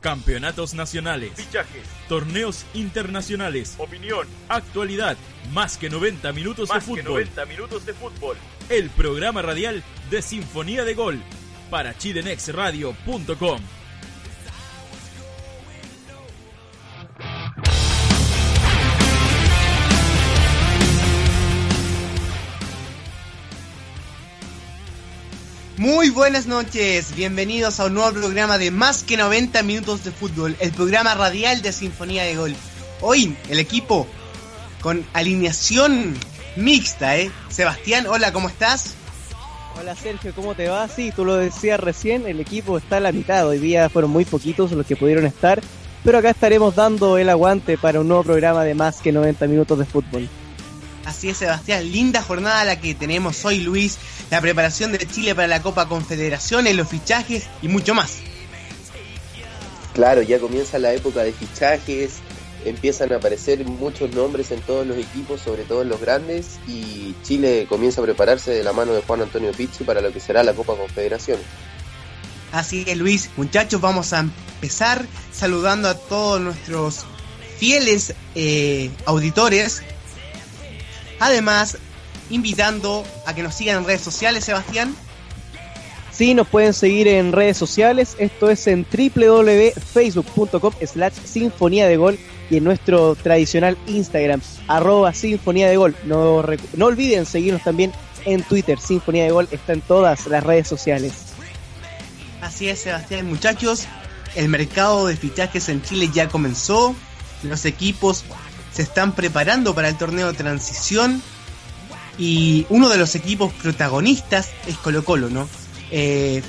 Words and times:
Campeonatos 0.00 0.74
nacionales, 0.74 1.32
fichajes, 1.34 1.82
torneos 2.08 2.64
internacionales, 2.72 3.74
opinión, 3.78 4.28
actualidad, 4.48 5.16
más 5.52 5.76
que 5.76 5.90
90 5.90 6.32
minutos 6.32 6.68
más 6.68 6.86
de 6.86 6.94
que 6.94 7.02
fútbol. 7.02 7.20
90 7.20 7.46
minutos 7.46 7.84
de 7.84 7.94
fútbol. 7.94 8.36
El 8.68 8.90
programa 8.90 9.42
radial 9.42 9.82
de 10.10 10.22
Sinfonía 10.22 10.84
de 10.84 10.94
Gol 10.94 11.20
para 11.68 11.96
chilenexradio.com. 11.98 13.60
Muy 25.78 26.10
buenas 26.10 26.48
noches, 26.48 27.14
bienvenidos 27.14 27.78
a 27.78 27.84
un 27.84 27.94
nuevo 27.94 28.10
programa 28.10 28.58
de 28.58 28.72
Más 28.72 29.04
que 29.04 29.16
90 29.16 29.62
Minutos 29.62 30.02
de 30.02 30.10
Fútbol, 30.10 30.56
el 30.58 30.72
programa 30.72 31.14
radial 31.14 31.62
de 31.62 31.70
Sinfonía 31.70 32.24
de 32.24 32.34
Gol. 32.34 32.56
Hoy 33.00 33.36
el 33.48 33.60
equipo 33.60 34.04
con 34.80 35.06
alineación 35.12 36.14
mixta, 36.56 37.16
¿eh? 37.16 37.30
Sebastián, 37.48 38.08
hola, 38.08 38.32
¿cómo 38.32 38.48
estás? 38.48 38.94
Hola 39.80 39.94
Sergio, 39.94 40.32
¿cómo 40.34 40.56
te 40.56 40.68
va? 40.68 40.88
Sí, 40.88 41.12
tú 41.14 41.24
lo 41.24 41.36
decías 41.36 41.78
recién, 41.78 42.26
el 42.26 42.40
equipo 42.40 42.76
está 42.76 42.96
a 42.96 43.00
la 43.00 43.12
mitad, 43.12 43.46
hoy 43.46 43.58
día 43.58 43.88
fueron 43.88 44.10
muy 44.10 44.24
poquitos 44.24 44.72
los 44.72 44.84
que 44.84 44.96
pudieron 44.96 45.26
estar, 45.26 45.62
pero 46.02 46.18
acá 46.18 46.30
estaremos 46.30 46.74
dando 46.74 47.18
el 47.18 47.28
aguante 47.28 47.78
para 47.78 48.00
un 48.00 48.08
nuevo 48.08 48.24
programa 48.24 48.64
de 48.64 48.74
Más 48.74 49.00
que 49.00 49.12
90 49.12 49.46
Minutos 49.46 49.78
de 49.78 49.84
Fútbol. 49.84 50.28
Así 51.08 51.30
es, 51.30 51.38
Sebastián, 51.38 51.90
linda 51.90 52.20
jornada 52.20 52.66
la 52.66 52.78
que 52.82 52.94
tenemos 52.94 53.42
hoy, 53.46 53.60
Luis, 53.60 53.96
la 54.30 54.42
preparación 54.42 54.92
de 54.92 54.98
Chile 54.98 55.34
para 55.34 55.48
la 55.48 55.62
Copa 55.62 55.88
Confederaciones, 55.88 56.76
los 56.76 56.86
fichajes 56.86 57.46
y 57.62 57.68
mucho 57.68 57.94
más. 57.94 58.18
Claro, 59.94 60.20
ya 60.20 60.38
comienza 60.38 60.78
la 60.78 60.92
época 60.92 61.22
de 61.22 61.32
fichajes, 61.32 62.16
empiezan 62.66 63.10
a 63.14 63.16
aparecer 63.16 63.64
muchos 63.64 64.12
nombres 64.12 64.50
en 64.50 64.60
todos 64.60 64.86
los 64.86 64.98
equipos, 64.98 65.40
sobre 65.40 65.62
todo 65.62 65.80
en 65.80 65.88
los 65.88 65.98
grandes, 65.98 66.58
y 66.68 67.14
Chile 67.22 67.64
comienza 67.70 68.02
a 68.02 68.04
prepararse 68.04 68.50
de 68.50 68.62
la 68.62 68.74
mano 68.74 68.92
de 68.92 69.00
Juan 69.00 69.22
Antonio 69.22 69.50
Pizzi 69.52 69.84
para 69.84 70.02
lo 70.02 70.12
que 70.12 70.20
será 70.20 70.42
la 70.42 70.52
Copa 70.52 70.76
Confederaciones. 70.76 71.46
Así 72.52 72.84
es, 72.86 72.98
Luis, 72.98 73.30
muchachos, 73.38 73.80
vamos 73.80 74.12
a 74.12 74.18
empezar 74.18 75.06
saludando 75.32 75.88
a 75.88 75.94
todos 75.94 76.38
nuestros 76.38 77.06
fieles 77.58 78.12
eh, 78.34 78.90
auditores. 79.06 79.82
Además, 81.20 81.78
invitando 82.30 83.04
a 83.26 83.34
que 83.34 83.42
nos 83.42 83.54
sigan 83.54 83.78
en 83.78 83.84
redes 83.84 84.02
sociales, 84.02 84.44
Sebastián. 84.44 84.94
Sí, 86.12 86.34
nos 86.34 86.48
pueden 86.48 86.74
seguir 86.74 87.06
en 87.06 87.32
redes 87.32 87.56
sociales, 87.56 88.16
esto 88.18 88.50
es 88.50 88.66
en 88.66 88.84
www.facebook.com 88.90 90.74
slash 90.84 91.12
sinfonía 91.24 91.86
de 91.86 91.96
gol 91.96 92.18
y 92.50 92.56
en 92.56 92.64
nuestro 92.64 93.14
tradicional 93.14 93.78
Instagram, 93.86 94.40
arroba 94.66 95.14
sinfonía 95.14 95.68
de 95.68 95.76
gol. 95.76 95.94
No, 96.04 96.42
no 96.74 96.86
olviden 96.86 97.24
seguirnos 97.24 97.62
también 97.62 97.92
en 98.24 98.42
Twitter, 98.42 98.78
Sinfonía 98.78 99.24
de 99.24 99.30
Gol 99.30 99.48
está 99.50 99.72
en 99.72 99.80
todas 99.80 100.26
las 100.26 100.42
redes 100.42 100.68
sociales. 100.68 101.12
Así 102.40 102.68
es, 102.68 102.80
Sebastián, 102.80 103.26
muchachos, 103.26 103.86
el 104.34 104.48
mercado 104.48 105.06
de 105.06 105.16
fichajes 105.16 105.68
en 105.68 105.82
Chile 105.82 106.10
ya 106.12 106.28
comenzó, 106.28 106.94
los 107.42 107.64
equipos 107.64 108.24
se 108.78 108.84
están 108.84 109.10
preparando 109.10 109.74
para 109.74 109.88
el 109.88 109.96
torneo 109.96 110.28
de 110.28 110.38
transición 110.38 111.20
y 112.16 112.64
uno 112.68 112.88
de 112.88 112.96
los 112.96 113.16
equipos 113.16 113.52
protagonistas 113.54 114.50
es 114.68 114.76
Colo 114.76 115.04
Colo, 115.04 115.28
¿no? 115.30 115.48
Eh, 115.90 116.44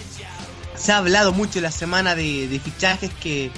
se 0.75 0.91
ha 0.91 0.97
hablado 0.97 1.33
mucho 1.33 1.59
la 1.59 1.71
semana 1.71 2.13
de, 2.13 2.61
fichajes 2.63 3.09
que 3.19 3.49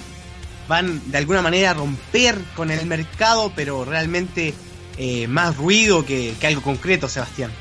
van 0.70 1.02
de 1.12 1.18
alguna 1.18 1.42
manera 1.42 1.72
a 1.72 1.74
romper 1.74 2.38
con 2.56 2.72
el 2.72 2.86
mercado, 2.86 3.52
pero 3.58 3.84
realmente 3.84 4.54
eh, 4.98 5.28
más 5.28 5.58
ruido 5.58 6.06
que, 6.06 6.34
que, 6.40 6.48
algo 6.48 6.62
concreto, 6.62 7.10
Sebastián. 7.10 7.52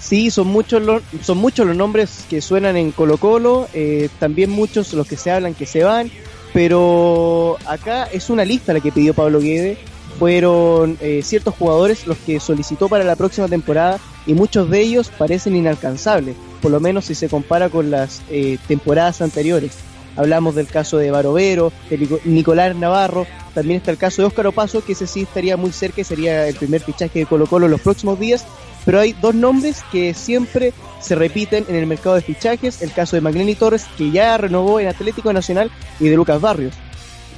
Sí, 0.00 0.32
son 0.32 0.48
muchos 0.48 0.82
los, 0.82 1.04
son 1.22 1.38
muchos 1.38 1.68
los 1.68 1.76
nombres 1.76 2.24
que 2.28 2.40
suenan 2.40 2.76
en 2.76 2.90
Colo 2.90 3.16
Colo, 3.16 3.68
eh, 3.74 4.08
también 4.18 4.50
muchos 4.50 4.92
los 4.92 5.06
que 5.06 5.16
se 5.16 5.30
hablan 5.30 5.54
que 5.54 5.66
se 5.66 5.84
van, 5.84 6.10
pero 6.52 7.58
acá 7.64 8.08
es 8.12 8.28
una 8.28 8.44
lista 8.44 8.72
la 8.72 8.80
que 8.80 8.90
pidió 8.90 9.14
Pablo 9.14 9.38
Guede 9.38 9.78
fueron 10.20 10.98
eh, 11.00 11.22
ciertos 11.24 11.54
jugadores 11.54 12.06
los 12.06 12.18
que 12.18 12.40
solicitó 12.40 12.90
para 12.90 13.04
la 13.04 13.16
próxima 13.16 13.48
temporada 13.48 13.98
y 14.26 14.34
muchos 14.34 14.68
de 14.68 14.82
ellos 14.82 15.10
parecen 15.16 15.56
inalcanzables, 15.56 16.36
por 16.60 16.70
lo 16.70 16.78
menos 16.78 17.06
si 17.06 17.14
se 17.14 17.30
compara 17.30 17.70
con 17.70 17.90
las 17.90 18.20
eh, 18.28 18.58
temporadas 18.68 19.22
anteriores. 19.22 19.78
Hablamos 20.16 20.54
del 20.54 20.66
caso 20.66 20.98
de 20.98 21.10
Barovero, 21.10 21.72
de 21.88 22.20
Nicolás 22.26 22.76
Navarro, 22.76 23.26
también 23.54 23.78
está 23.78 23.92
el 23.92 23.96
caso 23.96 24.20
de 24.20 24.26
Óscar 24.26 24.48
Opaso, 24.48 24.84
que 24.84 24.92
ese 24.92 25.06
sí 25.06 25.22
estaría 25.22 25.56
muy 25.56 25.72
cerca 25.72 26.02
y 26.02 26.04
sería 26.04 26.46
el 26.46 26.54
primer 26.54 26.82
fichaje 26.82 27.20
de 27.20 27.24
Colo 27.24 27.46
Colo 27.46 27.64
en 27.64 27.72
los 27.72 27.80
próximos 27.80 28.20
días, 28.20 28.44
pero 28.84 29.00
hay 29.00 29.14
dos 29.14 29.34
nombres 29.34 29.82
que 29.90 30.12
siempre 30.12 30.74
se 31.00 31.14
repiten 31.14 31.64
en 31.66 31.76
el 31.76 31.86
mercado 31.86 32.16
de 32.16 32.20
fichajes, 32.20 32.82
el 32.82 32.92
caso 32.92 33.16
de 33.16 33.22
Magneni 33.22 33.54
Torres, 33.54 33.86
que 33.96 34.10
ya 34.10 34.36
renovó 34.36 34.80
en 34.80 34.88
Atlético 34.88 35.32
Nacional, 35.32 35.70
y 35.98 36.08
de 36.08 36.16
Lucas 36.16 36.42
Barrios, 36.42 36.74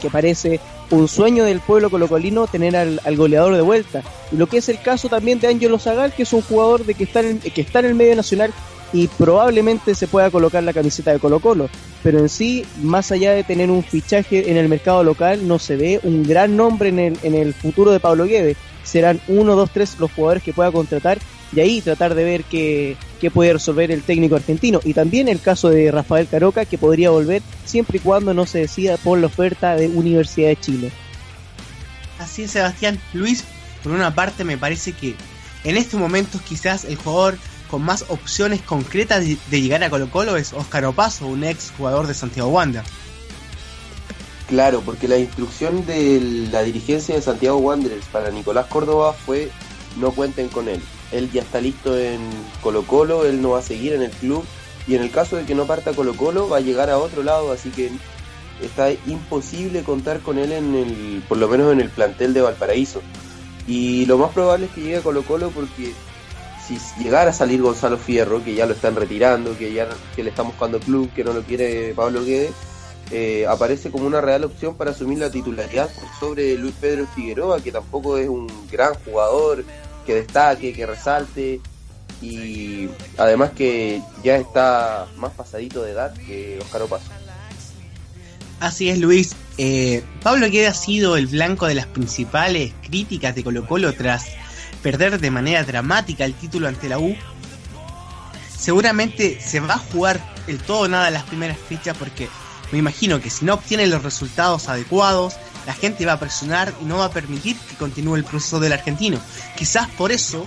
que 0.01 0.11
parece 0.11 0.59
un 0.93 1.09
sueño 1.09 1.45
del 1.45 1.61
pueblo 1.61 1.91
colocolino 1.91 2.47
tener 2.47 2.77
al, 2.77 3.01
al, 3.05 3.17
goleador 3.17 3.57
de 3.57 3.63
vuelta. 3.63 4.03
Lo 4.31 4.47
que 4.47 4.59
es 4.59 4.69
el 4.69 4.81
caso 4.81 5.09
también 5.09 5.41
de 5.41 5.49
Ángelo 5.49 5.79
Zagal, 5.79 6.13
que 6.13 6.23
es 6.23 6.33
un 6.33 6.43
jugador 6.43 6.85
de 6.85 6.95
que 6.95 7.05
está, 7.05 7.21
en, 7.21 7.41
que 7.41 7.61
está 7.63 7.81
en 7.81 7.87
el 7.87 7.95
medio 7.95 8.15
nacional 8.15 8.53
y 8.93 9.09
probablemente 9.09 9.95
se 9.95 10.07
pueda 10.07 10.31
colocar 10.31 10.63
la 10.63 10.75
camiseta 10.75 11.13
de 11.13 11.19
Colo 11.19 11.41
Colo. 11.41 11.71
Pero 12.03 12.19
en 12.19 12.29
sí, 12.29 12.67
más 12.83 13.11
allá 13.11 13.33
de 13.33 13.43
tener 13.43 13.71
un 13.71 13.83
fichaje 13.83 14.51
en 14.51 14.59
el 14.59 14.69
mercado 14.69 15.03
local, 15.03 15.49
no 15.49 15.59
se 15.59 15.77
ve 15.77 15.99
un 16.03 16.25
gran 16.25 16.57
nombre 16.57 16.91
en 16.91 16.99
el, 16.99 17.19
en 17.23 17.35
el 17.35 17.55
futuro 17.55 17.91
de 17.91 18.01
Pablo 18.01 18.27
Guede. 18.27 18.57
Serán 18.85 19.21
uno, 19.29 19.57
dos, 19.57 19.71
tres 19.71 19.99
los 19.99 20.13
jugadores 20.13 20.43
que 20.43 20.53
pueda 20.53 20.71
contratar 20.71 21.19
y 21.55 21.61
ahí 21.61 21.81
tratar 21.81 22.15
de 22.15 22.25
ver 22.25 22.45
qué, 22.45 22.97
qué 23.23 23.31
puede 23.31 23.53
resolver 23.53 23.93
el 23.93 24.03
técnico 24.03 24.35
argentino. 24.35 24.81
Y 24.83 24.95
también 24.95 25.29
el 25.29 25.41
caso 25.41 25.71
de 25.71 25.93
Rafael 25.93 26.27
Caroca, 26.27 26.65
que 26.65 26.77
podría 26.77 27.11
volver 27.11 27.41
siempre 27.65 27.99
y 27.99 28.01
cuando 28.01 28.35
no 28.35 28.47
se 28.47 28.59
decida 28.59 28.97
por 28.97 29.17
la 29.17 29.29
oferta 29.29 29.77
de 29.77 29.87
Universidad 29.87 30.49
de 30.49 30.57
Chile. 30.57 30.93
Así 32.19 32.43
es, 32.43 32.51
Sebastián. 32.51 33.01
Luis, 33.13 33.45
por 33.85 33.93
una 33.93 34.13
parte 34.13 34.43
me 34.43 34.59
parece 34.59 34.93
que 34.93 35.15
en 35.63 35.77
estos 35.77 36.01
momentos 36.01 36.43
quizás 36.43 36.85
el 36.85 36.97
jugador 36.97 37.39
con 37.71 37.83
más 37.83 38.07
opciones 38.09 38.61
concretas 38.61 39.25
de, 39.25 39.39
de 39.53 39.61
llegar 39.63 39.85
a 39.85 39.89
Colo 39.89 40.11
Colo 40.11 40.37
es 40.37 40.53
Óscar 40.53 40.85
Opaso, 40.85 41.29
un 41.29 41.45
ex 41.45 41.73
jugador 41.77 42.09
de 42.09 42.15
Santiago 42.15 42.49
Wander. 42.49 42.83
Claro, 44.49 44.83
porque 44.85 45.07
la 45.07 45.17
instrucción 45.17 45.87
de 45.87 46.49
la 46.51 46.65
dirigencia 46.65 47.15
de 47.15 47.23
Santiago 47.23 47.59
Wanderers 47.59 48.07
para 48.07 48.33
Nicolás 48.33 48.67
Córdoba 48.67 49.13
fue 49.13 49.53
no 50.01 50.11
cuenten 50.11 50.49
con 50.49 50.69
él. 50.69 50.83
Él 51.13 51.31
ya 51.31 51.43
está 51.43 51.61
listo 51.61 51.99
en 51.99 52.21
Colo 52.63 52.85
Colo, 52.85 53.25
él 53.27 53.43
no 53.43 53.51
va 53.51 53.59
a 53.59 53.63
seguir 53.63 53.93
en 53.93 54.03
el 54.03 54.11
club 54.11 54.45
y 54.87 54.95
en 54.95 55.03
el 55.03 55.11
caso 55.11 55.37
de 55.37 55.45
que 55.45 55.55
no 55.55 55.67
parta 55.67 55.93
Colo 55.93 56.15
Colo 56.17 56.49
va 56.49 56.59
a 56.59 56.61
llegar 56.61 56.91
a 56.91 56.99
otro 56.99 57.23
lado, 57.23 57.53
así 57.53 57.71
que 57.71 57.91
está 58.63 58.91
imposible 59.07 59.83
contar 59.83 60.21
con 60.21 60.39
él 60.39 60.53
en 60.53 60.75
el, 60.75 61.23
por 61.29 61.39
lo 61.39 61.49
menos 61.49 61.73
en 61.73 61.81
el 61.81 61.91
plantel 61.91 62.35
de 62.35 62.41
Valparaíso. 62.41 63.03
Y 63.67 64.07
lo 64.07 64.19
más 64.19 64.33
probable 64.33 64.67
es 64.67 64.73
que 64.73 64.81
llegue 64.81 64.97
a 64.97 65.03
Colo 65.03 65.23
Colo 65.23 65.51
porque 65.51 65.93
si 66.67 66.79
llegara 67.03 67.31
a 67.31 67.35
salir 67.35 67.63
Gonzalo 67.63 67.99
Fierro, 67.99 68.43
que 68.43 68.55
ya 68.55 68.67
lo 68.67 68.75
están 68.75 68.97
retirando, 68.97 69.57
que 69.57 69.73
ya 69.73 69.89
que 70.17 70.23
le 70.23 70.31
están 70.31 70.47
buscando 70.47 70.81
club, 70.81 71.13
que 71.15 71.25
no 71.25 71.33
lo 71.33 71.43
quiere 71.43 71.93
Pablo 71.95 72.25
Guedes, 72.25 72.53
eh, 73.11 73.47
aparece 73.47 73.91
como 73.91 74.07
una 74.07 74.21
real 74.21 74.45
opción 74.45 74.75
para 74.77 74.93
asumir 74.93 75.19
la 75.19 75.31
titularidad 75.31 75.91
sobre 76.19 76.57
Luis 76.57 76.75
Pedro 76.81 77.07
Figueroa, 77.15 77.61
que 77.61 77.71
tampoco 77.71 78.17
es 78.17 78.29
un 78.29 78.49
gran 78.71 78.95
jugador, 79.05 79.65
que 80.05 80.15
destaque, 80.15 80.73
que 80.73 80.87
resalte 80.87 81.61
y 82.21 82.89
además 83.19 83.51
que 83.51 84.01
ya 84.23 84.37
está 84.37 85.07
más 85.17 85.33
pasadito 85.33 85.83
de 85.83 85.93
edad 85.93 86.15
que 86.15 86.59
Oscar 86.61 86.83
Opaso. 86.83 87.11
Así 88.61 88.89
es, 88.89 88.99
Luis. 88.99 89.35
Eh, 89.59 90.05
Pablo 90.23 90.49
Guede 90.49 90.69
ha 90.69 90.75
sido 90.75 91.17
el 91.17 91.27
blanco 91.27 91.67
de 91.67 91.75
las 91.75 91.87
principales 91.87 92.73
críticas 92.83 93.35
de 93.35 93.43
Colo 93.43 93.67
Colo 93.67 93.93
tras 93.93 94.27
perder 94.83 95.19
de 95.19 95.31
manera 95.31 95.65
dramática 95.65 96.25
el 96.25 96.35
título 96.35 96.69
ante 96.69 96.89
la 96.89 96.99
U. 96.99 97.17
Seguramente 98.57 99.41
se 99.41 99.59
va 99.59 99.75
a 99.75 99.79
jugar 99.79 100.21
el 100.47 100.59
todo 100.61 100.83
o 100.83 100.89
nada 100.89 101.11
las 101.11 101.25
primeras 101.25 101.59
fechas 101.59 101.97
porque 101.97 102.29
me 102.71 102.79
imagino 102.79 103.21
que 103.21 103.31
si 103.31 103.45
no 103.45 103.55
obtiene 103.55 103.87
los 103.87 104.05
resultados 104.05 104.69
adecuados, 104.69 105.35
la 105.67 105.75
gente 105.75 106.07
va 106.07 106.15
a 106.15 106.21
presionar 106.21 106.73
y 106.81 106.85
no 106.85 106.99
va 106.99 107.07
a 107.07 107.11
permitir 107.11 107.57
que 107.57 107.77
continúe 107.77 108.17
el 108.17 108.25
proceso 108.25 108.61
del 108.61 108.73
argentino. 108.73 109.19
Quizás 109.57 109.89
por 109.91 110.13
eso 110.13 110.47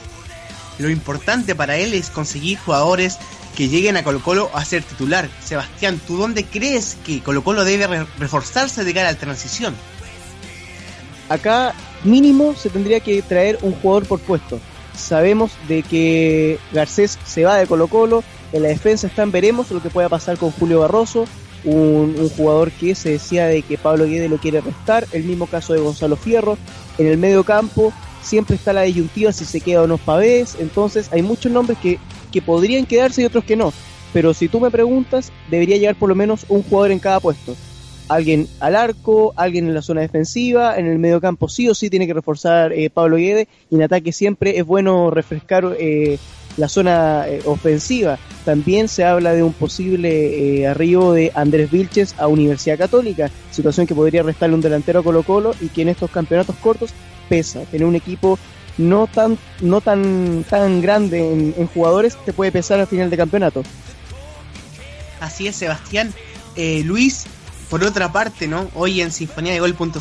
lo 0.77 0.89
importante 0.89 1.55
para 1.55 1.77
él 1.77 1.93
es 1.93 2.09
conseguir 2.09 2.57
jugadores 2.59 3.17
que 3.55 3.69
lleguen 3.69 3.95
a 3.95 4.03
Colo 4.03 4.21
Colo 4.21 4.49
a 4.53 4.65
ser 4.65 4.83
titular. 4.83 5.29
Sebastián, 5.43 5.99
¿tú 6.05 6.17
dónde 6.17 6.43
crees 6.43 6.97
que 7.05 7.21
Colo 7.21 7.43
Colo 7.43 7.63
debe 7.63 7.87
re 7.87 8.05
reforzarse 8.19 8.83
de 8.83 8.93
cara 8.93 9.09
a 9.09 9.13
la 9.13 9.17
transición? 9.17 9.73
Acá 11.29 11.73
mínimo 12.03 12.53
se 12.55 12.69
tendría 12.69 12.99
que 12.99 13.21
traer 13.21 13.57
un 13.61 13.73
jugador 13.73 14.05
por 14.05 14.19
puesto. 14.19 14.59
Sabemos 14.95 15.51
de 15.67 15.83
que 15.83 16.59
Garcés 16.71 17.17
se 17.25 17.43
va 17.43 17.55
de 17.55 17.67
Colo 17.67 17.87
Colo, 17.87 18.23
en 18.53 18.63
la 18.63 18.69
defensa 18.69 19.07
están 19.07 19.31
veremos 19.31 19.71
lo 19.71 19.81
que 19.81 19.89
pueda 19.89 20.09
pasar 20.09 20.37
con 20.37 20.51
Julio 20.51 20.81
Barroso, 20.81 21.25
un, 21.65 22.29
jugador 22.29 22.71
que 22.71 22.95
se 22.95 23.11
decía 23.11 23.47
de 23.47 23.61
que 23.61 23.77
Pablo 23.77 24.05
Guede 24.05 24.29
lo 24.29 24.37
quiere 24.37 24.61
restar, 24.61 25.07
el 25.11 25.23
mismo 25.23 25.47
caso 25.47 25.73
de 25.73 25.79
Gonzalo 25.79 26.15
Fierro, 26.15 26.57
en 26.97 27.07
el 27.07 27.17
medio 27.17 27.43
campo 27.43 27.91
siempre 28.21 28.55
está 28.55 28.73
la 28.73 28.81
disyuntiva 28.83 29.31
si 29.31 29.45
se 29.45 29.61
queda 29.61 29.83
o 29.83 29.87
no 29.87 29.97
Pavés, 29.97 30.57
entonces 30.59 31.09
hay 31.11 31.21
muchos 31.21 31.51
nombres 31.51 31.77
que, 31.79 31.99
que 32.31 32.41
podrían 32.41 32.85
quedarse 32.85 33.21
y 33.21 33.25
otros 33.25 33.43
que 33.43 33.55
no, 33.55 33.73
pero 34.15 34.33
si 34.33 34.47
tú 34.47 34.61
me 34.61 34.71
preguntas, 34.71 35.33
debería 35.51 35.75
llegar 35.75 35.95
por 35.95 36.07
lo 36.07 36.15
menos 36.15 36.45
un 36.47 36.63
jugador 36.63 36.91
en 36.91 36.99
cada 36.99 37.19
puesto. 37.19 37.53
Alguien 38.07 38.47
al 38.61 38.77
arco, 38.77 39.33
alguien 39.35 39.67
en 39.67 39.73
la 39.73 39.81
zona 39.81 39.99
defensiva, 39.99 40.77
en 40.77 40.85
el 40.85 40.99
medio 40.99 41.19
campo 41.19 41.49
sí 41.49 41.67
o 41.67 41.75
sí 41.75 41.89
tiene 41.89 42.07
que 42.07 42.13
reforzar 42.13 42.71
eh, 42.71 42.89
Pablo 42.89 43.17
Guede. 43.17 43.49
Y 43.69 43.75
en 43.75 43.81
ataque 43.81 44.13
siempre 44.13 44.57
es 44.57 44.65
bueno 44.65 45.09
refrescar 45.09 45.75
eh, 45.77 46.17
la 46.57 46.69
zona 46.69 47.27
eh, 47.27 47.41
ofensiva. 47.45 48.17
También 48.43 48.87
se 48.87 49.03
habla 49.03 49.33
de 49.33 49.43
un 49.43 49.53
posible 49.53 50.59
eh, 50.59 50.67
arribo 50.67 51.13
de 51.13 51.31
Andrés 51.35 51.71
Vilches 51.71 52.15
a 52.17 52.27
Universidad 52.27 52.77
Católica, 52.77 53.31
situación 53.51 53.87
que 53.87 53.95
podría 53.95 54.23
restarle 54.23 54.55
un 54.55 54.61
delantero 54.61 54.99
a 54.99 55.03
Colo 55.03 55.23
Colo 55.23 55.55
y 55.61 55.69
que 55.69 55.81
en 55.81 55.89
estos 55.89 56.11
campeonatos 56.11 56.55
cortos 56.57 56.91
pesa. 57.27 57.61
Tener 57.71 57.87
un 57.87 57.95
equipo 57.95 58.37
no 58.77 59.07
tan, 59.07 59.37
no 59.61 59.81
tan, 59.81 60.45
tan 60.49 60.81
grande 60.81 61.53
en, 61.57 61.67
jugadores 61.67 62.17
te 62.25 62.33
puede 62.33 62.51
pesar 62.51 62.79
al 62.79 62.87
final 62.87 63.09
de 63.09 63.17
campeonato. 63.17 63.63
Así 65.19 65.47
es, 65.47 65.55
Sebastián. 65.55 66.13
Eh, 66.55 66.83
Luis, 66.85 67.25
por 67.69 67.83
otra 67.83 68.11
parte, 68.11 68.47
¿no? 68.47 68.69
Hoy 68.75 69.01
en 69.01 69.11
sinfonía 69.11 69.53
de 69.53 69.59
gol.cl 69.59 69.97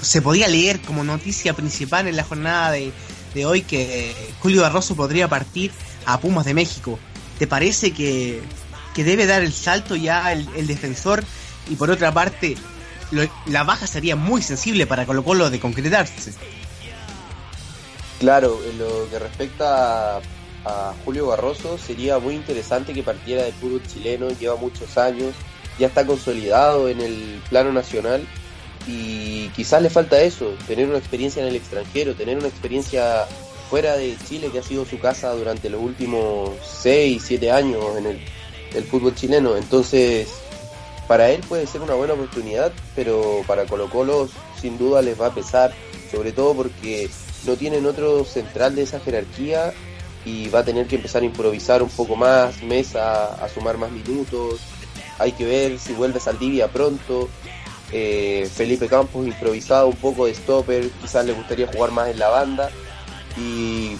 se 0.00 0.22
podía 0.22 0.48
leer 0.48 0.80
como 0.80 1.04
noticia 1.04 1.52
principal 1.54 2.08
en 2.08 2.16
la 2.16 2.24
jornada 2.24 2.70
de, 2.70 2.92
de 3.34 3.46
hoy 3.46 3.62
que 3.62 4.14
Julio 4.40 4.62
Barroso 4.62 4.94
podría 4.94 5.28
partir 5.28 5.70
a 6.06 6.20
Pumas 6.20 6.44
de 6.44 6.54
México. 6.54 6.98
¿Te 7.38 7.46
parece 7.46 7.92
que, 7.92 8.42
que 8.94 9.04
debe 9.04 9.26
dar 9.26 9.42
el 9.42 9.52
salto 9.52 9.96
ya 9.96 10.32
el, 10.32 10.66
defensor? 10.66 11.24
Y 11.68 11.76
por 11.76 11.90
otra 11.90 12.12
parte, 12.12 12.56
la 13.46 13.64
baja 13.64 13.86
sería 13.86 14.16
muy 14.16 14.42
sensible 14.42 14.86
para 14.86 15.06
Colo 15.06 15.24
Colo 15.24 15.50
de 15.50 15.60
concretarse. 15.60 16.32
Claro, 18.20 18.60
en 18.70 18.78
lo 18.78 19.08
que 19.10 19.18
respecta 19.18 20.16
a, 20.16 20.20
a, 20.64 20.94
Julio 21.04 21.26
Barroso, 21.26 21.78
sería 21.78 22.18
muy 22.18 22.34
interesante 22.34 22.92
que 22.92 23.02
partiera 23.02 23.42
del 23.42 23.52
fútbol 23.54 23.82
chileno, 23.86 24.28
lleva 24.30 24.54
muchos 24.56 24.96
años, 24.96 25.34
ya 25.78 25.88
está 25.88 26.06
consolidado 26.06 26.88
en 26.88 27.00
el 27.00 27.42
plano 27.48 27.72
nacional 27.72 28.26
y 28.86 29.48
quizás 29.50 29.82
le 29.82 29.90
falta 29.90 30.20
eso, 30.20 30.54
tener 30.66 30.88
una 30.88 30.98
experiencia 30.98 31.42
en 31.42 31.48
el 31.48 31.56
extranjero, 31.56 32.14
tener 32.14 32.38
una 32.38 32.48
experiencia 32.48 33.26
fuera 33.70 33.96
de 33.96 34.16
Chile 34.28 34.50
que 34.52 34.58
ha 34.58 34.62
sido 34.62 34.84
su 34.84 34.98
casa 34.98 35.32
durante 35.32 35.70
los 35.70 35.80
últimos 35.80 36.50
6, 36.62 37.22
7 37.24 37.52
años 37.52 37.82
en 37.96 38.06
el, 38.06 38.84
fútbol 38.84 39.14
chileno. 39.14 39.56
Entonces, 39.56 40.28
para 41.06 41.30
él 41.30 41.40
puede 41.48 41.66
ser 41.66 41.82
una 41.82 41.94
buena 41.94 42.14
oportunidad, 42.14 42.72
pero 42.96 43.42
para 43.46 43.66
Colo 43.66 43.88
Colo 43.88 44.28
sin 44.60 44.78
duda 44.78 45.02
les 45.02 45.20
va 45.20 45.26
a 45.26 45.34
pesar, 45.34 45.72
sobre 46.10 46.32
todo 46.32 46.54
porque 46.54 47.08
no 47.46 47.56
tienen 47.56 47.86
otro 47.86 48.24
central 48.24 48.74
de 48.74 48.82
esa 48.82 49.00
jerarquía 49.00 49.72
y 50.24 50.48
va 50.48 50.60
a 50.60 50.64
tener 50.64 50.86
que 50.86 50.96
empezar 50.96 51.22
a 51.22 51.26
improvisar 51.26 51.82
un 51.82 51.90
poco 51.90 52.16
más, 52.16 52.62
Mesa 52.62 53.34
a 53.42 53.48
sumar 53.48 53.76
más 53.76 53.90
minutos, 53.90 54.60
hay 55.18 55.32
que 55.32 55.44
ver 55.44 55.78
si 55.78 55.92
vuelve 55.92 56.20
Saldivia 56.20 56.68
pronto, 56.68 57.28
eh, 57.92 58.48
Felipe 58.52 58.88
Campos 58.88 59.26
improvisado 59.26 59.88
un 59.88 59.96
poco 59.96 60.26
de 60.26 60.34
stopper, 60.34 60.90
quizás 61.00 61.24
le 61.24 61.32
gustaría 61.32 61.66
jugar 61.66 61.90
más 61.90 62.08
en 62.08 62.18
la 62.18 62.28
banda 62.28 62.70
y 63.36 63.96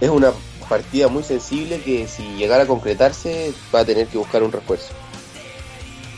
es 0.00 0.10
una 0.10 0.32
partida 0.68 1.08
muy 1.08 1.22
sensible 1.22 1.80
que 1.80 2.06
si 2.08 2.22
llegara 2.36 2.64
a 2.64 2.66
concretarse 2.66 3.52
va 3.74 3.80
a 3.80 3.84
tener 3.84 4.06
que 4.08 4.18
buscar 4.18 4.42
un 4.42 4.52
refuerzo. 4.52 4.88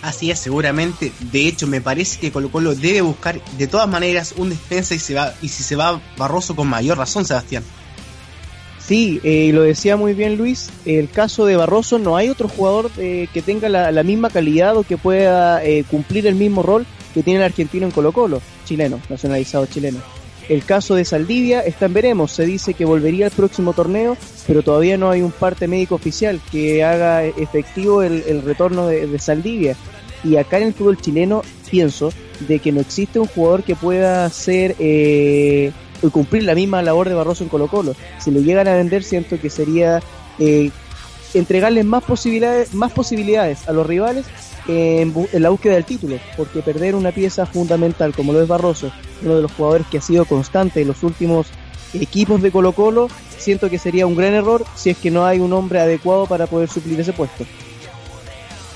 Así 0.03 0.31
es, 0.31 0.39
seguramente. 0.39 1.13
De 1.19 1.47
hecho, 1.49 1.67
me 1.67 1.81
parece 1.81 2.21
que 2.21 2.31
Colo 2.31 2.51
Colo 2.51 2.75
debe 2.75 3.01
buscar 3.01 3.43
de 3.57 3.67
todas 3.67 3.89
maneras 3.89 4.35
un 4.37 4.51
defensa 4.51 4.95
y 4.95 4.99
se 4.99 5.15
va 5.15 5.35
y 5.43 5.49
si 5.49 5.63
se 5.63 5.77
va 5.77 6.01
Barroso 6.17 6.55
con 6.55 6.69
mayor 6.69 6.99
razón, 6.99 7.25
Sebastián. 7.25 7.65
Sí, 8.89 9.21
eh, 9.23 9.51
lo 9.53 9.61
decía 9.61 9.99
muy 9.99 10.15
bien 10.15 10.39
Luis, 10.39 10.71
el 10.87 11.11
caso 11.11 11.45
de 11.45 11.57
Barroso 11.57 11.99
no 11.99 12.17
hay 12.17 12.31
otro 12.31 12.49
jugador 12.49 12.91
eh, 12.97 13.29
que 13.35 13.43
tenga 13.43 13.69
la, 13.69 14.03
misma 14.03 14.31
calidad 14.31 14.79
o 14.79 14.83
que 14.83 14.97
pueda 14.97 15.63
eh, 15.63 15.85
cumplir 15.91 16.27
el 16.27 16.37
mismo 16.37 16.63
rol 16.63 16.87
que 17.13 17.23
tiene 17.23 17.41
el 17.41 17.45
argentino 17.45 17.85
en 17.85 17.93
Colo 17.93 18.13
Colo, 18.13 18.41
chileno, 18.65 18.99
nacionalizado 19.11 19.67
chileno. 19.67 19.99
El 20.49 20.65
caso 20.65 20.95
de 20.95 21.05
Saldivia 21.05 21.61
está 21.61 21.85
en 21.85 21.93
veremos, 21.93 22.33
se 22.33 22.47
dice 22.47 22.73
que 22.73 22.87
volvería 22.87 23.27
al 23.27 23.33
próximo 23.33 23.75
torneo, 23.75 24.17
pero 24.47 24.63
todavía 24.63 24.97
no 24.97 25.11
hay 25.11 25.21
un 25.21 25.33
parte 25.33 25.69
médico 25.69 25.97
oficial 25.97 26.41
que 26.51 26.83
haga 26.83 27.27
efectivo 27.27 28.03
el, 28.03 28.25
el 28.27 28.41
retorno 28.41 28.87
de, 28.87 29.07
de, 29.07 29.19
Saldivia. 29.19 29.77
Y 30.25 30.37
acá 30.37 30.57
en 30.57 30.69
el 30.69 30.73
fútbol 30.73 30.97
chileno 30.97 31.43
pienso 31.71 32.11
de 32.49 32.59
que 32.59 32.73
no 32.73 32.81
existe 32.81 33.19
un 33.19 33.27
jugador 33.27 33.65
que 33.65 33.77
pueda 33.77 34.31
ser 34.31 34.77
eh, 34.79 35.73
cumplir 36.13 36.45
la 36.45 36.55
misma 36.55 36.83
labor 36.83 37.09
de 37.09 37.15
Barroso 37.15 37.45
en 37.45 37.51
Colo 37.51 37.69
Colo. 37.69 37.95
Si 38.19 38.31
lo 38.31 38.41
llegan 38.41 38.69
a 38.69 38.75
vender 38.75 39.03
siento 39.03 39.41
que 39.41 39.51
sería 39.51 40.01
eh, 40.39 40.71
entregarles 41.35 41.85
más 41.85 42.05
posibilidades, 42.05 42.75
más 42.75 42.93
posibilidades 42.93 43.69
a 43.69 43.73
los 43.73 43.87
rivales 43.87 44.27
en, 44.67 45.15
en, 45.33 45.43
la 45.43 45.51
búsqueda 45.51 45.75
del 45.75 45.85
título, 45.85 46.19
porque 46.37 46.63
perder 46.63 46.95
una 46.95 47.13
pieza 47.13 47.47
fundamental 47.47 48.15
como 48.15 48.33
lo 48.33 48.43
es 48.43 48.49
Barroso, 48.49 48.93
uno 49.23 49.37
de 49.37 49.43
los 49.43 49.53
jugadores 49.53 49.87
que 49.89 49.99
ha 49.99 50.03
sido 50.03 50.25
constante 50.25 50.83
en 50.83 50.89
los 50.89 51.03
últimos 51.03 51.49
equipos 51.95 52.43
de 52.43 52.51
Colo 52.51 52.73
Colo, 52.73 53.09
siento 53.37 53.71
que 53.71 53.79
sería 53.79 54.07
un 54.07 54.17
gran 54.17 54.35
error 54.35 54.65
si 54.75 54.91
es 54.91 54.99
que 54.99 55.11
no 55.11 55.25
hay 55.25 55.39
un 55.39 55.53
hombre 55.53 55.81
adecuado 55.81 56.27
para 56.27 56.47
poder 56.47 56.69
suplir 56.69 57.01
ese 57.01 57.13
puesto. 57.13 57.47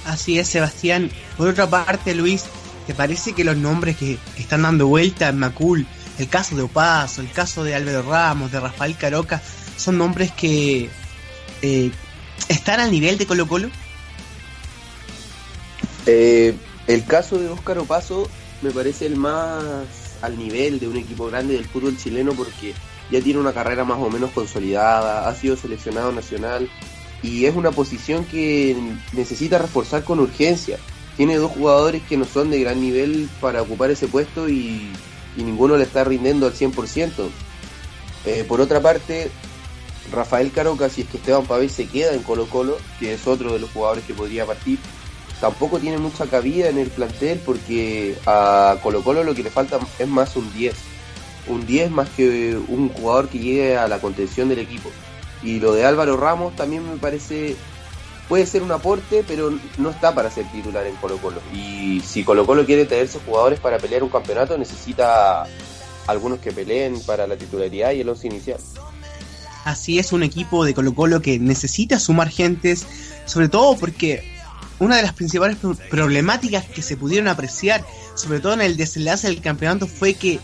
Así 0.06 0.38
es, 0.38 0.48
Sebastián. 0.48 1.10
Por 1.36 1.48
otra 1.48 1.69
parte, 1.69 2.14
Luis, 2.14 2.44
¿te 2.86 2.94
parece 2.94 3.34
que 3.34 3.44
los 3.44 3.56
nombres 3.56 3.96
que, 3.96 4.19
que 4.34 4.42
están 4.42 4.62
dando 4.62 4.86
vuelta 4.86 5.28
en 5.28 5.38
Macul, 5.38 5.86
el 6.19 6.29
caso 6.29 6.56
de 6.56 6.62
Opaso, 6.62 7.20
el 7.20 7.31
caso 7.31 7.64
de 7.64 7.75
Álvaro 7.75 8.03
Ramos, 8.03 8.53
de 8.53 8.61
Rafael 8.61 8.97
Caroca, 8.97 9.43
son 9.76 9.99
nombres 9.99 10.32
que 10.32 10.91
eh, 11.62 11.91
están 12.49 12.81
al 12.81 12.91
nivel 12.91 13.19
de 13.19 13.26
Colo 13.26 13.47
Colo? 13.47 13.70
Eh, 16.06 16.55
el 16.87 17.05
caso 17.05 17.38
de 17.38 17.49
Óscar 17.49 17.79
Opaso 17.79 18.29
me 18.61 18.70
parece 18.70 19.06
el 19.06 19.17
más 19.17 19.87
al 20.20 20.38
nivel 20.38 20.79
de 20.79 20.88
un 20.88 20.97
equipo 20.97 21.26
grande 21.26 21.55
del 21.55 21.64
fútbol 21.64 21.97
chileno 21.97 22.32
porque 22.32 22.75
ya 23.11 23.20
tiene 23.20 23.41
una 23.41 23.53
carrera 23.53 23.85
más 23.85 23.99
o 23.99 24.08
menos 24.11 24.31
consolidada, 24.31 25.29
ha 25.29 25.35
sido 25.35 25.56
seleccionado 25.56 26.12
nacional 26.12 26.69
y 27.23 27.44
es 27.44 27.55
una 27.55 27.70
posición 27.70 28.25
que 28.25 28.76
necesita 29.12 29.58
reforzar 29.58 30.05
con 30.05 30.20
urgencia. 30.20 30.79
Tiene 31.17 31.37
dos 31.37 31.53
jugadores 31.53 32.03
que 32.08 32.17
no 32.17 32.25
son 32.25 32.50
de 32.50 32.61
gran 32.61 32.81
nivel 32.81 33.29
para 33.41 33.62
ocupar 33.62 33.91
ese 33.91 34.08
puesto 34.08 34.48
y, 34.48 34.91
y 35.36 35.43
ninguno 35.43 35.77
le 35.77 35.84
está 35.84 36.05
rindiendo 36.05 36.46
al 36.46 36.55
100%. 36.55 37.29
Eh, 38.24 38.44
por 38.46 38.60
otra 38.60 38.81
parte, 38.81 39.31
Rafael 40.12 40.53
Caroca, 40.53 40.89
si 40.89 41.03
es 41.03 41.08
que 41.08 41.17
Esteban 41.17 41.44
Pavés 41.44 41.72
se 41.72 41.86
queda 41.86 42.15
en 42.15 42.22
Colo 42.22 42.46
Colo, 42.46 42.77
que 42.98 43.15
es 43.15 43.27
otro 43.27 43.53
de 43.53 43.58
los 43.58 43.70
jugadores 43.70 44.05
que 44.05 44.15
podría 44.15 44.46
partir, 44.46 44.79
tampoco 45.41 45.79
tiene 45.79 45.98
mucha 45.98 46.27
cabida 46.27 46.69
en 46.69 46.79
el 46.79 46.89
plantel 46.89 47.41
porque 47.44 48.17
a 48.27 48.77
Colo 48.82 49.03
Colo 49.03 49.24
lo 49.24 49.34
que 49.34 49.43
le 49.43 49.51
falta 49.51 49.79
es 49.98 50.08
más 50.08 50.36
un 50.36 50.53
10. 50.53 50.74
Un 51.48 51.67
10 51.67 51.91
más 51.91 52.08
que 52.10 52.56
un 52.69 52.89
jugador 52.91 53.29
que 53.29 53.39
llegue 53.39 53.77
a 53.77 53.89
la 53.89 54.01
contención 54.01 54.48
del 54.48 54.60
equipo. 54.60 54.91
Y 55.43 55.58
lo 55.58 55.72
de 55.72 55.84
Álvaro 55.84 56.17
Ramos 56.17 56.55
también 56.55 56.89
me 56.89 56.98
parece 56.98 57.56
puede 58.29 58.46
ser 58.46 58.62
un 58.62 58.72
aporte, 58.72 59.24
pero 59.26 59.52
no 59.79 59.91
está 59.91 60.14
para 60.14 60.31
ser 60.31 60.50
titular 60.50 60.86
en 60.86 60.96
Colo 60.96 61.19
Colo. 61.19 61.41
Y 61.52 62.00
si 62.00 62.24
Colo 62.24 62.46
Colo 62.46 62.64
quiere 62.64 62.84
tener 62.84 63.08
sus 63.08 63.22
jugadores 63.22 63.60
para 63.60 63.79
pelear 63.79 64.02
un 64.02 64.08
campeonato, 64.08 64.56
necesita 64.56 65.44
algunos 66.06 66.38
que 66.38 66.52
peleen 66.52 67.00
para 67.02 67.26
la 67.26 67.36
titularidad 67.36 67.93
y 67.93 68.00
el 68.00 68.08
once 68.08 68.26
inicial. 68.26 68.58
Así 69.64 69.98
es 69.98 70.12
un 70.12 70.22
equipo 70.22 70.64
de 70.64 70.74
Colo 70.74 70.94
Colo 70.94 71.22
que 71.22 71.38
necesita 71.38 72.00
sumar 72.00 72.29
gentes, 72.29 72.86
sobre 73.26 73.48
todo 73.48 73.76
porque 73.76 74.24
una 74.79 74.96
de 74.96 75.02
las 75.02 75.12
principales 75.12 75.58
problemáticas 75.91 76.64
que 76.64 76.82
se 76.82 76.96
pudieron 76.96 77.29
apreciar, 77.29 77.84
sobre 78.17 78.41
todo 78.41 78.55
en 78.55 78.62
el 78.62 78.76
desenlace 78.76 79.29
del 79.29 79.41
campeonato, 79.41 79.86
fue 79.86 80.14
que 80.14 80.41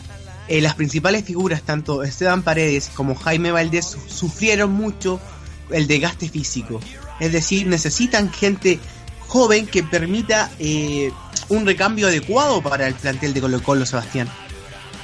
eh, 0.46 0.60
las 0.60 0.74
principales 0.76 1.24
figuras, 1.24 1.62
tanto 1.62 2.04
Esteban 2.04 2.42
Paredes 2.42 2.90
como 2.94 3.16
Jaime 3.16 3.50
Valdés, 3.50 3.96
sufrieron 4.06 4.72
mucho 4.72 5.20
el 5.70 5.86
desgaste 5.88 6.28
físico. 6.28 6.80
Es 7.20 7.32
decir, 7.32 7.66
necesitan 7.66 8.32
gente 8.32 8.78
joven 9.26 9.66
que 9.66 9.82
permita 9.82 10.50
eh, 10.58 11.10
un 11.48 11.66
recambio 11.66 12.08
adecuado 12.08 12.62
para 12.62 12.86
el 12.86 12.94
plantel 12.94 13.34
de 13.34 13.40
Colo 13.40 13.62
Colo, 13.62 13.86
Sebastián. 13.86 14.28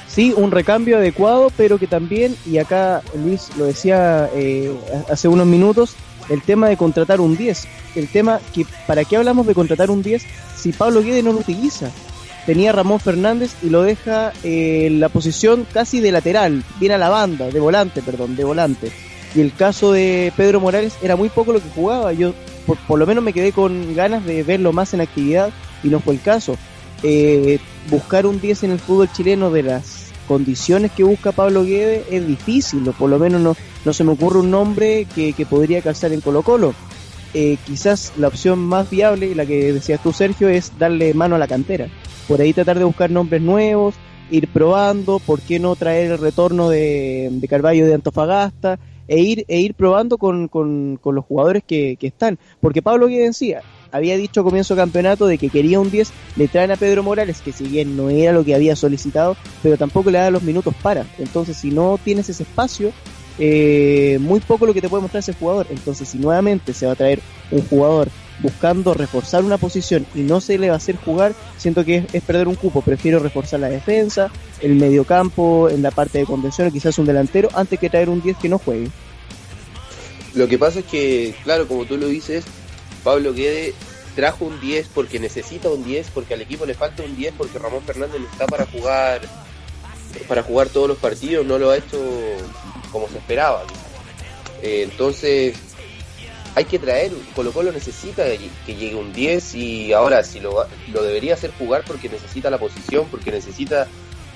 Sí, 0.07 0.33
un 0.35 0.51
recambio 0.51 0.97
adecuado, 0.97 1.51
pero 1.57 1.77
que 1.77 1.87
también, 1.87 2.35
y 2.45 2.57
acá 2.57 3.01
Luis 3.15 3.49
lo 3.57 3.65
decía 3.65 4.29
eh, 4.33 4.73
hace 5.09 5.27
unos 5.27 5.45
minutos, 5.45 5.95
el 6.29 6.41
tema 6.41 6.69
de 6.69 6.77
contratar 6.77 7.19
un 7.19 7.35
10. 7.35 7.67
El 7.95 8.07
tema 8.07 8.39
que, 8.53 8.65
¿para 8.87 9.03
qué 9.03 9.17
hablamos 9.17 9.45
de 9.47 9.53
contratar 9.53 9.91
un 9.91 10.01
10 10.01 10.23
si 10.55 10.71
Pablo 10.71 11.01
Guede 11.03 11.21
no 11.21 11.33
lo 11.33 11.39
utiliza? 11.39 11.91
Tenía 12.45 12.71
Ramón 12.71 12.99
Fernández 12.99 13.55
y 13.63 13.69
lo 13.69 13.81
deja 13.81 14.31
eh, 14.43 14.85
en 14.85 14.99
la 14.99 15.09
posición 15.09 15.65
casi 15.71 15.99
de 15.99 16.11
lateral, 16.11 16.63
bien 16.79 16.91
a 16.91 16.97
la 16.97 17.09
banda, 17.09 17.49
de 17.49 17.59
volante, 17.59 18.01
perdón, 18.01 18.35
de 18.35 18.43
volante. 18.43 18.91
Y 19.35 19.41
el 19.41 19.53
caso 19.53 19.91
de 19.91 20.31
Pedro 20.37 20.61
Morales 20.61 20.97
era 21.01 21.15
muy 21.15 21.29
poco 21.29 21.51
lo 21.51 21.61
que 21.61 21.69
jugaba. 21.69 22.13
Yo 22.13 22.33
por, 22.65 22.97
lo 22.97 23.05
menos 23.05 23.23
me 23.23 23.33
quedé 23.33 23.51
con 23.51 23.93
ganas 23.93 24.25
de 24.25 24.43
verlo 24.43 24.71
más 24.73 24.93
en 24.93 25.01
actividad 25.01 25.49
y 25.83 25.89
no 25.89 25.99
fue 25.99 26.13
el 26.13 26.21
caso. 26.21 26.57
Eh, 27.03 27.59
buscar 27.89 28.25
un 28.25 28.39
10 28.39 28.63
en 28.63 28.71
el 28.71 28.79
fútbol 28.79 29.11
chileno 29.11 29.51
de 29.51 29.63
las 29.63 30.05
condiciones 30.27 30.91
que 30.91 31.03
busca 31.03 31.31
Pablo 31.31 31.63
Guede 31.63 32.03
es 32.09 32.25
difícil, 32.25 32.87
o 32.87 32.93
por 32.93 33.09
lo 33.09 33.19
menos 33.19 33.41
no, 33.41 33.55
no 33.83 33.93
se 33.93 34.03
me 34.03 34.13
ocurre 34.13 34.39
un 34.39 34.49
nombre 34.49 35.05
que, 35.13 35.33
que 35.33 35.45
podría 35.45 35.81
calzar 35.81 36.11
en 36.13 36.21
Colo 36.21 36.41
Colo. 36.41 36.73
Eh, 37.33 37.57
quizás 37.65 38.13
la 38.17 38.29
opción 38.29 38.59
más 38.59 38.89
viable, 38.89 39.35
la 39.35 39.45
que 39.45 39.73
decías 39.73 40.01
tú 40.01 40.13
Sergio, 40.13 40.47
es 40.47 40.71
darle 40.79 41.13
mano 41.13 41.35
a 41.35 41.39
la 41.39 41.47
cantera. 41.47 41.87
Por 42.27 42.41
ahí 42.41 42.53
tratar 42.53 42.79
de 42.79 42.85
buscar 42.85 43.11
nombres 43.11 43.41
nuevos, 43.41 43.95
ir 44.31 44.47
probando, 44.47 45.19
¿por 45.19 45.41
qué 45.41 45.59
no 45.59 45.75
traer 45.75 46.11
el 46.11 46.17
retorno 46.17 46.69
de, 46.69 47.29
de 47.31 47.47
Carballo 47.47 47.85
de 47.85 47.93
Antofagasta? 47.93 48.79
E 49.07 49.19
ir, 49.19 49.45
e 49.47 49.59
ir 49.59 49.73
probando 49.73 50.17
con, 50.17 50.47
con, 50.47 50.97
con 51.01 51.15
los 51.15 51.25
jugadores 51.25 51.63
que, 51.65 51.97
que, 51.99 52.07
están. 52.07 52.39
Porque 52.59 52.81
Pablo 52.81 53.07
Guede 53.07 53.25
decía, 53.25 53.61
había 53.91 54.17
dicho 54.17 54.41
a 54.41 54.43
comienzo 54.43 54.75
campeonato 54.75 55.27
de 55.27 55.37
que 55.37 55.49
quería 55.49 55.79
un 55.79 55.91
10, 55.91 56.11
le 56.35 56.47
traen 56.47 56.71
a 56.71 56.75
Pedro 56.75 57.03
Morales, 57.03 57.41
que 57.41 57.51
si 57.51 57.65
bien 57.65 57.95
no 57.95 58.09
era 58.09 58.33
lo 58.33 58.43
que 58.43 58.55
había 58.55 58.75
solicitado, 58.75 59.37
pero 59.61 59.77
tampoco 59.77 60.11
le 60.11 60.17
da 60.17 60.31
los 60.31 60.43
minutos 60.43 60.73
para. 60.81 61.05
Entonces, 61.17 61.57
si 61.57 61.71
no 61.71 61.99
tienes 62.03 62.29
ese 62.29 62.43
espacio, 62.43 62.91
eh, 63.37 64.17
muy 64.21 64.39
poco 64.39 64.65
lo 64.65 64.73
que 64.73 64.81
te 64.81 64.89
puede 64.89 65.01
mostrar 65.01 65.19
ese 65.19 65.33
jugador. 65.33 65.67
Entonces, 65.69 66.09
si 66.09 66.17
nuevamente 66.17 66.73
se 66.73 66.85
va 66.85 66.93
a 66.93 66.95
traer 66.95 67.19
un 67.51 67.61
jugador 67.61 68.09
buscando 68.39 68.93
reforzar 68.93 69.43
una 69.43 69.57
posición 69.57 70.05
y 70.13 70.21
no 70.21 70.41
se 70.41 70.57
le 70.57 70.67
va 70.67 70.75
a 70.75 70.77
hacer 70.77 70.97
jugar, 70.97 71.33
siento 71.57 71.85
que 71.85 72.05
es, 72.11 72.23
perder 72.23 72.47
un 72.47 72.55
cupo. 72.55 72.81
Prefiero 72.81 73.19
reforzar 73.19 73.59
la 73.59 73.69
defensa, 73.69 74.31
el 74.61 74.75
mediocampo, 74.75 75.69
en 75.69 75.81
la 75.81 75.91
parte 75.91 76.19
de 76.19 76.25
contención, 76.25 76.71
quizás 76.71 76.97
un 76.99 77.05
delantero, 77.05 77.49
antes 77.53 77.79
que 77.79 77.89
traer 77.89 78.09
un 78.09 78.21
10 78.21 78.37
que 78.37 78.49
no 78.49 78.57
juegue. 78.57 78.89
Lo 80.33 80.47
que 80.47 80.57
pasa 80.57 80.79
es 80.79 80.85
que, 80.85 81.35
claro, 81.43 81.67
como 81.67 81.85
tú 81.85 81.97
lo 81.97 82.07
dices, 82.07 82.43
Pablo 83.03 83.33
Guede 83.33 83.73
trajo 84.15 84.45
un 84.45 84.59
10 84.59 84.89
porque 84.93 85.19
necesita 85.19 85.69
un 85.69 85.83
10, 85.83 86.11
porque 86.13 86.33
al 86.33 86.41
equipo 86.41 86.65
le 86.65 86.73
falta 86.73 87.03
un 87.03 87.15
10, 87.15 87.35
porque 87.37 87.57
Ramón 87.59 87.83
Fernández 87.83 88.19
no 88.19 88.27
está 88.27 88.45
para 88.47 88.65
jugar 88.65 89.21
para 90.27 90.43
jugar 90.43 90.69
todos 90.69 90.87
los 90.87 90.97
partidos, 90.97 91.45
no 91.45 91.57
lo 91.59 91.71
ha 91.71 91.77
hecho 91.77 91.99
como 92.91 93.07
se 93.09 93.17
esperaba. 93.17 93.63
Eh, 94.61 94.87
entonces, 94.89 95.55
hay 96.55 96.65
que 96.65 96.79
traer, 96.79 97.11
Colo 97.35 97.51
Colo 97.51 97.71
necesita 97.73 98.23
que 98.65 98.75
llegue 98.75 98.95
un 98.95 99.11
10 99.11 99.55
y 99.55 99.93
ahora 99.93 100.23
si 100.23 100.39
lo, 100.39 100.65
lo 100.91 101.03
debería 101.03 101.33
hacer 101.33 101.51
jugar 101.59 101.83
porque 101.85 102.07
necesita 102.07 102.49
la 102.49 102.57
posición, 102.57 103.07
porque 103.11 103.31
necesita 103.31 103.87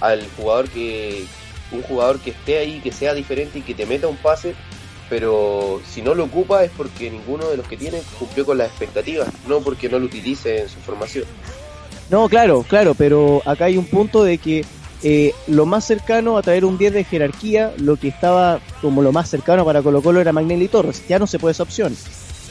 al 0.02 0.28
jugador 0.38 0.70
que 0.70 1.26
un 1.72 1.82
jugador 1.84 2.20
que 2.20 2.32
esté 2.32 2.58
ahí, 2.58 2.82
que 2.82 2.92
sea 2.92 3.14
diferente 3.14 3.60
y 3.60 3.62
que 3.62 3.74
te 3.74 3.86
meta 3.86 4.08
un 4.08 4.18
pase, 4.18 4.54
pero 5.10 5.82
si 5.90 6.02
no 6.02 6.14
lo 6.14 6.26
ocupa 6.26 6.64
es 6.64 6.72
porque 6.76 7.10
ninguno 7.10 7.48
de 7.48 7.56
los 7.56 7.68
que 7.68 7.78
tiene 7.78 8.02
cumplió 8.18 8.46
con 8.46 8.58
las 8.58 8.68
expectativas, 8.68 9.30
no 9.48 9.62
porque 9.62 9.88
no 9.88 9.98
lo 9.98 10.06
utilice 10.06 10.62
en 10.62 10.70
su 10.70 10.80
formación. 10.80 11.26
No, 12.10 12.28
claro, 12.28 12.66
claro, 12.68 12.96
pero 12.96 13.42
acá 13.46 13.66
hay 13.66 13.78
un 13.78 13.86
punto 13.86 14.24
de 14.24 14.40
que 14.40 14.66
eh, 15.02 15.34
lo 15.48 15.66
más 15.66 15.86
cercano 15.86 16.38
a 16.38 16.42
traer 16.42 16.66
un 16.66 16.78
10 16.78 16.94
de 16.94 17.04
jerarquía, 17.04 17.74
lo 17.78 17.96
que 17.96 18.10
estaba 18.10 18.60
como 18.82 19.02
lo 19.02 19.12
más 19.12 19.30
cercano 19.30 19.64
para 19.64 19.82
Colo 19.82 20.02
Colo 20.02 20.20
era 20.20 20.34
Magnelli 20.34 20.68
Torres, 20.68 21.04
ya 21.08 21.20
no 21.20 21.28
se 21.28 21.40
puede 21.40 21.54
esa 21.54 21.64
opción. 21.64 21.96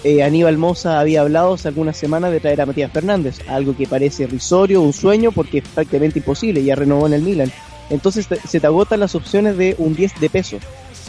Eh, 0.05 0.23
Aníbal 0.23 0.57
Moza 0.57 1.00
había 1.00 1.23
hablado 1.23 1.55
hace 1.55 1.69
algunas 1.69 1.97
semanas 1.97 2.31
de 2.31 2.40
traer 2.40 2.61
a 2.61 2.67
Matías 2.67 2.93
Fernández, 2.93 3.40
algo 3.49 3.76
que 3.76 3.87
parece 3.87 4.26
risorio, 4.26 4.81
un 4.81 4.93
sueño, 4.93 5.33
porque 5.33 5.59
es 5.59 5.69
prácticamente 5.69 6.21
imposible, 6.21 6.62
ya 6.62 6.76
renovó 6.76 7.07
en 7.07 7.14
el 7.14 7.23
Milan. 7.23 7.52
Entonces 7.90 8.26
se 8.47 8.61
te 8.61 8.67
agotan 8.67 9.00
las 9.00 9.14
opciones 9.14 9.57
de 9.57 9.75
un 9.78 9.95
10 9.95 10.21
de 10.21 10.31
peso. 10.31 10.59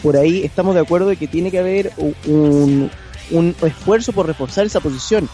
Por 0.01 0.17
ahí 0.17 0.43
estamos 0.43 0.75
de 0.75 0.81
acuerdo 0.81 1.09
de 1.09 1.17
que 1.17 1.27
tiene 1.27 1.51
que 1.51 1.59
haber 1.59 1.91
un, 2.25 2.89
un 3.31 3.55
esfuerzo 3.61 4.11
por 4.11 4.25
reforzar 4.25 4.65
esa 4.65 4.79
posición 4.79 5.29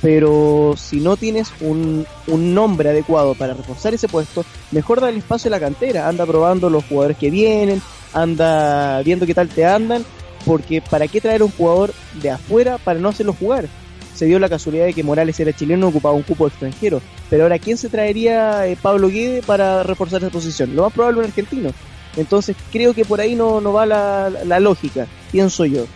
pero 0.00 0.74
si 0.76 1.00
no 1.00 1.16
tienes 1.16 1.52
un, 1.60 2.06
un, 2.26 2.54
nombre 2.54 2.90
adecuado 2.90 3.34
para 3.34 3.54
reforzar 3.54 3.94
ese 3.94 4.08
puesto, 4.08 4.44
mejor 4.70 5.00
da 5.00 5.08
el 5.08 5.16
espacio 5.16 5.48
a 5.48 5.52
la 5.52 5.60
cantera, 5.60 6.08
anda 6.08 6.24
probando 6.24 6.70
los 6.70 6.84
jugadores 6.84 7.16
que 7.16 7.30
vienen, 7.30 7.82
anda 8.12 9.02
viendo 9.02 9.26
qué 9.26 9.34
tal 9.34 9.48
te 9.48 9.64
andan, 9.64 10.04
porque 10.44 10.80
¿para 10.80 11.08
qué 11.08 11.20
traer 11.20 11.42
un 11.42 11.50
jugador 11.50 11.92
de 12.22 12.30
afuera 12.30 12.78
para 12.78 13.00
no 13.00 13.08
hacerlo 13.08 13.32
jugar? 13.32 13.68
Se 14.14 14.26
dio 14.26 14.38
la 14.38 14.48
casualidad 14.48 14.86
de 14.86 14.94
que 14.94 15.02
Morales 15.02 15.38
era 15.40 15.52
chileno 15.52 15.86
y 15.86 15.90
ocupaba 15.90 16.14
un 16.14 16.22
cupo 16.22 16.46
extranjero, 16.46 17.00
pero 17.28 17.44
ahora 17.44 17.58
¿quién 17.58 17.76
se 17.76 17.88
traería 17.88 18.66
eh, 18.66 18.76
Pablo 18.80 19.08
Guede 19.08 19.42
para 19.42 19.82
reforzar 19.82 20.22
esa 20.22 20.30
posición? 20.30 20.74
Lo 20.74 20.82
más 20.82 20.92
probable 20.92 21.20
un 21.20 21.26
argentino. 21.26 21.70
Entonces 22.16 22.56
creo 22.72 22.94
que 22.94 23.04
por 23.04 23.20
ahí 23.20 23.36
no, 23.36 23.60
no 23.60 23.72
va 23.72 23.86
la, 23.86 24.30
la 24.44 24.58
lógica, 24.58 25.06
pienso 25.30 25.64
yo 25.66 25.86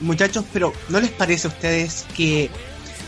muchachos, 0.00 0.44
pero 0.52 0.72
¿no 0.88 1.00
les 1.00 1.10
parece 1.10 1.48
a 1.48 1.50
ustedes 1.50 2.06
que 2.16 2.50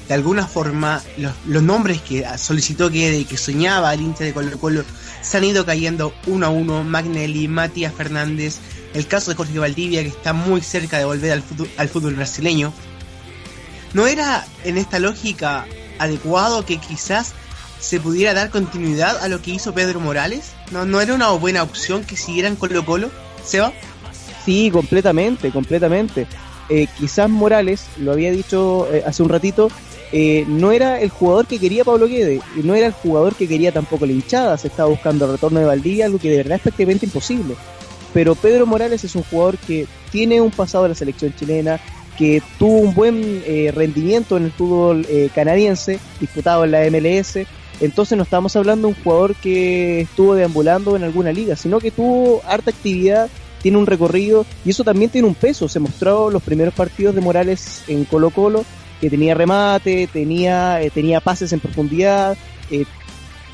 de 0.08 0.14
alguna 0.14 0.46
forma 0.46 1.02
los, 1.16 1.62
nombres 1.62 2.00
que 2.02 2.26
solicitó 2.36 2.90
que, 2.90 3.26
que 3.28 3.36
soñaba 3.36 3.94
el 3.94 4.02
Inter 4.02 4.26
de 4.26 4.34
Colo 4.34 4.58
Colo 4.58 4.84
se 5.22 5.38
han 5.38 5.44
ido 5.44 5.64
cayendo 5.64 6.12
uno 6.26 6.46
a 6.46 6.50
uno? 6.50 6.84
Magnelli, 6.84 7.48
Matías 7.48 7.94
Fernández, 7.94 8.58
el 8.92 9.06
caso 9.06 9.30
de 9.30 9.36
Jorge 9.36 9.58
Valdivia 9.58 10.02
que 10.02 10.08
está 10.08 10.32
muy 10.32 10.60
cerca 10.60 10.98
de 10.98 11.04
volver 11.04 11.32
al 11.32 11.42
fútbol, 11.42 11.70
al 11.76 11.88
fútbol 11.88 12.14
brasileño. 12.14 12.72
¿No 13.94 14.06
era 14.06 14.44
en 14.64 14.76
esta 14.76 14.98
lógica 14.98 15.66
adecuado 15.98 16.66
que 16.66 16.78
quizás 16.78 17.32
se 17.80 18.00
pudiera 18.00 18.34
dar 18.34 18.50
continuidad 18.50 19.22
a 19.22 19.28
lo 19.28 19.40
que 19.40 19.52
hizo 19.52 19.72
Pedro 19.72 20.00
Morales? 20.00 20.52
¿No, 20.72 20.84
no 20.84 21.00
era 21.00 21.14
una 21.14 21.30
buena 21.30 21.62
opción 21.62 22.04
que 22.04 22.16
siguieran 22.16 22.56
Colo 22.56 22.84
Colo? 22.84 23.10
¿Seba? 23.44 23.72
Sí, 24.44 24.70
completamente, 24.70 25.50
completamente. 25.50 26.26
Eh, 26.68 26.86
quizás 26.98 27.28
Morales, 27.28 27.86
lo 27.98 28.12
había 28.12 28.30
dicho 28.30 28.88
eh, 28.92 29.02
hace 29.06 29.22
un 29.22 29.28
ratito, 29.28 29.68
eh, 30.12 30.44
no 30.48 30.72
era 30.72 31.00
el 31.00 31.10
jugador 31.10 31.46
que 31.46 31.58
quería 31.58 31.84
Pablo 31.84 32.06
Guede, 32.06 32.40
no 32.62 32.74
era 32.74 32.86
el 32.86 32.92
jugador 32.92 33.34
que 33.34 33.48
quería 33.48 33.72
tampoco 33.72 34.06
la 34.06 34.12
hinchada, 34.12 34.56
se 34.56 34.68
estaba 34.68 34.88
buscando 34.88 35.26
el 35.26 35.32
retorno 35.32 35.60
de 35.60 35.66
Valdivia, 35.66 36.06
algo 36.06 36.18
que 36.18 36.30
de 36.30 36.38
verdad 36.38 36.56
es 36.56 36.62
prácticamente 36.62 37.06
imposible. 37.06 37.54
Pero 38.12 38.34
Pedro 38.34 38.64
Morales 38.64 39.02
es 39.02 39.16
un 39.16 39.24
jugador 39.24 39.58
que 39.58 39.86
tiene 40.12 40.40
un 40.40 40.52
pasado 40.52 40.84
de 40.84 40.90
la 40.90 40.94
selección 40.94 41.34
chilena, 41.34 41.80
que 42.16 42.40
tuvo 42.60 42.78
un 42.78 42.94
buen 42.94 43.42
rendimiento 43.74 44.36
en 44.36 44.44
el 44.44 44.52
fútbol 44.52 45.04
canadiense, 45.34 45.98
disputado 46.20 46.64
en 46.64 46.70
la 46.70 46.88
MLS, 46.88 47.38
entonces 47.80 48.16
no 48.16 48.22
estamos 48.22 48.54
hablando 48.54 48.88
de 48.88 48.94
un 48.94 49.02
jugador 49.02 49.34
que 49.34 50.02
estuvo 50.02 50.36
deambulando 50.36 50.94
en 50.96 51.02
alguna 51.02 51.32
liga, 51.32 51.56
sino 51.56 51.80
que 51.80 51.90
tuvo 51.90 52.40
harta 52.46 52.70
actividad 52.70 53.28
tiene 53.64 53.78
un 53.78 53.86
recorrido 53.86 54.44
y 54.62 54.70
eso 54.70 54.84
también 54.84 55.10
tiene 55.10 55.26
un 55.26 55.34
peso. 55.34 55.70
Se 55.70 55.80
mostró 55.80 56.28
los 56.28 56.42
primeros 56.42 56.74
partidos 56.74 57.14
de 57.14 57.22
Morales 57.22 57.82
en 57.88 58.04
Colo 58.04 58.28
Colo, 58.28 58.62
que 59.00 59.08
tenía 59.08 59.32
remate, 59.32 60.06
tenía, 60.06 60.82
eh, 60.82 60.90
tenía 60.90 61.20
pases 61.20 61.50
en 61.54 61.60
profundidad, 61.60 62.36
eh, 62.70 62.84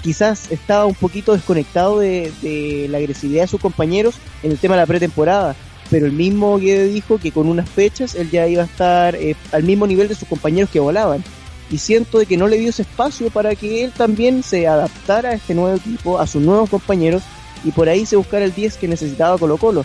quizás 0.02 0.50
estaba 0.50 0.84
un 0.86 0.96
poquito 0.96 1.32
desconectado 1.32 2.00
de, 2.00 2.88
la 2.90 2.98
agresividad 2.98 3.42
de 3.42 3.46
sus 3.46 3.60
compañeros 3.60 4.16
en 4.42 4.50
el 4.50 4.58
tema 4.58 4.74
de 4.74 4.80
la 4.80 4.86
pretemporada, 4.86 5.54
pero 5.90 6.06
el 6.06 6.12
mismo 6.12 6.58
Guede 6.58 6.88
dijo 6.88 7.18
que 7.18 7.30
con 7.30 7.46
unas 7.46 7.70
fechas 7.70 8.16
él 8.16 8.32
ya 8.32 8.48
iba 8.48 8.62
a 8.62 8.66
estar 8.66 9.14
eh, 9.14 9.36
al 9.52 9.62
mismo 9.62 9.86
nivel 9.86 10.08
de 10.08 10.16
sus 10.16 10.26
compañeros 10.26 10.70
que 10.70 10.80
volaban. 10.80 11.22
Y 11.70 11.78
siento 11.78 12.18
de 12.18 12.26
que 12.26 12.36
no 12.36 12.48
le 12.48 12.58
dio 12.58 12.70
ese 12.70 12.82
espacio 12.82 13.30
para 13.30 13.54
que 13.54 13.84
él 13.84 13.92
también 13.92 14.42
se 14.42 14.66
adaptara 14.66 15.28
a 15.28 15.34
este 15.34 15.54
nuevo 15.54 15.76
equipo, 15.76 16.18
a 16.18 16.26
sus 16.26 16.42
nuevos 16.42 16.68
compañeros, 16.68 17.22
y 17.64 17.70
por 17.70 17.88
ahí 17.88 18.06
se 18.06 18.16
buscara 18.16 18.44
el 18.44 18.54
10 18.54 18.76
que 18.76 18.88
necesitaba 18.88 19.38
Colo 19.38 19.56
Colo. 19.56 19.84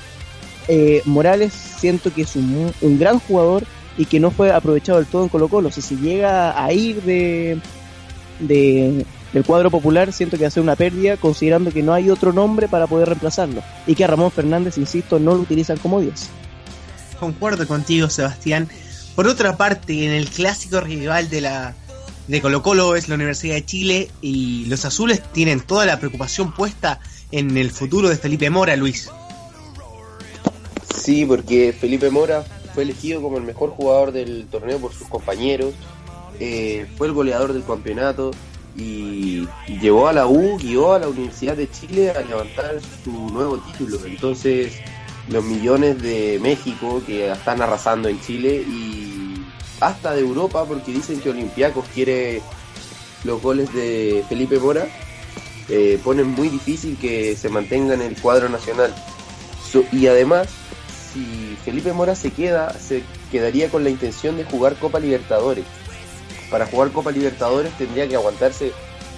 Eh, 0.67 1.01
Morales 1.05 1.53
siento 1.53 2.13
que 2.13 2.23
es 2.23 2.35
un, 2.35 2.73
gran 2.99 3.19
jugador 3.19 3.63
y 3.97 4.05
que 4.05 4.19
no 4.19 4.31
fue 4.31 4.51
aprovechado 4.51 4.97
del 4.97 5.07
todo 5.07 5.23
en 5.23 5.29
Colo 5.29 5.47
Colo. 5.47 5.71
Si 5.71 5.81
se 5.81 5.95
llega 5.95 6.61
a 6.61 6.71
ir 6.73 7.01
de, 7.03 7.59
de, 8.39 9.05
del 9.31 9.43
cuadro 9.43 9.69
popular, 9.71 10.11
siento 10.11 10.37
que 10.37 10.43
va 10.43 10.47
a 10.47 10.51
ser 10.51 10.63
una 10.63 10.75
pérdida 10.75 11.17
considerando 11.17 11.71
que 11.71 11.83
no 11.83 11.93
hay 11.93 12.09
otro 12.09 12.33
nombre 12.33 12.67
para 12.67 12.87
poder 12.87 13.09
reemplazarlo 13.09 13.63
y 13.87 13.95
que 13.95 14.03
a 14.03 14.07
Ramón 14.07 14.31
Fernández, 14.31 14.77
insisto, 14.77 15.19
no 15.19 15.35
lo 15.35 15.41
utilizan 15.41 15.77
como 15.77 16.01
10. 16.01 16.29
Concuerdo 17.19 17.67
contigo, 17.67 18.09
Sebastián. 18.09 18.69
Por 19.15 19.27
otra 19.27 19.55
parte, 19.55 20.05
en 20.05 20.11
el 20.11 20.27
clásico 20.29 20.81
rival 20.81 21.29
de 21.29 21.41
la 21.41 21.75
de 22.27 22.41
Colo 22.41 22.63
Colo 22.63 22.95
es 22.95 23.07
la 23.07 23.15
Universidad 23.15 23.55
de 23.55 23.65
Chile 23.65 24.09
y 24.21 24.65
los 24.65 24.83
azules 24.83 25.21
tienen 25.31 25.59
toda 25.61 25.85
la 25.85 25.99
preocupación 25.99 26.51
puesta 26.53 26.99
en 27.31 27.55
el 27.57 27.71
futuro 27.71 28.09
de 28.09 28.17
Felipe 28.17 28.49
Mora, 28.49 28.75
Luis. 28.75 29.09
Sí, 31.05 31.23
porque 31.23 31.71
Felipe 31.71 32.09
Mora 32.09 32.43
fue 32.73 32.81
elegido 32.81 33.21
como 33.21 33.37
el 33.37 33.43
mejor 33.43 33.69
jugador 33.69 34.11
del 34.11 34.47
torneo 34.47 34.79
por 34.79 34.91
sus 34.91 35.07
compañeros, 35.07 35.75
eh, 36.39 36.87
fue 36.97 37.05
el 37.05 37.13
goleador 37.13 37.53
del 37.53 37.63
campeonato 37.63 38.31
y 38.75 39.47
llevó 39.79 40.07
a 40.07 40.13
la 40.13 40.25
U, 40.25 40.57
guió 40.57 40.93
a 40.93 40.99
la 40.99 41.07
Universidad 41.07 41.55
de 41.55 41.69
Chile 41.69 42.09
a 42.09 42.21
levantar 42.21 42.79
su 43.03 43.11
nuevo 43.29 43.59
título. 43.59 44.03
Entonces, 44.03 44.73
los 45.29 45.43
millones 45.43 46.01
de 46.01 46.39
México 46.41 46.99
que 47.05 47.31
están 47.31 47.61
arrasando 47.61 48.09
en 48.09 48.19
Chile 48.21 48.65
y 48.67 49.45
hasta 49.81 50.15
de 50.15 50.21
Europa, 50.21 50.65
porque 50.65 50.91
dicen 50.91 51.19
que 51.19 51.29
Olympiacos 51.29 51.85
quiere 51.93 52.41
los 53.23 53.43
goles 53.43 53.71
de 53.75 54.25
Felipe 54.27 54.57
Mora, 54.57 54.87
eh, 55.69 55.99
ponen 56.03 56.29
muy 56.29 56.49
difícil 56.49 56.97
que 56.97 57.35
se 57.35 57.49
mantenga 57.49 57.93
en 57.93 58.01
el 58.01 58.19
cuadro 58.19 58.49
nacional. 58.49 58.93
y 59.91 60.07
además, 60.07 60.47
si 61.15 61.57
Felipe 61.63 61.93
Mora 61.93 62.13
se 62.13 62.31
queda, 62.31 62.73
se 62.77 63.03
quedaría 63.31 63.69
con 63.69 63.83
la 63.85 63.89
intención 63.89 64.35
de 64.35 64.43
jugar 64.43 64.75
Copa 64.75 64.99
Libertadores. 64.99 65.63
Para 66.51 66.65
jugar 66.65 66.91
Copa 66.91 67.11
Libertadores 67.11 67.71
tendría 67.77 68.07
que 68.07 68.15
aguantarse 68.15 68.73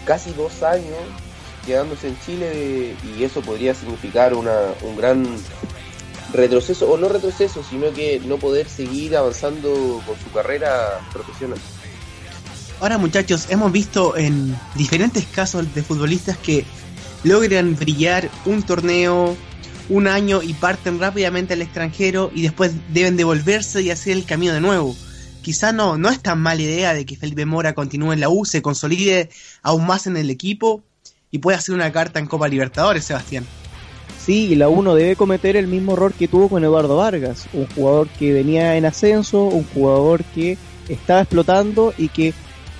casi 0.06 0.32
dos 0.34 0.62
años 0.62 1.00
quedándose 1.66 2.10
en 2.10 2.18
Chile 2.26 2.96
y 3.18 3.24
eso 3.24 3.42
podría 3.42 3.74
significar 3.74 4.36
una, 4.36 4.54
un 4.84 4.96
gran 4.96 5.26
retroceso, 6.34 6.90
o 6.90 6.98
no 6.98 7.10
retroceso, 7.10 7.64
sino 7.68 7.92
que 7.92 8.22
no 8.26 8.38
poder 8.38 8.70
seguir 8.70 9.18
avanzando 9.18 10.02
con 10.06 10.16
su 10.20 10.32
carrera 10.32 11.02
profesional. 11.12 11.60
Ahora 12.80 12.98
muchachos, 13.00 13.48
hemos 13.50 13.72
visto 13.72 14.16
en 14.16 14.56
diferentes 14.76 15.26
casos 15.26 15.74
de 15.74 15.82
futbolistas 15.82 16.38
que 16.38 16.64
logran 17.24 17.76
brillar 17.76 18.30
un 18.46 18.62
torneo, 18.62 19.36
un 19.90 20.08
año 20.08 20.44
y 20.44 20.54
parten 20.54 21.00
rápidamente 21.00 21.54
al 21.54 21.62
extranjero 21.62 22.32
y 22.34 22.42
después 22.42 22.74
deben 22.94 23.18
devolverse 23.18 23.82
y 23.82 23.90
hacer 23.90 24.18
el 24.18 24.26
camino 24.26 24.54
de 24.54 24.62
nuevo. 24.62 24.96
Quizá 25.42 25.72
no, 25.72 25.98
no 25.98 26.10
es 26.10 26.22
tan 26.22 26.40
mala 26.42 26.62
idea 26.62 26.94
de 26.94 27.06
que 27.06 27.16
Felipe 27.16 27.46
Mora 27.46 27.74
continúe 27.74 28.14
en 28.14 28.20
la 28.20 28.30
U, 28.30 28.46
se 28.46 28.62
consolide 28.62 29.30
aún 29.62 29.88
más 29.88 30.06
en 30.08 30.18
el 30.18 30.30
equipo 30.30 30.84
y 31.32 31.40
pueda 31.40 31.58
hacer 31.58 31.74
una 31.74 31.92
carta 31.92 32.20
en 32.20 32.28
Copa 32.28 32.48
Libertadores, 32.48 33.06
Sebastián. 33.06 33.46
Sí, 34.24 34.56
la 34.56 34.68
U 34.68 34.82
no 34.82 34.94
debe 34.94 35.16
cometer 35.16 35.56
el 35.56 35.68
mismo 35.68 35.94
error 35.94 36.14
que 36.14 36.28
tuvo 36.28 36.50
con 36.50 36.64
Eduardo 36.64 36.98
Vargas, 36.98 37.46
un 37.54 37.66
jugador 37.68 38.10
que 38.10 38.34
venía 38.34 38.76
en 38.76 38.86
ascenso, 38.86 39.44
un 39.46 39.64
jugador 39.74 40.26
que 40.36 40.58
estaba 40.90 41.22
explotando 41.22 41.94
y 41.98 42.10
que 42.10 42.34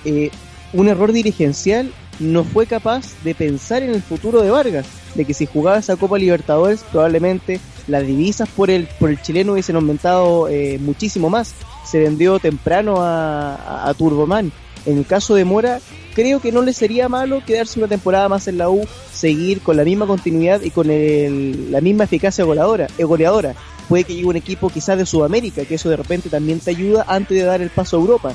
eh, 0.04 0.30
un 0.74 0.88
error 0.88 1.12
dirigencial 1.12 1.90
no 2.18 2.44
fue 2.44 2.66
capaz 2.66 3.06
de 3.24 3.34
pensar 3.34 3.82
en 3.82 3.90
el 3.90 4.02
futuro 4.02 4.42
de 4.42 4.50
Vargas, 4.50 4.86
de 5.14 5.24
que 5.24 5.34
si 5.34 5.46
jugaba 5.46 5.78
esa 5.78 5.96
Copa 5.96 6.18
Libertadores 6.18 6.84
probablemente 6.90 7.60
las 7.86 8.06
divisas 8.06 8.48
por 8.48 8.70
el, 8.70 8.86
por 8.98 9.10
el 9.10 9.20
chileno 9.20 9.52
hubiesen 9.52 9.76
aumentado 9.76 10.48
eh, 10.48 10.78
muchísimo 10.78 11.30
más. 11.30 11.54
Se 11.84 11.98
vendió 11.98 12.38
temprano 12.38 12.96
a, 12.98 13.88
a, 13.88 13.94
Turboman. 13.94 14.52
En 14.84 14.98
el 14.98 15.06
caso 15.06 15.34
de 15.34 15.44
Mora, 15.44 15.80
creo 16.14 16.40
que 16.40 16.52
no 16.52 16.62
le 16.62 16.72
sería 16.72 17.08
malo 17.08 17.42
quedarse 17.44 17.78
una 17.78 17.88
temporada 17.88 18.28
más 18.28 18.46
en 18.46 18.58
la 18.58 18.70
U, 18.70 18.86
seguir 19.12 19.60
con 19.60 19.76
la 19.76 19.84
misma 19.84 20.06
continuidad 20.06 20.60
y 20.62 20.70
con 20.70 20.90
el, 20.90 21.72
la 21.72 21.80
misma 21.80 22.04
eficacia 22.04 22.44
goleadora, 22.44 22.86
eh, 22.98 23.04
goleadora. 23.04 23.54
Puede 23.88 24.04
que 24.04 24.14
llegue 24.14 24.26
un 24.26 24.36
equipo 24.36 24.68
quizás 24.68 24.98
de 24.98 25.06
Sudamérica, 25.06 25.64
que 25.64 25.76
eso 25.76 25.88
de 25.88 25.96
repente 25.96 26.28
también 26.28 26.60
te 26.60 26.70
ayuda 26.70 27.04
antes 27.08 27.36
de 27.36 27.44
dar 27.44 27.62
el 27.62 27.70
paso 27.70 27.96
a 27.96 28.00
Europa 28.00 28.34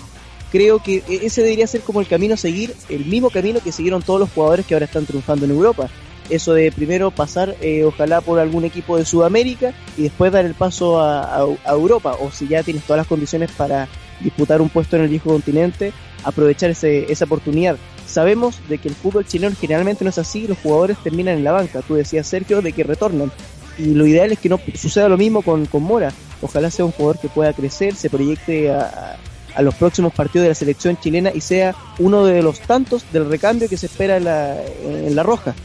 creo 0.53 0.77
que 0.77 1.03
e-, 1.09 1.25
ese 1.25 1.41
debería 1.41 1.65
ser 1.65 1.81
como 1.81 1.99
el 1.99 2.07
camino 2.07 2.35
a 2.35 2.37
seguir, 2.37 2.75
el 2.87 3.05
mismo 3.05 3.31
camino 3.31 3.59
que 3.59 3.71
siguieron 3.71 4.03
todos 4.03 4.19
los 4.19 4.31
jugadores 4.31 4.65
que 4.65 4.75
ahora 4.75 4.85
están 4.85 5.05
triunfando 5.05 5.45
en 5.45 5.51
Europa. 5.51 5.89
Eso 6.29 6.53
de 6.53 6.71
primero 6.71 7.11
pasar, 7.11 7.55
eh, 7.61 7.83
ojalá, 7.83 8.21
por 8.21 8.39
algún 8.39 8.63
equipo 8.63 8.97
de 8.97 9.05
Sudamérica 9.05 9.73
y 9.97 10.03
después 10.03 10.31
dar 10.31 10.45
el 10.45 10.53
paso 10.53 11.01
a, 11.01 11.45
Europa. 11.65 12.17
O 12.19 12.31
si 12.31 12.47
ya 12.47 12.63
tienes 12.63 12.83
todas 12.83 12.99
las 12.99 13.07
condiciones 13.07 13.51
para 13.51 13.87
disputar 14.19 14.61
un 14.61 14.69
puesto 14.69 14.95
en 14.95 15.03
el 15.03 15.09
viejo 15.09 15.29
continente, 15.31 15.93
aprovechar 16.23 16.69
ese, 16.69 17.11
esa 17.11 17.25
oportunidad. 17.25 17.77
Sabemos 18.07 18.59
de 18.69 18.77
que 18.77 18.89
el 18.89 18.95
fútbol 18.95 19.25
chileno 19.25 19.55
generalmente 19.59 20.03
no 20.03 20.09
es 20.09 20.17
así, 20.17 20.47
los 20.47 20.57
jugadores 20.59 20.97
terminan 21.03 21.37
en 21.37 21.43
la 21.43 21.51
banca. 21.51 21.81
Tú 21.81 21.95
decías, 21.95 22.27
Sergio, 22.27 22.61
de 22.61 22.71
que 22.71 22.83
retornan. 22.83 23.31
Y 23.77 23.93
lo 23.93 24.05
ideal 24.05 24.31
es 24.31 24.39
que 24.39 24.49
no 24.49 24.59
suceda 24.75 25.09
lo 25.09 25.17
mismo 25.17 25.41
con, 25.41 25.65
con 25.65 25.83
Mora. 25.83 26.11
Ojalá 26.41 26.69
sea 26.69 26.85
un 26.85 26.91
jugador 26.91 27.19
que 27.19 27.27
pueda 27.27 27.53
crecer, 27.53 27.95
se 27.95 28.09
proyecte 28.09 28.71
a, 28.71 29.17
a 29.55 29.61
los 29.61 29.75
próximos 29.75 30.13
partidos 30.13 30.43
de 30.43 30.49
la 30.49 30.55
selección 30.55 30.97
chilena 30.97 31.31
y 31.33 31.41
sea 31.41 31.75
uno 31.99 32.25
de 32.25 32.41
los 32.41 32.59
tantos 32.59 33.05
del 33.11 33.29
recambio 33.29 33.69
que 33.69 33.77
se 33.77 33.85
espera 33.85 34.17
en 34.17 34.25
la, 34.25 34.57
en 34.83 35.15
la 35.15 35.23
roja. 35.23 35.55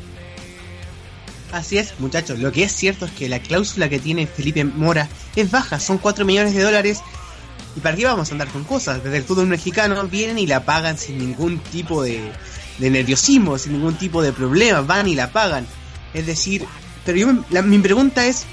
Así 1.53 1.79
es, 1.79 1.95
muchachos. 1.99 2.39
Lo 2.39 2.53
que 2.53 2.65
es 2.65 2.73
cierto 2.73 3.07
es 3.07 3.13
que 3.13 3.29
la 3.29 3.41
cláusula 3.41 3.89
que 3.89 3.99
tiene 3.99 4.27
Felipe 4.27 4.65
Mora 4.65 5.09
es 5.35 5.51
baja, 5.51 5.81
son 5.81 5.99
4 5.99 6.25
millones 6.25 6.55
de 6.55 6.63
dólares. 6.63 7.01
¿Y 7.77 7.81
para 7.81 7.97
qué 7.97 8.05
vamos 8.05 8.29
a 8.29 8.33
andar 8.33 8.49
con 8.49 8.65
cosas? 8.65 9.03
Desde 9.03 9.19
el 9.19 9.25
fútbol 9.25 9.47
mexicano 9.47 10.07
vienen 10.09 10.39
y 10.39 10.47
la 10.47 10.65
pagan 10.65 10.99
sin 10.99 11.19
ningún 11.19 11.59
tipo 11.59 12.03
de, 12.03 12.33
nerviosismo, 12.79 13.59
sin 13.59 13.73
ningún 13.73 13.95
tipo 13.95 14.23
de 14.23 14.33
problema, 14.33 14.83
van 14.83 15.09
y 15.09 15.15
la 15.15 15.33
pagan. 15.33 15.67
Es 16.13 16.27
decir, 16.27 16.67
pero 17.05 17.19
yo 17.19 17.63
mi 17.63 17.79
pregunta 17.79 18.27
es, 18.27 18.45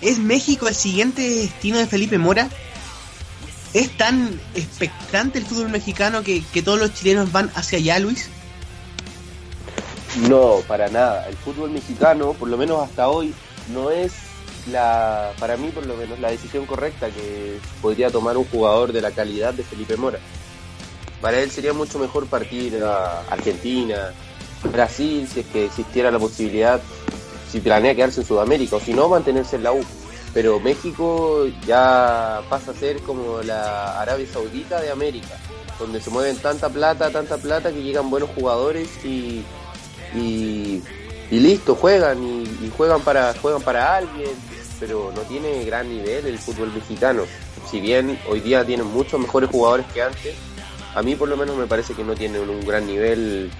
¿es 0.00 0.18
México 0.18 0.68
el 0.68 0.74
siguiente 0.74 1.22
destino 1.22 1.78
de 1.78 1.86
Felipe 1.86 2.18
Mora? 2.18 2.48
¿Es 3.72 3.96
tan 3.96 4.40
expectante 4.54 5.38
el 5.38 5.46
fútbol 5.46 5.68
mexicano 5.68 6.24
que, 6.24 6.42
todos 6.64 6.80
los 6.80 6.92
chilenos 6.92 7.30
van 7.30 7.50
hacia 7.54 7.78
allá, 7.78 7.98
Luis? 8.00 8.28
No, 10.28 10.60
para 10.66 10.88
nada. 10.88 11.28
El 11.28 11.36
fútbol 11.36 11.70
mexicano, 11.70 12.32
por 12.32 12.48
lo 12.48 12.56
menos 12.56 12.82
hasta 12.82 13.08
hoy, 13.08 13.34
no 13.72 13.90
es 13.90 14.12
la, 14.70 15.32
para 15.38 15.56
mí 15.56 15.68
por 15.68 15.86
lo 15.86 15.96
menos, 15.96 16.18
la 16.18 16.30
decisión 16.30 16.66
correcta 16.66 17.08
que 17.10 17.58
podría 17.80 18.10
tomar 18.10 18.36
un 18.36 18.44
jugador 18.44 18.92
de 18.92 19.00
la 19.00 19.12
calidad 19.12 19.54
de 19.54 19.62
Felipe 19.62 19.96
Mora. 19.96 20.18
Para 21.20 21.38
él 21.40 21.50
sería 21.50 21.72
mucho 21.72 21.98
mejor 21.98 22.26
partir 22.26 22.82
a 22.82 23.20
Argentina, 23.30 24.12
Brasil, 24.72 25.28
si 25.32 25.40
es 25.40 25.46
que 25.46 25.66
existiera 25.66 26.10
la 26.10 26.18
posibilidad, 26.18 26.80
si 27.50 27.60
planea 27.60 27.94
quedarse 27.94 28.20
en 28.20 28.26
Sudamérica, 28.26 28.76
o 28.76 28.80
si 28.80 28.92
no, 28.92 29.08
mantenerse 29.08 29.56
en 29.56 29.64
la 29.64 29.72
U 29.72 29.84
pero 30.32 30.60
México 30.60 31.46
ya 31.66 32.42
pasa 32.48 32.70
a 32.70 32.74
ser 32.74 33.00
como 33.02 33.42
la 33.42 34.00
Arabia 34.00 34.26
Saudita 34.32 34.80
de 34.80 34.90
América, 34.90 35.36
donde 35.78 36.00
se 36.00 36.10
mueven 36.10 36.36
tanta 36.36 36.68
plata, 36.68 37.10
tanta 37.10 37.36
plata 37.36 37.72
que 37.72 37.82
llegan 37.82 38.10
buenos 38.10 38.30
jugadores 38.30 38.88
y, 39.04 39.42
y, 40.14 40.82
listo, 41.30 41.74
juegan 41.74 42.22
y, 42.22 42.70
juegan 42.76 43.00
para 43.02 43.34
juegan 43.34 43.62
para 43.62 43.96
alguien, 43.96 44.30
pero 44.78 45.12
no 45.14 45.22
tiene 45.22 45.64
gran 45.64 45.88
nivel 45.88 46.26
el 46.26 46.38
fútbol 46.38 46.72
mexicano. 46.72 47.24
Si 47.70 47.80
bien 47.80 48.18
hoy 48.28 48.40
día 48.40 48.64
tienen 48.64 48.86
muchos 48.86 49.20
mejores 49.20 49.50
jugadores 49.50 49.86
que 49.92 50.02
antes, 50.02 50.34
a 50.94 51.02
mí 51.02 51.14
por 51.14 51.28
lo 51.28 51.36
menos 51.36 51.56
me 51.56 51.66
parece 51.66 51.94
que 51.94 52.02
no 52.02 52.14
tienen 52.14 52.48
un 52.48 52.64
gran 52.64 52.86
nivel 52.86 53.50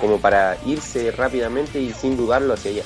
como 0.00 0.20
para 0.20 0.56
irse 0.66 1.10
rápidamente 1.10 1.80
y 1.80 1.92
sin 1.92 2.16
dudarlo 2.16 2.54
hacia 2.54 2.70
allá. 2.70 2.82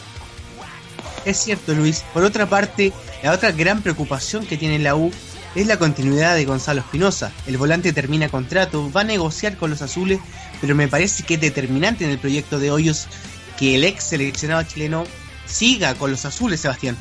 Es 1.24 1.36
cierto, 1.38 1.72
Luis. 1.72 2.04
Por 2.12 2.24
otra 2.24 2.46
parte, 2.46 2.92
la 3.22 3.32
otra 3.32 3.52
gran 3.52 3.82
preocupación 3.82 4.46
que 4.46 4.56
tiene 4.56 4.78
la 4.78 4.96
U 4.96 5.12
es 5.54 5.66
la 5.66 5.78
continuidad 5.78 6.34
de 6.34 6.44
Gonzalo 6.44 6.80
Espinosa. 6.80 7.32
El 7.46 7.58
volante 7.58 7.92
termina 7.92 8.28
contrato, 8.28 8.90
va 8.90 9.02
a 9.02 9.04
negociar 9.04 9.56
con 9.56 9.70
los 9.70 9.82
azules, 9.82 10.18
pero 10.60 10.74
me 10.74 10.88
parece 10.88 11.24
que 11.24 11.34
es 11.34 11.40
determinante 11.40 12.04
en 12.04 12.10
el 12.10 12.18
proyecto 12.18 12.58
de 12.58 12.70
Hoyos 12.70 13.06
que 13.58 13.74
el 13.74 13.84
ex 13.84 14.04
seleccionado 14.04 14.62
chileno 14.62 15.04
siga 15.46 15.94
con 15.94 16.10
los 16.10 16.24
azules, 16.24 16.60
Sebastián. 16.60 16.96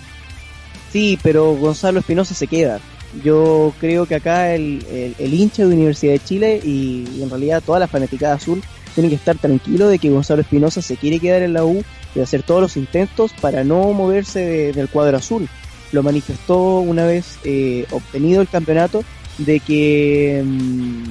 Sí, 0.91 1.17
pero 1.23 1.53
Gonzalo 1.55 1.99
Espinosa 1.99 2.33
se 2.33 2.47
queda. 2.47 2.79
Yo 3.23 3.73
creo 3.79 4.05
que 4.05 4.15
acá 4.15 4.53
el, 4.53 4.83
hincha 5.19 5.65
de 5.65 5.73
Universidad 5.73 6.13
de 6.13 6.19
Chile 6.19 6.61
y, 6.63 7.21
en 7.21 7.29
realidad 7.29 7.63
toda 7.65 7.79
la 7.79 7.87
fanaticada 7.87 8.35
azul 8.35 8.63
tiene 8.93 9.09
que 9.09 9.15
estar 9.15 9.37
tranquilo 9.37 9.87
de 9.87 9.99
que 9.99 10.09
Gonzalo 10.09 10.41
Espinosa 10.41 10.81
se 10.81 10.97
quiere 10.97 11.19
quedar 11.19 11.41
en 11.41 11.53
la 11.53 11.63
U 11.63 11.83
de 12.13 12.21
hacer 12.21 12.43
todos 12.43 12.61
los 12.61 12.75
intentos 12.75 13.31
para 13.39 13.63
no 13.63 13.93
moverse 13.93 14.73
del 14.73 14.89
cuadro 14.89 15.17
azul. 15.17 15.47
Lo 15.91 16.03
manifestó 16.03 16.79
una 16.79 17.05
vez 17.05 17.37
eh, 17.43 17.85
obtenido 17.91 18.41
el 18.41 18.47
campeonato 18.47 19.03
de 19.37 19.59
que, 19.59 20.43
mm, 20.45 21.03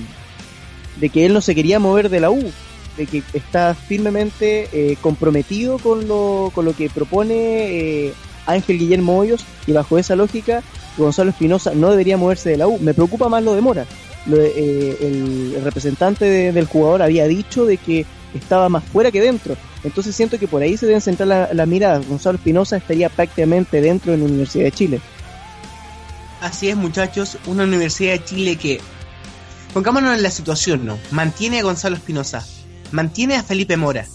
de 1.01 1.09
que 1.09 1.27
él 1.27 1.33
no 1.33 1.41
se 1.41 1.55
quería 1.55 1.79
mover 1.79 2.09
de 2.09 2.21
la 2.21 2.31
U, 2.31 2.51
de 2.97 3.07
que 3.07 3.23
está 3.33 3.75
firmemente 3.75 4.69
eh, 4.73 4.97
comprometido 5.01 5.79
con 5.79 6.09
lo, 6.09 6.51
con 6.55 6.65
lo 6.65 6.75
que 6.75 6.91
propone 6.91 7.35
eh, 7.35 8.15
Ángel 8.47 8.79
Guillermo 8.79 9.19
Hoyos 9.19 9.45
y 9.67 9.73
bajo 9.73 9.99
esa 9.99 10.17
lógica 10.17 10.63
Gonzalo 10.97 11.31
Espinosa 11.31 11.73
no 11.75 11.91
debería 11.91 12.17
moverse 12.17 12.51
de 12.51 12.57
la 12.57 12.67
U. 12.67 12.79
Me 12.79 12.95
preocupa 12.95 13.29
más 13.29 13.43
lo 13.43 13.55
de 13.55 13.61
Mora. 13.61 13.87
el, 14.27 15.61
representante 15.63 16.53
del 16.53 16.67
jugador 16.67 17.03
había 17.03 17.27
dicho 17.27 17.65
de 17.65 17.77
que 17.77 18.07
estaba 18.35 18.69
más 18.69 18.85
fuera 18.85 19.11
que 19.11 19.21
dentro. 19.21 19.57
Entonces 19.83 20.15
siento 20.15 20.39
que 20.39 20.49
por 20.49 20.63
ahí 20.63 20.77
se 20.77 20.87
deben 20.87 21.01
centrar 21.01 21.29
la, 21.29 21.55
la 21.55 21.67
mirada. 21.67 22.01
Gonzalo 22.01 22.37
Espinosa 22.37 22.77
estaría 22.77 23.09
prácticamente 23.09 23.81
dentro 23.81 24.13
de 24.13 24.19
la 24.19 24.25
Universidad 24.25 24.65
de 24.65 24.73
Chile. 24.73 25.01
Así 26.41 26.69
es, 26.69 26.77
muchachos, 26.77 27.39
una 27.47 27.65
Universidad 27.65 28.13
de 28.13 28.25
Chile 28.25 28.57
que, 28.57 28.81
pongámonos 29.75 30.17
en 30.17 30.23
la 30.23 30.31
situación, 30.31 30.87
¿no? 30.87 30.99
Mantiene 31.11 31.61
a 31.61 31.63
Gonzalo 31.63 31.97
Espinosa, 31.97 32.47
mantiene 32.93 33.37
a 33.37 33.43
Felipe 33.43 33.77
Mora. 33.77 34.07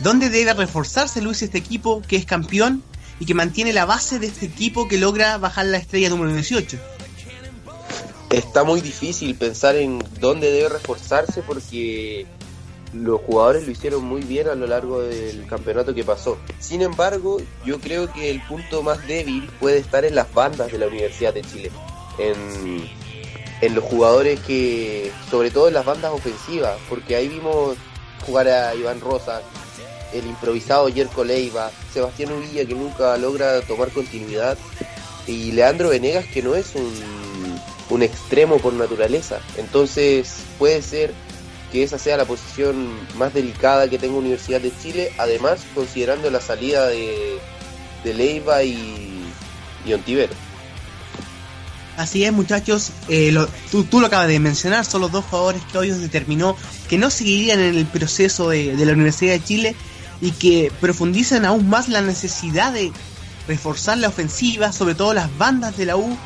¿Dónde 0.00 0.30
debe 0.30 0.54
reforzarse 0.54 1.20
Luis 1.20 1.42
este 1.42 1.58
equipo 1.58 2.02
que 2.02 2.16
es 2.16 2.24
campeón 2.24 2.82
y 3.20 3.26
que 3.26 3.34
mantiene 3.34 3.72
la 3.72 3.84
base 3.84 4.18
de 4.18 4.26
este 4.26 4.46
equipo 4.46 4.88
que 4.88 4.98
logra 4.98 5.38
bajar 5.38 5.66
la 5.66 5.76
estrella 5.76 6.08
número 6.08 6.32
18? 6.32 6.78
Está 8.30 8.64
muy 8.64 8.80
difícil 8.80 9.34
pensar 9.34 9.76
en 9.76 10.02
dónde 10.18 10.50
debe 10.50 10.70
reforzarse 10.70 11.42
porque 11.42 12.26
los 12.92 13.20
jugadores 13.22 13.64
lo 13.66 13.72
hicieron 13.72 14.04
muy 14.04 14.22
bien 14.22 14.48
a 14.48 14.54
lo 14.54 14.66
largo 14.66 15.00
del 15.00 15.46
campeonato 15.46 15.94
que 15.94 16.04
pasó. 16.04 16.38
Sin 16.58 16.82
embargo, 16.82 17.38
yo 17.64 17.78
creo 17.80 18.12
que 18.12 18.30
el 18.30 18.42
punto 18.46 18.82
más 18.82 19.06
débil 19.06 19.50
puede 19.60 19.78
estar 19.78 20.04
en 20.04 20.14
las 20.14 20.32
bandas 20.32 20.70
de 20.70 20.78
la 20.78 20.86
Universidad 20.86 21.32
de 21.32 21.42
Chile. 21.42 21.70
En, 22.18 22.88
en 23.62 23.74
los 23.74 23.84
jugadores 23.84 24.40
que, 24.40 25.10
sobre 25.30 25.50
todo 25.50 25.68
en 25.68 25.74
las 25.74 25.84
bandas 25.84 26.12
ofensivas, 26.12 26.76
porque 26.88 27.16
ahí 27.16 27.28
vimos 27.28 27.76
jugar 28.26 28.48
a 28.48 28.74
Iván 28.74 29.00
Rosa, 29.00 29.40
el 30.12 30.26
improvisado 30.26 30.88
Yerko 30.88 31.24
Leiva, 31.24 31.70
Sebastián 31.92 32.32
Uvilla 32.32 32.66
que 32.66 32.74
nunca 32.74 33.16
logra 33.16 33.60
tomar 33.62 33.90
continuidad 33.90 34.58
y 35.26 35.52
Leandro 35.52 35.88
Venegas 35.88 36.26
que 36.26 36.42
no 36.42 36.54
es 36.54 36.74
un, 36.74 36.92
un 37.88 38.02
extremo 38.02 38.58
por 38.58 38.74
naturaleza. 38.74 39.40
Entonces 39.56 40.36
puede 40.58 40.82
ser 40.82 41.14
que 41.72 41.82
esa 41.82 41.98
sea 41.98 42.18
la 42.18 42.26
posición 42.26 42.90
más 43.16 43.32
delicada 43.32 43.88
que 43.88 43.98
tenga 43.98 44.14
Universidad 44.14 44.60
de 44.60 44.72
Chile, 44.82 45.10
además 45.18 45.60
considerando 45.74 46.30
la 46.30 46.40
salida 46.40 46.86
de, 46.86 47.38
de 48.04 48.14
Leiva 48.14 48.62
y, 48.62 49.24
y 49.86 49.92
Ontivero. 49.94 50.34
Así 51.96 52.24
es, 52.24 52.32
muchachos. 52.32 52.90
Eh, 53.08 53.32
lo, 53.32 53.48
tú, 53.70 53.84
tú, 53.84 54.00
lo 54.00 54.06
acabas 54.06 54.28
de 54.28 54.38
mencionar, 54.38 54.84
son 54.84 55.00
los 55.00 55.12
dos 55.12 55.24
jugadores 55.24 55.62
que 55.70 55.78
Hoyos 55.78 55.98
determinó 55.98 56.56
que 56.88 56.98
no 56.98 57.10
seguirían 57.10 57.60
en 57.60 57.74
el 57.76 57.86
proceso 57.86 58.50
de, 58.50 58.76
de, 58.76 58.86
la 58.86 58.92
Universidad 58.92 59.32
de 59.32 59.44
Chile 59.44 59.76
y 60.20 60.32
que 60.32 60.70
profundizan 60.80 61.44
aún 61.44 61.68
más 61.68 61.88
la 61.88 62.02
necesidad 62.02 62.72
de 62.72 62.92
reforzar 63.48 63.98
la 63.98 64.08
ofensiva, 64.08 64.72
sobre 64.72 64.94
todo 64.94 65.14
las 65.14 65.36
bandas 65.38 65.76
de 65.76 65.86
la 65.86 65.96
U. 65.96 66.16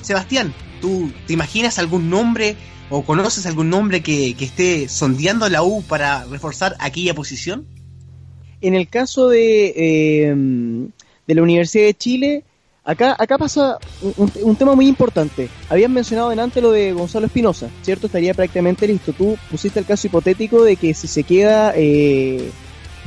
Sebastián, 0.00 0.54
¿tú 0.80 1.12
te 1.26 1.32
imaginas 1.32 1.78
algún 1.78 2.08
nombre 2.08 2.56
o 2.92 3.02
conoces 3.02 3.46
algún 3.46 3.70
nombre 3.70 4.02
que, 4.02 4.34
que 4.34 4.44
esté 4.44 4.88
sondeando 4.88 5.48
la 5.48 5.62
U 5.62 5.82
para 5.82 6.24
reforzar 6.26 6.76
aquella 6.78 7.14
posición? 7.14 7.66
En 8.60 8.74
el 8.74 8.88
caso 8.88 9.28
de, 9.28 9.72
eh, 9.74 10.34
de 11.26 11.34
la 11.34 11.42
Universidad 11.42 11.86
de 11.86 11.94
Chile, 11.94 12.44
Acá, 12.84 13.14
acá 13.16 13.38
pasa 13.38 13.78
un, 14.16 14.56
tema 14.56 14.74
muy 14.74 14.88
importante. 14.88 15.48
Habían 15.68 15.92
mencionado 15.92 16.30
delante 16.30 16.60
lo 16.60 16.72
de 16.72 16.92
Gonzalo 16.92 17.26
Espinosa, 17.26 17.70
¿cierto? 17.82 18.06
Estaría 18.06 18.34
prácticamente 18.34 18.88
listo. 18.88 19.12
Tú 19.12 19.38
pusiste 19.48 19.78
el 19.78 19.86
caso 19.86 20.08
hipotético 20.08 20.64
de 20.64 20.74
que 20.74 20.92
si 20.92 21.06
se 21.06 21.22
queda 21.22 21.72
eh, 21.76 22.50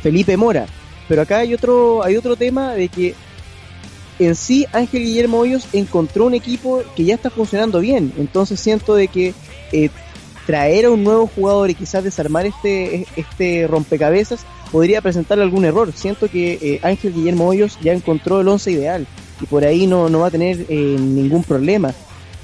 Felipe 0.01 0.37
Mora. 0.37 0.65
Pero 1.09 1.23
acá 1.23 1.39
hay 1.39 1.53
otro, 1.53 2.05
hay 2.05 2.15
otro 2.15 2.37
tema 2.37 2.73
de 2.73 2.87
que 2.87 3.15
en 4.19 4.35
sí 4.35 4.65
Ángel 4.71 5.03
Guillermo 5.03 5.39
Hoyos 5.39 5.67
encontró 5.73 6.25
un 6.25 6.33
equipo 6.33 6.83
que 6.95 7.03
ya 7.03 7.15
está 7.15 7.29
funcionando 7.29 7.79
bien. 7.79 8.13
Entonces 8.17 8.59
siento 8.59 8.95
de 8.95 9.07
que 9.07 9.33
eh, 9.71 9.89
traer 10.45 10.85
a 10.85 10.91
un 10.91 11.03
nuevo 11.03 11.27
jugador 11.27 11.69
y 11.69 11.75
quizás 11.75 12.03
desarmar 12.03 12.45
este, 12.45 13.07
este 13.15 13.67
rompecabezas 13.67 14.45
podría 14.71 15.01
presentarle 15.01 15.43
algún 15.43 15.65
error. 15.65 15.91
Siento 15.93 16.29
que 16.29 16.53
eh, 16.61 16.79
Ángel 16.83 17.13
Guillermo 17.13 17.47
Hoyos 17.47 17.77
ya 17.81 17.93
encontró 17.93 18.41
el 18.41 18.47
once 18.47 18.71
ideal 18.71 19.07
y 19.41 19.45
por 19.45 19.65
ahí 19.65 19.87
no, 19.87 20.09
no 20.09 20.19
va 20.19 20.27
a 20.27 20.31
tener 20.31 20.65
eh, 20.69 20.97
ningún 20.99 21.43
problema. 21.43 21.93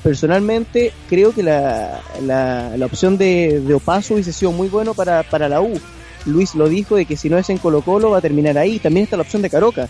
Personalmente 0.04 0.92
creo 1.08 1.32
que 1.32 1.44
la, 1.44 2.02
la, 2.24 2.76
la 2.76 2.86
opción 2.86 3.18
de, 3.18 3.62
de, 3.62 3.74
Opaso 3.76 4.16
hubiese 4.16 4.34
sido 4.34 4.52
muy 4.52 4.68
bueno 4.68 4.96
para, 4.96 5.22
para 5.24 5.48
la 5.48 5.62
U. 5.62 5.80
Luis 6.26 6.56
lo 6.56 6.68
dijo 6.68 6.96
de 6.96 7.06
que 7.06 7.18
si 7.18 7.30
no 7.30 7.38
es 7.38 7.50
en 7.50 7.60
Colo 7.60 7.82
Colo 7.82 8.10
va 8.12 8.18
a 8.18 8.22
terminar 8.22 8.58
ahí. 8.58 8.80
También 8.80 9.04
está 9.04 9.16
la 9.16 9.24
opción 9.24 9.42
de 9.42 9.50
Caroca. 9.50 9.88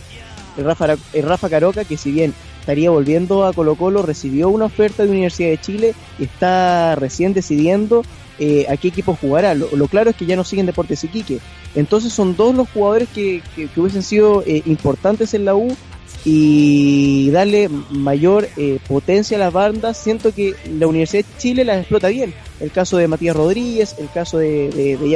Rafa, 0.64 1.50
Caroca 1.50 1.86
que 1.86 1.98
si 1.98 2.12
bien 2.12 2.34
estaría 2.60 2.90
volviendo 2.90 3.46
a 3.46 3.54
Colo 3.54 3.76
Colo 3.76 4.02
recibió 4.02 4.50
una 4.50 4.66
oferta 4.66 5.04
de 5.04 5.10
Universidad 5.10 5.50
de 5.50 5.58
Chile 5.60 5.96
y 6.20 6.24
está 6.24 6.96
recién 6.96 7.34
decidiendo 7.34 8.04
eh, 8.40 8.66
a 8.70 8.78
qué 8.78 8.88
equipo 8.88 9.18
jugará. 9.20 9.54
Lo, 9.54 9.88
claro 9.88 10.10
es 10.10 10.16
que 10.16 10.26
ya 10.26 10.36
no 10.36 10.44
siguen 10.44 10.66
Deportes 10.66 11.04
Iquique. 11.04 11.40
Entonces 11.76 12.14
son 12.14 12.36
dos 12.36 12.56
los 12.56 12.70
jugadores 12.70 13.10
que, 13.10 13.42
que, 13.56 13.68
hubiesen 13.80 14.04
sido 14.04 14.44
eh, 14.46 14.64
importantes 14.66 15.34
en 15.34 15.46
la 15.46 15.56
U 15.56 15.76
y 16.24 17.32
darle 17.32 17.70
mayor 17.90 18.48
eh, 18.58 18.80
potencia 18.88 19.38
a 19.38 19.40
las 19.40 19.54
bandas, 19.54 19.98
siento 19.98 20.34
que 20.34 20.56
la 20.78 20.88
Universidad 20.88 21.26
de 21.26 21.38
Chile 21.40 21.66
las 21.66 21.80
explota 21.80 22.10
bien. 22.10 22.34
El 22.60 22.72
caso 22.72 22.98
de 22.98 23.08
Matías 23.08 23.36
Rodríguez, 23.36 23.96
el 23.98 24.10
caso 24.12 24.38
de, 24.38 24.70
de, 24.70 24.98
de. 24.98 25.08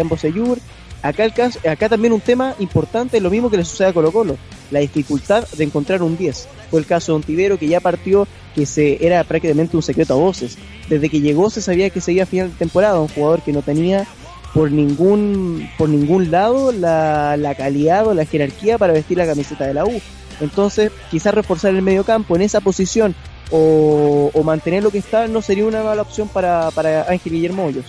Acá, 1.01 1.25
acá 1.69 1.89
también 1.89 2.13
un 2.13 2.21
tema 2.21 2.55
importante, 2.59 3.21
lo 3.21 3.29
mismo 3.29 3.51
que 3.51 3.57
le 3.57 3.65
sucede 3.65 3.89
a 3.89 3.93
Colo 3.93 4.11
Colo, 4.11 4.37
la 4.71 4.79
dificultad 4.79 5.47
de 5.49 5.63
encontrar 5.63 6.01
un 6.01 6.17
10. 6.17 6.47
Fue 6.71 6.79
el 6.79 6.85
caso 6.85 7.11
de 7.11 7.17
Ontivero 7.17 7.59
que 7.59 7.67
ya 7.67 7.79
partió, 7.79 8.27
que 8.55 8.65
se 8.65 9.05
era 9.05 9.23
prácticamente 9.23 9.77
un 9.77 9.83
secreto 9.83 10.13
a 10.13 10.17
voces. 10.17 10.57
Desde 10.89 11.09
que 11.09 11.21
llegó 11.21 11.49
se 11.49 11.61
sabía 11.61 11.89
que 11.89 12.01
seguía 12.01 12.23
a 12.23 12.25
final 12.25 12.49
de 12.49 12.55
temporada, 12.55 12.99
un 12.99 13.07
jugador 13.07 13.41
que 13.41 13.53
no 13.53 13.61
tenía 13.61 14.07
por 14.53 14.71
ningún, 14.71 15.69
por 15.77 15.89
ningún 15.89 16.31
lado 16.31 16.71
la, 16.71 17.35
la 17.37 17.55
calidad 17.55 18.07
o 18.07 18.13
la 18.13 18.25
jerarquía 18.25 18.77
para 18.77 18.93
vestir 18.93 19.17
la 19.17 19.25
camiseta 19.25 19.67
de 19.67 19.73
la 19.73 19.85
U. 19.85 20.01
Entonces, 20.39 20.91
quizás 21.11 21.33
reforzar 21.33 21.75
el 21.75 21.81
medio 21.81 22.03
campo 22.03 22.35
en 22.35 22.41
esa 22.41 22.61
posición 22.61 23.15
o, 23.51 24.31
o, 24.33 24.43
mantener 24.43 24.81
lo 24.81 24.91
que 24.91 24.97
está 24.97 25.27
no 25.27 25.41
sería 25.41 25.65
una 25.65 25.83
mala 25.83 26.01
opción 26.01 26.27
para, 26.27 26.71
para 26.71 27.03
Ángel 27.09 27.33
Guillermo 27.33 27.65
Hoyos. 27.65 27.85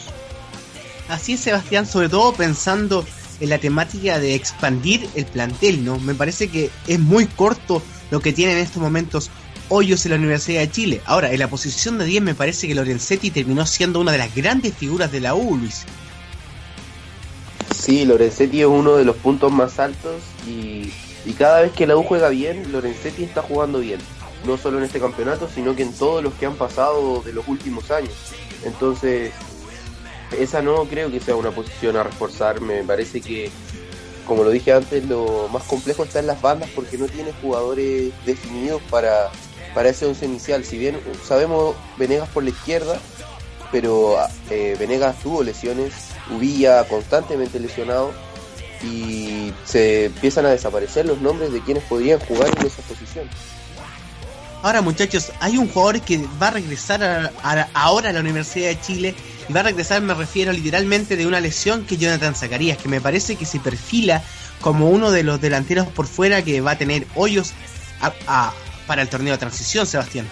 Así 1.09 1.35
es, 1.35 1.41
Sebastián, 1.41 1.87
sobre 1.87 2.09
todo 2.09 2.33
pensando 2.33 3.05
en 3.41 3.51
la 3.51 3.59
temática 3.59 4.19
de 4.19 4.35
expandir 4.35 5.09
el 5.15 5.27
plantel, 5.27 5.85
¿no? 5.85 5.99
Me 5.99 6.15
parece 6.15 6.49
que 6.49 6.71
es 6.87 6.99
muy 6.99 7.27
corto 7.27 7.83
lo 8.11 8.21
que 8.21 8.33
tiene 8.33 8.53
en 8.53 8.59
estos 8.59 8.83
momentos 8.83 9.31
Hoyos 9.69 10.05
en 10.07 10.13
la 10.13 10.19
Universidad 10.19 10.61
de 10.61 10.71
Chile. 10.71 11.01
Ahora, 11.07 11.33
en 11.33 11.39
la 11.39 11.49
posición 11.49 11.99
de 11.99 12.05
10 12.05 12.23
me 12.23 12.35
parece 12.35 12.69
que 12.69 12.75
Lorenzetti 12.75 13.31
terminó 13.31 13.67
siendo 13.67 14.01
una 14.01 14.13
de 14.13 14.19
las 14.19 14.35
grandes 14.35 14.75
figuras 14.75 15.11
de 15.13 15.21
la 15.21 15.35
U, 15.35 15.57
Luis. 15.57 15.85
Sí, 17.75 18.05
Lorenzetti 18.05 18.61
es 18.61 18.67
uno 18.67 18.97
de 18.97 19.05
los 19.05 19.17
puntos 19.17 19.53
más 19.53 19.79
altos 19.79 20.23
y 20.47 20.93
cada 21.37 21.63
vez 21.63 21.73
que 21.73 21.87
la 21.87 21.97
U 21.97 22.05
juega 22.05 22.29
bien, 22.29 22.71
Lorenzetti 22.73 23.25
está 23.25 23.43
jugando 23.43 23.81
bien. 23.81 23.99
No 24.45 24.57
solo 24.57 24.79
en 24.79 24.85
este 24.85 25.01
campeonato, 25.01 25.49
sino 25.53 25.75
que 25.75 25.83
en 25.83 25.93
todos 25.93 26.23
los 26.23 26.33
que 26.35 26.47
han 26.47 26.55
pasado 26.55 27.21
de 27.23 27.33
los 27.33 27.49
últimos 27.49 27.91
años. 27.91 28.13
Entonces, 28.65 29.33
esa 30.33 30.63
no 30.63 30.85
creo 30.85 31.11
que 31.11 31.21
sea 31.21 31.37
una 31.37 31.51
posición 31.51 31.97
a 31.97 32.03
reforzar. 32.03 32.61
Me 32.61 32.83
parece 32.83 33.21
que, 33.21 33.51
como 34.27 34.45
lo 34.45 34.51
dije 34.51 34.73
antes, 34.73 35.05
lo 35.07 35.49
más 35.49 35.63
complejo 35.65 36.05
está 36.05 36.21
en 36.21 36.27
las 36.27 36.41
bandas 36.41 36.71
porque 36.75 36.99
no 36.99 37.07
tiene 37.07 37.33
jugadores 37.41 38.13
definidos 38.25 38.83
para, 38.91 39.31
para 39.75 39.89
ese 39.89 40.07
once 40.07 40.25
inicial. 40.25 40.65
Si 40.65 40.79
bien 40.79 40.99
sabemos 41.25 41.77
Venegas 41.97 42.29
por 42.29 42.43
la 42.43 42.51
izquierda, 42.51 42.99
pero 43.73 44.17
eh, 44.51 44.77
Venegas 44.79 45.21
tuvo 45.23 45.43
lesiones, 45.43 45.93
Ubilla 46.31 46.85
constantemente 46.89 47.61
lesionado 47.61 48.13
y 48.83 49.53
se 49.65 50.07
empiezan 50.07 50.47
a 50.47 50.51
desaparecer 50.51 51.07
los 51.07 51.21
nombres 51.21 51.53
de 51.53 51.61
quienes 51.61 51.85
podrían 51.85 52.21
jugar 52.21 52.49
en 52.59 52.67
esa 52.67 52.83
posición. 52.83 53.29
Ahora 54.63 54.83
muchachos, 54.83 55.33
hay 55.41 55.59
un 55.59 55.69
jugador 55.69 56.01
que 56.01 56.21
va 56.43 56.49
a 56.49 56.51
regresar 56.51 57.33
ahora 57.75 58.09
a 58.09 58.13
la 58.13 58.21
Universidad 58.21 58.69
de 58.69 58.81
Chile 58.81 59.15
va 59.55 59.61
a 59.61 59.63
regresar, 59.65 60.03
me 60.03 60.15
refiero 60.15 60.53
literalmente 60.53 61.17
de 61.17 61.27
una 61.27 61.41
lesión 61.41 61.85
que 61.85 61.97
Jonathan 61.97 62.35
Zacarías, 62.35 62.79
que 62.79 62.89
me 62.89 63.01
parece 63.01 63.37
que 63.37 63.47
se 63.47 63.61
perfila 63.61 64.23
como 64.61 64.91
uno 64.91 65.11
de 65.11 65.23
los 65.23 65.41
delanteros 65.41 65.87
por 65.87 66.07
fuera 66.07 66.43
que 66.43 66.61
va 66.61 66.73
a 66.73 66.79
tener 66.79 67.07
hoyos 67.15 67.53
para 68.87 69.03
el 69.03 69.09
torneo 69.09 69.33
de 69.33 69.39
transición, 69.39 69.87
Sebastián. 69.87 70.29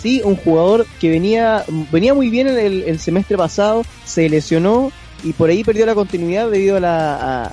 Sí, 0.00 0.20
un 0.24 0.36
jugador 0.36 0.86
que 1.00 1.10
venía, 1.10 1.64
venía 1.92 2.12
muy 2.12 2.28
bien 2.28 2.48
el, 2.48 2.82
el 2.82 2.98
semestre 2.98 3.36
pasado, 3.36 3.84
se 4.04 4.28
lesionó 4.28 4.90
y 5.22 5.32
por 5.32 5.50
ahí 5.50 5.62
perdió 5.62 5.86
la 5.86 5.94
continuidad 5.94 6.50
debido 6.50 6.76
a 6.76 6.80
la, 6.80 7.52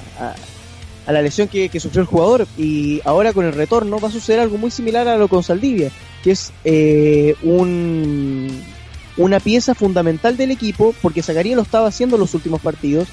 a, 1.05 1.11
la 1.11 1.21
lesión 1.21 1.47
que, 1.47 1.69
que, 1.69 1.79
sufrió 1.79 2.01
el 2.01 2.07
jugador 2.07 2.47
y 2.57 3.01
ahora 3.05 3.33
con 3.33 3.45
el 3.45 3.53
retorno 3.53 3.99
va 3.99 4.07
a 4.07 4.11
suceder 4.11 4.39
algo 4.39 4.57
muy 4.57 4.71
similar 4.71 5.07
a 5.07 5.17
lo 5.17 5.27
con 5.27 5.43
Saldivia, 5.43 5.91
que 6.23 6.31
es 6.31 6.51
eh, 6.63 7.35
un, 7.43 8.63
una 9.19 9.39
pieza 9.39 9.75
fundamental 9.75 10.37
del 10.37 10.51
equipo 10.51 10.95
porque 11.01 11.21
Zacarías 11.21 11.57
lo 11.57 11.61
estaba 11.61 11.89
haciendo 11.89 12.15
en 12.15 12.21
los 12.21 12.33
últimos 12.33 12.61
partidos 12.61 13.07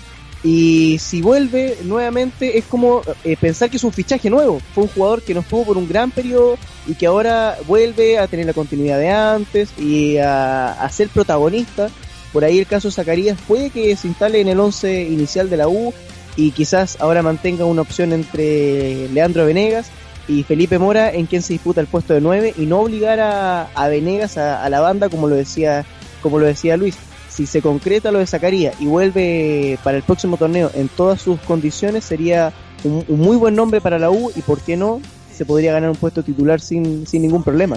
y 0.45 0.99
si 1.01 1.21
vuelve 1.21 1.77
nuevamente 1.83 2.59
es 2.59 2.65
como 2.67 3.03
eh, 3.25 3.37
pensar 3.37 3.69
que 3.69 3.79
es 3.79 3.85
un 3.85 3.93
fichaje 3.93 4.31
nuevo, 4.31 4.61
fue 4.75 4.85
un 4.85 4.91
jugador 4.91 5.23
que 5.23 5.35
no 5.35 5.41
estuvo 5.41 5.65
por 5.65 5.77
un 5.77 5.89
gran 5.89 6.13
periodo 6.13 6.57
y 6.87 6.95
que 6.95 7.07
ahora 7.07 7.59
vuelve 7.67 8.19
a 8.19 8.29
tener 8.29 8.47
la 8.47 8.53
continuidad 8.53 8.99
de 8.99 9.11
antes 9.11 9.71
y 9.79 10.19
a, 10.19 10.73
a 10.73 10.89
ser 10.91 11.09
protagonista. 11.09 11.91
Por 12.33 12.45
ahí 12.45 12.61
el 12.61 12.67
caso 12.67 12.91
Zacarías 12.91 13.39
puede 13.49 13.71
que 13.71 13.97
se 13.97 14.07
instale 14.07 14.41
en 14.41 14.49
el 14.49 14.61
11 14.61 15.05
inicial 15.05 15.51
de 15.51 15.57
la 15.57 15.69
U 15.69 15.93
y 16.37 16.53
quizás 16.53 16.99
ahora 17.01 17.23
mantenga 17.23 17.65
una 17.65 17.83
opción 17.83 18.13
entre 18.13 19.09
Leandro 19.09 19.47
Venegas 19.47 19.91
y 20.29 20.43
Felipe 20.43 20.79
Mora 20.79 21.13
en 21.13 21.27
quien 21.27 21.43
se 21.43 21.53
disputa 21.53 21.81
el 21.81 21.87
puesto 21.87 22.15
de 22.15 22.21
9 22.21 22.55
y 22.59 22.67
no 22.67 22.81
obligar 22.81 23.21
a, 23.21 23.65
a 23.75 23.89
Venegas 23.89 24.39
a, 24.39 24.69
la 24.69 24.81
banda 24.81 25.09
como 25.09 25.29
lo 25.29 25.37
decía 25.37 25.85
como 26.23 26.39
lo 26.39 26.47
decía 26.47 26.77
Luis. 26.77 26.97
Si 27.29 27.47
se 27.47 27.61
concreta 27.61 28.11
lo 28.11 28.19
de 28.19 28.27
Zacarías 28.27 28.75
y 28.81 28.87
vuelve 28.87 29.79
para 29.85 29.99
el 29.99 30.03
próximo 30.03 30.37
torneo 30.37 30.71
en 30.75 30.89
todas 30.89 31.21
sus 31.21 31.39
condiciones 31.41 32.05
sería 32.05 32.53
un, 32.83 33.05
un 33.09 33.21
muy 33.21 33.37
buen 33.37 33.55
nombre 33.55 33.81
para 33.81 33.99
la 33.99 34.11
U 34.11 34.33
y 34.35 34.41
por 34.41 34.61
qué 34.61 34.77
no 34.77 35.01
se 35.35 35.45
podría 35.45 35.73
ganar 35.73 35.91
un 35.91 35.97
puesto 35.97 36.23
titular 36.23 36.61
sin, 36.61 37.07
sin 37.07 37.23
ningún 37.23 37.43
problema. 37.43 37.77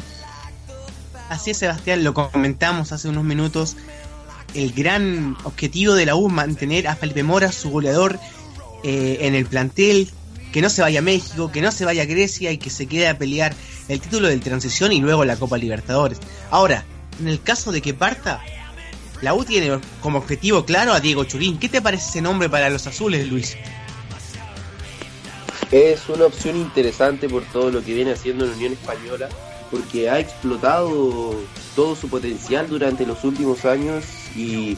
Así 1.27 1.51
es 1.51 1.57
Sebastián, 1.57 2.03
lo 2.03 2.13
comentamos 2.13 2.91
hace 2.91 3.09
unos 3.09 3.23
minutos 3.23 3.75
el 4.53 4.71
gran 4.73 5.37
objetivo 5.43 5.93
de 5.93 6.05
la 6.05 6.15
U 6.15 6.29
mantener 6.29 6.87
a 6.87 6.95
Felipe 6.95 7.23
Mora, 7.23 7.51
su 7.51 7.69
goleador, 7.69 8.19
eh, 8.83 9.19
en 9.21 9.35
el 9.35 9.45
plantel, 9.45 10.09
que 10.51 10.61
no 10.61 10.69
se 10.69 10.81
vaya 10.81 10.99
a 10.99 11.03
México, 11.03 11.51
que 11.51 11.61
no 11.61 11.71
se 11.71 11.85
vaya 11.85 12.03
a 12.03 12.05
Grecia 12.05 12.51
y 12.51 12.57
que 12.57 12.69
se 12.69 12.87
quede 12.87 13.07
a 13.07 13.17
pelear 13.17 13.53
el 13.87 13.99
título 13.99 14.27
de 14.27 14.37
transición 14.37 14.91
y 14.91 15.01
luego 15.01 15.25
la 15.25 15.35
Copa 15.35 15.57
Libertadores. 15.57 16.19
Ahora, 16.51 16.85
en 17.19 17.27
el 17.27 17.41
caso 17.41 17.71
de 17.71 17.81
que 17.81 17.93
parta, 17.93 18.41
la 19.21 19.33
U 19.33 19.43
tiene 19.43 19.79
como 20.01 20.19
objetivo 20.19 20.65
claro 20.65 20.93
a 20.93 20.99
Diego 20.99 21.23
Churín. 21.23 21.59
¿Qué 21.59 21.69
te 21.69 21.81
parece 21.81 22.09
ese 22.09 22.21
nombre 22.21 22.49
para 22.49 22.69
los 22.69 22.87
azules, 22.87 23.27
Luis? 23.27 23.57
Es 25.71 26.09
una 26.09 26.25
opción 26.25 26.55
interesante 26.55 27.29
por 27.29 27.43
todo 27.45 27.69
lo 27.69 27.83
que 27.83 27.93
viene 27.93 28.13
haciendo 28.13 28.45
en 28.45 28.53
Unión 28.53 28.73
Española 28.73 29.29
porque 29.69 30.09
ha 30.09 30.19
explotado 30.19 31.35
todo 31.75 31.95
su 31.95 32.09
potencial 32.09 32.67
durante 32.67 33.05
los 33.05 33.23
últimos 33.23 33.65
años 33.65 34.03
y 34.35 34.77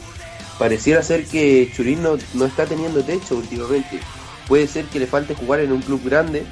pareciera 0.58 1.02
ser 1.02 1.24
que 1.24 1.70
Churín 1.74 2.02
no, 2.02 2.18
no 2.34 2.44
está 2.44 2.66
teniendo 2.66 3.02
techo 3.02 3.36
últimamente. 3.36 4.00
Puede 4.52 4.68
ser 4.68 4.84
que 4.84 4.98
le 4.98 5.06
falte 5.06 5.34
jugar 5.34 5.60
en 5.60 5.72
un 5.72 5.80
club 5.80 6.04
grande 6.04 6.44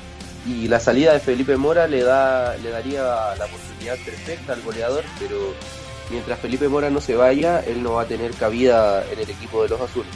y 0.46 0.68
la 0.68 0.80
salida 0.80 1.12
de 1.12 1.20
Felipe 1.20 1.58
Mora 1.58 1.86
le 1.86 2.02
da 2.02 2.56
le 2.56 2.70
daría 2.70 3.02
la 3.02 3.44
oportunidad 3.44 3.96
perfecta 4.02 4.54
al 4.54 4.62
goleador, 4.62 5.04
pero 5.18 5.36
mientras 6.08 6.38
Felipe 6.40 6.66
Mora 6.70 6.88
no 6.88 7.02
se 7.02 7.14
vaya, 7.14 7.60
él 7.60 7.82
no 7.82 7.92
va 7.92 8.04
a 8.04 8.06
tener 8.06 8.32
cabida 8.32 9.04
en 9.12 9.18
el 9.18 9.28
equipo 9.28 9.62
de 9.64 9.68
los 9.68 9.82
azules. 9.82 10.10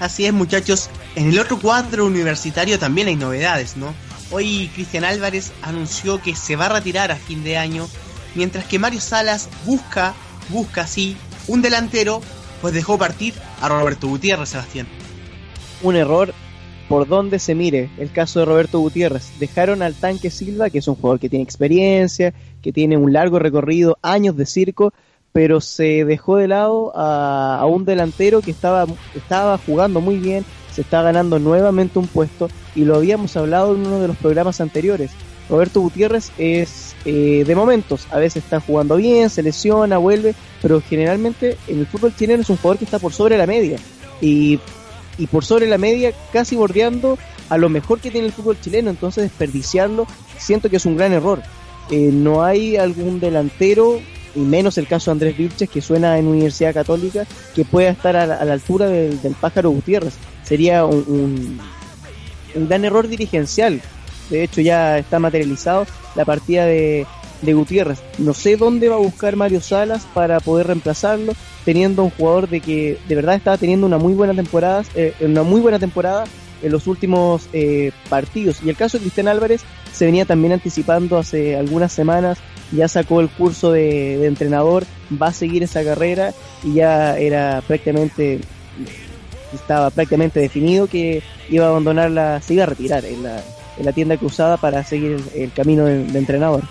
Así 0.00 0.24
es, 0.24 0.32
muchachos. 0.32 0.88
En 1.14 1.28
el 1.28 1.38
otro 1.38 1.58
cuadro 1.60 2.06
universitario 2.06 2.78
también 2.78 3.08
hay 3.08 3.16
novedades, 3.16 3.76
¿no? 3.76 3.92
Hoy 4.30 4.70
Cristian 4.74 5.04
Álvarez 5.04 5.52
anunció 5.60 6.22
que 6.22 6.34
se 6.34 6.56
va 6.56 6.64
a 6.64 6.70
retirar 6.70 7.12
a 7.12 7.16
fin 7.16 7.44
de 7.44 7.58
año, 7.58 7.86
mientras 8.34 8.64
que 8.64 8.78
Mario 8.78 9.02
Salas 9.02 9.50
busca, 9.66 10.14
busca 10.48 10.86
sí, 10.86 11.18
un 11.48 11.60
delantero, 11.60 12.22
pues 12.62 12.72
dejó 12.72 12.96
partir 12.96 13.34
a 13.60 13.68
Roberto 13.68 14.08
Gutiérrez, 14.08 14.48
Sebastián. 14.48 14.88
Un 15.82 15.96
error 15.96 16.32
por 16.88 17.08
donde 17.08 17.38
se 17.38 17.54
mire 17.54 17.90
el 17.98 18.10
caso 18.12 18.40
de 18.40 18.46
Roberto 18.46 18.78
Gutiérrez. 18.78 19.38
Dejaron 19.38 19.82
al 19.82 19.94
tanque 19.94 20.30
Silva, 20.30 20.70
que 20.70 20.78
es 20.78 20.88
un 20.88 20.94
jugador 20.94 21.18
que 21.18 21.28
tiene 21.28 21.42
experiencia, 21.42 22.32
que 22.62 22.72
tiene 22.72 22.96
un 22.96 23.12
largo 23.12 23.38
recorrido, 23.38 23.98
años 24.02 24.36
de 24.36 24.46
circo, 24.46 24.92
pero 25.32 25.60
se 25.60 26.04
dejó 26.04 26.36
de 26.36 26.48
lado 26.48 26.92
a, 26.94 27.64
un 27.66 27.84
delantero 27.84 28.40
que 28.40 28.50
estaba, 28.50 28.86
estaba 29.14 29.58
jugando 29.58 30.00
muy 30.00 30.16
bien, 30.16 30.44
se 30.72 30.80
está 30.82 31.02
ganando 31.02 31.38
nuevamente 31.38 31.98
un 31.98 32.06
puesto 32.06 32.48
y 32.74 32.84
lo 32.84 32.96
habíamos 32.96 33.36
hablado 33.36 33.74
en 33.74 33.86
uno 33.86 34.00
de 34.00 34.08
los 34.08 34.16
programas 34.16 34.60
anteriores. 34.60 35.10
Roberto 35.48 35.80
Gutiérrez 35.80 36.32
es 36.38 36.96
eh, 37.04 37.44
de 37.46 37.54
momentos, 37.54 38.08
a 38.10 38.18
veces 38.18 38.44
está 38.44 38.60
jugando 38.60 38.96
bien, 38.96 39.30
se 39.30 39.42
lesiona, 39.42 39.98
vuelve, 39.98 40.34
pero 40.60 40.80
generalmente 40.80 41.56
en 41.68 41.80
el 41.80 41.86
fútbol 41.86 42.14
chileno 42.16 42.42
es 42.42 42.50
un 42.50 42.56
jugador 42.56 42.78
que 42.78 42.84
está 42.84 42.98
por 42.98 43.12
sobre 43.12 43.38
la 43.38 43.46
media 43.46 43.78
y, 44.20 44.58
y 45.18 45.26
por 45.26 45.44
sobre 45.44 45.66
la 45.66 45.78
media 45.78 46.12
casi 46.32 46.56
bordeando 46.56 47.18
a 47.48 47.58
lo 47.58 47.68
mejor 47.68 48.00
que 48.00 48.10
tiene 48.10 48.26
el 48.26 48.32
fútbol 48.32 48.60
chileno, 48.60 48.90
entonces 48.90 49.24
desperdiciarlo 49.24 50.06
siento 50.38 50.68
que 50.68 50.76
es 50.76 50.86
un 50.86 50.96
gran 50.96 51.12
error. 51.12 51.42
Eh, 51.90 52.10
no 52.12 52.42
hay 52.42 52.76
algún 52.76 53.20
delantero 53.20 54.00
y 54.34 54.40
menos 54.40 54.76
el 54.76 54.86
caso 54.86 55.10
de 55.10 55.12
Andrés 55.12 55.36
Vilches, 55.36 55.70
que 55.70 55.80
suena 55.80 56.18
en 56.18 56.26
Universidad 56.26 56.74
Católica, 56.74 57.24
que 57.54 57.64
pueda 57.64 57.90
estar 57.90 58.16
a 58.16 58.26
la, 58.26 58.52
altura 58.52 58.86
del, 58.86 59.36
pájaro 59.40 59.70
Gutiérrez. 59.70 60.14
Sería 60.42 60.84
un, 60.84 61.58
un, 62.54 62.68
gran 62.68 62.84
error 62.84 63.08
dirigencial. 63.08 63.80
De 64.28 64.42
hecho, 64.42 64.60
ya 64.60 64.98
está 64.98 65.18
materializado 65.18 65.86
la 66.14 66.24
partida 66.24 66.66
de, 66.66 67.06
de 67.42 67.54
Gutiérrez. 67.54 68.00
No 68.18 68.34
sé 68.34 68.56
dónde 68.56 68.88
va 68.88 68.96
a 68.96 68.98
buscar 68.98 69.36
Mario 69.36 69.60
Salas 69.60 70.06
para 70.12 70.40
poder 70.40 70.66
reemplazarlo, 70.66 71.32
teniendo 71.66 72.04
un 72.04 72.10
jugador 72.10 72.48
de 72.48 72.60
que 72.60 72.96
de 73.08 73.14
verdad 73.16 73.34
estaba 73.34 73.58
teniendo 73.58 73.86
una 73.86 73.98
muy 73.98 74.14
buena 74.14 74.32
temporada, 74.32 74.84
eh, 74.94 75.12
una 75.20 75.42
muy 75.42 75.60
buena 75.60 75.80
temporada 75.80 76.24
en 76.62 76.72
los 76.72 76.86
últimos 76.86 77.48
eh, 77.52 77.90
partidos. 78.08 78.60
Y 78.64 78.70
el 78.70 78.76
caso 78.76 78.96
de 78.96 79.02
Cristian 79.02 79.28
Álvarez 79.28 79.62
se 79.92 80.06
venía 80.06 80.24
también 80.24 80.52
anticipando 80.52 81.18
hace 81.18 81.56
algunas 81.56 81.92
semanas, 81.92 82.38
ya 82.70 82.86
sacó 82.86 83.20
el 83.20 83.28
curso 83.28 83.72
de, 83.72 84.24
entrenador, 84.26 84.84
va 85.20 85.28
a 85.28 85.32
seguir 85.32 85.64
esa 85.64 85.82
carrera 85.82 86.32
y 86.62 86.74
ya 86.74 87.18
era 87.18 87.62
prácticamente, 87.66 88.40
estaba 89.52 89.90
prácticamente 89.90 90.38
definido 90.38 90.86
que 90.86 91.20
iba 91.50 91.66
a 91.66 91.70
abandonar 91.70 92.12
la, 92.12 92.40
se 92.42 92.54
iba 92.54 92.62
a 92.62 92.66
retirar 92.66 93.04
en 93.04 93.24
la, 93.24 93.42
en 93.76 93.84
la 93.84 93.92
tienda 93.92 94.16
cruzada 94.16 94.56
para 94.56 94.84
seguir 94.84 95.20
el, 95.34 95.52
camino 95.52 95.84
de, 95.84 96.16
entrenador. 96.16 96.62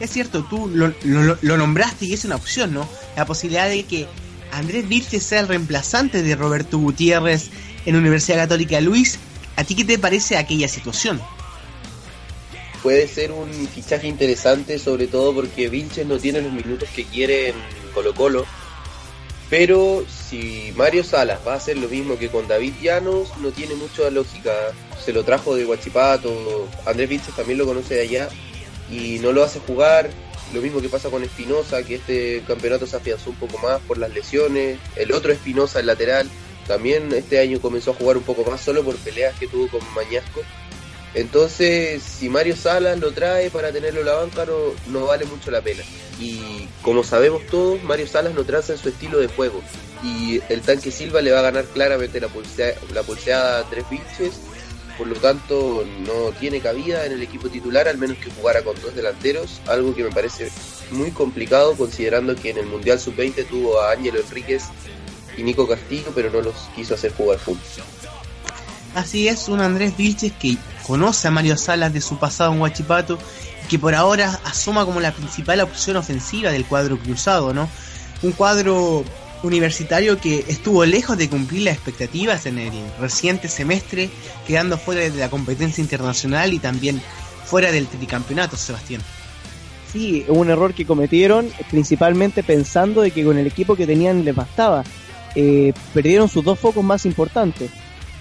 Es 0.00 0.10
cierto, 0.10 0.44
tú 0.44 0.68
lo, 0.68 0.92
lo, 1.04 1.56
nombraste 1.56 2.04
y 2.06 2.14
es 2.14 2.24
una 2.24 2.36
opción, 2.36 2.72
¿no? 2.72 2.88
La 3.16 3.26
posibilidad 3.26 3.68
de 3.68 3.82
que 3.84 4.06
Andrés 4.52 4.88
Virte 4.88 5.18
sea 5.18 5.40
el 5.40 5.48
reemplazante 5.48 6.22
de 6.22 6.36
Roberto 6.36 6.78
Gutiérrez 6.78 7.50
en 7.84 7.96
Universidad 7.96 8.36
Católica. 8.36 8.80
Luis, 8.80 9.18
¿a 9.56 9.64
ti 9.64 9.74
qué 9.74 9.84
te 9.84 9.98
parece 9.98 10.36
aquella 10.36 10.68
situación? 10.68 11.20
Puede 12.82 13.08
ser 13.08 13.32
un 13.32 13.50
fichaje 13.66 14.06
interesante, 14.06 14.78
sobre 14.78 15.08
todo 15.08 15.34
porque 15.34 15.68
Vilches 15.68 16.06
no 16.06 16.18
tiene 16.18 16.42
los 16.42 16.52
minutos 16.52 16.88
que 16.94 17.04
quiere 17.04 17.48
en 17.48 17.56
Colo 17.92 18.14
Colo. 18.14 18.46
Pero 19.50 20.04
si 20.08 20.72
Mario 20.76 21.02
Salas 21.02 21.40
va 21.46 21.54
a 21.54 21.56
hacer 21.56 21.76
lo 21.78 21.88
mismo 21.88 22.18
que 22.18 22.28
con 22.28 22.46
David 22.46 22.74
Llanos, 22.80 23.30
no 23.38 23.50
tiene 23.50 23.74
mucha 23.74 24.10
lógica. 24.10 24.52
Se 25.04 25.12
lo 25.12 25.24
trajo 25.24 25.56
de 25.56 25.64
Guachipato, 25.64 26.68
Andrés 26.86 27.08
Vilches 27.08 27.34
también 27.34 27.58
lo 27.58 27.66
conoce 27.66 27.94
de 27.94 28.02
allá 28.02 28.28
y 28.90 29.18
no 29.18 29.32
lo 29.32 29.42
hace 29.42 29.60
jugar. 29.60 30.10
Lo 30.52 30.62
mismo 30.62 30.80
que 30.80 30.88
pasa 30.88 31.10
con 31.10 31.22
Espinosa, 31.22 31.82
que 31.82 31.96
este 31.96 32.42
campeonato 32.46 32.86
se 32.86 32.96
afianzó 32.96 33.30
un 33.30 33.36
poco 33.36 33.58
más 33.58 33.80
por 33.82 33.98
las 33.98 34.12
lesiones. 34.12 34.78
El 34.96 35.12
otro 35.12 35.32
Espinosa, 35.32 35.80
el 35.80 35.86
lateral, 35.86 36.28
también 36.66 37.12
este 37.12 37.38
año 37.38 37.60
comenzó 37.60 37.90
a 37.90 37.94
jugar 37.94 38.16
un 38.16 38.22
poco 38.22 38.48
más 38.50 38.60
solo 38.60 38.82
por 38.82 38.96
peleas 38.96 39.38
que 39.38 39.46
tuvo 39.46 39.68
con 39.68 39.80
Mañasco. 39.94 40.42
Entonces, 41.14 42.02
si 42.02 42.28
Mario 42.28 42.54
Salas 42.54 42.98
lo 42.98 43.12
trae 43.12 43.50
para 43.50 43.72
tenerlo 43.72 44.00
en 44.00 44.06
la 44.06 44.14
banca, 44.14 44.46
no, 44.86 45.06
vale 45.06 45.24
mucho 45.24 45.50
la 45.50 45.62
pena. 45.62 45.82
Y 46.20 46.68
como 46.82 47.02
sabemos 47.02 47.46
todos, 47.46 47.82
Mario 47.82 48.06
Salas 48.06 48.34
no 48.34 48.44
traza 48.44 48.74
en 48.74 48.78
su 48.78 48.90
estilo 48.90 49.18
de 49.18 49.28
juego. 49.28 49.62
Y 50.04 50.40
el 50.48 50.60
tanque 50.60 50.90
Silva 50.90 51.22
le 51.22 51.32
va 51.32 51.40
a 51.40 51.42
ganar 51.42 51.64
claramente 51.64 52.20
la 52.20 52.28
la 52.92 53.02
pulseada 53.02 53.60
a 53.60 53.70
tres 53.70 53.84
pinches. 53.84 54.34
Por 54.98 55.06
lo 55.06 55.14
tanto, 55.14 55.86
no 56.04 56.32
tiene 56.40 56.60
cabida 56.60 57.06
en 57.06 57.12
el 57.12 57.22
equipo 57.22 57.48
titular, 57.48 57.86
al 57.86 57.98
menos 57.98 58.18
que 58.18 58.30
jugara 58.30 58.62
con 58.62 58.74
dos 58.82 58.96
delanteros. 58.96 59.60
Algo 59.68 59.94
que 59.94 60.02
me 60.02 60.10
parece 60.10 60.50
muy 60.90 61.12
complicado, 61.12 61.76
considerando 61.76 62.34
que 62.34 62.50
en 62.50 62.58
el 62.58 62.66
Mundial 62.66 62.98
Sub-20 62.98 63.46
tuvo 63.46 63.80
a 63.80 63.92
Ángelo 63.92 64.18
Enríquez 64.18 64.64
y 65.36 65.44
Nico 65.44 65.68
Castillo, 65.68 66.10
pero 66.14 66.30
no 66.30 66.40
los 66.40 66.56
quiso 66.74 66.94
hacer 66.94 67.12
jugar 67.12 67.38
juntos. 67.38 67.68
Así 68.96 69.28
es, 69.28 69.48
un 69.48 69.60
Andrés 69.60 69.96
Vilches 69.96 70.32
que 70.32 70.56
conoce 70.84 71.28
a 71.28 71.30
Mario 71.30 71.56
Salas 71.56 71.92
de 71.92 72.00
su 72.00 72.18
pasado 72.18 72.52
en 72.52 72.60
Huachipato 72.60 73.18
y 73.64 73.68
que 73.68 73.78
por 73.78 73.94
ahora 73.94 74.40
asoma 74.44 74.84
como 74.84 75.00
la 75.00 75.12
principal 75.12 75.60
opción 75.60 75.96
ofensiva 75.96 76.50
del 76.50 76.64
cuadro 76.64 76.98
cruzado, 76.98 77.54
¿no? 77.54 77.68
Un 78.22 78.32
cuadro 78.32 79.04
universitario 79.42 80.18
que 80.18 80.44
estuvo 80.48 80.84
lejos 80.84 81.16
de 81.16 81.28
cumplir 81.28 81.62
las 81.62 81.74
expectativas 81.74 82.46
en 82.46 82.58
el 82.58 82.72
reciente 83.00 83.48
semestre, 83.48 84.10
quedando 84.46 84.78
fuera 84.78 85.02
de 85.02 85.10
la 85.10 85.30
competencia 85.30 85.82
internacional 85.82 86.52
y 86.52 86.58
también 86.58 87.00
fuera 87.44 87.70
del 87.72 87.86
tricampeonato, 87.86 88.56
Sebastián. 88.56 89.00
Sí, 89.92 90.24
un 90.28 90.50
error 90.50 90.74
que 90.74 90.84
cometieron 90.84 91.48
principalmente 91.70 92.42
pensando 92.42 93.00
de 93.00 93.10
que 93.10 93.24
con 93.24 93.38
el 93.38 93.46
equipo 93.46 93.74
que 93.74 93.86
tenían 93.86 94.24
les 94.24 94.34
bastaba. 94.34 94.84
Eh, 95.34 95.72
perdieron 95.94 96.28
sus 96.28 96.44
dos 96.44 96.58
focos 96.58 96.84
más 96.84 97.06
importantes. 97.06 97.70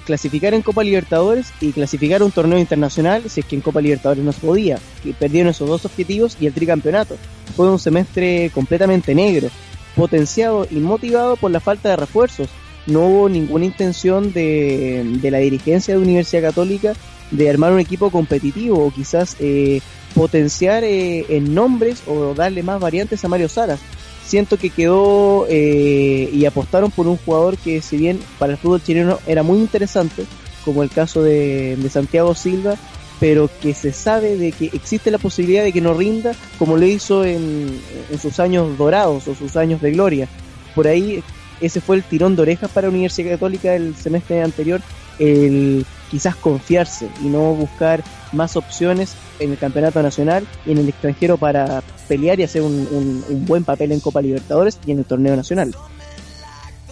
Clasificar 0.05 0.53
en 0.53 0.61
Copa 0.61 0.83
Libertadores 0.83 1.47
y 1.59 1.73
clasificar 1.73 2.23
un 2.23 2.31
torneo 2.31 2.57
internacional 2.57 3.29
si 3.29 3.41
es 3.41 3.45
que 3.45 3.55
en 3.55 3.61
Copa 3.61 3.81
Libertadores 3.81 4.23
no 4.23 4.31
se 4.31 4.39
podía. 4.39 4.79
Que 5.03 5.13
perdieron 5.13 5.49
esos 5.49 5.67
dos 5.67 5.83
objetivos 5.83 6.37
y 6.39 6.45
el 6.45 6.53
tricampeonato. 6.53 7.17
Fue 7.57 7.69
un 7.69 7.79
semestre 7.79 8.49
completamente 8.53 9.13
negro, 9.13 9.49
potenciado 9.97 10.65
y 10.71 10.75
motivado 10.75 11.35
por 11.35 11.51
la 11.51 11.59
falta 11.59 11.89
de 11.89 11.97
refuerzos. 11.97 12.47
No 12.85 13.01
hubo 13.01 13.27
ninguna 13.27 13.65
intención 13.65 14.31
de, 14.31 15.03
de 15.21 15.31
la 15.31 15.39
dirigencia 15.39 15.93
de 15.93 16.01
Universidad 16.01 16.43
Católica 16.43 16.93
de 17.31 17.49
armar 17.49 17.73
un 17.73 17.81
equipo 17.81 18.09
competitivo 18.09 18.85
o 18.85 18.91
quizás 18.91 19.35
eh, 19.41 19.81
potenciar 20.15 20.85
eh, 20.85 21.25
en 21.27 21.53
nombres 21.53 22.03
o 22.07 22.33
darle 22.33 22.63
más 22.63 22.79
variantes 22.79 23.25
a 23.25 23.27
Mario 23.27 23.49
Saras 23.49 23.81
siento 24.27 24.57
que 24.57 24.69
quedó 24.69 25.47
eh, 25.49 26.29
y 26.31 26.45
apostaron 26.45 26.91
por 26.91 27.07
un 27.07 27.17
jugador 27.17 27.57
que 27.57 27.81
si 27.81 27.97
bien 27.97 28.19
para 28.37 28.53
el 28.53 28.57
fútbol 28.57 28.83
chileno 28.83 29.19
era 29.25 29.41
muy 29.41 29.57
interesante, 29.57 30.25
como 30.65 30.83
el 30.83 30.89
caso 30.89 31.23
de, 31.23 31.77
Santiago 31.89 32.35
Silva, 32.35 32.75
pero 33.19 33.49
que 33.61 33.73
se 33.73 33.91
sabe 33.91 34.37
de 34.37 34.51
que 34.51 34.65
existe 34.73 35.11
la 35.11 35.17
posibilidad 35.17 35.63
de 35.63 35.73
que 35.73 35.81
no 35.81 35.93
rinda 35.93 36.33
como 36.59 36.77
lo 36.77 36.85
hizo 36.85 37.25
en, 37.25 37.79
sus 38.21 38.39
años 38.39 38.77
dorados 38.77 39.27
o 39.27 39.35
sus 39.35 39.55
años 39.55 39.81
de 39.81 39.91
gloria. 39.91 40.27
Por 40.75 40.87
ahí 40.87 41.23
ese 41.61 41.81
fue 41.81 41.95
el 41.95 42.03
tirón 42.03 42.35
de 42.35 42.43
orejas 42.43 42.69
para 42.69 42.89
Universidad 42.89 43.31
Católica 43.31 43.75
el 43.75 43.95
semestre 43.95 44.41
anterior, 44.41 44.81
el 45.17 45.85
quizás 46.11 46.35
confiarse 46.35 47.09
y 47.21 47.25
no 47.25 47.53
buscar 47.53 48.03
más 48.31 48.55
opciones 48.55 49.13
en 49.39 49.51
el 49.51 49.57
campeonato 49.57 50.01
nacional 50.01 50.47
y 50.65 50.71
en 50.71 50.77
el 50.77 50.89
extranjero 50.89 51.37
para 51.37 51.81
pelear 52.07 52.39
y 52.39 52.43
hacer 52.43 52.61
un, 52.61 53.45
buen 53.45 53.63
papel 53.63 53.91
en 53.91 53.99
Copa 53.99 54.21
Libertadores 54.21 54.79
y 54.85 54.91
en 54.91 54.99
el 54.99 55.05
torneo 55.05 55.35
nacional. 55.35 55.75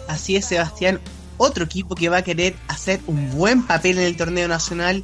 Así 0.08 0.36
es, 0.36 0.46
Sebastián. 0.46 1.00
Otro 1.38 1.66
equipo 1.66 1.96
que 1.96 2.10
va 2.10 2.18
a 2.18 2.22
querer 2.24 2.56
hacer 2.68 3.00
un 3.08 3.32
buen 3.32 3.66
papel 3.66 3.98
en 3.98 4.06
el 4.06 4.18
torneo 4.18 4.48
nacional 4.48 5.04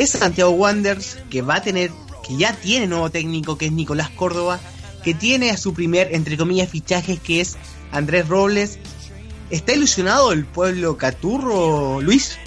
es 0.00 0.12
Santiago 0.12 0.52
Wanderers, 0.52 1.18
que 1.28 1.42
va 1.42 1.56
a 1.56 1.62
tener, 1.62 1.90
que 2.26 2.34
ya 2.34 2.54
tiene 2.54 2.86
nuevo 2.86 3.10
técnico, 3.10 3.58
que 3.58 3.66
es 3.66 3.72
Nicolás 3.72 4.08
Córdoba, 4.08 4.58
que 5.04 5.12
tiene 5.12 5.50
a 5.50 5.58
su 5.58 5.74
primer, 5.74 6.14
entre 6.14 6.38
comillas, 6.38 6.70
fichaje, 6.70 7.18
que 7.18 7.42
es 7.42 7.58
Andrés 7.92 8.26
Robles. 8.26 8.78
¿Está 9.50 9.74
ilusionado 9.74 10.32
el 10.32 10.46
pueblo 10.46 10.96
Caturro, 10.96 12.00
Luis? 12.00 12.38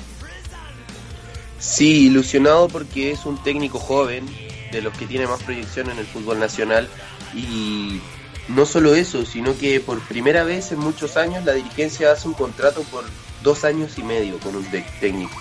Sí, 1.60 2.08
ilusionado 2.08 2.70
porque 2.70 3.12
es 3.12 3.24
un 3.24 3.38
técnico 3.44 3.78
joven 3.78 4.26
de 4.72 4.82
los 4.82 4.98
que 4.98 5.06
tiene 5.06 5.28
más 5.28 5.44
proyección 5.44 5.92
en 5.92 6.00
el 6.00 6.08
fútbol 6.08 6.40
nacional 6.40 6.90
y 7.36 8.02
no 8.48 8.66
solo 8.66 8.96
eso, 8.96 9.28
sino 9.28 9.56
que 9.56 9.80
por 9.80 10.02
primera 10.02 10.44
vez 10.44 10.72
en 10.72 10.80
muchos 10.80 11.18
años 11.18 11.46
la 11.46 11.54
dirigencia 11.54 12.14
hace 12.14 12.28
un 12.28 12.34
contrato 12.34 12.82
por 12.84 13.04
dos 13.44 13.64
años 13.64 14.00
y 14.00 14.04
medio 14.04 14.40
con 14.40 14.56
un 14.56 14.66
técnico. 15.00 15.40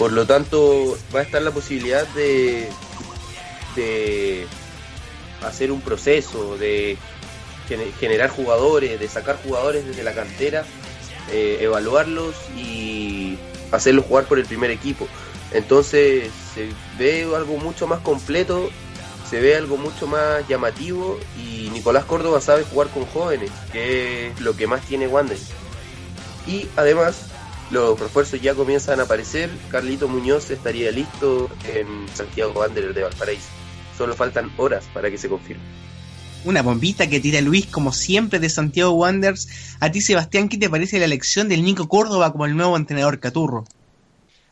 Por 0.00 0.12
lo 0.12 0.26
tanto, 0.26 0.96
va 1.14 1.20
a 1.20 1.22
estar 1.24 1.42
la 1.42 1.50
posibilidad 1.50 2.08
de, 2.14 2.70
de 3.76 4.46
hacer 5.46 5.70
un 5.70 5.82
proceso, 5.82 6.56
de 6.56 6.96
generar 7.98 8.30
jugadores, 8.30 8.98
de 8.98 9.08
sacar 9.08 9.38
jugadores 9.44 9.84
desde 9.84 10.02
la 10.02 10.14
cantera, 10.14 10.64
eh, 11.30 11.58
evaluarlos 11.60 12.34
y 12.56 13.36
hacerlos 13.72 14.06
jugar 14.06 14.24
por 14.24 14.38
el 14.38 14.46
primer 14.46 14.70
equipo. 14.70 15.06
Entonces 15.52 16.30
se 16.54 16.70
ve 16.98 17.24
algo 17.36 17.58
mucho 17.58 17.86
más 17.86 18.00
completo, 18.00 18.70
se 19.28 19.38
ve 19.38 19.54
algo 19.54 19.76
mucho 19.76 20.06
más 20.06 20.48
llamativo 20.48 21.20
y 21.36 21.68
Nicolás 21.74 22.06
Córdoba 22.06 22.40
sabe 22.40 22.64
jugar 22.64 22.88
con 22.88 23.04
jóvenes, 23.04 23.50
que 23.70 24.28
es 24.28 24.40
lo 24.40 24.56
que 24.56 24.66
más 24.66 24.80
tiene 24.80 25.08
Wander. 25.08 25.36
Y 26.46 26.68
además 26.76 27.26
los 27.70 27.98
refuerzos 27.98 28.40
ya 28.40 28.54
comienzan 28.54 29.00
a 29.00 29.04
aparecer, 29.04 29.50
Carlito 29.70 30.08
Muñoz 30.08 30.50
estaría 30.50 30.90
listo 30.90 31.48
en 31.72 31.86
Santiago 32.12 32.52
Wanderer 32.52 32.94
de 32.94 33.02
Valparaíso. 33.02 33.48
Solo 33.96 34.14
faltan 34.14 34.50
horas 34.56 34.84
para 34.92 35.10
que 35.10 35.18
se 35.18 35.28
confirme. 35.28 35.62
Una 36.44 36.62
bombita 36.62 37.06
que 37.08 37.20
tira 37.20 37.40
Luis, 37.40 37.66
como 37.66 37.92
siempre, 37.92 38.38
de 38.38 38.48
Santiago 38.48 38.92
Wanderers. 38.92 39.76
A 39.78 39.90
ti, 39.90 40.00
Sebastián, 40.00 40.48
¿qué 40.48 40.56
te 40.56 40.70
parece 40.70 40.98
la 40.98 41.04
elección 41.04 41.48
del 41.48 41.62
Nico 41.62 41.86
Córdoba 41.86 42.32
como 42.32 42.46
el 42.46 42.56
nuevo 42.56 42.76
entrenador 42.76 43.20
Caturro? 43.20 43.64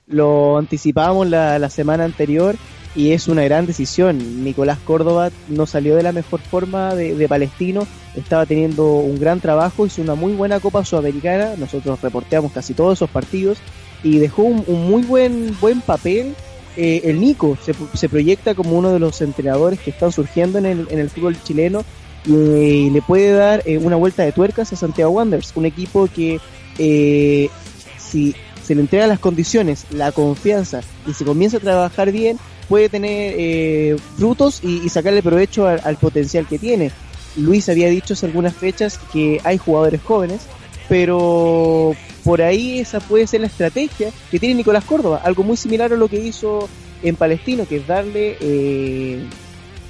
Lo 0.07 0.59
anticipábamos 0.59 1.29
la, 1.29 1.59
la 1.59 1.71
semana 1.71 2.05
anterior 2.05 2.57
y 2.95 3.13
es 3.13 3.29
una 3.29 3.43
gran 3.45 3.67
decisión. 3.67 4.45
Nicolás 4.45 4.79
Córdoba 4.85 5.31
no 5.49 5.67
salió 5.67 5.97
de 5.97 6.03
la 6.03 6.13
mejor 6.13 6.41
forma 6.41 6.95
de, 6.95 7.29
Palestino, 7.29 7.87
estaba 8.17 8.47
teniendo 8.47 8.87
un 8.87 9.19
gran 9.19 9.41
trabajo, 9.41 9.87
hizo 9.87 10.03
una 10.03 10.15
muy 10.15 10.33
buena 10.33 10.61
Copa 10.61 10.85
Sudamericana, 10.85 11.55
nosotros 11.57 12.01
reporteamos 12.01 12.53
casi 12.53 12.75
todos 12.75 12.99
esos 12.99 13.11
partidos 13.11 13.59
y 14.03 14.19
dejó 14.19 14.43
un, 14.43 14.65
muy 14.89 15.03
buen, 15.03 15.57
buen 15.61 15.81
papel 15.81 16.35
eh, 16.77 17.11
el 17.11 17.21
Nico 17.21 17.59
se, 17.95 18.09
proyecta 18.09 18.55
como 18.55 18.79
uno 18.79 18.93
de 18.93 19.01
los 19.01 19.21
entrenadores 19.21 19.81
que 19.81 19.91
están 19.91 20.13
surgiendo 20.13 20.59
en 20.59 20.67
el, 20.67 20.87
en 20.91 21.01
el 21.01 21.11
fútbol 21.11 21.37
chileno 21.43 21.85
y, 22.25 22.91
le 22.91 23.03
puede 23.03 23.33
dar 23.33 23.63
eh, 23.67 23.79
una 23.79 23.97
vuelta 23.97 24.23
de 24.23 24.33
tuercas 24.33 24.73
a 24.73 24.77
Santiago 24.77 25.11
Wanderers, 25.11 25.53
un 25.57 25.67
equipo 25.67 26.09
que 26.15 26.41
eh, 26.79 27.49
si 27.97 28.35
se 28.63 28.75
le 28.75 28.83
entregan 28.83 29.09
las 29.09 29.19
condiciones, 29.19 29.87
la 29.91 30.13
confianza 30.13 30.83
y 31.07 31.15
se 31.15 31.25
comienza 31.25 31.57
a 31.57 31.61
trabajar 31.61 32.13
bien, 32.13 32.39
puede 32.69 32.89
tener 32.89 33.99
frutos 34.17 34.61
y, 34.63 34.89
sacarle 34.89 35.23
provecho 35.23 35.67
al, 35.67 35.97
potencial 35.97 36.47
que 36.47 36.59
tiene. 36.59 36.91
Luis 37.37 37.69
había 37.69 37.89
dicho 37.89 38.15
hace 38.15 38.27
algunas 38.27 38.55
fechas 38.55 38.99
que 39.13 39.41
hay 39.45 39.59
jugadores 39.59 40.01
jóvenes, 40.03 40.43
pero 40.89 41.95
por 42.25 42.43
ahí 42.43 42.81
esa 42.81 43.01
puede 43.01 43.27
ser 43.27 43.41
la 43.41 43.47
estrategia 43.47 44.11
que 44.31 44.39
tiene 44.39 44.57
Nicolás 44.57 44.85
Córdoba, 44.85 45.21
algo 45.25 45.43
muy 45.43 45.57
similar 45.57 45.93
a 45.93 45.97
lo 45.97 46.09
que 46.09 46.21
hizo 46.21 46.69
en 47.03 47.17
Palestino, 47.17 47.67
que 47.67 47.77
es 47.77 47.87
darle 47.87 48.37
eh, 48.41 49.23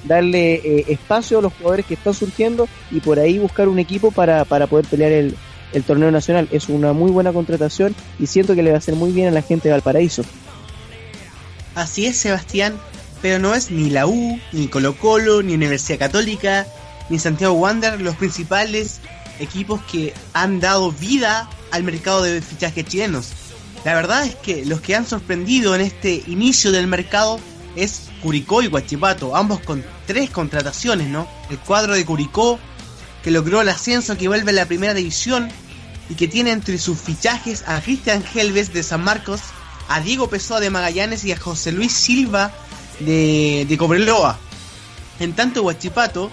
darle 0.05 0.55
eh, 0.55 0.85
espacio 0.87 1.39
a 1.39 1.41
los 1.41 1.53
jugadores 1.53 1.85
que 1.85 1.95
están 1.95 2.13
surgiendo 2.13 2.67
y 2.91 2.99
por 2.99 3.19
ahí 3.19 3.39
buscar 3.39 3.67
un 3.67 3.79
equipo 3.79 4.11
para, 4.11 4.45
para 4.45 4.67
poder 4.67 4.85
pelear 4.85 5.11
el, 5.11 5.35
el 5.73 5.83
torneo 5.83 6.11
nacional. 6.11 6.47
Es 6.51 6.69
una 6.69 6.93
muy 6.93 7.11
buena 7.11 7.33
contratación 7.33 7.95
y 8.19 8.27
siento 8.27 8.55
que 8.55 8.63
le 8.63 8.71
va 8.71 8.75
a 8.75 8.79
hacer 8.79 8.95
muy 8.95 9.11
bien 9.11 9.27
a 9.27 9.31
la 9.31 9.41
gente 9.41 9.67
de 9.67 9.73
Valparaíso. 9.73 10.23
Así 11.75 12.05
es, 12.05 12.17
Sebastián, 12.17 12.79
pero 13.21 13.39
no 13.39 13.53
es 13.53 13.71
ni 13.71 13.89
la 13.89 14.07
U, 14.07 14.39
ni 14.51 14.67
Colo 14.67 14.97
Colo, 14.97 15.41
ni 15.43 15.53
Universidad 15.53 15.99
Católica, 15.99 16.65
ni 17.09 17.19
Santiago 17.19 17.53
Wander 17.53 17.99
los 18.01 18.15
principales 18.15 18.99
equipos 19.39 19.81
que 19.91 20.13
han 20.33 20.59
dado 20.59 20.91
vida 20.91 21.49
al 21.71 21.83
mercado 21.83 22.23
de 22.23 22.41
fichajes 22.41 22.85
chilenos. 22.85 23.29
La 23.85 23.93
verdad 23.93 24.25
es 24.25 24.35
que 24.35 24.65
los 24.65 24.81
que 24.81 24.95
han 24.95 25.07
sorprendido 25.07 25.73
en 25.75 25.81
este 25.81 26.23
inicio 26.27 26.71
del 26.71 26.87
mercado 26.87 27.39
es 27.75 28.09
Curicó 28.21 28.61
y 28.61 28.67
Guachipato, 28.67 29.35
ambos 29.35 29.61
con 29.61 29.83
tres 30.05 30.29
contrataciones, 30.29 31.07
¿no? 31.07 31.27
El 31.49 31.59
cuadro 31.59 31.93
de 31.93 32.05
Curicó, 32.05 32.59
que 33.23 33.31
logró 33.31 33.61
el 33.61 33.69
ascenso 33.69 34.17
que 34.17 34.27
vuelve 34.27 34.51
a 34.51 34.55
la 34.55 34.65
primera 34.65 34.93
división 34.93 35.49
y 36.09 36.15
que 36.15 36.27
tiene 36.27 36.51
entre 36.51 36.77
sus 36.77 36.99
fichajes 36.99 37.63
a 37.67 37.79
Cristian 37.81 38.23
Helves 38.33 38.73
de 38.73 38.83
San 38.83 39.03
Marcos, 39.03 39.41
a 39.89 39.99
Diego 39.99 40.29
Pessoa 40.29 40.59
de 40.59 40.69
Magallanes 40.69 41.25
y 41.25 41.31
a 41.31 41.37
José 41.37 41.71
Luis 41.71 41.91
Silva 41.91 42.51
de, 42.99 43.65
de 43.67 43.77
Cobreloa. 43.77 44.39
En 45.19 45.33
tanto, 45.33 45.63
Guachipato 45.63 46.29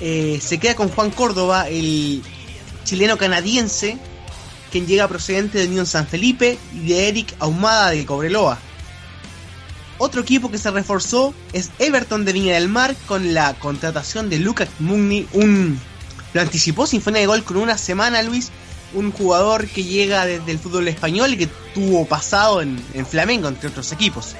eh, 0.00 0.40
se 0.42 0.58
queda 0.58 0.74
con 0.74 0.88
Juan 0.88 1.10
Córdoba, 1.10 1.68
el 1.68 2.22
chileno 2.84 3.16
canadiense, 3.16 3.98
quien 4.72 4.86
llega 4.86 5.06
procedente 5.06 5.58
de 5.58 5.68
Unión 5.68 5.86
San 5.86 6.06
Felipe 6.06 6.58
y 6.74 6.88
de 6.88 7.08
Eric 7.08 7.34
Ahumada 7.38 7.90
de 7.90 8.04
Cobreloa. 8.04 8.58
Otro 9.98 10.22
equipo 10.22 10.50
que 10.50 10.58
se 10.58 10.70
reforzó 10.70 11.34
es 11.52 11.70
Everton 11.78 12.24
de 12.24 12.32
Viña 12.32 12.54
del 12.54 12.68
Mar 12.68 12.96
con 13.06 13.34
la 13.34 13.54
contratación 13.54 14.30
de 14.30 14.38
Lucas 14.38 14.68
Mugni, 14.78 15.26
un 15.32 15.78
lo 16.34 16.40
anticipó 16.40 16.86
Sinfonía 16.86 17.20
de 17.20 17.26
Gol 17.26 17.42
con 17.42 17.56
una 17.56 17.78
semana 17.78 18.22
Luis, 18.22 18.50
un 18.94 19.12
jugador 19.12 19.66
que 19.68 19.84
llega 19.84 20.26
desde 20.26 20.50
el 20.50 20.58
fútbol 20.58 20.88
español 20.88 21.34
y 21.34 21.38
que 21.38 21.48
tuvo 21.74 22.06
pasado 22.06 22.62
en, 22.62 22.78
Flamengo 23.06 23.48
entre 23.48 23.68
otros 23.68 23.92
equipos. 23.92 24.34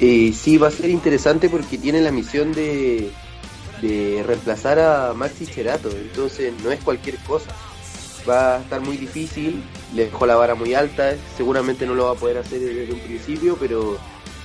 Eh, 0.00 0.34
sí, 0.36 0.58
va 0.58 0.68
a 0.68 0.70
ser 0.70 0.90
interesante 0.90 1.48
porque 1.48 1.78
tiene 1.78 2.00
la 2.00 2.10
misión 2.10 2.52
de, 2.52 3.12
de 3.80 4.24
reemplazar 4.26 4.78
a 4.78 5.12
Maxi 5.14 5.46
Cherato, 5.46 5.90
entonces 5.90 6.52
no 6.64 6.72
es 6.72 6.80
cualquier 6.80 7.16
cosa. 7.18 7.50
Va 8.28 8.56
a 8.56 8.60
estar 8.60 8.80
muy 8.80 8.96
difícil, 8.96 9.62
le 9.94 10.04
dejó 10.04 10.26
la 10.26 10.36
vara 10.36 10.54
muy 10.54 10.74
alta, 10.74 11.14
seguramente 11.36 11.86
no 11.86 11.94
lo 11.94 12.06
va 12.06 12.12
a 12.12 12.14
poder 12.14 12.38
hacer 12.38 12.60
desde 12.60 12.92
un 12.92 13.00
principio, 13.00 13.56
pero, 13.58 13.98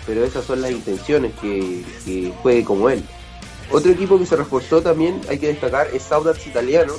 pero 0.05 0.25
esas 0.25 0.45
son 0.45 0.61
las 0.61 0.71
intenciones, 0.71 1.33
que, 1.39 1.83
que 2.03 2.33
juegue 2.41 2.63
como 2.63 2.89
él. 2.89 3.03
Otro 3.71 3.91
equipo 3.91 4.17
que 4.17 4.25
se 4.25 4.35
reforzó 4.35 4.81
también, 4.81 5.21
hay 5.29 5.37
que 5.37 5.47
destacar, 5.47 5.89
es 5.93 6.11
Audax 6.11 6.47
Italiano, 6.47 6.93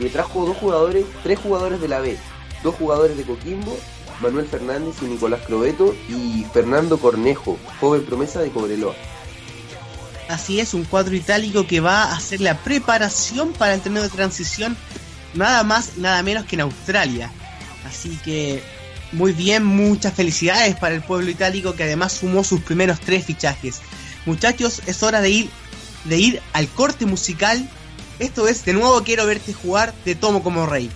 que 0.00 0.08
trajo 0.10 0.46
dos 0.46 0.56
jugadores, 0.56 1.04
tres 1.22 1.38
jugadores 1.38 1.80
de 1.80 1.88
la 1.88 2.00
B, 2.00 2.16
dos 2.64 2.74
jugadores 2.74 3.16
de 3.16 3.24
Coquimbo, 3.24 3.78
Manuel 4.20 4.46
Fernández 4.46 4.96
y 5.02 5.04
Nicolás 5.04 5.40
Crobeto, 5.46 5.94
y 6.08 6.44
Fernando 6.52 6.98
Cornejo, 6.98 7.58
joven 7.80 8.04
promesa 8.04 8.40
de 8.40 8.50
Cobreloa. 8.50 8.94
Así 10.28 10.60
es, 10.60 10.74
un 10.74 10.84
cuadro 10.84 11.14
itálico 11.14 11.66
que 11.66 11.80
va 11.80 12.04
a 12.04 12.16
hacer 12.16 12.40
la 12.40 12.58
preparación 12.58 13.52
para 13.52 13.74
el 13.74 13.80
torneo 13.80 14.02
de 14.02 14.08
transición 14.08 14.76
nada 15.34 15.62
más 15.64 15.96
nada 15.96 16.22
menos 16.22 16.44
que 16.46 16.56
en 16.56 16.62
Australia. 16.62 17.30
Así 17.86 18.18
que 18.24 18.62
muy 19.12 19.32
bien, 19.32 19.64
muchas 19.64 20.14
felicidades 20.14 20.76
para 20.76 20.94
el 20.94 21.02
pueblo 21.02 21.30
itálico 21.30 21.74
que 21.74 21.82
además 21.82 22.12
sumó 22.12 22.44
sus 22.44 22.60
primeros 22.60 23.00
tres 23.00 23.24
fichajes. 23.26 23.80
Muchachos, 24.26 24.82
es 24.86 25.02
hora 25.02 25.20
de 25.20 25.30
ir, 25.30 25.50
de 26.04 26.18
ir 26.18 26.42
al 26.52 26.68
corte 26.68 27.06
musical. 27.06 27.68
Esto 28.20 28.46
es 28.46 28.66
De 28.66 28.74
nuevo 28.74 29.02
quiero 29.02 29.24
verte 29.24 29.54
jugar 29.54 29.94
de 30.04 30.14
Tomo 30.14 30.42
como 30.42 30.66
Rey. 30.66 30.90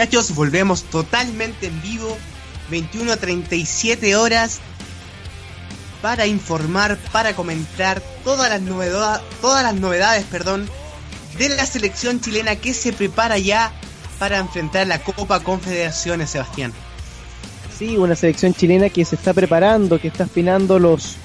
Muchachos, 0.00 0.34
volvemos 0.34 0.84
totalmente 0.84 1.66
en 1.66 1.82
vivo, 1.82 2.16
21 2.70 3.12
a 3.12 3.16
37 3.18 4.16
horas, 4.16 4.58
para 6.00 6.26
informar, 6.26 6.96
para 7.12 7.36
comentar 7.36 8.00
todas 8.24 8.48
las, 8.48 8.62
novedades, 8.62 9.20
todas 9.42 9.62
las 9.62 9.74
novedades 9.74 10.24
perdón, 10.24 10.66
de 11.36 11.50
la 11.50 11.66
selección 11.66 12.18
chilena 12.18 12.56
que 12.56 12.72
se 12.72 12.94
prepara 12.94 13.36
ya 13.36 13.72
para 14.18 14.38
enfrentar 14.38 14.86
la 14.86 15.02
Copa 15.02 15.40
Confederaciones, 15.40 16.30
Sebastián. 16.30 16.72
Sí, 17.78 17.98
una 17.98 18.16
selección 18.16 18.54
chilena 18.54 18.88
que 18.88 19.04
se 19.04 19.16
está 19.16 19.34
preparando, 19.34 20.00
que 20.00 20.08
está 20.08 20.24
afinando 20.24 20.78
los 20.78 21.16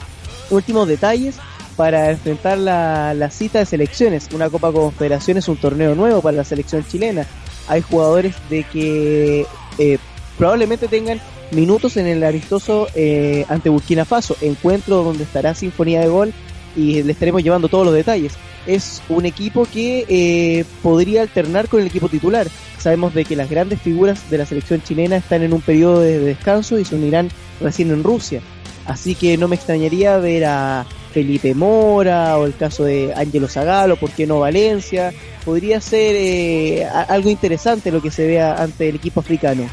últimos 0.49 0.85
detalles 0.89 1.35
para 1.77 2.11
enfrentar 2.11 2.57
la, 2.57 3.13
la 3.13 3.31
cita 3.31 3.59
de 3.59 3.67
selecciones. 3.67 4.27
Una 4.33 4.49
Copa 4.49 4.73
Confederaciones, 4.73 5.47
un 5.47 5.55
torneo 5.55 5.95
nuevo 5.95 6.21
para 6.21 6.35
la 6.35 6.43
selección 6.43 6.85
chilena. 6.85 7.25
Hay 7.67 7.81
jugadores 7.81 8.35
de 8.49 8.63
que 8.63 9.45
eh, 9.77 9.97
probablemente 10.37 10.87
tengan 10.87 11.19
minutos 11.51 11.97
en 11.97 12.07
el 12.07 12.23
amistoso 12.23 12.87
eh, 12.95 13.45
ante 13.49 13.69
Burkina 13.69 14.05
Faso, 14.05 14.35
encuentro 14.41 15.03
donde 15.03 15.23
estará 15.23 15.53
Sinfonía 15.53 16.01
de 16.01 16.07
Gol 16.07 16.33
y 16.75 17.03
le 17.03 17.11
estaremos 17.11 17.43
llevando 17.43 17.67
todos 17.67 17.85
los 17.85 17.93
detalles. 17.93 18.33
Es 18.67 19.01
un 19.09 19.25
equipo 19.25 19.65
que 19.71 20.05
eh, 20.09 20.65
podría 20.81 21.21
alternar 21.21 21.67
con 21.67 21.81
el 21.81 21.87
equipo 21.87 22.09
titular. 22.09 22.47
Sabemos 22.79 23.13
de 23.13 23.25
que 23.25 23.35
las 23.35 23.49
grandes 23.49 23.81
figuras 23.81 24.29
de 24.29 24.39
la 24.39 24.45
selección 24.45 24.81
chilena 24.81 25.17
están 25.17 25.43
en 25.43 25.53
un 25.53 25.61
periodo 25.61 26.01
de 26.01 26.19
descanso 26.19 26.79
y 26.79 26.85
se 26.85 26.95
unirán 26.95 27.29
recién 27.61 27.91
en 27.91 28.03
Rusia. 28.03 28.41
Así 28.85 29.15
que 29.15 29.37
no 29.37 29.47
me 29.47 29.55
extrañaría 29.55 30.17
ver 30.17 30.45
a 30.45 30.85
Felipe 31.15 31.55
Mora 31.55 32.37
o 32.37 32.45
el 32.45 32.57
caso 32.57 32.83
de 32.83 33.13
Ángelo 33.15 33.47
Zagalo, 33.47 33.95
¿por 33.95 34.11
qué 34.11 34.27
no 34.27 34.41
Valencia? 34.41 35.13
Podría 35.45 35.79
ser 35.79 36.13
eh, 36.17 36.85
algo 36.85 37.29
interesante 37.29 37.89
lo 37.89 38.01
que 38.01 38.11
se 38.11 38.27
vea 38.27 38.61
ante 38.61 38.89
el 38.89 38.97
equipo 38.97 39.21
africano. 39.21 39.65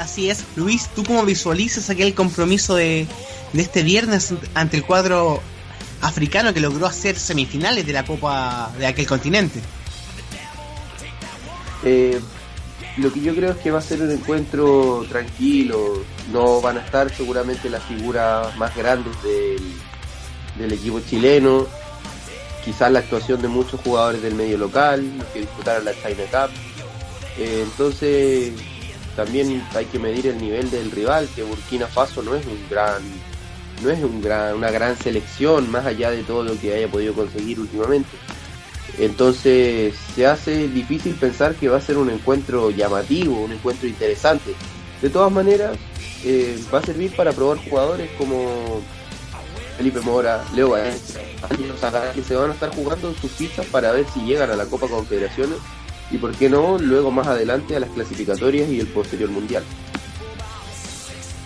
Así 0.00 0.28
es, 0.28 0.42
Luis, 0.56 0.88
¿tú 0.96 1.04
cómo 1.04 1.24
visualizas 1.24 1.90
aquel 1.90 2.12
compromiso 2.12 2.74
de, 2.74 3.06
de 3.52 3.62
este 3.62 3.84
viernes 3.84 4.34
ante 4.54 4.78
el 4.78 4.84
cuadro 4.84 5.40
africano 6.02 6.52
que 6.52 6.58
logró 6.58 6.86
hacer 6.86 7.16
semifinales 7.16 7.86
de 7.86 7.92
la 7.92 8.04
Copa 8.04 8.72
de 8.80 8.86
aquel 8.88 9.06
continente? 9.06 9.60
Eh, 11.84 12.18
lo 12.96 13.12
que 13.12 13.20
yo 13.20 13.32
creo 13.32 13.52
es 13.52 13.58
que 13.58 13.70
va 13.70 13.78
a 13.78 13.82
ser 13.82 14.02
un 14.02 14.10
encuentro 14.10 15.06
tranquilo, 15.08 16.02
no 16.32 16.60
van 16.60 16.78
a 16.78 16.80
estar 16.80 17.14
seguramente 17.14 17.70
las 17.70 17.84
figuras 17.84 18.56
más 18.56 18.74
grandes 18.74 19.14
del, 19.22 19.62
equipo 20.60 21.00
chileno, 21.00 21.66
quizás 22.64 22.90
la 22.90 23.00
actuación 23.00 23.40
de 23.42 23.48
muchos 23.48 23.80
jugadores 23.80 24.22
del 24.22 24.34
medio 24.34 24.58
local, 24.58 25.04
que 25.32 25.40
disputaron 25.40 25.84
la 25.84 25.92
China 25.92 26.24
Cup. 26.30 26.50
Eh, 27.38 27.62
entonces 27.62 28.52
también 29.14 29.62
hay 29.74 29.86
que 29.86 29.98
medir 29.98 30.26
el 30.26 30.38
nivel 30.38 30.70
del 30.70 30.90
rival, 30.90 31.28
que 31.34 31.42
Burkina 31.42 31.86
Faso 31.86 32.22
no 32.22 32.34
es 32.34 32.44
un 32.46 32.58
gran, 32.68 33.02
no 33.82 33.90
es 33.90 34.02
un 34.02 34.20
gran, 34.20 34.56
una 34.56 34.70
gran 34.70 34.96
selección, 34.96 35.70
más 35.70 35.86
allá 35.86 36.10
de 36.10 36.22
todo 36.22 36.42
lo 36.42 36.58
que 36.58 36.74
haya 36.74 36.88
podido 36.88 37.14
conseguir 37.14 37.60
últimamente. 37.60 38.10
Entonces 38.98 39.94
se 40.14 40.26
hace 40.26 40.68
difícil 40.68 41.14
pensar 41.14 41.54
que 41.54 41.68
va 41.68 41.78
a 41.78 41.80
ser 41.80 41.98
un 41.98 42.10
encuentro 42.10 42.70
llamativo, 42.70 43.40
un 43.40 43.52
encuentro 43.52 43.86
interesante. 43.88 44.54
De 45.02 45.10
todas 45.10 45.30
maneras, 45.30 45.76
eh, 46.24 46.58
va 46.72 46.78
a 46.78 46.82
servir 46.82 47.14
para 47.14 47.32
probar 47.32 47.58
jugadores 47.58 48.10
como 48.18 48.80
Felipe 49.76 50.00
Mora, 50.00 50.44
Leo 50.54 50.70
Valencia, 50.70 51.20
que 52.14 52.22
se 52.22 52.34
van 52.34 52.50
a 52.50 52.54
estar 52.54 52.70
jugando 52.74 53.14
sus 53.14 53.30
fichas 53.30 53.66
para 53.66 53.92
ver 53.92 54.06
si 54.12 54.20
llegan 54.20 54.50
a 54.50 54.56
la 54.56 54.66
Copa 54.66 54.88
Confederaciones 54.88 55.58
y 56.10 56.18
por 56.18 56.32
qué 56.34 56.48
no 56.48 56.78
luego 56.78 57.10
más 57.10 57.26
adelante 57.26 57.76
a 57.76 57.80
las 57.80 57.90
clasificatorias 57.90 58.70
y 58.70 58.80
el 58.80 58.86
posterior 58.86 59.30
mundial. 59.30 59.64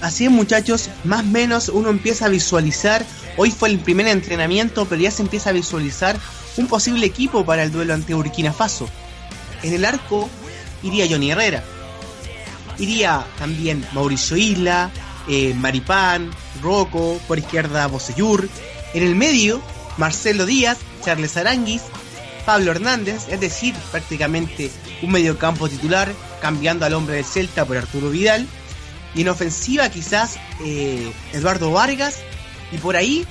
Así 0.00 0.24
es 0.24 0.30
muchachos, 0.30 0.90
más 1.04 1.20
o 1.20 1.28
menos 1.28 1.68
uno 1.68 1.90
empieza 1.90 2.26
a 2.26 2.28
visualizar, 2.28 3.04
hoy 3.36 3.50
fue 3.50 3.68
el 3.68 3.78
primer 3.78 4.06
entrenamiento, 4.06 4.86
pero 4.86 5.02
ya 5.02 5.10
se 5.10 5.22
empieza 5.22 5.50
a 5.50 5.52
visualizar 5.52 6.16
un 6.56 6.68
posible 6.68 7.04
equipo 7.06 7.44
para 7.44 7.64
el 7.64 7.72
duelo 7.72 7.94
ante 7.94 8.14
Burkina 8.14 8.52
Faso. 8.52 8.88
En 9.62 9.74
el 9.74 9.84
arco 9.84 10.28
iría 10.82 11.06
Johnny 11.08 11.32
Herrera. 11.32 11.62
Iría 12.78 13.26
también 13.38 13.86
Mauricio 13.92 14.38
Isla, 14.38 14.90
eh, 15.30 15.54
Maripán, 15.54 16.28
Rocco, 16.60 17.20
por 17.28 17.38
izquierda 17.38 17.86
Bosellur. 17.86 18.48
En 18.94 19.04
el 19.04 19.14
medio, 19.14 19.62
Marcelo 19.96 20.44
Díaz, 20.44 20.78
Charles 21.04 21.36
Aranguis, 21.36 21.82
Pablo 22.44 22.72
Hernández, 22.72 23.28
es 23.28 23.38
decir, 23.38 23.74
prácticamente 23.92 24.72
un 25.02 25.12
mediocampo 25.12 25.68
titular, 25.68 26.12
cambiando 26.42 26.84
al 26.84 26.94
hombre 26.94 27.14
del 27.16 27.24
Celta 27.24 27.64
por 27.64 27.76
Arturo 27.76 28.10
Vidal. 28.10 28.48
Y 29.14 29.22
en 29.22 29.28
ofensiva 29.28 29.88
quizás 29.88 30.36
eh, 30.64 31.12
Eduardo 31.32 31.70
Vargas. 31.70 32.16
Y 32.72 32.78
por 32.78 32.96
ahí 32.96 33.24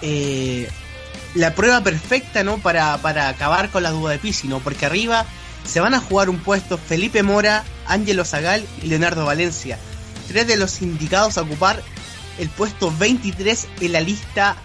eh, 0.00 0.68
la 1.34 1.54
prueba 1.54 1.82
perfecta 1.82 2.42
¿no? 2.42 2.56
para, 2.56 2.94
acabar 2.94 3.68
con 3.68 3.82
la 3.82 3.90
duda 3.90 4.12
de 4.12 4.18
Pisi, 4.18 4.48
¿no? 4.48 4.60
porque 4.60 4.86
arriba 4.86 5.26
se 5.66 5.80
van 5.80 5.92
a 5.92 6.00
jugar 6.00 6.30
un 6.30 6.38
puesto 6.38 6.78
Felipe 6.78 7.22
Mora, 7.22 7.64
Ángelo 7.86 8.24
Zagal 8.24 8.64
y 8.82 8.86
Leonardo 8.86 9.26
Valencia, 9.26 9.78
tres 10.26 10.46
de 10.46 10.56
los 10.56 10.82
indicados 10.82 11.38
a 11.38 11.42
ocupar 11.42 11.82
el 12.38 12.48
puesto 12.50 12.92
23 12.98 13.68
en 13.80 13.92
la 13.92 14.00
lista 14.00 14.56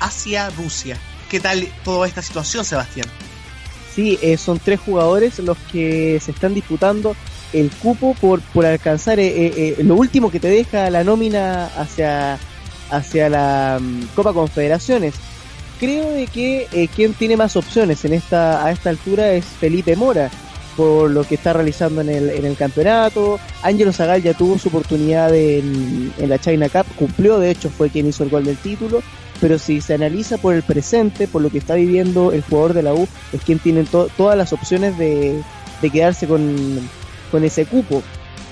Asia-Rusia. 0.00 0.96
¿Qué 1.28 1.40
tal 1.40 1.68
toda 1.84 2.06
esta 2.06 2.22
situación, 2.22 2.64
Sebastián? 2.64 3.06
Sí, 3.94 4.18
eh, 4.22 4.36
son 4.38 4.58
tres 4.58 4.80
jugadores 4.80 5.38
los 5.40 5.58
que 5.70 6.20
se 6.20 6.30
están 6.30 6.54
disputando 6.54 7.16
el 7.52 7.70
cupo 7.70 8.14
por, 8.14 8.40
por 8.40 8.66
alcanzar 8.66 9.18
eh, 9.18 9.26
eh, 9.28 9.76
lo 9.82 9.96
último 9.96 10.30
que 10.30 10.40
te 10.40 10.48
deja 10.48 10.90
la 10.90 11.04
nómina 11.04 11.66
hacia, 11.66 12.38
hacia 12.90 13.28
la 13.28 13.78
mm, 13.80 14.08
Copa 14.14 14.32
Confederaciones 14.32 15.14
creo 15.78 16.10
de 16.10 16.26
que 16.26 16.68
eh, 16.72 16.88
quien 16.88 17.14
tiene 17.14 17.36
más 17.36 17.56
opciones 17.56 18.04
en 18.04 18.12
esta 18.12 18.64
a 18.64 18.70
esta 18.70 18.90
altura 18.90 19.32
es 19.32 19.44
Felipe 19.44 19.96
Mora 19.96 20.30
por 20.78 21.10
lo 21.10 21.24
que 21.24 21.34
está 21.34 21.52
realizando 21.52 22.02
en 22.02 22.08
el, 22.08 22.30
en 22.30 22.44
el 22.44 22.56
campeonato. 22.56 23.40
Ángelo 23.62 23.92
Zagal 23.92 24.22
ya 24.22 24.32
tuvo 24.32 24.58
su 24.58 24.68
oportunidad 24.68 25.34
en, 25.34 26.12
la 26.20 26.38
China 26.38 26.68
Cup, 26.68 26.86
cumplió, 26.94 27.40
de 27.40 27.50
hecho 27.50 27.68
fue 27.68 27.90
quien 27.90 28.06
hizo 28.06 28.22
el 28.22 28.30
gol 28.30 28.44
del 28.44 28.56
título, 28.56 29.02
pero 29.40 29.58
si 29.58 29.80
se 29.80 29.94
analiza 29.94 30.38
por 30.38 30.54
el 30.54 30.62
presente, 30.62 31.26
por 31.26 31.42
lo 31.42 31.50
que 31.50 31.58
está 31.58 31.74
viviendo 31.74 32.30
el 32.30 32.42
jugador 32.42 32.74
de 32.74 32.84
la 32.84 32.94
U, 32.94 33.08
es 33.32 33.42
quien 33.42 33.58
tiene 33.58 33.86
todas 33.86 34.38
las 34.38 34.52
opciones 34.52 34.96
de, 34.96 35.42
de 35.82 35.90
quedarse 35.90 36.28
con, 36.28 36.56
con 37.32 37.42
ese 37.42 37.66
cupo. 37.66 38.00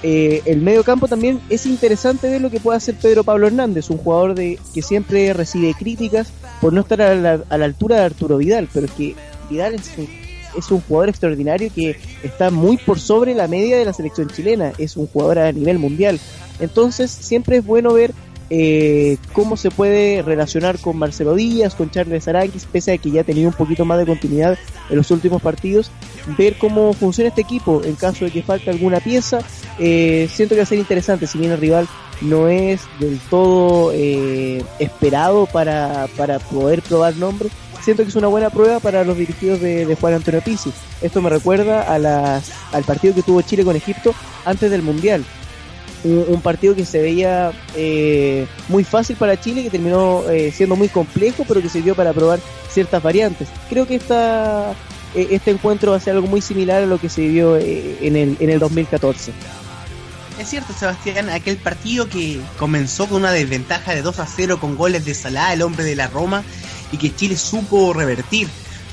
Eh, 0.03 0.43
el 0.47 0.62
medio 0.62 0.83
campo 0.83 1.07
también 1.07 1.41
es 1.49 1.64
interesante 1.64 2.29
ver 2.29 2.41
lo 2.41 2.51
que 2.51 2.59
puede 2.59 2.79
hacer 2.79 2.97
Pedro 2.97 3.22
Pablo 3.22 3.47
Hernández, 3.47 3.89
un 3.89 3.99
jugador 3.99 4.35
de 4.35 4.59
que 4.74 4.83
siempre 4.83 5.33
recibe 5.33 5.74
críticas 5.79 6.33
por 6.61 6.72
no 6.72 6.81
estar 6.81 7.01
a 7.03 7.14
la, 7.14 7.64
altura 7.64 7.97
de 7.97 8.03
Arturo 8.03 8.39
Vidal, 8.39 8.68
pero 8.72 8.89
que 8.97 9.14
Vidal 9.49 9.74
es 9.74 9.93
un, 9.97 10.26
jugador 10.62 11.09
extraordinario 11.09 11.70
que 11.74 11.96
está 12.22 12.50
muy 12.50 12.76
por 12.76 12.98
sobre 12.98 13.34
la 13.34 13.48
media 13.48 13.76
de 13.76 13.84
la 13.84 13.92
selección 13.92 14.28
chilena, 14.28 14.72
es 14.78 14.96
un 14.96 15.07
jugador 15.07 15.38
a 15.38 15.52
nivel 15.52 15.78
mundial. 15.78 16.20
Entonces 16.61 17.11
siempre 17.11 17.59
es 17.59 17.64
bueno 17.64 17.92
ver 17.92 18.12
eh, 18.48 19.16
cómo 19.32 19.57
se 19.57 19.70
puede 19.70 20.22
relacionar 20.22 20.78
con 20.78 20.96
Marcelo 20.96 21.34
Díaz, 21.34 21.74
con 21.74 21.90
Charles 21.90 22.28
Aranquis, 22.28 22.64
pese 22.64 22.92
a 22.92 22.98
que 22.98 23.11
ya 23.11 23.22
ha 23.22 23.24
tenido 23.24 23.48
un 23.48 23.54
poquito 23.54 23.84
más 23.84 23.98
de 23.98 24.07
continuidad 24.07 24.57
en 24.88 24.96
los 24.96 25.11
últimos 25.11 25.42
partidos, 25.42 25.90
ver 26.38 26.57
cómo 26.57 26.92
funciona 26.92 27.28
este 27.28 27.40
equipo 27.40 27.82
en 27.84 27.96
caso 27.96 28.24
de 28.24 28.30
que 28.30 28.42
falte 28.42 28.70
alguna 28.70 29.00
pieza. 29.00 29.40
Eh, 29.78 30.28
siento 30.32 30.54
que 30.54 30.61
va 30.61 30.62
a 30.62 30.66
ser 30.66 30.78
interesante, 30.78 31.26
si 31.26 31.38
bien 31.38 31.52
el 31.52 31.59
rival 31.59 31.88
no 32.20 32.48
es 32.48 32.82
del 33.00 33.18
todo 33.28 33.90
eh, 33.92 34.64
esperado 34.78 35.46
para, 35.46 36.07
para 36.16 36.38
poder 36.38 36.82
probar 36.82 37.16
nombres, 37.16 37.52
siento 37.87 38.03
que 38.03 38.09
es 38.09 38.16
una 38.16 38.26
buena 38.26 38.51
prueba 38.51 38.80
para 38.80 39.05
los 39.05 39.16
dirigidos 39.16 39.61
de, 39.61 39.97
Juan 40.01 40.14
Antonio 40.14 40.41
Pizzi. 40.41 40.72
Esto 41.03 41.22
me 41.22 41.30
recuerda 41.30 41.82
a 41.82 42.01
las, 42.01 42.51
al 42.72 42.82
partido 42.82 43.14
que 43.14 43.22
tuvo 43.22 43.43
Chile 43.43 43.64
con 43.64 43.76
Egipto 43.76 44.12
antes 44.45 44.72
del 44.72 44.82
Mundial 44.82 45.24
un, 46.05 46.41
partido 46.41 46.74
que 46.74 46.84
se 46.84 47.01
veía 47.01 47.53
eh, 47.74 48.47
muy 48.68 48.84
fácil 48.84 49.16
para 49.16 49.41
Chile, 49.41 49.62
que 49.62 49.70
terminó 49.70 50.28
eh, 50.28 50.53
siendo 50.53 50.76
muy 50.76 50.89
complejo, 50.89 51.45
pero 51.47 51.62
que 51.62 51.68
sirvió 51.68 51.95
para 51.95 52.12
probar 52.12 52.41
ciertas 52.70 53.03
variantes. 53.03 53.49
Creo 53.68 53.87
que 53.87 53.97
esta, 53.97 54.72
eh, 55.14 55.28
este 55.30 55.51
encuentro 55.53 55.93
va 55.93 55.97
a 55.97 56.01
ser 56.01 56.14
algo 56.14 56.26
muy 56.26 56.41
similar 56.41 56.82
a 56.82 56.87
lo 56.87 56.99
que 56.99 57.09
se 57.09 57.22
vivió 57.22 57.57
en, 57.57 58.16
el, 58.16 58.37
en 58.39 58.51
el 58.51 58.59
2014. 58.59 59.32
Es 60.39 60.49
cierto, 60.49 60.74
Sebastián, 60.74 61.30
aquel 61.30 61.57
partido 61.57 62.09
que 62.09 62.41
comenzó 62.59 63.07
con 63.07 63.22
una 63.22 63.32
desventaja 63.32 63.95
de 63.95 64.03
2 64.03 64.18
a 64.18 64.26
0 64.26 64.61
con 64.61 64.76
goles 64.76 65.05
de 65.05 65.14
Salah, 65.14 65.55
el 65.55 65.62
hombre 65.62 65.84
de 65.84 65.97
la 65.97 66.09
Roma, 66.09 66.45
y 66.93 66.97
que 66.97 67.14
Chile 67.14 67.37
supo 67.37 67.93
revertir 67.93 68.49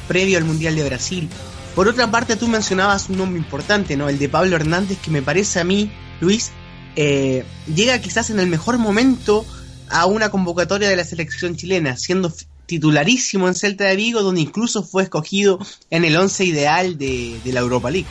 previo 0.07 0.37
al 0.37 0.43
Mundial 0.43 0.75
de 0.75 0.83
Brasil. 0.85 1.29
Por 1.75 1.87
otra 1.87 2.11
parte, 2.11 2.35
tú 2.35 2.47
mencionabas 2.47 3.09
un 3.09 3.17
nombre 3.17 3.39
importante, 3.39 3.97
¿no? 3.97 4.09
El 4.09 4.19
de 4.19 4.29
Pablo 4.29 4.55
Hernández, 4.55 4.99
que 4.99 5.09
me 5.09 5.21
parece 5.21 5.59
a 5.59 5.63
mí, 5.63 5.91
Luis, 6.21 6.51
eh, 6.95 7.43
llega 7.73 7.99
quizás 7.99 8.29
en 8.29 8.39
el 8.39 8.47
mejor 8.47 8.77
momento 8.77 9.45
a 9.89 10.05
una 10.05 10.29
convocatoria 10.29 10.89
de 10.89 10.95
la 10.95 11.03
selección 11.03 11.55
chilena, 11.55 11.97
siendo 11.97 12.31
titularísimo 12.65 13.47
en 13.47 13.55
Celta 13.55 13.85
de 13.85 13.95
Vigo, 13.95 14.21
donde 14.21 14.41
incluso 14.41 14.83
fue 14.83 15.03
escogido 15.03 15.59
en 15.89 16.05
el 16.05 16.15
once 16.15 16.45
ideal 16.45 16.97
de, 16.97 17.39
la 17.45 17.59
Europa 17.59 17.89
League. 17.89 18.07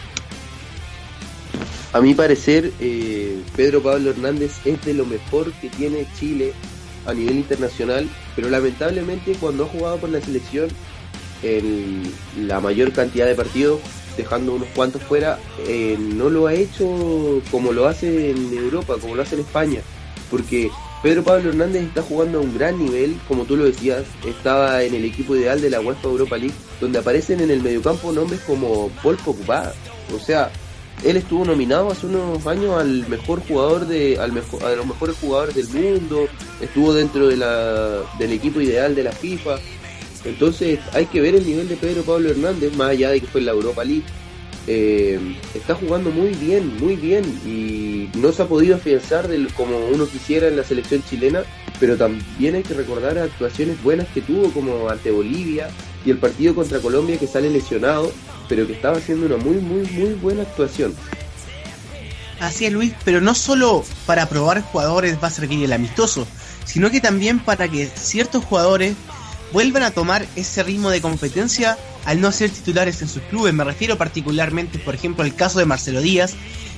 A 1.93 2.01
mi 2.01 2.15
parecer, 2.15 2.73
eh, 2.81 3.43
Pedro 3.55 3.83
Pablo 3.83 4.11
Hernández 4.11 4.53
es 4.65 4.83
de 4.85 4.95
lo 4.95 5.05
mejor 5.05 5.53
que 5.55 5.69
tiene 5.69 6.07
Chile 6.19 6.55
a 7.07 7.15
nivel 7.15 7.37
internacional, 7.37 8.09
pero 8.37 8.49
lamentablemente 8.49 9.33
cuando 9.41 9.65
ha 9.65 9.69
jugado 9.69 9.99
por 9.99 10.11
la 10.11 10.21
selección 10.21 10.69
en 11.43 12.03
la 12.37 12.61
mayor 12.61 12.93
cantidad 12.93 13.27
de 13.27 13.35
partidos, 13.35 13.81
dejando 14.17 14.55
unos 14.55 14.69
cuantos 14.75 15.03
fuera, 15.03 15.39
eh, 15.67 15.97
no 15.99 16.31
lo 16.31 16.47
ha 16.47 16.55
hecho 16.55 17.43
como 17.51 17.73
lo 17.73 17.87
hace 17.87 18.31
en 18.31 18.53
Europa, 18.57 18.97
como 19.01 19.15
lo 19.15 19.23
hace 19.23 19.37
en 19.37 19.41
España, 19.41 19.81
porque 20.31 20.71
Pedro 21.03 21.25
Pablo 21.25 21.51
Hernández 21.51 21.83
está 21.83 22.03
jugando 22.03 22.39
a 22.39 22.43
un 22.43 22.57
gran 22.57 22.79
nivel, 22.79 23.19
como 23.27 23.45
tú 23.45 23.57
lo 23.57 23.65
decías, 23.65 24.05
estaba 24.25 24.83
en 24.83 24.95
el 24.95 25.05
equipo 25.05 25.35
ideal 25.35 25.61
de 25.61 25.71
la 25.71 25.81
UEFA 25.81 26.09
Europa 26.09 26.37
League, 26.37 26.55
donde 26.81 27.01
aparecen 27.01 27.41
en 27.41 27.51
el 27.51 27.63
mediocampo 27.63 28.13
nombres 28.13 28.41
como 28.41 28.89
Paul 29.03 29.17
Pogba, 29.17 29.73
o 30.15 30.19
sea, 30.21 30.53
él 31.05 31.17
estuvo 31.17 31.45
nominado 31.45 31.91
hace 31.91 32.07
unos 32.07 32.47
años 32.47 32.81
al 32.81 33.09
mejor 33.09 33.41
jugador 33.47 33.87
de 33.87 34.19
al 34.19 34.33
mejor 34.33 34.63
los 34.77 34.87
mejores 34.87 35.17
jugadores 35.21 35.55
del 35.55 35.69
mundo. 35.69 36.27
Estuvo 36.61 36.95
dentro 36.95 37.29
del 37.29 38.33
equipo 38.33 38.61
ideal 38.61 38.95
de 38.95 39.05
la 39.05 39.13
FIFA. 39.13 39.57
Entonces 40.25 40.79
hay 40.93 41.07
que 41.07 41.21
ver 41.21 41.35
el 41.35 41.45
nivel 41.45 41.69
de 41.69 41.77
Pedro 41.77 42.03
Pablo 42.03 42.31
Hernández 42.31 42.77
más 42.77 42.91
allá 42.91 43.11
de 43.11 43.21
que 43.21 43.27
fue 43.27 43.41
en 43.41 43.47
la 43.47 43.53
Europa 43.53 43.85
League. 43.85 44.05
Eh, 44.69 45.19
está 45.55 45.75
jugando 45.75 46.11
muy 46.11 46.31
bien 46.35 46.77
muy 46.79 46.95
bien. 46.95 47.25
Y 47.45 48.09
no 48.17 48.31
se 48.31 48.43
ha 48.43 48.47
podido 48.47 48.77
afianzar 48.77 49.29
como 49.57 49.79
uno 49.87 50.07
quisiera 50.07 50.47
en 50.47 50.57
la 50.57 50.65
selección 50.65 51.03
chilena. 51.03 51.43
Pero 51.81 51.97
también 51.97 52.55
hay 52.55 52.63
que 52.63 52.75
recordar 52.75 53.19
actuaciones 53.19 53.83
buenas 53.83 54.07
que 54.15 54.21
tuvo 54.21 54.51
como 54.53 54.89
ante 54.89 55.11
Bolivia 55.11 55.69
y 56.05 56.11
el 56.11 56.19
partido 56.19 56.55
contra 56.55 56.79
Colombia 56.79 57.19
que 57.19 57.27
sale 57.27 57.51
lesionado 57.51 58.13
pero 58.53 58.67
que 58.67 58.75
estaba 58.75 58.99
haciendo 58.99 59.25
una 59.25 59.39
muy, 59.39 59.57
muy, 59.57 59.89
muy 59.93 60.13
buena 60.13 60.43
actuación. 60.43 60.95
Así 62.39 62.67
es, 62.67 62.73
Luis, 62.75 62.93
pero 63.03 63.23
no 63.23 63.35
solo 63.35 63.83
para 64.05 64.29
probar 64.29 64.61
jugadores 64.61 65.17
va 65.23 65.29
a 65.29 65.31
servir 65.31 65.65
el 65.65 65.73
amistoso, 65.73 66.27
sino 66.67 66.91
que 66.91 67.01
también 67.01 67.39
para 67.39 67.67
que 67.67 67.87
ciertos 67.87 68.45
jugadores 68.45 68.95
vuelvan 69.55 69.85
a 69.85 69.91
tomar 69.91 70.27
ese 70.37 70.63
ritmo 70.63 70.91
de 70.91 71.01
competencia 71.01 71.79
al 72.05 72.21
no 72.21 72.31
ser 72.31 72.51
titulares 72.51 73.01
en 73.01 73.09
sus 73.09 73.23
clubes. 73.23 73.55
Me 73.55 73.65
refiero 73.65 73.97
particularmente, 73.97 74.79
por 74.79 74.95
ejemplo, 74.95 75.25
al 75.25 75.35
caso 75.35 75.59
de 75.59 75.65
Marcelo 75.65 76.03
Díaz, 76.03 76.35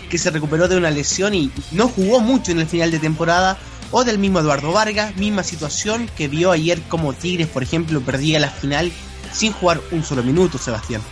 que 0.09 0.19
se 0.19 0.31
recuperó 0.31 0.69
de 0.69 0.77
una 0.77 0.93
lesión 0.93 1.35
y 1.35 1.51
no 1.73 1.89
jugó 1.89 2.21
mucho 2.21 2.53
en 2.53 2.61
el 2.61 2.69
final 2.69 2.93
de 2.93 3.01
temporada, 3.01 3.59
o 3.91 4.05
del 4.05 4.21
mismo 4.21 4.39
Eduardo 4.39 4.71
Vargas, 4.71 5.17
misma 5.17 5.43
situación 5.43 6.09
que 6.17 6.29
vio 6.29 6.53
ayer 6.53 6.81
como 6.83 7.15
Tigres, 7.15 7.49
por 7.49 7.65
ejemplo, 7.65 8.01
perdía 8.01 8.39
la 8.39 8.51
final 8.51 8.93
sin 9.33 9.53
jugar 9.53 9.81
un 9.91 10.05
solo 10.05 10.23
minuto, 10.23 10.57
Sebastián 10.57 11.03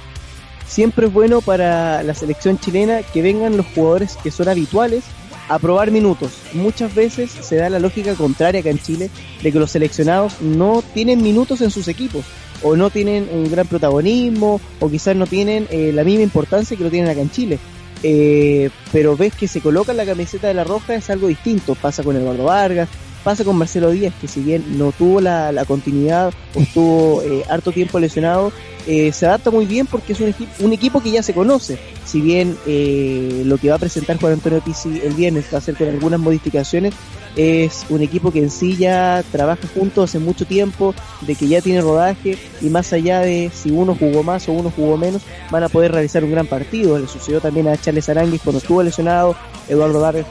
siempre 0.66 1.06
es 1.06 1.12
bueno 1.12 1.40
para 1.40 2.02
la 2.02 2.14
selección 2.14 2.58
chilena 2.58 3.02
que 3.02 3.22
vengan 3.22 3.56
los 3.56 3.66
jugadores 3.66 4.16
que 4.22 4.30
son 4.30 4.48
habituales 4.48 5.04
a 5.48 5.58
probar 5.58 5.90
minutos. 5.90 6.32
Muchas 6.54 6.94
veces 6.94 7.30
se 7.30 7.56
da 7.56 7.68
la 7.68 7.78
lógica 7.78 8.14
contraria 8.14 8.60
acá 8.60 8.70
en 8.70 8.78
Chile 8.78 9.10
de 9.42 9.52
que 9.52 9.58
los 9.58 9.70
seleccionados 9.70 10.40
no 10.40 10.82
tienen 10.94 11.22
minutos 11.22 11.60
en 11.60 11.70
sus 11.70 11.88
equipos 11.88 12.24
o 12.62 12.76
no 12.76 12.90
tienen 12.90 13.28
un 13.32 13.50
gran 13.50 13.66
protagonismo 13.66 14.60
o 14.80 14.90
quizás 14.90 15.16
no 15.16 15.26
tienen 15.26 15.66
eh, 15.70 15.92
la 15.92 16.04
misma 16.04 16.22
importancia 16.22 16.76
que 16.76 16.84
lo 16.84 16.90
tienen 16.90 17.10
acá 17.10 17.20
en 17.20 17.30
Chile. 17.30 17.58
Eh, 18.04 18.70
pero 18.90 19.16
ves 19.16 19.34
que 19.34 19.46
se 19.46 19.60
coloca 19.60 19.92
la 19.92 20.04
camiseta 20.04 20.48
de 20.48 20.54
la 20.54 20.64
roja 20.64 20.94
es 20.94 21.10
algo 21.10 21.28
distinto. 21.28 21.74
Pasa 21.74 22.02
con 22.02 22.16
Eduardo 22.16 22.44
Vargas, 22.44 22.88
pasa 23.22 23.44
con 23.44 23.56
Marcelo 23.56 23.90
Díaz, 23.90 24.14
que 24.20 24.28
si 24.28 24.40
bien 24.40 24.78
no 24.78 24.92
tuvo 24.92 25.20
la, 25.20 25.64
continuidad 25.66 26.32
o 26.54 26.60
estuvo 26.60 27.22
eh, 27.22 27.44
harto 27.48 27.72
tiempo 27.72 27.98
lesionado, 27.98 28.52
eh, 28.86 29.12
se 29.12 29.26
adapta 29.26 29.50
muy 29.50 29.64
bien 29.64 29.86
porque 29.86 30.12
es 30.12 30.20
un, 30.20 30.72
equipo, 30.72 31.00
que 31.00 31.10
ya 31.10 31.22
se 31.22 31.34
conoce. 31.34 31.78
Si 32.04 32.20
bien 32.20 32.56
eh, 32.66 33.42
lo 33.44 33.58
que 33.58 33.68
va 33.68 33.76
a 33.76 33.78
presentar 33.78 34.18
Juan 34.18 34.34
Antonio 34.34 34.60
Pizzi 34.60 35.00
el 35.04 35.14
viernes 35.14 35.46
va 35.52 35.58
a 35.58 35.60
ser 35.60 35.76
con 35.76 35.88
algunas 35.88 36.18
modificaciones, 36.18 36.94
es 37.36 37.86
un 37.88 38.02
equipo 38.02 38.30
que 38.30 38.40
en 38.40 38.50
sí 38.50 38.76
ya 38.76 39.22
trabaja 39.30 39.68
juntos 39.74 40.10
hace 40.10 40.18
mucho 40.18 40.44
tiempo, 40.44 40.94
de 41.20 41.34
que 41.36 41.46
ya 41.46 41.60
tiene 41.60 41.80
rodaje 41.80 42.36
y 42.60 42.66
más 42.66 42.92
allá 42.92 43.20
de 43.20 43.50
si 43.54 43.70
uno 43.70 43.94
jugó 43.94 44.22
más 44.22 44.48
o 44.48 44.52
uno 44.52 44.72
jugó 44.74 44.96
menos, 44.96 45.22
van 45.50 45.62
a 45.62 45.68
poder 45.68 45.92
realizar 45.92 46.24
un 46.24 46.32
gran 46.32 46.46
partido. 46.46 46.98
Le 46.98 47.06
sucedió 47.06 47.40
también 47.40 47.68
a 47.68 47.76
Charles 47.76 48.08
Aranguis 48.08 48.42
cuando 48.42 48.58
estuvo 48.58 48.82
lesionado, 48.82 49.36
Eduardo 49.68 50.00
Vargas, 50.00 50.26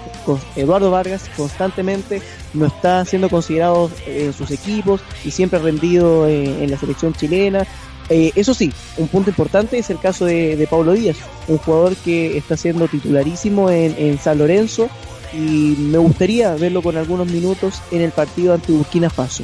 Eduardo 0.55 0.91
Vargas 0.91 1.29
constantemente 1.35 2.21
no 2.53 2.65
está 2.65 3.05
siendo 3.05 3.29
considerado 3.29 3.89
en 4.05 4.33
sus 4.33 4.51
equipos 4.51 5.01
y 5.23 5.31
siempre 5.31 5.59
rendido 5.59 6.27
en 6.27 6.69
la 6.69 6.77
selección 6.77 7.13
chilena 7.13 7.65
eh, 8.13 8.33
eso 8.35 8.53
sí, 8.53 8.73
un 8.97 9.07
punto 9.07 9.29
importante 9.29 9.77
es 9.77 9.89
el 9.89 9.97
caso 9.97 10.25
de, 10.25 10.67
Pablo 10.69 10.91
Díaz, 10.91 11.15
un 11.47 11.57
jugador 11.57 11.95
que 11.95 12.37
está 12.37 12.57
siendo 12.57 12.89
titularísimo 12.89 13.69
en, 13.69 14.19
San 14.19 14.37
Lorenzo 14.37 14.89
y 15.31 15.75
me 15.77 15.97
gustaría 15.97 16.53
verlo 16.55 16.81
con 16.81 16.97
algunos 16.97 17.27
minutos 17.27 17.81
en 17.89 18.01
el 18.01 18.11
partido 18.11 18.53
ante 18.53 18.73
Burkina 18.73 19.09
Faso. 19.09 19.43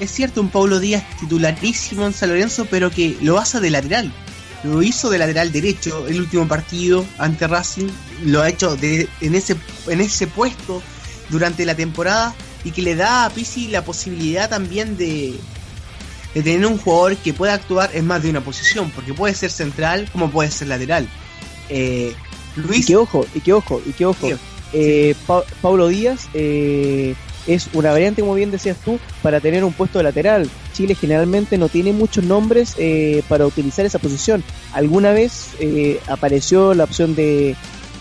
Es 0.00 0.10
cierto, 0.10 0.40
un 0.40 0.48
Pablo 0.48 0.80
Díaz 0.80 1.04
titularísimo 1.20 2.04
en 2.04 2.12
San 2.12 2.30
Lorenzo, 2.30 2.66
pero 2.68 2.90
que 2.90 3.16
lo 3.20 3.38
hace 3.38 3.60
de 3.60 3.70
lateral. 3.70 4.12
Lo 4.64 4.82
hizo 4.82 5.08
de 5.10 5.18
lateral 5.18 5.52
derecho 5.52 6.08
el 6.08 6.20
último 6.20 6.48
partido 6.48 7.04
ante 7.18 7.46
Racing, 7.46 7.88
lo 8.24 8.42
ha 8.42 8.48
hecho 8.48 8.76
en, 8.80 9.34
ese, 9.34 9.56
en 9.86 10.00
ese 10.00 10.26
puesto 10.26 10.82
durante 11.28 11.64
la 11.64 11.76
temporada 11.76 12.34
y 12.64 12.72
que 12.72 12.82
le 12.82 12.96
da 12.96 13.24
a 13.24 13.30
Pisi 13.30 13.68
la 13.68 13.84
posibilidad 13.84 14.50
también 14.50 14.96
de, 14.96 15.38
de 16.34 16.42
tener 16.42 16.66
un 16.66 16.78
jugador 16.78 17.16
que 17.16 17.32
pueda 17.32 17.54
actuar 17.54 17.90
en 17.94 18.06
más 18.06 18.22
de 18.22 18.30
una 18.30 18.40
posición, 18.40 18.90
porque 18.90 19.14
puede 19.14 19.34
ser 19.34 19.50
central 19.50 20.08
como 20.12 20.30
puede 20.30 20.50
ser 20.50 20.68
lateral. 20.68 21.08
Eh, 21.68 22.14
Luis. 22.56 22.80
Y 22.80 22.86
que 22.86 22.96
ojo, 22.96 23.26
y 23.34 23.40
que 23.40 23.52
ojo, 23.52 23.80
y 23.86 23.92
que 23.92 24.06
ojo. 24.06 24.28
Eh, 24.72 25.14
Pablo 25.62 25.88
Díaz 25.88 26.28
eh, 26.34 27.14
es 27.46 27.68
una 27.72 27.92
variante, 27.92 28.22
como 28.22 28.34
bien 28.34 28.50
decías 28.50 28.76
tú, 28.84 28.98
para 29.22 29.40
tener 29.40 29.64
un 29.64 29.72
puesto 29.72 30.02
lateral. 30.02 30.48
Chile 30.72 30.94
generalmente 30.94 31.58
no 31.58 31.68
tiene 31.68 31.92
muchos 31.92 32.24
nombres 32.24 32.74
eh, 32.78 33.22
para 33.28 33.46
utilizar 33.46 33.86
esa 33.86 33.98
posición. 33.98 34.44
Alguna 34.72 35.12
vez 35.12 35.50
apareció 36.08 36.74
la 36.74 36.84
opción 36.84 37.14
de, 37.14 37.56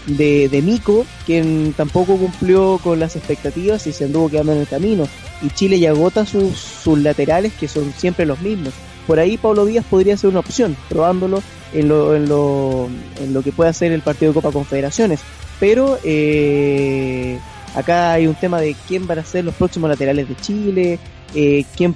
de, 0.07 0.49
de 0.49 0.79
quien 1.25 1.73
tampoco 1.73 2.17
cumplió 2.17 2.79
con 2.83 2.99
las 2.99 3.15
expectativas 3.15 3.87
y 3.87 3.93
se 3.93 4.05
anduvo 4.05 4.29
quedando 4.29 4.53
en 4.53 4.59
el 4.59 4.67
camino 4.67 5.07
y 5.41 5.49
Chile 5.49 5.79
ya 5.79 5.91
agota 5.91 6.25
sus, 6.25 6.57
sus 6.57 6.99
laterales 6.99 7.53
que 7.53 7.67
son 7.67 7.93
siempre 7.95 8.25
los 8.25 8.39
mismos. 8.41 8.73
Por 9.05 9.19
ahí 9.19 9.37
Pablo 9.37 9.65
Díaz 9.65 9.85
podría 9.89 10.17
ser 10.17 10.29
una 10.29 10.39
opción, 10.39 10.75
probándolo 10.89 11.41
en 11.73 11.87
lo, 11.87 12.15
en 12.15 12.27
lo, 12.27 12.89
en 13.21 13.33
lo 13.33 13.41
que 13.41 13.51
puede 13.51 13.69
hacer 13.69 13.91
el 13.91 14.01
partido 14.01 14.31
de 14.31 14.35
Copa 14.35 14.51
Confederaciones. 14.51 15.21
Pero 15.59 15.97
eh, 16.03 17.39
acá 17.77 18.13
hay 18.13 18.27
un 18.27 18.35
tema 18.35 18.59
de 18.59 18.75
quién 18.87 19.05
van 19.07 19.19
a 19.19 19.25
ser 19.25 19.45
los 19.45 19.55
próximos 19.55 19.89
laterales 19.89 20.27
de 20.27 20.35
Chile, 20.35 20.99
eh, 21.35 21.63
quién 21.75 21.95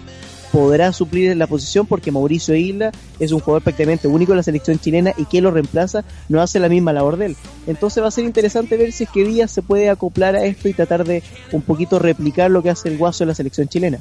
podrá 0.52 0.92
suplir 0.92 1.36
la 1.38 1.48
posición 1.48 1.88
porque 1.88 2.12
Mauricio 2.12 2.54
Isla 2.54 2.92
es 3.20 3.32
un 3.32 3.40
jugador 3.40 3.64
prácticamente 3.64 4.08
único 4.08 4.34
en 4.34 4.38
la 4.38 4.44
selección 4.44 4.80
chilena 4.80 5.14
y 5.18 5.26
quien 5.26 5.46
lo 5.46 5.52
reemplaza 5.52 6.04
no 6.28 6.42
hace 6.42 6.60
la 6.60 6.70
misma 6.70 6.94
labor 6.94 7.18
de 7.18 7.28
él. 7.28 7.38
Entonces 7.68 8.04
va 8.04 8.10
a 8.10 8.12
ser 8.12 8.26
interesante 8.26 8.78
ver 8.78 8.92
si 8.92 9.06
es 9.06 9.10
que 9.10 9.24
Díaz 9.24 9.52
se 9.52 9.62
puede 9.62 9.90
acoplar 9.90 10.36
a 10.36 10.46
esto 10.46 10.68
y 10.68 10.74
tratar 10.74 11.06
de 11.06 11.24
un 11.52 11.62
poquito 11.62 12.00
replicar 12.00 12.52
lo 12.52 12.62
que 12.62 12.70
hace 12.70 12.90
el 12.90 12.98
Guaso 12.98 13.24
en 13.24 13.30
la 13.30 13.36
selección 13.36 13.68
chilena. 13.68 14.00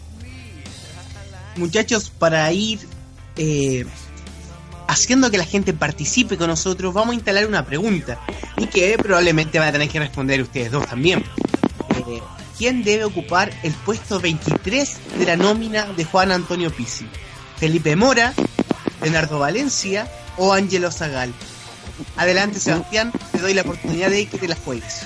Muchachos, 1.57 2.11
para 2.11 2.53
ir 2.53 2.81
eh, 3.37 3.87
haciendo 4.89 5.31
que 5.31 5.39
la 5.39 5.45
gente 5.45 5.73
participe 5.73 6.37
con 6.37 6.49
nosotros, 6.49 6.93
vamos 6.93 7.13
a 7.13 7.15
instalar 7.15 7.47
una 7.47 7.65
pregunta 7.65 8.19
y 8.57 8.67
que 8.67 8.99
probablemente 8.99 9.59
van 9.59 9.69
a 9.69 9.73
tener 9.73 9.89
que 9.89 10.01
responder 10.01 10.43
ustedes 10.43 10.73
dos 10.73 10.87
también. 10.87 11.23
Quién 12.59 12.83
debe 12.83 13.05
ocupar 13.05 13.51
el 13.63 13.73
puesto 13.73 14.21
23 14.21 15.19
de 15.19 15.25
la 15.27 15.37
nómina 15.37 15.87
de 15.97 16.05
Juan 16.05 16.33
Antonio 16.33 16.71
Pizzi. 16.71 17.07
Felipe 17.57 17.97
Mora, 17.97 18.35
Leonardo 19.03 19.39
Valencia 19.39 20.11
o 20.37 20.53
Ángelo 20.53 20.91
Zagal. 20.91 21.33
Adelante 22.17 22.59
Sebastián, 22.59 23.13
te 23.33 23.39
doy 23.39 23.55
la 23.55 23.63
oportunidad 23.63 24.11
de 24.11 24.27
que 24.27 24.39
te 24.39 24.49
la 24.49 24.57
juegues. 24.57 25.03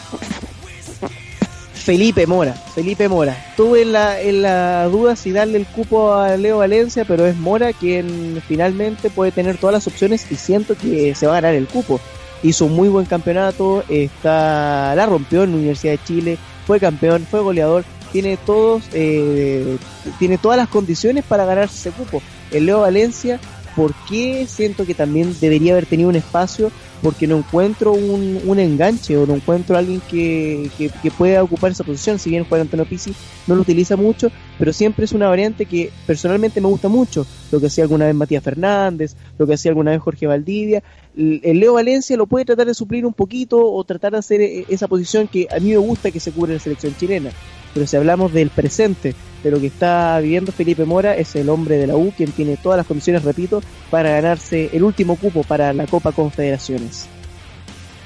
Felipe 1.84 2.26
Mora, 2.26 2.54
Felipe 2.54 3.08
Mora. 3.10 3.36
Tuve 3.56 3.82
en 3.82 3.92
la, 3.92 4.18
en 4.18 4.40
la 4.40 4.84
duda 4.86 5.16
si 5.16 5.32
darle 5.32 5.58
el 5.58 5.66
cupo 5.66 6.14
a 6.14 6.34
Leo 6.36 6.58
Valencia, 6.58 7.04
pero 7.04 7.26
es 7.26 7.36
Mora 7.36 7.74
quien 7.74 8.42
finalmente 8.48 9.10
puede 9.10 9.32
tener 9.32 9.58
todas 9.58 9.74
las 9.74 9.86
opciones 9.86 10.26
y 10.30 10.36
siento 10.36 10.76
que 10.76 11.14
se 11.14 11.26
va 11.26 11.32
a 11.32 11.40
ganar 11.42 11.54
el 11.54 11.66
cupo. 11.66 12.00
Hizo 12.42 12.64
un 12.64 12.72
muy 12.72 12.88
buen 12.88 13.04
campeonato, 13.04 13.84
está, 13.88 14.94
la 14.94 15.04
rompió 15.04 15.42
en 15.42 15.50
la 15.50 15.56
Universidad 15.56 15.92
de 15.92 16.04
Chile, 16.04 16.38
fue 16.66 16.80
campeón, 16.80 17.26
fue 17.30 17.40
goleador, 17.40 17.84
tiene 18.12 18.36
todos, 18.36 18.84
eh, 18.92 19.76
tiene 20.18 20.38
todas 20.38 20.56
las 20.56 20.68
condiciones 20.68 21.24
para 21.24 21.44
ganarse 21.44 21.90
ese 21.90 21.90
cupo. 21.90 22.22
El 22.50 22.66
Leo 22.66 22.80
Valencia 22.80 23.40
por 23.74 23.94
qué 24.08 24.46
siento 24.46 24.86
que 24.86 24.94
también 24.94 25.34
debería 25.40 25.72
haber 25.72 25.86
tenido 25.86 26.08
un 26.08 26.16
espacio 26.16 26.70
porque 27.04 27.26
no 27.26 27.36
encuentro 27.36 27.92
un, 27.92 28.40
un 28.46 28.58
enganche 28.58 29.16
o 29.18 29.26
no 29.26 29.34
encuentro 29.34 29.76
alguien 29.76 30.00
que, 30.10 30.70
que, 30.78 31.10
pueda 31.10 31.42
ocupar 31.42 31.70
esa 31.70 31.84
posición. 31.84 32.18
Si 32.18 32.30
bien 32.30 32.44
Juan 32.44 32.62
Antonio 32.62 32.86
Pizzi 32.86 33.12
no 33.46 33.54
lo 33.54 33.60
utiliza 33.60 33.94
mucho, 33.94 34.30
pero 34.58 34.72
siempre 34.72 35.04
es 35.04 35.12
una 35.12 35.28
variante 35.28 35.66
que 35.66 35.90
personalmente 36.06 36.62
me 36.62 36.68
gusta 36.68 36.88
mucho. 36.88 37.26
Lo 37.52 37.60
que 37.60 37.66
hacía 37.66 37.84
alguna 37.84 38.06
vez 38.06 38.14
Matías 38.14 38.42
Fernández, 38.42 39.16
lo 39.36 39.46
que 39.46 39.52
hacía 39.52 39.70
alguna 39.70 39.90
vez 39.90 40.00
Jorge 40.00 40.26
Valdivia. 40.26 40.82
El 41.14 41.60
Leo 41.60 41.74
Valencia 41.74 42.16
lo 42.16 42.26
puede 42.26 42.46
tratar 42.46 42.66
de 42.66 42.74
suplir 42.74 43.04
un 43.04 43.12
poquito 43.12 43.70
o 43.70 43.84
tratar 43.84 44.12
de 44.12 44.18
hacer 44.18 44.40
e, 44.40 44.64
esa 44.70 44.88
posición 44.88 45.28
que 45.28 45.46
a 45.54 45.60
mí 45.60 45.70
me 45.70 45.76
gusta 45.76 46.10
que 46.10 46.20
se 46.20 46.32
cubre 46.32 46.52
en 46.52 46.58
la 46.58 46.62
selección 46.62 46.96
chilena. 46.96 47.30
Pero 47.74 47.86
si 47.86 47.96
hablamos 47.96 48.32
del 48.32 48.50
presente, 48.50 49.14
de 49.42 49.50
lo 49.50 49.60
que 49.60 49.66
está 49.66 50.18
viviendo 50.20 50.52
Felipe 50.52 50.84
Mora, 50.84 51.16
es 51.16 51.34
el 51.36 51.50
hombre 51.50 51.76
de 51.76 51.88
la 51.88 51.96
U 51.96 52.12
quien 52.16 52.32
tiene 52.32 52.56
todas 52.56 52.78
las 52.78 52.86
condiciones, 52.86 53.24
repito, 53.24 53.62
para 53.90 54.10
ganarse 54.10 54.70
el 54.72 54.84
último 54.84 55.16
cupo 55.16 55.42
para 55.42 55.72
la 55.72 55.86
Copa 55.86 56.12
Confederaciones. 56.12 57.06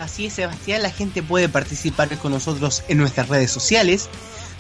Así 0.00 0.26
es, 0.26 0.32
Sebastián, 0.32 0.82
la 0.82 0.90
gente 0.90 1.22
puede 1.22 1.48
participar 1.48 2.08
con 2.18 2.32
nosotros 2.32 2.82
en 2.88 2.98
nuestras 2.98 3.28
redes 3.28 3.50
sociales, 3.50 4.08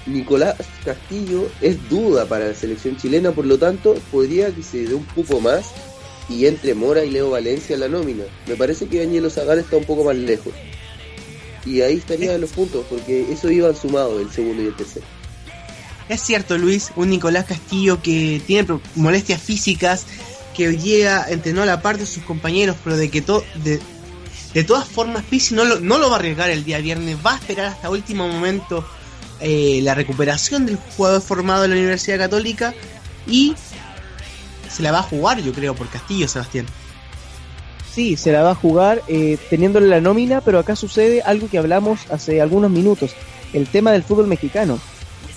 Nicolás 0.07 0.57
Castillo 0.85 1.49
es 1.61 1.89
duda 1.89 2.27
para 2.27 2.49
la 2.49 2.55
selección 2.55 2.97
chilena, 2.97 3.31
por 3.33 3.47
lo 3.47 3.59
tanto, 3.59 3.95
podría 4.11 4.55
que 4.55 4.63
se 4.63 4.85
dé 4.85 4.95
un 4.95 5.05
poco 5.05 5.41
más 5.41 5.73
y 6.33 6.47
entre 6.47 6.75
Mora 6.75 7.05
y 7.05 7.11
Leo 7.11 7.31
Valencia 7.31 7.77
la 7.77 7.89
nómina. 7.89 8.25
Me 8.47 8.57
parece 8.57 8.87
que 8.87 9.03
Angelo 9.03 9.31
Zagal 9.31 9.59
está 9.59 9.77
un 9.77 9.85
poco 9.85 10.05
más 10.05 10.17
lejos. 10.17 10.53
Y 11.65 11.81
ahí 11.81 11.97
estarían 11.97 12.41
los 12.41 12.51
puntos, 12.51 12.85
porque 12.89 13.31
eso 13.33 13.51
iban 13.51 13.77
sumado 13.77 14.19
el 14.19 14.31
segundo 14.31 14.63
y 14.63 14.67
el 14.67 14.77
tercero. 14.77 15.07
Es 16.09 16.21
cierto, 16.21 16.59
Luis, 16.59 16.91
un 16.97 17.11
Nicolás 17.11 17.47
Castillo 17.47 18.03
que 18.03 18.43
tiene 18.47 18.81
molestias 18.97 19.41
físicas, 19.41 20.07
que 20.57 20.77
llega, 20.77 21.27
entrenó 21.29 21.63
a 21.63 21.67
la 21.67 21.81
parte 21.81 22.03
de 22.03 22.07
sus 22.07 22.23
compañeros, 22.25 22.77
pero 22.83 22.97
de 22.97 23.11
que 23.11 23.23
todo 23.23 23.45
de, 23.63 23.81
de 24.53 24.65
todas 24.65 24.87
formas 24.87 25.25
Pizzi 25.25 25.55
no 25.55 25.65
lo, 25.65 25.81
no 25.81 25.99
lo 25.99 26.11
va 26.11 26.17
a 26.17 26.19
arriesgar 26.19 26.51
el 26.51 26.65
día 26.65 26.79
viernes, 26.79 27.17
va 27.25 27.35
a 27.35 27.37
esperar 27.37 27.67
hasta 27.67 27.89
último 27.89 28.29
momento 28.29 28.85
eh, 29.41 29.81
la 29.83 29.95
recuperación 29.95 30.67
del 30.67 30.77
jugador 30.77 31.23
formado 31.23 31.65
en 31.65 31.71
la 31.71 31.77
Universidad 31.77 32.19
Católica 32.19 32.75
y 33.27 33.55
se 34.73 34.83
la 34.83 34.93
va 34.93 35.01
a 35.01 35.03
jugar, 35.03 35.41
yo 35.41 35.53
creo, 35.53 35.75
por 35.75 35.89
Castillo, 35.89 36.27
Sebastián. 36.27 36.67
Sí, 37.93 38.17
se 38.17 38.33
la 38.33 38.43
va 38.43 38.53
a 38.53 38.55
jugar 38.55 39.03
eh, 39.07 39.37
teniéndole 39.51 39.87
la 39.87 40.01
nómina, 40.01 40.41
pero 40.41 40.59
acá 40.59 40.77
sucede 40.77 41.21
algo 41.21 41.49
que 41.49 41.59
hablamos 41.59 42.01
hace 42.11 42.41
algunos 42.41 42.71
minutos, 42.71 43.13
el 43.53 43.67
tema 43.67 43.93
del 43.93 44.03
fútbol 44.03 44.29
mexicano. 44.29 44.79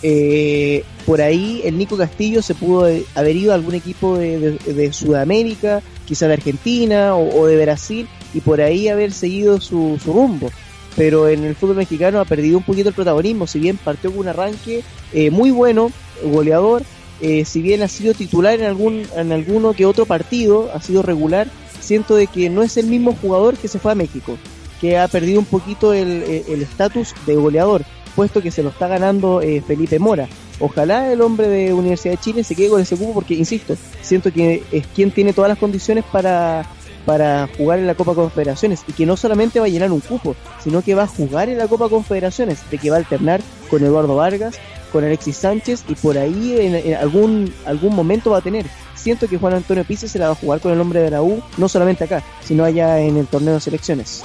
Eh, 0.02 0.84
por 1.06 1.22
ahí 1.22 1.62
el 1.66 1.78
Nico 1.78 1.98
Castillo 1.98 2.42
se 2.42 2.56
pudo 2.56 2.88
haber 3.16 3.36
ido 3.36 3.52
a 3.52 3.56
algún 3.56 3.76
equipo 3.76 4.18
de, 4.18 4.90
Sudamérica, 4.94 5.82
quizá 6.06 6.28
de 6.28 6.34
Argentina 6.34 7.16
o, 7.16 7.46
de 7.46 7.62
Brasil, 7.62 8.08
y 8.34 8.40
por 8.40 8.62
ahí 8.62 8.88
haber 8.88 9.12
seguido 9.12 9.60
su, 9.60 10.00
rumbo. 10.06 10.50
Pero 10.96 11.28
en 11.28 11.44
el 11.44 11.56
fútbol 11.56 11.76
mexicano 11.76 12.22
ha 12.22 12.26
perdido 12.26 12.58
un 12.58 12.64
poquito 12.64 12.88
el 12.88 12.96
protagonismo, 12.96 13.48
si 13.48 13.60
bien 13.60 13.76
partió 13.78 14.12
con 14.12 14.22
un 14.22 14.28
arranque 14.30 14.82
eh, 15.12 15.30
muy 15.30 15.52
bueno, 15.52 15.92
goleador, 16.24 16.84
eh, 17.22 17.46
si 17.46 17.62
bien 17.62 17.82
ha 17.82 17.88
sido 17.88 18.14
titular 18.14 18.60
en 18.60 18.66
algún 18.66 19.04
en 19.16 19.32
alguno 19.32 19.74
que 19.74 19.86
otro 19.86 20.06
partido, 20.06 20.70
ha 20.74 20.82
sido 20.82 21.02
regular, 21.02 21.48
siento 21.80 22.16
de 22.16 22.28
que 22.28 22.50
no 22.50 22.64
es 22.64 22.78
el 22.78 22.88
mismo 22.88 23.16
jugador 23.22 23.58
que 23.58 23.68
se 23.68 23.80
fue 23.80 23.92
a 23.92 23.96
México, 23.96 24.38
que 24.82 24.98
ha 24.98 25.08
perdido 25.08 25.40
un 25.40 25.46
poquito 25.46 25.94
el 25.94 26.62
estatus 26.62 27.14
de 27.26 27.36
goleador, 27.36 27.84
puesto 28.16 28.42
que 28.42 28.52
se 28.52 28.64
lo 28.64 28.70
está 28.70 28.88
ganando 28.88 29.42
eh, 29.42 29.62
Felipe 29.66 30.00
Mora. 30.00 30.28
Ojalá 30.60 31.12
el 31.12 31.22
hombre 31.22 31.50
de 31.50 31.74
Universidad 31.74 32.14
de 32.14 32.22
Chile 32.22 32.44
se 32.44 32.56
quede 32.56 32.70
con 32.70 32.82
ese 32.82 32.96
cupo 32.96 33.14
porque, 33.14 33.34
insisto, 33.34 33.76
siento 34.02 34.32
que 34.32 34.64
es 34.72 34.88
quien 34.88 35.12
tiene 35.12 35.34
todas 35.34 35.50
las 35.50 35.58
condiciones 35.58 36.06
para, 36.10 36.66
para 37.06 37.50
jugar 37.58 37.80
en 37.80 37.88
la 37.88 37.96
Copa 37.96 38.16
Confederaciones 38.16 38.84
y 38.88 38.94
que 38.94 39.06
no 39.06 39.18
solamente 39.18 39.60
va 39.60 39.66
a 39.66 39.70
llenar 39.70 39.92
un 39.92 40.00
cupo, 40.00 40.36
sino 40.64 40.82
que 40.82 40.96
va 40.96 41.04
a 41.04 41.08
jugar 41.08 41.50
en 41.50 41.58
la 41.58 41.68
Copa 41.68 41.90
Confederaciones, 41.90 42.60
de 42.72 42.78
que 42.78 42.90
va 42.90 42.96
a 42.96 43.00
alternar 43.00 43.42
con 43.70 43.84
Eduardo 43.84 44.16
Vargas, 44.16 44.56
con 44.96 45.04
Alexis 45.04 45.36
Sánchez 45.36 45.84
y 45.90 45.96
por 45.96 46.18
ahí 46.18 46.56
en, 46.58 46.96
algún, 46.96 47.54
algún 47.66 47.94
momento 47.94 48.30
va 48.30 48.38
a 48.38 48.42
tener. 48.42 48.66
Siento 48.96 49.28
que 49.28 49.38
Juan 49.38 49.54
Antonio 49.54 49.84
Pizzi 49.84 50.08
se 50.08 50.18
la 50.18 50.28
va 50.28 50.32
a 50.32 50.36
jugar 50.36 50.62
con 50.62 50.72
el 50.72 50.78
nombre 50.78 51.02
de 51.02 51.12
la 51.12 51.22
U, 51.22 51.44
no 51.58 51.68
solamente 51.68 52.06
acá, 52.06 52.24
sino 52.42 52.64
allá 52.64 53.02
en 53.02 53.18
el 53.18 53.28
torneo 53.28 53.56
de 53.56 53.60
selecciones. 53.60 54.24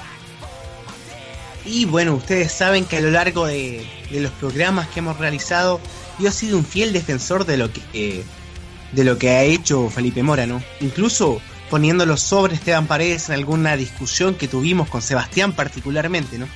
Y 1.64 1.86
bueno, 1.86 2.14
ustedes 2.14 2.52
saben 2.52 2.84
que 2.84 2.98
a 2.98 3.00
lo 3.00 3.10
largo 3.10 3.46
de, 3.46 3.84
los 4.12 4.30
programas 4.30 4.86
que 4.86 5.00
hemos 5.00 5.18
realizado, 5.18 5.80
yo 6.20 6.28
he 6.28 6.32
sido 6.32 6.56
un 6.56 6.64
fiel 6.64 6.92
defensor 6.92 7.44
de 7.46 7.56
lo 7.56 7.72
que 7.72 7.80
eh, 7.92 8.22
de 8.92 9.04
lo 9.04 9.18
que 9.18 9.30
ha 9.30 9.42
hecho 9.42 9.90
Felipe 9.90 10.22
Mora, 10.22 10.46
¿no? 10.46 10.62
Incluso 10.80 11.40
poniéndolo 11.68 12.16
sobre 12.16 12.54
Esteban 12.54 12.86
Paredes 12.86 13.28
en 13.28 13.34
alguna 13.34 13.76
discusión 13.76 14.36
que 14.36 14.46
tuvimos 14.46 14.88
con 14.88 15.02
Sebastián 15.02 15.52
particularmente, 15.52 16.38
¿no? 16.38 16.46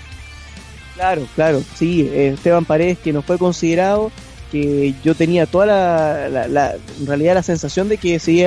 Claro, 0.94 1.26
claro, 1.34 1.62
sí, 1.74 2.08
eh, 2.12 2.32
Esteban 2.34 2.64
Paredes 2.64 2.98
que 2.98 3.12
no 3.12 3.22
fue 3.22 3.36
considerado, 3.36 4.12
que 4.52 4.94
yo 5.02 5.16
tenía 5.16 5.46
toda 5.46 5.66
la, 5.66 6.76
en 7.00 7.06
realidad 7.06 7.34
la 7.34 7.42
sensación 7.42 7.88
de 7.88 7.98
que 7.98 8.20
se 8.20 8.44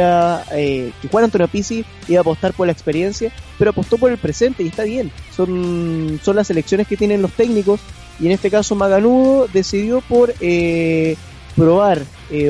eh, 0.52 0.94
que 1.02 1.08
Juan 1.10 1.26
Antonio 1.26 1.50
Pizzi 1.50 1.84
iba 2.08 2.20
a 2.20 2.22
apostar 2.22 2.54
por 2.54 2.68
la 2.68 2.72
experiencia, 2.72 3.34
pero 3.60 3.72
apostó 3.72 3.98
por 3.98 4.12
el 4.12 4.18
presente 4.18 4.64
y 4.64 4.68
está 4.68 4.86
bien, 4.86 5.12
son, 5.36 6.22
son 6.24 6.38
las 6.38 6.50
elecciones 6.50 6.88
que 6.88 6.96
tienen 6.96 7.22
los 7.22 7.34
técnicos 7.34 7.82
y 8.18 8.28
en 8.28 8.32
este 8.32 8.50
caso 8.50 8.76
Maganudo 8.76 9.50
decidió 9.52 10.00
por 10.00 10.34
eh, 10.40 11.18
probar 11.58 12.02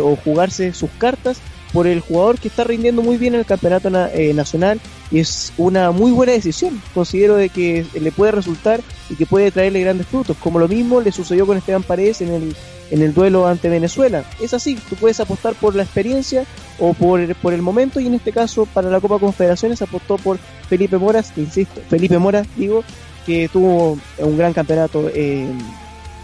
o 0.04 0.16
jugarse 0.16 0.74
sus 0.74 0.92
cartas 1.00 1.40
por 1.74 1.88
el 1.88 2.00
jugador 2.00 2.40
que 2.40 2.48
está 2.48 2.64
rindiendo 2.64 3.02
muy 3.02 3.18
bien 3.18 3.34
en 3.34 3.42
el 3.42 3.46
campeonato 3.46 3.90
eh, 4.14 4.34
nacional 4.34 4.80
y 5.12 5.20
es 5.20 5.54
una 5.58 5.92
muy 5.92 6.12
buena 6.12 6.34
decisión. 6.34 6.82
Considero 6.94 7.36
de 7.36 7.50
que 7.50 7.86
le 8.00 8.12
puede 8.12 8.32
resultar 8.32 8.82
y 9.10 9.16
que 9.16 9.26
puede 9.26 9.52
traerle 9.52 9.82
grandes 9.82 10.08
frutos, 10.08 10.38
como 10.38 10.60
lo 10.60 10.68
mismo 10.68 11.02
le 11.02 11.12
sucedió 11.12 11.46
con 11.46 11.58
Esteban 11.58 11.84
Paredes 11.84 12.22
en 12.22 12.34
el, 12.34 12.56
en 12.92 13.02
el 13.02 13.14
duelo 13.14 13.48
ante 13.48 13.70
Venezuela. 13.70 14.24
Es 14.42 14.54
así, 14.54 14.76
tú 14.90 14.96
puedes 14.96 15.20
apostar 15.20 15.56
por 15.56 15.76
la 15.76 15.84
experiencia 15.84 16.46
o 16.80 16.94
por, 16.94 17.36
por 17.36 17.54
el 17.54 17.62
momento 17.62 18.00
y 18.00 18.08
en 18.08 18.16
este 18.16 18.32
caso 18.32 18.66
para 18.66 18.90
la 18.90 19.00
Copa 19.00 19.20
Confederaciones 19.20 19.82
apostó 19.82 20.18
por 20.18 20.40
Felipe 20.70 20.98
Moras, 20.98 21.34
insisto, 21.38 21.82
Felipe 21.90 22.18
Mora, 22.18 22.46
digo, 22.56 22.84
que 23.26 23.50
tuvo 23.50 23.98
un 24.18 24.38
gran 24.38 24.54
campeonato 24.54 25.10
eh, 25.14 25.48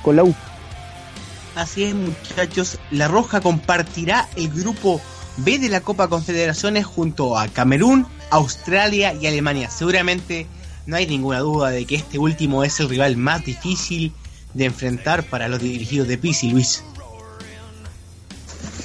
con 0.02 0.16
la 0.16 0.24
U. 0.24 0.34
Así 1.56 1.84
es 1.84 1.94
muchachos, 1.94 2.80
La 2.89 3.08
Roja 3.08 3.39
compartirá 3.39 4.28
el 4.36 4.50
grupo 4.50 5.00
B 5.38 5.57
de 5.57 5.69
la 5.69 5.81
Copa 5.81 6.07
Confederaciones 6.07 6.86
junto 6.86 7.38
a 7.38 7.47
Camerún, 7.47 8.05
Australia 8.29 9.13
y 9.19 9.27
Alemania. 9.27 9.69
Seguramente 9.69 10.47
no 10.86 10.95
hay 10.95 11.07
ninguna 11.07 11.39
duda 11.39 11.69
de 11.71 11.86
que 11.86 11.95
este 11.95 12.19
último 12.19 12.63
es 12.63 12.79
el 12.79 12.89
rival 12.89 13.17
más 13.17 13.43
difícil 13.43 14.11
de 14.53 14.65
enfrentar 14.65 15.23
para 15.23 15.47
los 15.47 15.59
dirigidos 15.59 16.07
de 16.07 16.17
Pisi, 16.17 16.51
Luis. 16.51 16.84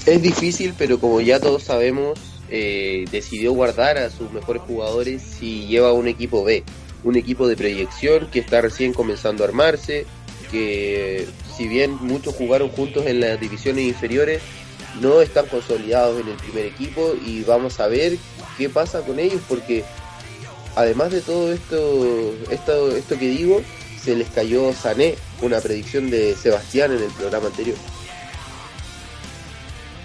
Es 0.06 0.22
difícil, 0.22 0.74
pero 0.78 0.98
como 0.98 1.20
ya 1.20 1.38
todos 1.38 1.64
sabemos, 1.64 2.18
eh, 2.50 3.04
decidió 3.10 3.52
guardar 3.52 3.98
a 3.98 4.10
sus 4.10 4.32
mejores 4.32 4.62
jugadores 4.62 5.22
y 5.42 5.66
lleva 5.66 5.92
un 5.92 6.08
equipo 6.08 6.44
B, 6.44 6.64
un 7.04 7.16
equipo 7.16 7.46
de 7.46 7.56
proyección 7.56 8.28
que 8.30 8.38
está 8.38 8.62
recién 8.62 8.94
comenzando 8.94 9.44
a 9.44 9.48
armarse, 9.48 10.06
que 10.50 11.26
si 11.54 11.68
bien 11.68 11.98
muchos 12.00 12.34
jugaron 12.34 12.70
juntos 12.70 13.04
en 13.06 13.20
las 13.20 13.38
divisiones 13.38 13.84
inferiores, 13.84 14.40
no 15.00 15.20
están 15.20 15.46
consolidados 15.46 16.20
en 16.20 16.28
el 16.28 16.36
primer 16.36 16.66
equipo 16.66 17.14
y 17.24 17.42
vamos 17.42 17.80
a 17.80 17.86
ver 17.86 18.18
qué 18.56 18.68
pasa 18.68 19.00
con 19.00 19.18
ellos 19.18 19.40
porque 19.48 19.84
además 20.74 21.12
de 21.12 21.20
todo 21.20 21.52
esto, 21.52 22.34
esto, 22.50 22.96
esto 22.96 23.18
que 23.18 23.28
digo, 23.28 23.62
se 24.02 24.16
les 24.16 24.28
cayó 24.28 24.72
Sané, 24.72 25.16
una 25.42 25.60
predicción 25.60 26.10
de 26.10 26.34
Sebastián 26.34 26.92
en 26.92 27.02
el 27.02 27.10
programa 27.10 27.46
anterior. 27.46 27.76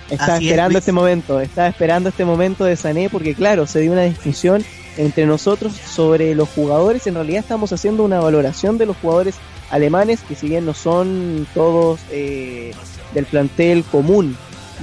Estaba 0.09 0.38
esperando 0.38 0.77
este 0.77 0.91
momento, 0.91 1.39
estaba 1.39 1.67
esperando 1.67 2.09
este 2.09 2.25
momento 2.25 2.65
de 2.65 2.75
Sané 2.75 3.09
porque 3.09 3.34
claro, 3.34 3.65
se 3.65 3.79
dio 3.79 3.91
una 3.91 4.03
discusión 4.03 4.63
entre 4.97 5.25
nosotros 5.25 5.73
sobre 5.73 6.36
los 6.36 6.49
jugadores, 6.49 7.07
en 7.07 7.15
realidad 7.15 7.39
estamos 7.39 7.73
haciendo 7.73 8.03
una 8.03 8.19
valoración 8.19 8.77
de 8.77 8.86
los 8.86 8.97
jugadores 8.97 9.36
alemanes 9.71 10.19
que 10.21 10.36
si 10.36 10.49
bien 10.49 10.65
no 10.65 10.75
son 10.75 11.47
todos 11.55 11.99
eh, 12.11 12.73
del 13.13 13.25
plantel 13.25 13.84
común 13.84 14.38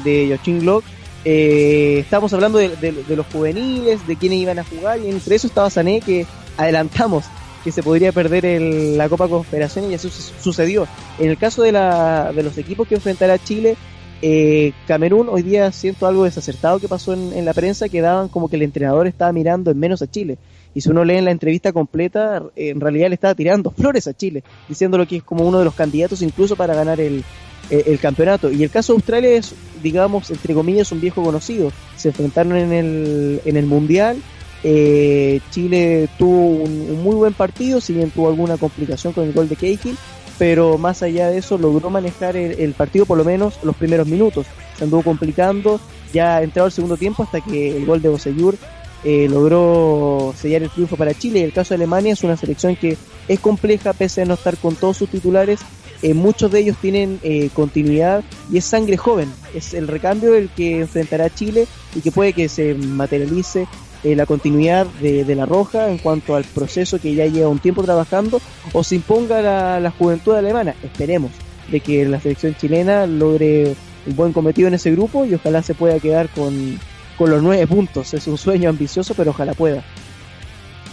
de 0.05 0.29
Yochin 0.29 0.61
Glock. 0.61 0.85
Eh, 1.25 1.99
estábamos 2.01 2.33
hablando 2.33 2.59
de, 2.59 3.05
los 3.09 3.27
juveniles, 3.27 4.07
de 4.07 4.17
quiénes 4.17 4.39
iban 4.39 4.59
a 4.59 4.65
jugar, 4.65 5.01
y 5.01 5.09
entre 5.09 5.37
eso 5.37 5.47
estaba 5.47 5.71
Sané, 5.71 6.01
que 6.01 6.27
adelantamos 6.57 7.25
que 7.63 7.73
se 7.73 7.83
podría 7.83 8.11
perder 8.11 8.61
la 8.97 9.09
Copa 9.09 9.29
Confederaciones 9.29 9.91
y 9.91 9.95
eso 9.95 10.09
sucedió. 10.09 10.89
En 11.19 11.29
el 11.29 11.37
caso 11.37 11.63
de, 11.63 11.73
la, 11.73 12.33
de 12.35 12.43
los 12.43 12.57
equipos 12.57 12.89
que 12.89 12.95
enfrentará 12.95 13.39
Chile, 13.39 13.77
eh, 14.23 14.73
Camerún 14.87 15.29
hoy 15.29 15.43
día 15.43 15.73
siento 15.73 16.07
algo 16.07 16.25
desacertado 16.25 16.79
que 16.79 16.89
pasó 16.89 17.13
en, 17.13 17.45
la 17.45 17.53
prensa, 17.53 17.89
que 17.89 18.01
daban 18.01 18.29
como 18.29 18.49
que 18.49 18.57
el 18.57 18.63
entrenador 18.63 19.07
estaba 19.07 19.33
mirando 19.33 19.71
en 19.71 19.79
menos 19.79 20.01
a 20.01 20.11
Chile. 20.11 20.39
Y 20.75 20.81
si 20.81 20.91
uno 20.91 21.05
lee 21.05 21.17
en 21.17 21.25
la 21.25 21.33
entrevista 21.33 21.73
completa, 21.73 22.43
en 22.57 22.81
realidad 22.81 23.09
le 23.09 23.15
estaba 23.15 23.35
tirando 23.35 23.71
flores 23.77 24.07
a 24.07 24.15
Chile, 24.15 24.43
diciéndolo 24.69 25.07
que 25.07 25.17
es 25.17 25.23
como 25.23 25.47
uno 25.47 25.59
de 25.59 25.65
los 25.65 25.75
candidatos 25.75 26.23
incluso 26.23 26.57
para 26.57 26.75
ganar 26.75 27.01
el, 27.01 27.25
el, 27.71 27.99
campeonato. 27.99 28.51
Y 28.51 28.63
el 28.63 28.71
caso 28.71 28.93
de 28.93 28.97
Australia 28.99 29.31
es, 29.31 29.55
digamos, 29.83 30.31
entre 30.31 30.55
comillas, 30.55 30.93
un 30.93 31.01
viejo 31.01 31.23
conocido. 31.23 31.73
Se 31.97 32.09
enfrentaron 32.09 32.57
en 32.57 32.73
el, 32.73 33.41
en 33.45 33.57
el 33.57 33.67
Mundial. 33.67 34.21
Eh, 34.63 35.41
Chile 35.51 36.09
tuvo 36.19 36.65
un, 36.65 37.03
muy 37.03 37.15
buen 37.15 37.33
partido, 37.33 37.81
si 37.81 37.93
bien 37.93 38.11
tuvo 38.11 38.29
alguna 38.29 38.59
complicación 38.59 39.13
con 39.13 39.25
el 39.25 39.33
gol 39.33 39.49
de 39.49 39.57
Cahill, 39.57 39.97
pero 40.39 40.77
más 40.77 41.03
allá 41.03 41.31
de 41.31 41.39
eso 41.39 41.57
logró 41.57 41.89
manejar 41.91 42.37
el, 42.37 42.73
partido 42.75 43.07
por 43.07 43.17
lo 43.17 43.25
menos 43.25 43.59
los 43.63 43.77
primeros 43.77 44.07
minutos. 44.07 44.47
Se 44.77 44.85
anduvo 44.85 45.03
complicando, 45.03 45.81
ya 46.13 46.43
entrado 46.43 46.67
el 46.67 46.73
segundo 46.73 46.97
tiempo 46.97 47.23
hasta 47.23 47.41
que 47.41 47.77
el 47.77 47.87
gol 47.87 48.03
de 48.03 48.09
Boseyur 48.09 48.57
eh, 49.03 49.29
logró 49.31 50.35
sellar 50.37 50.63
el 50.63 50.71
triunfo 50.71 50.97
para 50.97 51.15
Chile. 51.15 51.41
Y 51.41 51.43
el 51.43 51.53
caso 51.53 51.71
de 51.71 51.77
Alemania 51.77 52.13
es 52.13 52.23
una 52.23 52.37
selección 52.37 52.77
que 52.77 52.97
es 53.29 53.41
compleja 53.41 53.93
pese 53.93 54.23
a 54.23 54.25
no 54.25 54.35
estar 54.35 54.57
con 54.57 54.77
todos 54.77 54.97
sus 54.97 55.09
titulares. 55.09 55.61
Eh, 56.03 56.15
muchos 56.15 56.51
de 56.51 56.61
ellos 56.61 56.77
tienen 56.81 57.21
eh, 57.23 57.51
continuidad 57.53 58.25
y 58.51 58.59
es 58.59 58.65
sangre 58.65 58.97
joven. 58.97 59.31
Es 59.55 59.75
el 59.75 59.89
recambio 59.89 60.35
el 60.35 60.49
que 60.49 60.81
enfrentará 60.81 61.29
Chile 61.31 61.67
y 61.95 62.01
que 62.01 62.11
puede 62.11 62.33
que 62.33 62.49
se 62.49 62.75
materialice 62.75 63.67
eh, 64.03 64.17
la 64.17 64.25
continuidad 64.25 64.87
de, 64.87 65.35
la 65.35 65.45
Roja 65.45 65.91
en 65.91 65.99
cuanto 65.99 66.35
al 66.35 66.45
proceso 66.45 66.99
que 66.99 67.15
ya 67.15 67.27
lleva 67.27 67.49
un 67.49 67.59
tiempo 67.59 67.83
trabajando 67.83 68.41
o 68.73 68.83
se 68.83 68.97
imponga 68.97 69.43
la, 69.81 69.91
juventud 69.91 70.35
alemana. 70.35 70.75
Esperemos 70.83 71.33
de 71.71 71.81
que 71.81 72.07
la 72.07 72.21
selección 72.21 72.55
chilena 72.55 73.07
logre 73.07 73.75
un 74.07 74.17
buen 74.17 74.33
cometido 74.33 74.69
en 74.69 74.75
ese 74.75 74.91
grupo 74.91 75.27
y 75.27 75.35
ojalá 75.35 75.63
se 75.63 75.75
pueda 75.75 76.01
quedar 76.01 76.31
con 76.31 76.79
los 77.19 77.43
nueve 77.43 77.67
puntos. 77.67 78.15
Es 78.15 78.27
un 78.27 78.39
sueño 78.39 78.71
ambicioso, 78.71 79.13
pero 79.15 79.33
ojalá 79.33 79.53
pueda. 79.53 79.85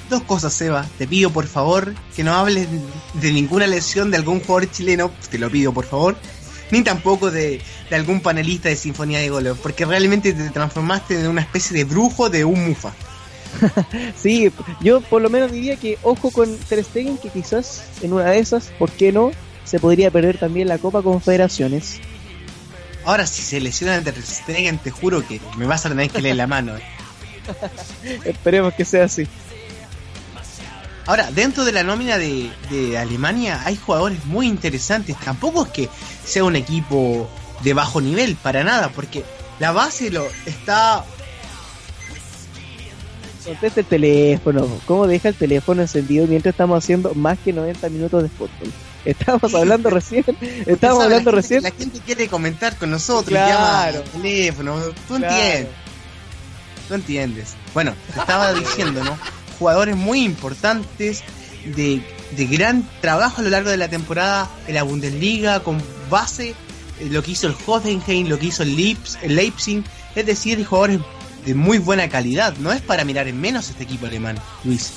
Dos 0.10 0.24
cosas, 0.24 0.53
Seba. 0.53 0.86
Te 0.97 1.08
pido 1.08 1.32
por 1.32 1.47
favor 1.47 1.93
que 2.16 2.24
no 2.24 2.34
hables 2.34 2.68
de 3.14 3.32
ninguna 3.32 3.68
lesión 3.68 4.12
de 4.12 4.18
algún 4.18 4.39
jugador 4.39 4.72
chileno. 4.72 5.12
Te 5.30 5.38
lo 5.38 5.49
pido 5.49 5.74
por 5.74 5.86
favor 5.86 6.16
ni 6.72 6.84
tampoco 6.84 7.32
de, 7.32 7.62
algún 7.91 8.22
panelista 8.22 8.70
de 8.70 8.76
Sinfonía 8.76 9.20
de 9.20 9.30
Golf, 9.30 9.60
porque 9.62 9.86
realmente 9.86 10.34
te 10.34 10.49
transformaste 10.49 11.20
en 11.20 11.28
una 11.28 11.41
especie 11.41 11.78
de 11.78 11.84
brujo 11.84 12.30
de 12.30 12.45
un 12.45 12.68
mufa. 12.68 12.93
sí, 14.16 14.51
yo 14.82 15.01
por 15.01 15.22
lo 15.22 15.30
menos 15.30 15.51
diría 15.51 15.78
que 15.78 15.97
ojo 16.03 16.32
con 16.32 16.58
Ter 16.58 16.84
Stegen, 16.84 17.18
que 17.18 17.30
quizás 17.30 17.84
en 18.01 18.14
una 18.14 18.26
de 18.26 18.39
esas, 18.39 18.68
¿por 18.78 18.91
qué 18.91 19.12
no? 19.12 19.32
Se 19.64 19.80
podría 19.80 20.12
perder 20.12 20.38
también 20.38 20.68
la 20.68 20.78
Copa 20.78 21.01
Confederaciones. 21.01 21.99
Ahora, 23.05 23.26
si 23.26 23.41
se 23.41 23.60
lesiona 23.60 24.01
Ter 24.01 24.22
Stegen, 24.22 24.78
te 24.78 24.91
juro 24.91 25.26
que 25.26 25.39
me 25.58 25.66
vas 25.66 25.86
a 25.86 25.89
tener 25.89 26.10
que 26.10 26.22
leer 26.22 26.36
la 26.36 26.47
mano. 26.47 26.76
Eh. 26.76 26.82
Esperemos 28.26 28.74
que 28.74 28.84
sea 28.84 29.05
así. 29.05 29.28
Ahora, 31.08 31.32
dentro 31.32 31.64
de 31.64 31.72
la 31.72 31.84
nómina 31.84 32.18
de, 32.18 32.97
Alemania 32.99 33.62
hay 33.64 33.78
jugadores 33.78 34.26
muy 34.26 34.45
interesantes. 34.45 35.16
Tampoco 35.18 35.66
es 35.66 35.72
que 35.72 35.89
sea 36.26 36.43
un 36.43 36.58
equipo 36.58 37.30
de 37.64 37.74
bajo 37.74 38.01
nivel, 38.01 38.36
para 38.36 38.64
nada, 38.66 38.89
porque 38.89 39.24
la 39.60 39.72
base 39.72 40.12
lo 40.12 40.28
está. 40.45 41.05
Contesta 43.45 43.80
el 43.80 43.86
teléfono. 43.86 44.68
¿Cómo 44.86 45.08
deja 45.08 45.30
el 45.30 45.36
teléfono 45.36 45.82
encendido 45.82 46.28
mientras 46.28 46.51
estamos 46.51 46.84
haciendo 46.84 47.14
más 47.16 47.39
que 47.39 47.53
90 47.53 47.88
minutos 47.89 48.24
de 48.24 48.30
fútbol? 48.30 48.74
Estamos 49.05 49.55
hablando 49.55 49.89
recién. 49.89 50.26
Estamos 50.66 51.01
hablando 51.01 51.32
recién. 51.32 51.64
La 51.64 51.72
gente 51.72 52.01
quiere 52.05 52.28
comentar 52.28 52.76
con 52.76 52.91
nosotros. 52.91 53.30
Claro. 53.30 54.03
Llama 54.03 54.12
teléfono. 54.22 54.76
Tú 55.08 55.16
entiendes. 55.16 55.68
Tú 56.89 56.93
entiendes. 56.93 57.55
Bueno, 57.74 57.93
te 58.14 58.20
estaba 58.20 58.51
diciendo, 58.60 59.01
¿no? 59.05 59.18
Jugadores 59.58 59.95
muy 59.95 60.24
importantes 60.24 61.24
de, 61.76 62.01
gran 62.47 62.88
trabajo 63.01 63.41
a 63.41 63.43
lo 63.43 63.49
largo 63.49 63.70
de 63.70 63.78
la 63.78 63.89
temporada 63.89 64.49
en 64.68 64.76
la 64.76 64.84
Bundesliga 64.84 65.62
con 65.62 65.82
base 66.10 66.49
eh, 66.99 67.08
lo 67.10 67.24
que 67.24 67.32
hizo 67.32 67.47
el 67.47 67.55
Hoffenheim, 67.66 68.28
lo 68.28 68.39
que 68.39 68.47
hizo 68.47 68.64
el, 68.64 68.76
Leipzig, 68.76 69.84
es 70.16 70.26
decir, 70.26 70.64
jugadores 70.64 70.99
de 71.45 71.53
muy 71.53 71.78
buena 71.78 72.10
calidad. 72.10 72.55
No 72.58 72.72
es 72.72 72.82
para 72.82 73.05
mirar 73.05 73.28
en 73.28 73.39
menos 73.39 73.70
este 73.70 73.84
equipo 73.84 74.05
alemán, 74.05 74.38
Luis. 74.64 74.91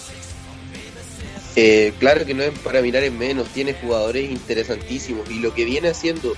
Eh, 1.56 1.92
claro 1.98 2.24
que 2.24 2.34
no 2.34 2.42
es 2.42 2.56
para 2.60 2.80
mirar 2.80 3.02
en 3.02 3.18
menos, 3.18 3.48
tiene 3.48 3.74
jugadores 3.74 4.30
interesantísimos 4.30 5.28
y 5.30 5.40
lo 5.40 5.52
que 5.52 5.64
viene 5.64 5.88
haciendo 5.88 6.34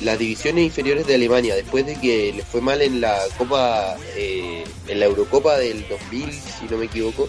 las 0.00 0.18
divisiones 0.18 0.64
inferiores 0.64 1.06
de 1.06 1.14
Alemania 1.14 1.54
después 1.54 1.86
de 1.86 1.94
que 1.96 2.32
le 2.32 2.42
fue 2.42 2.60
mal 2.60 2.82
en 2.82 3.00
la 3.00 3.18
Copa, 3.36 3.96
eh, 4.16 4.64
en 4.86 5.00
la 5.00 5.06
Eurocopa 5.06 5.56
del 5.56 5.86
2000, 5.88 6.32
si 6.32 6.66
no 6.70 6.76
me 6.76 6.86
equivoco, 6.86 7.28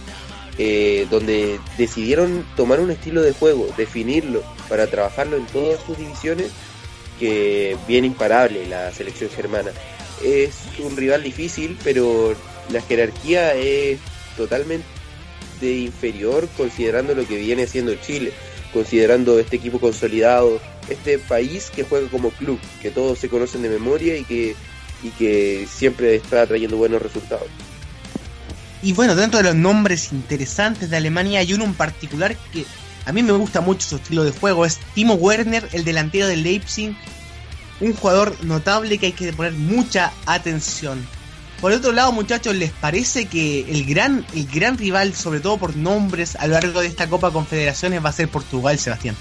eh, 0.61 1.07
donde 1.09 1.57
decidieron 1.77 2.45
tomar 2.57 2.81
un 2.81 2.91
estilo 2.91 3.21
de 3.21 3.31
juego, 3.31 3.69
definirlo 3.77 4.43
para 4.67 4.87
trabajarlo 4.87 5.37
en 5.37 5.45
todas 5.45 5.81
sus 5.81 5.97
divisiones, 5.97 6.51
que 7.17 7.77
bien 7.87 8.03
imparable 8.03 8.67
la 8.67 8.91
selección 8.91 9.29
germana. 9.29 9.71
Es 10.21 10.55
un 10.79 10.97
rival 10.97 11.23
difícil, 11.23 11.77
pero 11.81 12.35
la 12.73 12.81
jerarquía 12.81 13.55
es 13.55 13.99
totalmente 14.35 14.83
inferior 15.61 16.49
considerando 16.57 17.15
lo 17.15 17.25
que 17.25 17.37
viene 17.37 17.65
siendo 17.65 17.95
Chile, 17.95 18.33
considerando 18.73 19.39
este 19.39 19.55
equipo 19.55 19.79
consolidado, 19.79 20.59
este 20.89 21.19
país 21.19 21.71
que 21.73 21.83
juega 21.83 22.09
como 22.09 22.31
club, 22.31 22.59
que 22.81 22.91
todos 22.91 23.17
se 23.17 23.29
conocen 23.29 23.61
de 23.61 23.69
memoria 23.69 24.17
y 24.17 24.25
que, 24.25 24.55
y 25.03 25.09
que 25.11 25.65
siempre 25.71 26.15
está 26.15 26.45
trayendo 26.45 26.75
buenos 26.75 27.01
resultados. 27.01 27.47
Y 28.81 28.93
bueno, 28.93 29.15
dentro 29.15 29.39
de 29.39 29.43
los 29.43 29.55
nombres 29.55 30.13
interesantes 30.13 30.89
de 30.89 30.97
Alemania 30.97 31.39
hay 31.41 31.53
uno 31.53 31.65
en 31.65 31.73
particular 31.73 32.35
que 32.53 32.65
a 33.05 33.11
mí 33.11 33.23
me 33.23 33.33
gusta 33.33 33.61
mucho 33.61 33.87
su 33.87 33.95
estilo 33.97 34.23
de 34.23 34.31
juego. 34.31 34.65
Es 34.65 34.79
Timo 34.93 35.15
Werner, 35.15 35.67
el 35.73 35.83
delantero 35.83 36.27
del 36.27 36.43
Leipzig. 36.43 36.95
Un 37.81 37.93
jugador 37.93 38.35
notable 38.43 38.97
que 38.97 39.07
hay 39.07 39.11
que 39.11 39.33
poner 39.33 39.53
mucha 39.53 40.11
atención. 40.25 41.05
Por 41.61 41.73
otro 41.73 41.91
lado, 41.91 42.11
muchachos, 42.13 42.55
¿les 42.55 42.71
parece 42.71 43.25
que 43.25 43.69
el 43.69 43.83
gran, 43.85 44.25
el 44.33 44.45
gran 44.47 44.77
rival, 44.77 45.13
sobre 45.13 45.41
todo 45.41 45.57
por 45.57 45.75
nombres, 45.75 46.37
a 46.37 46.47
lo 46.47 46.53
largo 46.53 46.79
de 46.79 46.87
esta 46.87 47.07
Copa 47.07 47.31
Confederaciones 47.31 48.03
va 48.03 48.09
a 48.09 48.13
ser 48.13 48.29
Portugal, 48.29 48.79
Sebastián? 48.79 49.15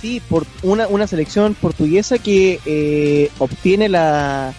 Sí, 0.00 0.22
por 0.28 0.46
una, 0.62 0.86
una 0.86 1.06
selección 1.06 1.54
portuguesa 1.54 2.18
que 2.18 2.60
eh, 2.64 3.30
obtiene 3.38 3.88
la, 3.90 4.54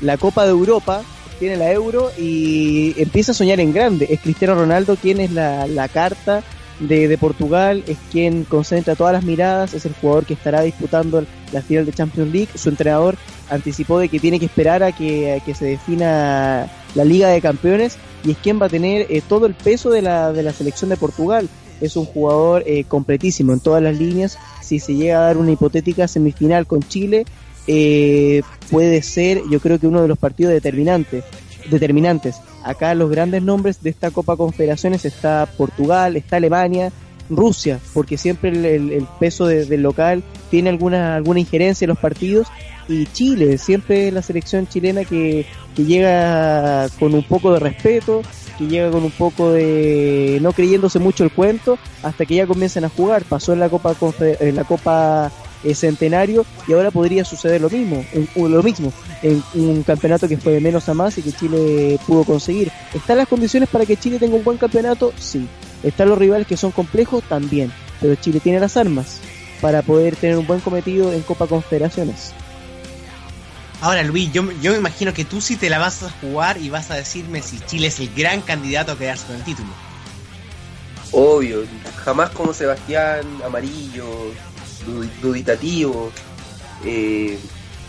la 0.00 0.16
Copa 0.16 0.44
de 0.44 0.50
Europa 0.50 1.02
tiene 1.38 1.56
la 1.56 1.72
Euro 1.72 2.10
y 2.18 2.94
empieza 3.00 3.32
a 3.32 3.34
soñar 3.34 3.60
en 3.60 3.72
grande. 3.72 4.06
Es 4.10 4.20
Cristiano 4.20 4.54
Ronaldo 4.54 4.96
quien 4.96 5.20
es 5.20 5.30
la, 5.32 5.66
la 5.66 5.88
carta 5.88 6.42
de, 6.80 7.08
de, 7.08 7.18
Portugal, 7.18 7.84
es 7.86 7.98
quien 8.10 8.44
concentra 8.44 8.96
todas 8.96 9.12
las 9.12 9.24
miradas, 9.24 9.74
es 9.74 9.86
el 9.86 9.94
jugador 9.94 10.26
que 10.26 10.34
estará 10.34 10.62
disputando 10.62 11.24
la 11.52 11.62
final 11.62 11.86
de 11.86 11.92
Champions 11.92 12.32
League. 12.32 12.48
Su 12.54 12.68
entrenador 12.68 13.16
anticipó 13.50 13.98
de 13.98 14.08
que 14.08 14.18
tiene 14.18 14.38
que 14.38 14.46
esperar 14.46 14.82
a 14.82 14.92
que, 14.92 15.40
que 15.44 15.54
se 15.54 15.66
defina 15.66 16.68
la 16.94 17.04
Liga 17.04 17.28
de 17.28 17.40
Campeones 17.40 17.96
y 18.24 18.32
es 18.32 18.38
quien 18.38 18.60
va 18.60 18.66
a 18.66 18.70
tener 18.70 19.06
eh, 19.10 19.22
todo 19.26 19.46
el 19.46 19.54
peso 19.54 19.90
de 19.90 20.02
la, 20.02 20.32
de 20.32 20.42
la 20.42 20.52
selección 20.52 20.90
de 20.90 20.96
Portugal. 20.96 21.48
Es 21.80 21.96
un 21.96 22.06
jugador 22.06 22.62
eh, 22.66 22.84
completísimo 22.84 23.52
en 23.52 23.60
todas 23.60 23.82
las 23.82 23.98
líneas. 23.98 24.38
Si 24.62 24.78
se 24.78 24.94
llega 24.94 25.18
a 25.18 25.26
dar 25.26 25.36
una 25.36 25.52
hipotética 25.52 26.08
semifinal 26.08 26.66
con 26.66 26.82
Chile, 26.82 27.24
eh, 27.66 28.42
puede 28.70 29.02
ser, 29.02 29.42
yo 29.50 29.60
creo 29.60 29.78
que 29.78 29.86
uno 29.86 30.02
de 30.02 30.08
los 30.08 30.18
partidos 30.18 30.52
determinantes. 30.52 31.24
determinantes. 31.70 32.36
Acá 32.62 32.94
los 32.94 33.10
grandes 33.10 33.42
nombres 33.42 33.82
de 33.82 33.90
esta 33.90 34.10
Copa 34.10 34.36
Confederaciones 34.36 35.04
está 35.04 35.46
Portugal, 35.56 36.16
está 36.16 36.36
Alemania, 36.36 36.92
Rusia, 37.30 37.78
porque 37.92 38.18
siempre 38.18 38.50
el, 38.50 39.06
peso 39.18 39.46
del 39.46 39.82
local 39.82 40.22
tiene 40.50 40.70
alguna, 40.70 41.16
alguna 41.16 41.40
injerencia 41.40 41.84
en 41.84 41.90
los 41.90 41.98
partidos, 41.98 42.48
y 42.88 43.06
Chile, 43.06 43.56
siempre 43.58 44.10
la 44.10 44.20
selección 44.22 44.66
chilena 44.66 45.04
que, 45.04 45.46
que 45.74 45.84
llega 45.84 46.88
con 46.98 47.14
un 47.14 47.22
poco 47.22 47.52
de 47.52 47.60
respeto, 47.60 48.22
que 48.58 48.66
llega 48.66 48.90
con 48.90 49.04
un 49.04 49.10
poco 49.10 49.52
de 49.52 50.38
no 50.42 50.52
creyéndose 50.52 50.98
mucho 50.98 51.24
el 51.24 51.32
cuento 51.32 51.78
hasta 52.02 52.26
que 52.26 52.34
ya 52.34 52.46
comienzan 52.46 52.84
a 52.84 52.88
jugar. 52.88 53.24
Pasó 53.24 53.52
en 53.52 53.60
la 53.60 53.68
Copa 53.68 53.96
en 54.20 54.56
la 54.56 54.64
Copa 54.64 55.32
centenario 55.72 56.44
y 56.68 56.72
ahora 56.74 56.90
podría 56.90 57.24
suceder 57.24 57.60
lo 57.60 57.70
mismo, 57.70 58.04
lo 58.36 58.62
mismo 58.62 58.92
en 59.22 59.42
un 59.54 59.82
campeonato 59.82 60.28
que 60.28 60.36
fue 60.36 60.52
de 60.52 60.60
menos 60.60 60.88
a 60.88 60.94
más 60.94 61.16
y 61.16 61.22
que 61.22 61.32
Chile 61.32 61.98
pudo 62.06 62.24
conseguir. 62.24 62.70
¿Están 62.92 63.16
las 63.16 63.28
condiciones 63.28 63.68
para 63.68 63.86
que 63.86 63.96
Chile 63.96 64.18
tenga 64.18 64.36
un 64.36 64.44
buen 64.44 64.58
campeonato? 64.58 65.12
Sí. 65.18 65.48
¿Están 65.82 66.08
los 66.08 66.18
rivales 66.18 66.46
que 66.46 66.56
son 66.56 66.72
complejos? 66.72 67.24
También. 67.28 67.72
Pero 68.00 68.14
Chile 68.16 68.40
tiene 68.40 68.60
las 68.60 68.76
armas 68.76 69.20
para 69.60 69.82
poder 69.82 70.16
tener 70.16 70.36
un 70.36 70.46
buen 70.46 70.60
cometido 70.60 71.12
en 71.12 71.22
Copa 71.22 71.46
Confederaciones. 71.46 72.32
Ahora, 73.80 74.02
Luis, 74.02 74.32
yo, 74.32 74.50
yo 74.62 74.72
me 74.72 74.78
imagino 74.78 75.12
que 75.12 75.24
tú 75.24 75.40
sí 75.40 75.56
te 75.56 75.68
la 75.68 75.78
vas 75.78 76.02
a 76.02 76.10
jugar 76.10 76.58
y 76.58 76.70
vas 76.70 76.90
a 76.90 76.94
decirme 76.94 77.42
si 77.42 77.60
Chile 77.60 77.88
es 77.88 78.00
el 78.00 78.10
gran 78.14 78.40
candidato 78.40 78.92
a 78.92 78.98
quedarse 78.98 79.26
con 79.26 79.36
el 79.36 79.42
título. 79.42 79.68
Obvio, 81.12 81.64
jamás 82.04 82.30
como 82.30 82.52
Sebastián, 82.52 83.24
amarillo, 83.44 84.06
duditativo. 85.22 86.12
Eh, 86.84 87.38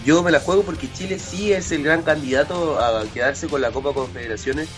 yo 0.05 0.21
me 0.23 0.31
la 0.31 0.39
juego 0.39 0.63
porque 0.63 0.91
Chile 0.91 1.19
sí 1.19 1.51
es 1.51 1.71
el 1.71 1.83
gran 1.83 2.03
candidato 2.03 2.79
a 2.79 3.03
quedarse 3.13 3.47
con 3.47 3.61
la 3.61 3.71
Copa 3.71 3.93
Confederaciones, 3.93 4.69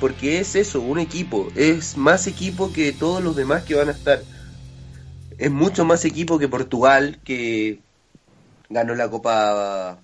porque 0.00 0.40
es 0.40 0.54
eso, 0.54 0.80
un 0.80 0.98
equipo, 0.98 1.48
es 1.54 1.96
más 1.96 2.26
equipo 2.26 2.72
que 2.72 2.92
todos 2.92 3.22
los 3.22 3.36
demás 3.36 3.64
que 3.64 3.74
van 3.74 3.88
a 3.88 3.92
estar. 3.92 4.22
Es 5.36 5.50
mucho 5.50 5.84
más 5.84 6.04
equipo 6.04 6.38
que 6.38 6.48
Portugal, 6.48 7.18
que 7.24 7.80
ganó 8.70 8.94
la 8.94 9.10
Copa 9.10 9.98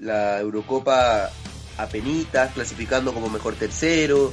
la 0.00 0.40
Eurocopa 0.40 1.30
a 1.76 1.86
penitas, 1.86 2.52
clasificando 2.52 3.12
como 3.14 3.28
mejor 3.28 3.54
tercero, 3.54 4.32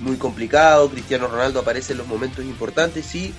muy 0.00 0.16
complicado, 0.16 0.88
Cristiano 0.90 1.28
Ronaldo 1.28 1.60
aparece 1.60 1.92
en 1.92 1.98
los 1.98 2.06
momentos 2.06 2.44
importantes, 2.44 3.06
sí, 3.06 3.32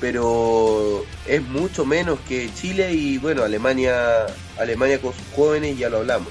pero 0.00 1.04
es 1.26 1.42
mucho 1.42 1.84
menos 1.84 2.18
que 2.26 2.50
Chile 2.54 2.92
y 2.92 3.18
bueno, 3.18 3.42
Alemania, 3.42 4.26
Alemania 4.58 5.00
con 5.00 5.12
sus 5.12 5.26
jóvenes 5.36 5.78
ya 5.78 5.90
lo 5.90 5.98
hablamos. 5.98 6.28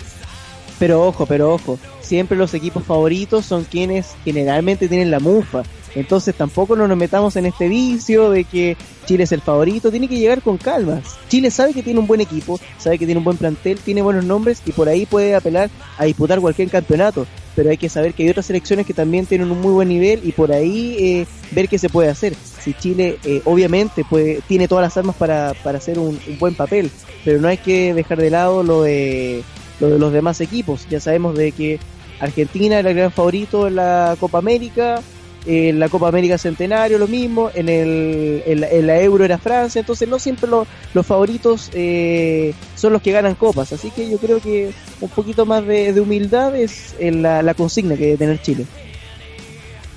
Pero 0.80 1.06
ojo, 1.06 1.26
pero 1.26 1.54
ojo, 1.54 1.78
siempre 2.02 2.38
los 2.38 2.54
equipos 2.54 2.84
favoritos 2.84 3.46
son 3.46 3.66
quienes 3.66 4.16
generalmente 4.24 4.88
tienen 4.88 5.12
la 5.12 5.20
mufa. 5.20 5.64
Entonces 5.96 6.36
tampoco 6.36 6.76
no 6.76 6.88
nos 6.88 6.98
metamos 6.98 7.36
en 7.36 7.46
este 7.46 7.68
vicio 7.68 8.30
de 8.30 8.44
que 8.44 8.78
Chile 9.06 9.24
es 9.24 9.32
el 9.32 9.42
favorito, 9.42 9.90
tiene 9.90 10.08
que 10.08 10.20
llegar 10.20 10.42
con 10.42 10.58
calma. 10.58 11.02
Chile 11.30 11.50
sabe 11.50 11.74
que 11.74 11.82
tiene 11.82 12.00
un 12.00 12.08
buen 12.08 12.22
equipo, 12.22 12.60
sabe 12.78 13.00
que 13.00 13.06
tiene 13.06 13.18
un 13.18 13.24
buen 13.24 13.38
plantel, 13.38 13.80
tiene 13.80 14.02
buenos 14.02 14.24
nombres 14.24 14.62
y 14.66 14.72
por 14.72 14.88
ahí 14.88 15.06
puede 15.06 15.36
apelar 15.36 15.70
a 15.98 16.06
disputar 16.06 16.40
cualquier 16.40 16.70
campeonato. 16.70 17.26
Pero 17.56 17.72
hay 17.72 17.78
que 17.78 17.90
saber 17.90 18.14
que 18.14 18.24
hay 18.24 18.30
otras 18.30 18.46
selecciones 18.46 18.86
que 18.86 18.94
también 18.94 19.26
tienen 19.26 19.52
un 19.52 19.60
muy 19.60 19.74
buen 19.74 19.90
nivel 19.90 20.22
y 20.24 20.32
por 20.32 20.52
ahí 20.52 20.96
eh, 21.00 21.26
ver 21.52 21.68
qué 21.68 21.80
se 21.80 21.90
puede 21.90 22.10
hacer. 22.10 22.36
Si 22.36 22.74
Chile 22.74 23.18
eh, 23.24 23.42
obviamente 23.46 24.06
puede, 24.08 24.42
tiene 24.48 24.68
todas 24.68 24.84
las 24.84 24.96
armas 24.98 25.16
para, 25.16 25.54
para 25.64 25.80
hacer 25.80 25.98
un, 25.98 26.20
buen 26.40 26.54
papel, 26.54 26.92
pero 27.26 27.42
no 27.42 27.48
hay 27.48 27.58
que 27.58 27.94
dejar 27.94 28.20
de 28.20 28.30
lado 28.30 28.64
lo 28.64 28.84
de 28.84 29.44
lo 29.80 29.90
de 29.90 30.00
los 30.00 30.14
demás 30.14 30.40
equipos. 30.42 30.88
Ya 30.90 31.00
sabemos 31.00 31.36
de 31.36 31.52
que 31.52 31.80
Argentina 32.20 32.80
era 32.80 32.92
el 32.92 32.96
gran 32.96 33.12
favorito 33.12 33.68
en 33.68 33.76
la 33.76 34.16
Copa 34.20 34.38
América, 34.38 35.02
en 35.50 35.80
la 35.80 35.90
Copa 35.90 36.08
América 36.08 36.38
Centenario 36.38 37.00
lo 37.00 37.08
mismo, 37.08 37.50
en, 37.56 37.70
el, 37.70 38.44
en, 38.46 38.88
la, 38.88 39.02
Euro 39.02 39.26
era 39.26 39.40
Francia, 39.40 39.80
entonces 39.80 40.08
no 40.08 40.20
siempre 40.20 40.48
los 40.94 41.06
favoritos 41.08 41.72
eh, 41.74 42.54
son 42.76 42.94
los 42.94 43.02
que 43.02 43.12
ganan 43.12 43.34
copas, 43.34 43.74
así 43.74 43.90
que 43.90 44.08
yo 44.10 44.20
creo 44.20 44.40
que 44.40 44.72
un 45.02 45.10
poquito 45.10 45.48
más 45.48 45.66
de, 45.66 46.00
humildad 46.00 46.56
es 46.56 46.94
la, 47.00 47.42
la 47.42 47.54
consigna 47.56 47.96
que 47.96 48.06
debe 48.06 48.18
tener 48.18 48.42
Chile. 48.44 48.68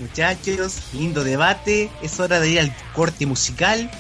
Muchachos, 0.00 0.82
lindo 0.94 1.22
debate, 1.22 1.90
es 2.02 2.18
hora 2.18 2.40
de 2.40 2.48
ir 2.48 2.60
al 2.60 2.74
corte 2.94 3.26
musical. 3.26 3.90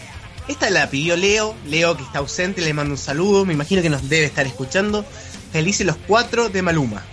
Esta 0.48 0.70
la 0.70 0.90
pidió 0.90 1.16
Leo, 1.16 1.54
Leo 1.66 1.96
que 1.96 2.02
está 2.02 2.18
ausente, 2.20 2.62
le 2.62 2.72
mando 2.72 2.94
un 2.94 2.98
saludo, 2.98 3.44
me 3.44 3.52
imagino 3.52 3.82
que 3.82 3.90
nos 3.90 4.08
debe 4.08 4.24
estar 4.24 4.46
escuchando. 4.46 5.04
Felices 5.52 5.86
los 5.86 5.96
cuatro 6.08 6.48
de 6.48 6.62
Maluma. 6.62 7.04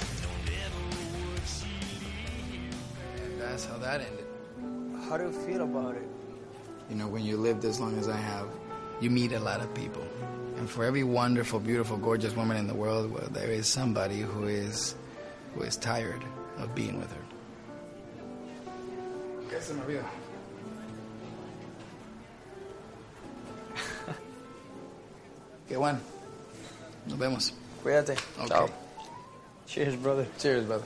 When 7.10 7.24
you 7.26 7.38
lived 7.38 7.66
as 7.66 7.80
long 7.80 7.98
as 7.98 8.08
I 8.08 8.18
have, 8.18 8.48
you 9.02 9.10
meet 9.10 9.32
a 9.32 9.40
lot 9.40 9.62
of 9.62 9.74
people. 9.74 10.04
And 10.58 10.70
for 10.70 10.84
every 10.84 11.04
wonderful, 11.04 11.60
beautiful, 11.60 11.98
gorgeous 11.98 12.36
woman 12.36 12.58
in 12.58 12.68
the 12.68 12.74
world, 12.74 13.12
well, 13.12 13.28
there 13.32 13.50
is 13.50 13.68
somebody 13.68 14.20
who 14.20 14.48
is 14.48 14.96
who 15.56 15.64
is 15.64 15.78
tired 15.78 16.24
of 16.58 16.76
being 16.76 17.00
with 17.00 17.12
her. 17.12 17.24
¿Qué 19.50 19.62
se 19.62 19.74
me 19.74 19.82
olvidó? 19.82 20.04
Qué 25.70 25.78
bueno. 25.78 26.00
Nos 27.08 27.18
vemos. 27.18 27.54
Cuídate. 27.84 28.18
Okay. 28.38 28.48
Chao. 28.48 28.70
Cheers, 29.66 29.96
brother. 29.96 30.28
Cheers, 30.38 30.66
brother. 30.66 30.86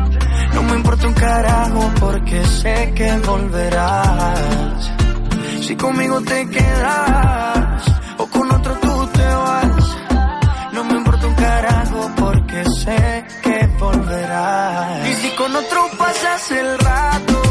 No 0.53 0.63
me 0.63 0.75
importa 0.75 1.07
un 1.07 1.13
carajo 1.13 1.91
porque 1.99 2.43
sé 2.45 2.93
que 2.95 3.11
volverás. 3.25 4.91
Si 5.61 5.75
conmigo 5.75 6.21
te 6.21 6.49
quedas 6.49 7.83
o 8.17 8.25
con 8.27 8.51
otro 8.51 8.73
tú 8.79 9.07
te 9.13 9.25
vas. 9.25 9.97
No 10.73 10.83
me 10.83 10.93
importa 10.97 11.27
un 11.27 11.35
carajo 11.35 12.11
porque 12.17 12.63
sé 12.83 13.25
que 13.43 13.67
volverás. 13.79 15.09
Y 15.09 15.13
si 15.15 15.29
con 15.35 15.55
otro 15.55 15.89
pasas 15.97 16.51
el 16.51 16.77
rato, 16.79 17.50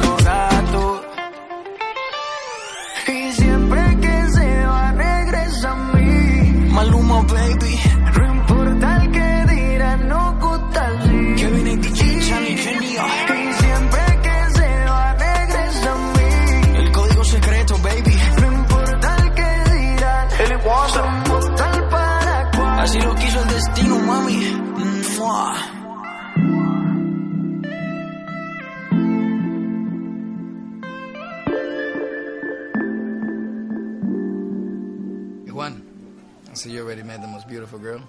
already 36.91 37.07
met 37.07 37.21
the 37.21 37.27
most 37.27 37.47
beautiful 37.47 37.79
girl. 37.79 38.01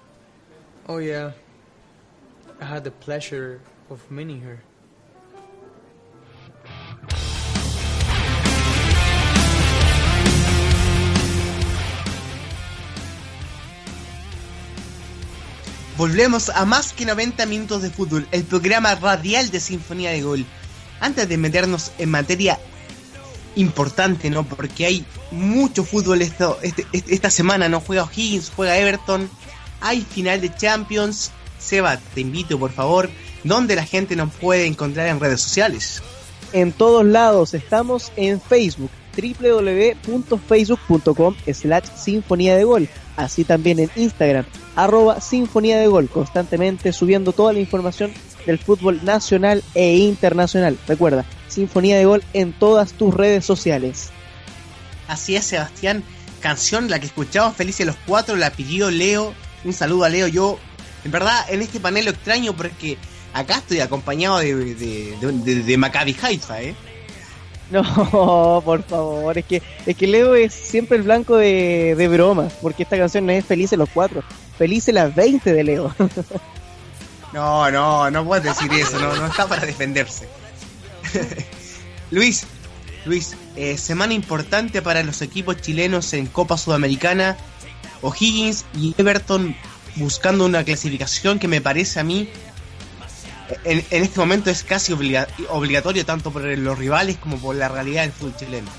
Oh, 0.89 0.97
yeah. 0.97 1.31
I 2.59 2.65
had 2.65 2.83
the 2.83 2.91
pleasure 2.91 3.61
of 3.89 3.99
meeting 4.11 4.41
her. 4.41 4.59
Volvemos 15.95 16.49
a 16.49 16.65
más 16.65 16.91
que 16.91 17.05
90 17.05 17.45
minutos 17.45 17.81
de 17.81 17.89
fútbol, 17.89 18.27
el 18.31 18.43
programa 18.43 18.95
radial 18.95 19.49
de 19.49 19.61
Sinfonía 19.61 20.11
de 20.11 20.23
Gol. 20.23 20.45
Antes 20.99 21.29
de 21.29 21.37
meternos 21.37 21.93
en 21.99 22.09
materia 22.09 22.59
importante, 23.55 24.29
¿no? 24.29 24.43
Porque 24.43 24.85
hay 24.85 25.05
mucho 25.31 25.83
fútbol 25.83 26.21
este- 26.21 26.45
este- 26.61 26.85
esta 27.13 27.29
semana, 27.29 27.69
¿no? 27.69 27.79
Juega 27.79 28.07
Higgins, 28.15 28.51
juega 28.55 28.77
Everton, 28.77 29.29
hay 29.81 30.01
final 30.01 30.41
de 30.41 30.53
Champions. 30.55 31.31
Seba, 31.59 31.97
te 32.13 32.21
invito 32.21 32.59
por 32.59 32.71
favor, 32.71 33.09
donde 33.43 33.75
la 33.75 33.85
gente 33.85 34.15
nos 34.15 34.33
puede 34.33 34.65
encontrar 34.65 35.07
en 35.07 35.19
redes 35.19 35.41
sociales. 35.41 36.01
En 36.51 36.71
todos 36.73 37.05
lados 37.05 37.53
estamos 37.53 38.11
en 38.15 38.41
Facebook, 38.41 38.89
www.facebook.com 40.05 41.35
slash 41.53 41.85
Sinfonía 41.95 42.55
de 42.55 42.63
Gol. 42.63 42.89
Así 43.15 43.43
también 43.43 43.79
en 43.79 43.89
Instagram, 43.95 44.45
arroba 44.75 45.21
Sinfonía 45.21 45.77
de 45.77 45.87
Gol, 45.87 46.09
constantemente 46.09 46.91
subiendo 46.91 47.31
toda 47.31 47.53
la 47.53 47.59
información 47.59 48.11
del 48.45 48.57
fútbol 48.57 49.05
nacional 49.05 49.63
e 49.75 49.97
internacional. 49.97 50.77
Recuerda, 50.87 51.23
Sinfonía 51.53 51.97
de 51.97 52.05
Gol 52.05 52.23
en 52.33 52.53
todas 52.53 52.93
tus 52.93 53.13
redes 53.13 53.45
sociales. 53.45 54.09
Así 55.07 55.35
es, 55.35 55.45
Sebastián. 55.45 56.03
Canción 56.41 56.89
la 56.89 56.99
que 56.99 57.05
escuchamos 57.05 57.55
Felices 57.55 57.85
los 57.85 57.95
Cuatro, 58.05 58.35
la 58.35 58.49
pidió 58.51 58.91
Leo. 58.91 59.33
Un 59.63 59.73
saludo 59.73 60.03
a 60.05 60.09
Leo. 60.09 60.27
Yo, 60.27 60.57
en 61.05 61.11
verdad, 61.11 61.45
en 61.49 61.61
este 61.61 61.79
panel 61.79 62.05
lo 62.05 62.11
extraño 62.11 62.53
porque 62.53 62.97
acá 63.33 63.57
estoy 63.57 63.79
acompañado 63.79 64.39
de, 64.39 64.53
de, 64.75 65.17
de, 65.21 65.55
de- 65.63 65.77
Maccabi 65.77 66.15
Haifa, 66.21 66.61
¿eh? 66.61 66.75
No, 67.71 68.61
por 68.63 68.83
favor, 68.83 69.37
es 69.37 69.45
que, 69.45 69.63
es 69.85 69.95
que 69.95 70.05
Leo 70.05 70.35
es 70.35 70.53
siempre 70.53 70.97
el 70.97 71.03
blanco 71.03 71.37
de, 71.37 71.95
de 71.97 72.07
bromas, 72.07 72.53
porque 72.61 72.83
esta 72.83 72.97
canción 72.97 73.25
no 73.25 73.31
es 73.31 73.43
Felices 73.45 73.79
los 73.79 73.89
Cuatro, 73.89 74.21
Felices 74.57 74.93
las 74.93 75.15
20 75.15 75.53
de 75.53 75.63
Leo. 75.63 75.95
No, 77.33 77.71
no, 77.71 78.11
no 78.11 78.23
puedes 78.25 78.43
decir 78.43 78.71
eso, 78.73 78.99
no, 78.99 79.15
no 79.15 79.25
está 79.25 79.47
para 79.47 79.65
defenderse. 79.65 80.27
Luis, 82.11 82.45
Luis, 83.05 83.35
eh, 83.55 83.77
semana 83.77 84.13
importante 84.13 84.81
para 84.81 85.03
los 85.03 85.21
equipos 85.21 85.57
chilenos 85.61 86.13
en 86.13 86.27
Copa 86.27 86.57
Sudamericana. 86.57 87.37
O'Higgins 88.01 88.65
y 88.77 88.93
Everton 88.97 89.55
buscando 89.95 90.45
una 90.45 90.63
clasificación 90.63 91.39
que 91.39 91.47
me 91.47 91.61
parece 91.61 91.99
a 91.99 92.03
mí 92.03 92.27
en, 93.63 93.85
este 93.91 94.19
momento 94.19 94.49
es 94.49 94.63
casi 94.63 94.93
obliga- 94.93 95.27
obligatorio 95.49 96.05
tanto 96.05 96.31
por 96.31 96.43
los 96.43 96.77
rivales 96.77 97.17
como 97.17 97.37
por 97.37 97.55
la 97.55 97.69
realidad 97.69 98.03
del 98.03 98.11
fútbol 98.11 98.35
chileno. 98.35 98.69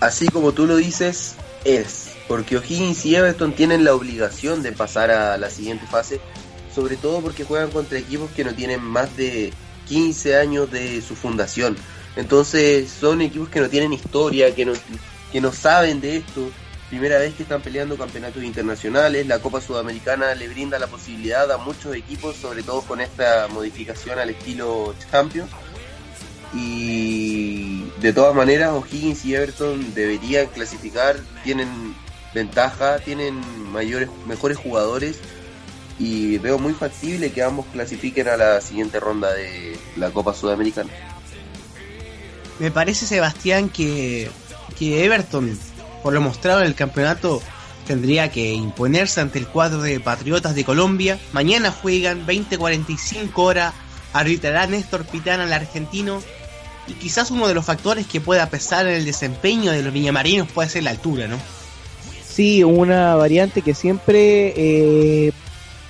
Así 0.00 0.28
como 0.28 0.52
tú 0.52 0.66
lo 0.66 0.76
dices, 0.76 1.34
es. 1.64 2.10
Porque 2.28 2.56
O'Higgins 2.56 3.04
y 3.06 3.16
Everton 3.16 3.52
tienen 3.52 3.84
la 3.84 3.94
obligación 3.94 4.62
de 4.62 4.72
pasar 4.72 5.10
a 5.10 5.36
la 5.36 5.50
siguiente 5.50 5.86
fase. 5.86 6.20
Sobre 6.74 6.96
todo 6.96 7.20
porque 7.20 7.44
juegan 7.44 7.70
contra 7.70 7.98
equipos 7.98 8.30
que 8.30 8.44
no 8.44 8.54
tienen 8.54 8.80
más 8.82 9.16
de 9.16 9.52
15 9.90 10.36
años 10.36 10.70
de 10.70 11.02
su 11.02 11.16
fundación. 11.16 11.76
Entonces 12.14 12.88
son 12.88 13.20
equipos 13.22 13.48
que 13.48 13.60
no 13.60 13.68
tienen 13.68 13.92
historia, 13.92 14.54
que 14.54 14.64
no, 14.64 14.72
que 15.32 15.40
no 15.40 15.52
saben 15.52 16.00
de 16.00 16.18
esto. 16.18 16.48
Primera 16.88 17.18
vez 17.18 17.34
que 17.34 17.42
están 17.42 17.60
peleando 17.60 17.96
campeonatos 17.96 18.44
internacionales. 18.44 19.26
La 19.26 19.40
Copa 19.40 19.60
Sudamericana 19.60 20.32
le 20.36 20.48
brinda 20.48 20.78
la 20.78 20.86
posibilidad 20.86 21.50
a 21.50 21.58
muchos 21.58 21.96
equipos, 21.96 22.36
sobre 22.36 22.62
todo 22.62 22.82
con 22.82 23.00
esta 23.00 23.48
modificación 23.48 24.20
al 24.20 24.30
estilo 24.30 24.94
Champions. 25.10 25.50
Y 26.54 27.82
de 28.00 28.12
todas 28.12 28.34
maneras, 28.34 28.70
O'Higgins 28.70 29.24
y 29.24 29.34
Everton 29.34 29.92
deberían 29.92 30.46
clasificar, 30.46 31.16
tienen 31.42 31.96
ventaja, 32.32 33.00
tienen 33.00 33.40
mayores, 33.72 34.08
mejores 34.26 34.56
jugadores 34.56 35.18
y 36.00 36.38
veo 36.38 36.58
muy 36.58 36.72
factible 36.72 37.30
que 37.30 37.42
ambos 37.42 37.66
clasifiquen 37.72 38.26
a 38.26 38.36
la 38.38 38.60
siguiente 38.62 38.98
ronda 38.98 39.32
de 39.34 39.78
la 39.96 40.10
Copa 40.10 40.32
Sudamericana. 40.32 40.90
Me 42.58 42.70
parece, 42.70 43.06
Sebastián, 43.06 43.68
que, 43.68 44.30
que 44.78 45.04
Everton, 45.04 45.58
por 46.02 46.14
lo 46.14 46.22
mostrado 46.22 46.60
en 46.60 46.66
el 46.66 46.74
campeonato, 46.74 47.42
tendría 47.86 48.30
que 48.30 48.54
imponerse 48.54 49.20
ante 49.20 49.38
el 49.38 49.46
cuadro 49.46 49.82
de 49.82 50.00
Patriotas 50.00 50.54
de 50.54 50.64
Colombia. 50.64 51.18
Mañana 51.32 51.70
juegan 51.70 52.26
20-45 52.26 53.30
horas, 53.34 53.74
arbitrará 54.14 54.66
Néstor 54.66 55.04
Pitana, 55.04 55.44
el 55.44 55.52
argentino. 55.52 56.22
Y 56.88 56.94
quizás 56.94 57.30
uno 57.30 57.46
de 57.46 57.52
los 57.52 57.66
factores 57.66 58.06
que 58.06 58.22
pueda 58.22 58.48
pesar 58.48 58.86
en 58.86 58.94
el 58.94 59.04
desempeño 59.04 59.70
de 59.70 59.82
los 59.82 59.92
viñamarinos 59.92 60.50
puede 60.50 60.70
ser 60.70 60.82
la 60.82 60.90
altura, 60.90 61.28
¿no? 61.28 61.36
Sí, 62.26 62.64
una 62.64 63.16
variante 63.16 63.60
que 63.60 63.74
siempre 63.74 64.54
eh, 64.56 65.32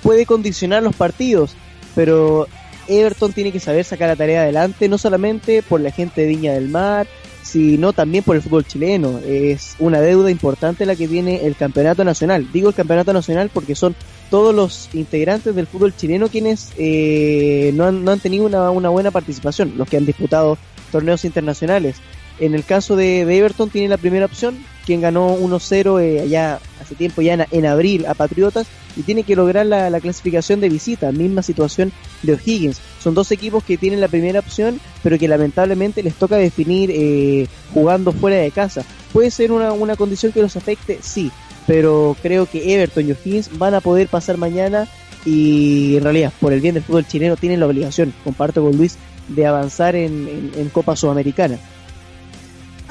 puede 0.01 0.25
condicionar 0.25 0.83
los 0.83 0.95
partidos, 0.95 1.55
pero 1.95 2.47
Everton 2.87 3.33
tiene 3.33 3.51
que 3.51 3.59
saber 3.59 3.85
sacar 3.85 4.09
la 4.09 4.15
tarea 4.15 4.41
adelante, 4.41 4.89
no 4.89 4.97
solamente 4.97 5.63
por 5.63 5.81
la 5.81 5.91
gente 5.91 6.25
de 6.25 6.35
del 6.35 6.69
Mar, 6.69 7.07
sino 7.43 7.91
también 7.91 8.23
por 8.23 8.35
el 8.35 8.41
fútbol 8.41 8.65
chileno. 8.65 9.19
Es 9.19 9.75
una 9.79 9.99
deuda 9.99 10.31
importante 10.31 10.85
la 10.85 10.95
que 10.95 11.07
tiene 11.07 11.45
el 11.45 11.55
campeonato 11.55 12.03
nacional. 12.03 12.47
Digo 12.53 12.69
el 12.69 12.75
campeonato 12.75 13.13
nacional 13.13 13.49
porque 13.53 13.75
son 13.75 13.95
todos 14.29 14.55
los 14.55 14.89
integrantes 14.93 15.53
del 15.53 15.67
fútbol 15.67 15.95
chileno 15.95 16.29
quienes 16.29 16.71
eh, 16.77 17.71
no, 17.73 17.85
han, 17.85 18.05
no 18.05 18.11
han 18.11 18.19
tenido 18.19 18.45
una, 18.45 18.71
una 18.71 18.89
buena 18.89 19.11
participación, 19.11 19.73
los 19.77 19.89
que 19.89 19.97
han 19.97 20.05
disputado 20.05 20.57
torneos 20.91 21.25
internacionales. 21.25 21.97
En 22.39 22.55
el 22.55 22.63
caso 22.63 22.95
de, 22.95 23.21
Everton 23.21 23.69
tiene 23.69 23.87
la 23.87 23.97
primera 23.97 24.25
opción, 24.25 24.57
quien 24.85 25.01
ganó 25.01 25.37
1-0 25.37 26.01
eh, 26.01 26.21
allá 26.21 26.59
hace 26.81 26.95
tiempo, 26.95 27.21
ya 27.21 27.47
en, 27.51 27.65
abril 27.65 28.05
a 28.07 28.13
Patriotas, 28.13 28.67
y 28.95 29.03
tiene 29.03 29.23
que 29.23 29.35
lograr 29.35 29.65
la, 29.65 29.89
la 29.89 29.99
clasificación 29.99 30.59
de 30.59 30.69
visita, 30.69 31.11
misma 31.11 31.43
situación 31.43 31.91
de 32.23 32.33
O'Higgins. 32.33 32.81
Son 33.01 33.13
dos 33.13 33.31
equipos 33.31 33.63
que 33.63 33.77
tienen 33.77 34.01
la 34.01 34.07
primera 34.07 34.39
opción, 34.39 34.79
pero 35.03 35.17
que 35.17 35.27
lamentablemente 35.27 36.03
les 36.03 36.15
toca 36.15 36.35
definir 36.35 36.89
eh, 36.91 37.47
jugando 37.73 38.11
fuera 38.11 38.37
de 38.37 38.51
casa. 38.51 38.83
¿Puede 39.13 39.31
ser 39.31 39.51
una, 39.51 39.71
una 39.73 39.95
condición 39.95 40.31
que 40.31 40.41
los 40.41 40.55
afecte? 40.55 40.99
Sí, 41.01 41.31
pero 41.67 42.15
creo 42.21 42.47
que 42.47 42.73
Everton 42.73 43.07
y 43.07 43.11
O'Higgins 43.11 43.57
van 43.57 43.75
a 43.75 43.81
poder 43.81 44.07
pasar 44.07 44.37
mañana 44.37 44.87
y 45.25 45.97
en 45.97 46.03
realidad 46.03 46.33
por 46.39 46.51
el 46.51 46.61
bien 46.61 46.73
del 46.73 46.83
fútbol 46.83 47.07
chileno 47.07 47.37
tienen 47.37 47.59
la 47.59 47.67
obligación, 47.67 48.13
comparto 48.23 48.63
con 48.63 48.75
Luis, 48.75 48.97
de 49.27 49.45
avanzar 49.45 49.95
en, 49.95 50.51
en 50.55 50.69
Copa 50.69 50.95
Sudamericana. 50.95 51.59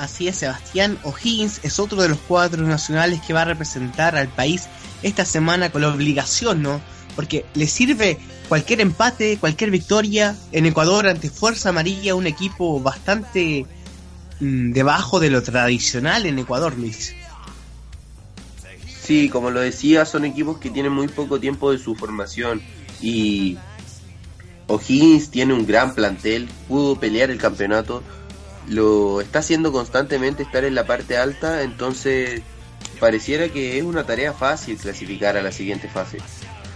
Así 0.01 0.29
es, 0.29 0.37
Sebastián 0.37 0.99
O'Higgins 1.05 1.61
es 1.63 1.79
otro 1.79 2.01
de 2.01 2.09
los 2.09 2.19
cuadros 2.19 2.67
nacionales 2.67 3.21
que 3.21 3.35
va 3.35 3.43
a 3.43 3.45
representar 3.45 4.17
al 4.17 4.29
país 4.29 4.63
esta 5.03 5.27
semana 5.27 5.71
con 5.71 5.83
la 5.83 5.89
obligación, 5.89 6.63
¿no? 6.63 6.81
porque 7.15 7.45
le 7.53 7.67
sirve 7.67 8.19
cualquier 8.49 8.81
empate, 8.81 9.37
cualquier 9.39 9.71
victoria 9.71 10.35
en 10.53 10.65
Ecuador 10.65 11.07
ante 11.07 11.29
Fuerza 11.29 11.69
Amarilla, 11.69 12.15
un 12.15 12.27
equipo 12.27 12.81
bastante 12.81 13.67
mm, 14.41 14.73
debajo 14.73 15.21
de 15.21 15.29
lo 15.29 15.43
tradicional 15.43 16.25
en 16.25 16.39
Ecuador, 16.39 16.79
Luis. 16.79 17.15
Sí, 19.03 19.29
como 19.29 19.51
lo 19.51 19.61
decía, 19.61 20.07
son 20.07 20.25
equipos 20.25 20.57
que 20.57 20.71
tienen 20.71 20.93
muy 20.93 21.09
poco 21.09 21.39
tiempo 21.39 21.73
de 21.73 21.79
su 21.79 21.95
formación 21.95 22.63
y 23.03 23.59
O'Higgins 24.67 25.31
tiene 25.31 25.53
un 25.53 25.67
gran 25.67 25.95
plantel, 25.95 26.49
pudo 26.69 26.99
pelear 26.99 27.31
el 27.31 27.37
campeonato, 27.37 28.03
lo 28.69 29.21
está 29.21 29.41
haciendo 29.41 29.73
constantemente 29.73 30.43
estar 30.43 30.65
en 30.65 30.75
la 30.75 30.87
parte 30.87 31.17
alta, 31.17 31.63
entonces 31.63 32.43
pareciera 32.99 33.49
que 33.49 33.79
es 33.79 33.85
una 33.85 34.05
tarea 34.05 34.33
fácil 34.33 34.77
clasificar 34.77 35.37
a 35.37 35.43
la 35.43 35.53
siguiente 35.53 35.89
fase. 35.89 36.19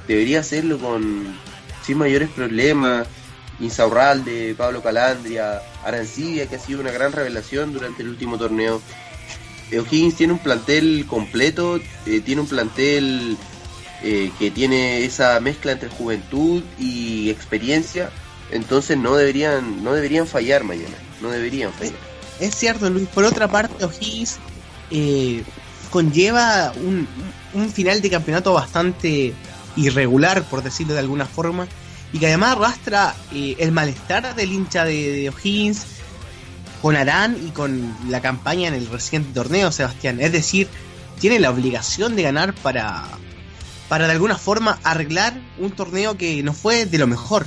Debería 0.08 0.40
hacerlo 0.40 0.78
con 0.78 1.36
sin 1.84 1.98
mayores 1.98 2.28
problemas. 2.30 3.06
Insaurralde, 3.60 4.54
Pablo 4.56 4.82
Calandria, 4.82 5.62
Arancibia, 5.84 6.48
que 6.48 6.56
ha 6.56 6.58
sido 6.58 6.80
una 6.80 6.90
gran 6.90 7.12
revelación 7.12 7.72
durante 7.72 8.02
el 8.02 8.08
último 8.08 8.36
torneo. 8.36 8.80
O'Higgins 9.72 10.16
tiene 10.16 10.32
un 10.32 10.40
plantel 10.40 11.06
completo, 11.08 11.80
eh, 12.06 12.20
tiene 12.20 12.40
un 12.40 12.48
plantel 12.48 13.36
eh, 14.02 14.30
que 14.38 14.50
tiene 14.50 15.04
esa 15.04 15.38
mezcla 15.40 15.72
entre 15.72 15.88
juventud 15.88 16.62
y 16.78 17.30
experiencia, 17.30 18.10
entonces 18.50 18.98
no 18.98 19.16
deberían, 19.16 19.82
no 19.82 19.94
deberían 19.94 20.26
fallar 20.26 20.64
mañana, 20.64 20.96
no 21.24 21.30
deberían 21.30 21.72
fallar. 21.72 21.94
Es 22.40 22.54
cierto, 22.54 22.88
Luis. 22.90 23.08
Por 23.08 23.24
otra 23.24 23.48
parte, 23.48 23.84
O'Higgins 23.84 24.38
eh, 24.90 25.42
conlleva 25.90 26.72
un, 26.76 27.08
un 27.54 27.70
final 27.70 28.00
de 28.00 28.10
campeonato 28.10 28.52
bastante 28.52 29.34
irregular, 29.76 30.42
por 30.44 30.62
decirlo 30.62 30.94
de 30.94 31.00
alguna 31.00 31.26
forma, 31.26 31.66
y 32.12 32.18
que 32.18 32.26
además 32.26 32.52
arrastra 32.52 33.14
eh, 33.32 33.56
el 33.58 33.72
malestar 33.72 34.34
del 34.34 34.52
hincha 34.52 34.84
de, 34.84 35.30
O'Higgins 35.30 35.86
con 36.80 36.96
Arán 36.96 37.36
y 37.44 37.50
con 37.50 37.94
la 38.08 38.20
campaña 38.20 38.68
en 38.68 38.74
el 38.74 38.86
reciente 38.86 39.32
torneo, 39.32 39.72
Sebastián. 39.72 40.20
Es 40.20 40.32
decir, 40.32 40.68
tiene 41.18 41.40
la 41.40 41.50
obligación 41.50 42.14
de 42.14 42.22
ganar 42.22 42.54
para, 42.54 43.04
para 43.88 44.06
de 44.06 44.12
alguna 44.12 44.36
forma 44.36 44.78
arreglar 44.84 45.34
un 45.58 45.70
torneo 45.70 46.16
que 46.16 46.42
no 46.42 46.52
fue 46.52 46.86
de 46.86 46.98
lo 46.98 47.06
mejor. 47.06 47.46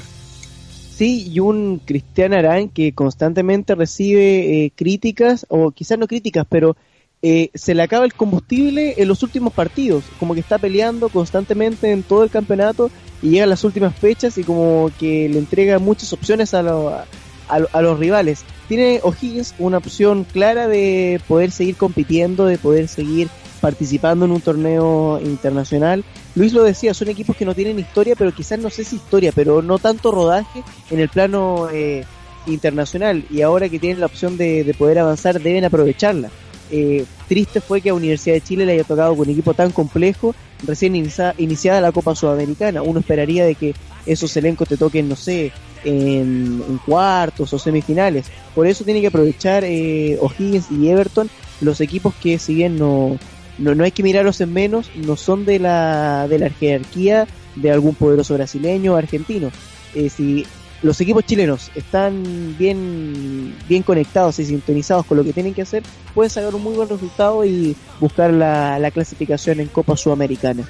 Sí, 0.98 1.30
y 1.32 1.40
un 1.40 1.80
Cristian 1.86 2.34
Arán 2.34 2.70
que 2.70 2.92
constantemente 2.92 3.76
recibe 3.76 4.66
eh, 4.66 4.72
críticas, 4.76 5.46
o 5.48 5.70
quizás 5.70 6.00
no 6.00 6.08
críticas, 6.08 6.48
pero 6.50 6.76
eh, 7.22 7.52
se 7.54 7.76
le 7.76 7.84
acaba 7.84 8.04
el 8.04 8.16
combustible 8.16 8.96
en 8.98 9.08
los 9.08 9.22
últimos 9.22 9.54
partidos, 9.54 10.06
como 10.20 10.34
que 10.34 10.40
está 10.40 10.58
peleando 10.58 11.10
constantemente 11.10 11.92
en 11.92 12.02
todo 12.02 12.24
el 12.24 12.32
campeonato 12.32 12.90
y 13.22 13.30
llega 13.30 13.44
a 13.44 13.48
las 13.48 13.64
últimas 13.64 13.96
fechas 13.96 14.40
y 14.40 14.44
como 14.44 14.90
que 15.00 15.30
le 15.30 15.38
entrega 15.38 15.78
muchas 15.78 16.14
opciones 16.14 16.56
a, 16.56 17.06
a, 17.48 17.82
los 17.82 18.00
rivales. 18.00 18.44
Tiene 18.68 19.00
O'Higgins 19.04 19.54
una 19.60 19.78
opción 19.78 20.24
clara 20.24 20.68
de 20.68 21.22
poder 21.28 21.52
seguir 21.52 21.76
compitiendo, 21.76 22.48
de 22.48 22.58
poder 22.58 22.88
seguir 22.88 23.30
participando 23.62 24.26
en 24.26 24.32
un 24.32 24.42
torneo 24.42 25.20
internacional. 25.24 26.04
Luis 26.38 26.54
lo 26.54 26.64
decía, 26.64 26.94
son 26.94 27.10
equipos 27.10 27.36
que 27.36 27.46
no 27.46 27.56
tienen 27.56 27.80
historia, 27.80 28.16
pero 28.16 28.34
quizás 28.34 28.60
no 28.60 28.70
sé 28.70 28.84
si 28.84 28.96
historia, 28.96 29.32
pero 29.34 29.62
no 29.62 29.80
tanto 29.80 30.12
rodaje 30.12 30.64
en 30.92 31.00
el 31.00 31.10
plano 31.10 31.68
eh, 31.72 32.06
internacional 32.46 33.26
y 33.30 33.42
ahora 33.42 33.70
que 33.70 33.80
tienen 33.80 34.00
la 34.00 34.06
opción 34.06 34.38
de 34.38 34.76
poder 34.78 35.00
avanzar 35.00 35.42
deben 35.42 35.66
aprovecharla 35.66 36.30
eh, 36.70 37.06
triste 37.28 37.62
fue 37.62 37.82
que 37.82 37.90
a 37.90 37.94
Universidad 37.94 38.36
de 38.36 38.42
Chile 38.42 38.66
le 38.66 38.74
haya 38.74 38.84
tocado 38.84 39.16
con 39.16 39.28
un 39.28 39.34
equipo 39.34 39.54
tan 39.54 39.72
complejo, 39.72 40.36
recién 40.66 40.96
iniciada 40.96 41.82
la 41.82 41.92
Copa 41.92 42.16
Sudamericana. 42.16 42.82
Uno 42.82 43.00
esperaría 43.00 43.46
de 43.46 43.56
que 43.56 43.74
esos 44.06 44.36
elencos 44.38 44.68
te 44.68 44.78
toquen, 44.78 45.08
no 45.08 45.16
sé, 45.16 45.52
en, 45.84 46.80
cuartos 46.86 47.54
o 47.54 47.60
semifinales. 47.60 48.28
Por 48.56 48.68
eso 48.68 48.84
tiene 48.84 49.02
que 49.02 49.08
aprovechar 49.08 49.64
eh, 49.66 50.18
O'Higgins 50.22 50.72
y 50.72 50.90
Everton, 50.90 51.30
los 51.62 51.82
equipos 51.82 52.14
que 52.16 52.38
si 52.40 52.54
bien 52.56 52.78
no, 52.78 53.18
no, 53.58 53.84
hay 53.84 53.92
que 53.92 54.04
mirarlos 54.04 54.42
en 54.42 54.54
menos, 54.54 54.92
no 54.96 55.16
son 55.16 55.46
de 55.46 55.60
la, 55.60 56.28
de 56.28 56.40
la 56.40 56.50
jerarquía 56.50 57.28
de 57.56 57.72
algún 57.72 57.96
poderoso 57.96 58.36
brasileño 58.36 58.94
o 58.94 58.96
argentino. 58.98 59.52
Eh, 59.96 60.10
si 60.10 60.46
los 60.84 61.02
equipos 61.02 61.26
chilenos 61.26 61.72
están 61.76 62.56
bien, 62.58 63.56
bien 63.68 63.84
conectados 63.84 64.38
y 64.40 64.46
sintonizados 64.46 65.06
con 65.06 65.18
lo 65.18 65.24
que 65.24 65.34
tienen 65.34 65.54
que 65.54 65.64
hacer, 65.64 65.84
pueden 66.14 66.30
sacar 66.30 66.54
un 66.54 66.64
muy 66.64 66.74
buen 66.76 66.88
resultado 66.88 67.44
y 67.46 67.76
buscar 68.00 68.32
la, 68.32 68.90
clasificación 68.94 69.60
en 69.60 69.68
Copa 69.68 69.98
Sudamericana. 69.98 70.64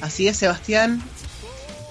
Así 0.00 0.26
es, 0.26 0.36
Sebastián. 0.36 1.00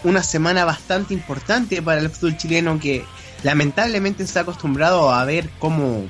Una 0.04 0.24
semana 0.24 0.66
bastante 0.66 1.14
importante 1.14 1.82
para 1.82 2.02
el 2.02 2.10
fútbol 2.10 2.38
chileno 2.38 2.80
que 2.80 3.04
lamentablemente 3.44 4.24
está 4.24 4.42
acostumbrado 4.42 5.12
a 5.12 5.24
ver 5.26 5.50
cómo 5.60 6.04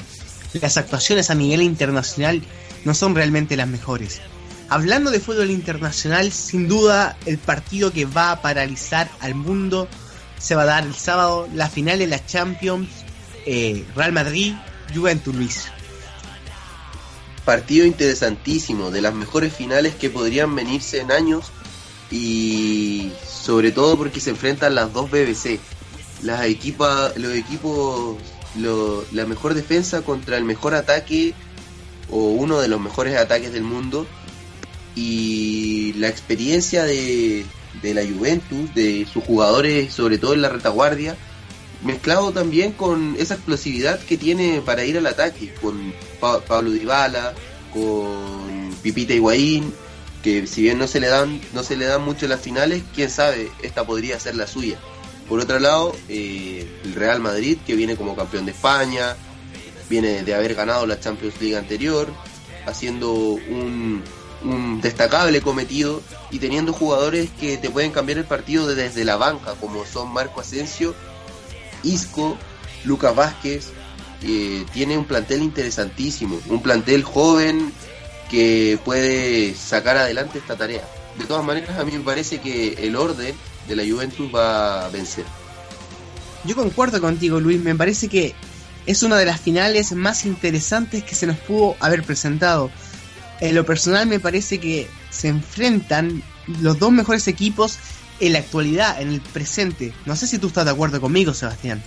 las 0.61 0.77
actuaciones 0.77 1.29
a 1.29 1.35
nivel 1.35 1.61
internacional 1.61 2.41
no 2.85 2.93
son 2.93 3.15
realmente 3.15 3.57
las 3.57 3.67
mejores. 3.67 4.21
Hablando 4.69 5.09
de 5.09 5.19
fútbol 5.19 5.49
internacional, 5.49 6.31
sin 6.31 6.67
duda 6.67 7.17
el 7.25 7.37
partido 7.39 7.91
que 7.91 8.05
va 8.05 8.31
a 8.31 8.41
paralizar 8.41 9.09
al 9.19 9.33
mundo 9.33 9.87
se 10.37 10.55
va 10.55 10.61
a 10.61 10.65
dar 10.65 10.85
el 10.85 10.95
sábado 10.95 11.49
la 11.53 11.69
final 11.69 11.99
de 11.99 12.07
la 12.07 12.25
Champions 12.25 12.87
eh, 13.45 13.85
Real 13.95 14.11
Madrid 14.11 14.53
Juventus 14.93 15.35
Luis. 15.35 15.65
Partido 17.45 17.85
interesantísimo, 17.85 18.91
de 18.91 19.01
las 19.01 19.13
mejores 19.13 19.53
finales 19.53 19.95
que 19.95 20.09
podrían 20.09 20.55
venirse 20.55 20.99
en 20.99 21.11
años 21.11 21.45
y 22.11 23.11
sobre 23.27 23.71
todo 23.71 23.97
porque 23.97 24.19
se 24.19 24.31
enfrentan 24.31 24.75
las 24.75 24.93
dos 24.93 25.09
BBC. 25.09 25.59
Las 26.21 26.45
equipa, 26.45 27.11
los 27.15 27.33
equipos, 27.33 28.17
la 28.55 29.25
mejor 29.25 29.53
defensa 29.53 30.01
contra 30.01 30.37
el 30.37 30.43
mejor 30.43 30.75
ataque 30.75 31.33
o 32.11 32.29
uno 32.29 32.59
de 32.59 32.67
los 32.67 32.79
mejores 32.79 33.17
ataques 33.17 33.51
del 33.53 33.63
mundo 33.63 34.05
y 34.95 35.93
la 35.93 36.07
experiencia 36.07 36.83
de, 36.83 37.45
de 37.81 37.93
la 37.93 38.01
Juventus, 38.05 38.73
de 38.73 39.07
sus 39.11 39.23
jugadores, 39.23 39.93
sobre 39.93 40.17
todo 40.17 40.33
en 40.33 40.41
la 40.41 40.49
retaguardia, 40.49 41.15
mezclado 41.83 42.31
también 42.31 42.73
con 42.73 43.15
esa 43.17 43.35
explosividad 43.35 43.99
que 43.99 44.17
tiene 44.17 44.61
para 44.65 44.83
ir 44.83 44.97
al 44.97 45.07
ataque, 45.07 45.53
con 45.61 45.93
Pablo 46.19 46.71
Dybala, 46.71 47.33
con 47.73 48.75
Pipita 48.81 49.13
Higuaín, 49.13 49.73
que 50.23 50.47
si 50.47 50.63
bien 50.63 50.77
no 50.77 50.87
se 50.87 50.99
le 50.99 51.07
dan 51.07 51.39
no 51.53 51.63
se 51.63 51.77
le 51.77 51.85
dan 51.85 52.03
mucho 52.03 52.25
en 52.25 52.31
las 52.31 52.41
finales, 52.41 52.83
quién 52.93 53.09
sabe, 53.09 53.49
esta 53.63 53.85
podría 53.85 54.19
ser 54.19 54.35
la 54.35 54.47
suya. 54.47 54.77
Por 55.29 55.39
otro 55.39 55.59
lado, 55.59 55.95
eh, 56.09 56.67
el 56.83 56.95
Real 56.95 57.19
Madrid, 57.19 57.57
que 57.65 57.75
viene 57.75 57.95
como 57.95 58.15
campeón 58.15 58.45
de 58.45 58.51
España, 58.51 59.15
viene 59.89 60.23
de 60.23 60.35
haber 60.35 60.55
ganado 60.55 60.85
la 60.85 60.99
Champions 60.99 61.39
League 61.41 61.57
anterior, 61.57 62.07
haciendo 62.65 63.11
un, 63.11 64.03
destacable 64.81 65.41
cometido 65.41 66.01
y 66.31 66.39
teniendo 66.39 66.71
jugadores 66.71 67.29
que 67.39 67.57
te 67.57 67.69
pueden 67.69 67.91
cambiar 67.91 68.19
el 68.19 68.25
partido 68.25 68.73
desde 68.73 69.03
la 69.03 69.17
banca, 69.17 69.55
como 69.59 69.85
son 69.85 70.13
Marco 70.13 70.39
Asensio, 70.39 70.95
Isco, 71.83 72.37
Lucas 72.85 73.15
Vázquez. 73.15 73.67
tiene 74.71 74.97
un 74.97 75.05
plantel 75.05 75.41
interesantísimo, 75.41 76.39
un 76.47 76.61
plantel 76.61 77.03
joven 77.03 77.73
que 78.29 78.79
puede 78.85 79.55
sacar 79.55 79.97
adelante 79.97 80.37
esta 80.37 80.55
tarea. 80.55 80.87
De 81.17 81.25
todas 81.25 81.43
maneras, 81.43 81.77
a 81.77 81.83
mí 81.83 81.91
me 81.91 82.03
parece 82.03 82.39
que 82.39 82.75
el 82.79 82.95
orden 82.95 83.35
de 83.67 83.75
la 83.75 83.83
Juventus 83.83 84.33
va 84.33 84.85
a 84.85 84.89
vencer. 84.89 85.25
Yo 86.45 86.55
concuerdo 86.55 87.01
contigo, 87.01 87.39
Luis. 87.39 87.59
Me 87.61 87.75
parece 87.75 88.07
que 88.07 88.33
es 88.85 89.03
una 89.03 89.17
de 89.17 89.25
las 89.25 89.39
finales 89.39 89.91
más 89.93 90.25
interesantes 90.25 91.03
que 91.03 91.15
se 91.15 91.27
nos 91.27 91.37
pudo 91.37 91.75
haber 91.79 92.03
presentado 92.03 92.71
en 93.41 93.55
lo 93.55 93.65
personal 93.65 94.05
me 94.07 94.19
parece 94.19 94.59
que 94.59 94.87
se 95.09 95.29
enfrentan 95.29 96.21
los 96.61 96.79
dos 96.79 96.91
mejores 96.91 97.27
equipos 97.27 97.77
en 98.19 98.33
la 98.33 98.39
actualidad, 98.39 99.01
en 99.01 99.09
el 99.09 99.21
presente. 99.21 99.93
No 100.05 100.15
sé 100.15 100.27
si 100.27 100.37
tú 100.39 100.47
estás 100.47 100.65
de 100.65 100.71
acuerdo 100.71 100.99
conmigo, 100.99 101.33
Sebastián. 101.33 101.81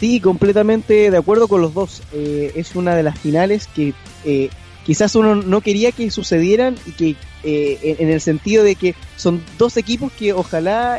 Sí, 0.00 0.20
completamente 0.20 1.10
de 1.10 1.16
acuerdo 1.16 1.46
con 1.48 1.60
los 1.60 1.74
dos. 1.74 2.02
Eh, 2.12 2.52
es 2.56 2.74
una 2.74 2.94
de 2.94 3.02
las 3.02 3.18
finales 3.18 3.68
que 3.68 3.94
eh, 4.24 4.50
quizás 4.84 5.14
uno 5.14 5.36
no 5.36 5.60
quería 5.60 5.92
que 5.92 6.10
sucedieran 6.10 6.76
y 6.86 6.92
que 6.92 7.16
eh, 7.44 7.96
en, 8.00 8.10
el 8.10 8.20
sentido 8.20 8.64
de 8.64 8.74
que 8.74 8.96
son 9.16 9.42
dos 9.56 9.76
equipos 9.76 10.10
que 10.12 10.32
ojalá 10.32 10.98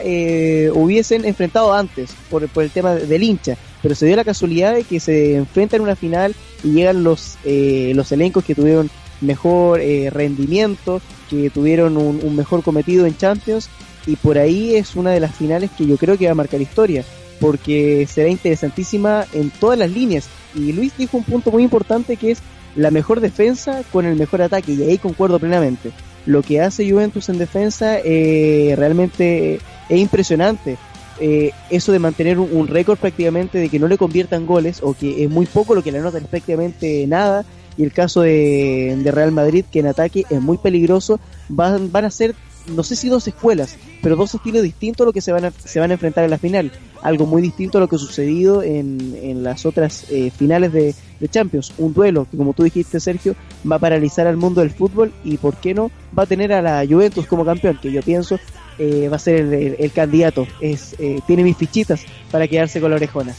hubiesen 0.74 1.26
enfrentado 1.26 1.74
antes 1.74 2.12
por, 2.30 2.48
por, 2.48 2.64
el 2.64 2.72
tema 2.72 2.96
del 2.96 3.24
hincha, 3.24 3.58
pero 3.82 3.96
se 3.96 4.06
dio 4.06 4.16
la 4.16 4.24
casualidad 4.24 4.76
de 4.76 4.84
que 4.84 5.00
se 5.00 5.36
enfrentan 5.36 5.78
en 5.78 5.84
una 5.84 5.96
final 5.96 6.36
y 6.64 6.72
llegan 6.72 7.04
los, 7.04 7.38
los 7.44 8.12
elencos 8.12 8.44
que 8.44 8.56
tuvieron 8.56 8.90
mejor 9.22 9.82
eh, 9.82 10.10
rendimiento, 10.10 11.02
que 11.30 11.50
tuvieron 11.50 11.98
un, 11.98 12.36
mejor 12.36 12.64
cometido 12.64 13.06
en 13.06 13.18
Champions 13.18 13.70
y 14.06 14.16
por 14.16 14.38
ahí 14.38 14.76
es 14.76 14.96
una 14.96 15.12
de 15.12 15.20
las 15.20 15.36
finales 15.36 15.70
que 15.78 15.86
yo 15.86 15.98
creo 15.98 16.18
que 16.18 16.26
va 16.26 16.32
a 16.32 16.36
marcar 16.36 16.62
historia 16.62 17.04
porque 17.40 18.08
será 18.10 18.30
interesantísima 18.30 19.26
en 19.34 19.50
todas 19.50 19.78
las 19.78 19.92
líneas 19.92 20.28
y 20.56 20.74
Luis 20.74 20.94
dijo 20.98 21.18
un 21.18 21.24
punto 21.24 21.52
muy 21.52 21.64
importante 21.64 22.18
que 22.18 22.32
es 22.32 22.40
la 22.76 22.92
mejor 22.92 23.20
defensa 23.20 23.84
con 23.92 24.06
el 24.06 24.16
mejor 24.16 24.42
ataque 24.42 24.74
y 24.74 24.84
ahí 24.84 24.98
concuerdo 24.98 25.40
plenamente. 25.40 25.92
lo 26.26 26.42
que 26.42 26.62
hace 26.62 26.90
Juventus 26.90 27.30
en 27.30 27.38
defensa 27.38 27.98
eh, 28.04 28.74
realmente 28.78 29.60
es 29.90 30.00
impresionante. 30.00 30.78
Eh, 31.22 31.52
eso 31.70 31.92
de 31.92 32.00
mantener 32.00 32.40
un, 32.40 32.68
récord 32.68 32.98
prácticamente 32.98 33.58
de 33.58 33.68
que 33.68 33.78
no 33.78 33.88
le 33.88 33.98
conviertan 33.98 34.46
goles 34.46 34.80
o 34.82 34.94
que 34.94 35.24
es 35.24 35.30
muy 35.30 35.46
poco 35.46 35.76
lo 35.76 35.84
que 35.84 35.92
le 35.92 36.00
anotan 36.00 36.24
prácticamente 36.24 37.06
nada 37.08 37.44
y 37.76 37.84
el 37.84 37.92
caso 37.92 38.22
de, 38.22 38.98
Real 39.12 39.34
Madrid 39.34 39.66
que 39.70 39.80
en 39.80 39.88
ataque 39.88 40.26
es 40.30 40.42
muy 40.42 40.58
peligroso 40.58 41.20
van, 41.50 41.92
van 41.92 42.06
a 42.06 42.10
ser 42.10 42.36
no 42.68 42.84
sé 42.84 42.96
si 42.96 43.10
dos 43.10 43.28
escuelas 43.28 43.76
pero 44.02 44.16
dos 44.16 44.34
estilos 44.34 44.64
distintos 44.64 45.04
a 45.04 45.08
lo 45.08 45.14
que 45.14 45.22
se 45.22 45.32
van 45.32 45.46
a, 45.46 45.52
se 45.52 45.80
van 45.80 45.92
a 45.92 45.94
enfrentar 45.94 46.24
en 46.24 46.32
la 46.32 46.38
final. 46.38 46.72
Algo 47.02 47.26
muy 47.26 47.42
distinto 47.42 47.78
a 47.78 47.82
lo 47.82 47.88
que 47.88 47.96
ha 47.96 48.00
sucedido 48.00 48.62
en, 48.64 49.18
en 49.22 49.44
las 49.44 49.66
otras 49.66 50.06
eh, 50.10 50.32
finales 50.32 50.74
de, 50.74 50.96
de, 51.20 51.30
Champions. 51.30 51.74
Un 51.78 51.94
duelo 51.94 52.28
que 52.30 52.38
como 52.38 52.54
tú 52.54 52.64
dijiste 52.64 53.00
Sergio 53.00 53.36
va 53.70 53.78
a 53.78 53.80
paralizar 53.80 54.28
al 54.28 54.38
mundo 54.38 54.62
del 54.62 54.72
fútbol 54.72 55.14
y 55.24 55.38
por 55.38 55.56
qué 55.58 55.74
no 55.74 55.92
va 56.18 56.24
a 56.24 56.28
tener 56.28 56.54
a 56.54 56.62
la 56.62 56.86
Juventus 56.86 57.26
como 57.26 57.46
campeón 57.46 57.80
que 57.82 57.92
yo 57.92 58.02
pienso 58.02 58.40
eh, 58.80 59.10
va 59.10 59.18
a 59.18 59.20
ser 59.20 59.36
el, 59.78 59.92
candidato. 59.92 60.48
Es, 60.62 60.96
eh, 61.00 61.20
tiene 61.28 61.44
mis 61.44 61.58
fichitas 61.58 62.02
para 62.32 62.48
quedarse 62.48 62.80
con 62.82 62.90
la 62.90 62.96
orejona. 62.96 63.36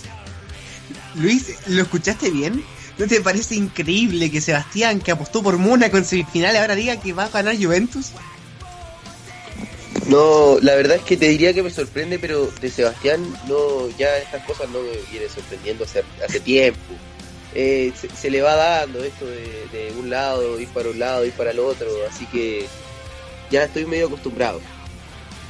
Luis, 1.16 1.54
¿lo 1.66 1.82
escuchaste 1.82 2.30
bien? 2.30 2.62
¿No 2.98 3.06
te 3.06 3.20
parece 3.22 3.54
increíble 3.54 4.30
que 4.30 4.40
Sebastián, 4.40 5.00
que 5.00 5.10
apostó 5.10 5.42
por 5.42 5.56
Mónaco 5.56 5.96
en 5.96 6.04
semifinales, 6.04 6.60
ahora 6.60 6.74
diga 6.74 7.00
que 7.00 7.14
va 7.14 7.24
a 7.24 7.28
ganar 7.30 7.56
Juventus? 7.56 8.12
No, 10.06 10.58
la 10.60 10.74
verdad 10.74 10.98
es 10.98 11.02
que 11.02 11.16
te 11.16 11.28
diría 11.28 11.54
que 11.54 11.62
me 11.62 11.70
sorprende, 11.70 12.18
pero 12.18 12.50
de 12.60 12.70
Sebastián 12.70 13.22
no, 13.48 13.88
ya 13.98 14.18
estas 14.18 14.44
cosas 14.44 14.68
no 14.70 14.80
me 14.82 14.90
vienen 15.10 15.30
sorprendiendo 15.30 15.84
hace, 15.84 16.02
hace 16.22 16.40
tiempo. 16.40 16.80
Eh, 17.54 17.92
se, 18.14 18.30
le 18.30 18.42
va 18.42 18.54
dando 18.54 19.02
esto 19.02 19.26
de, 19.26 19.66
de, 19.72 19.92
un 19.98 20.10
lado, 20.10 20.60
ir 20.60 20.68
para 20.68 20.90
un 20.90 20.98
lado, 20.98 21.24
ir 21.24 21.32
para 21.32 21.50
el 21.50 21.58
otro, 21.58 21.88
así 22.08 22.26
que 22.26 22.66
ya 23.50 23.64
estoy 23.64 23.86
medio 23.86 24.06
acostumbrado. 24.06 24.60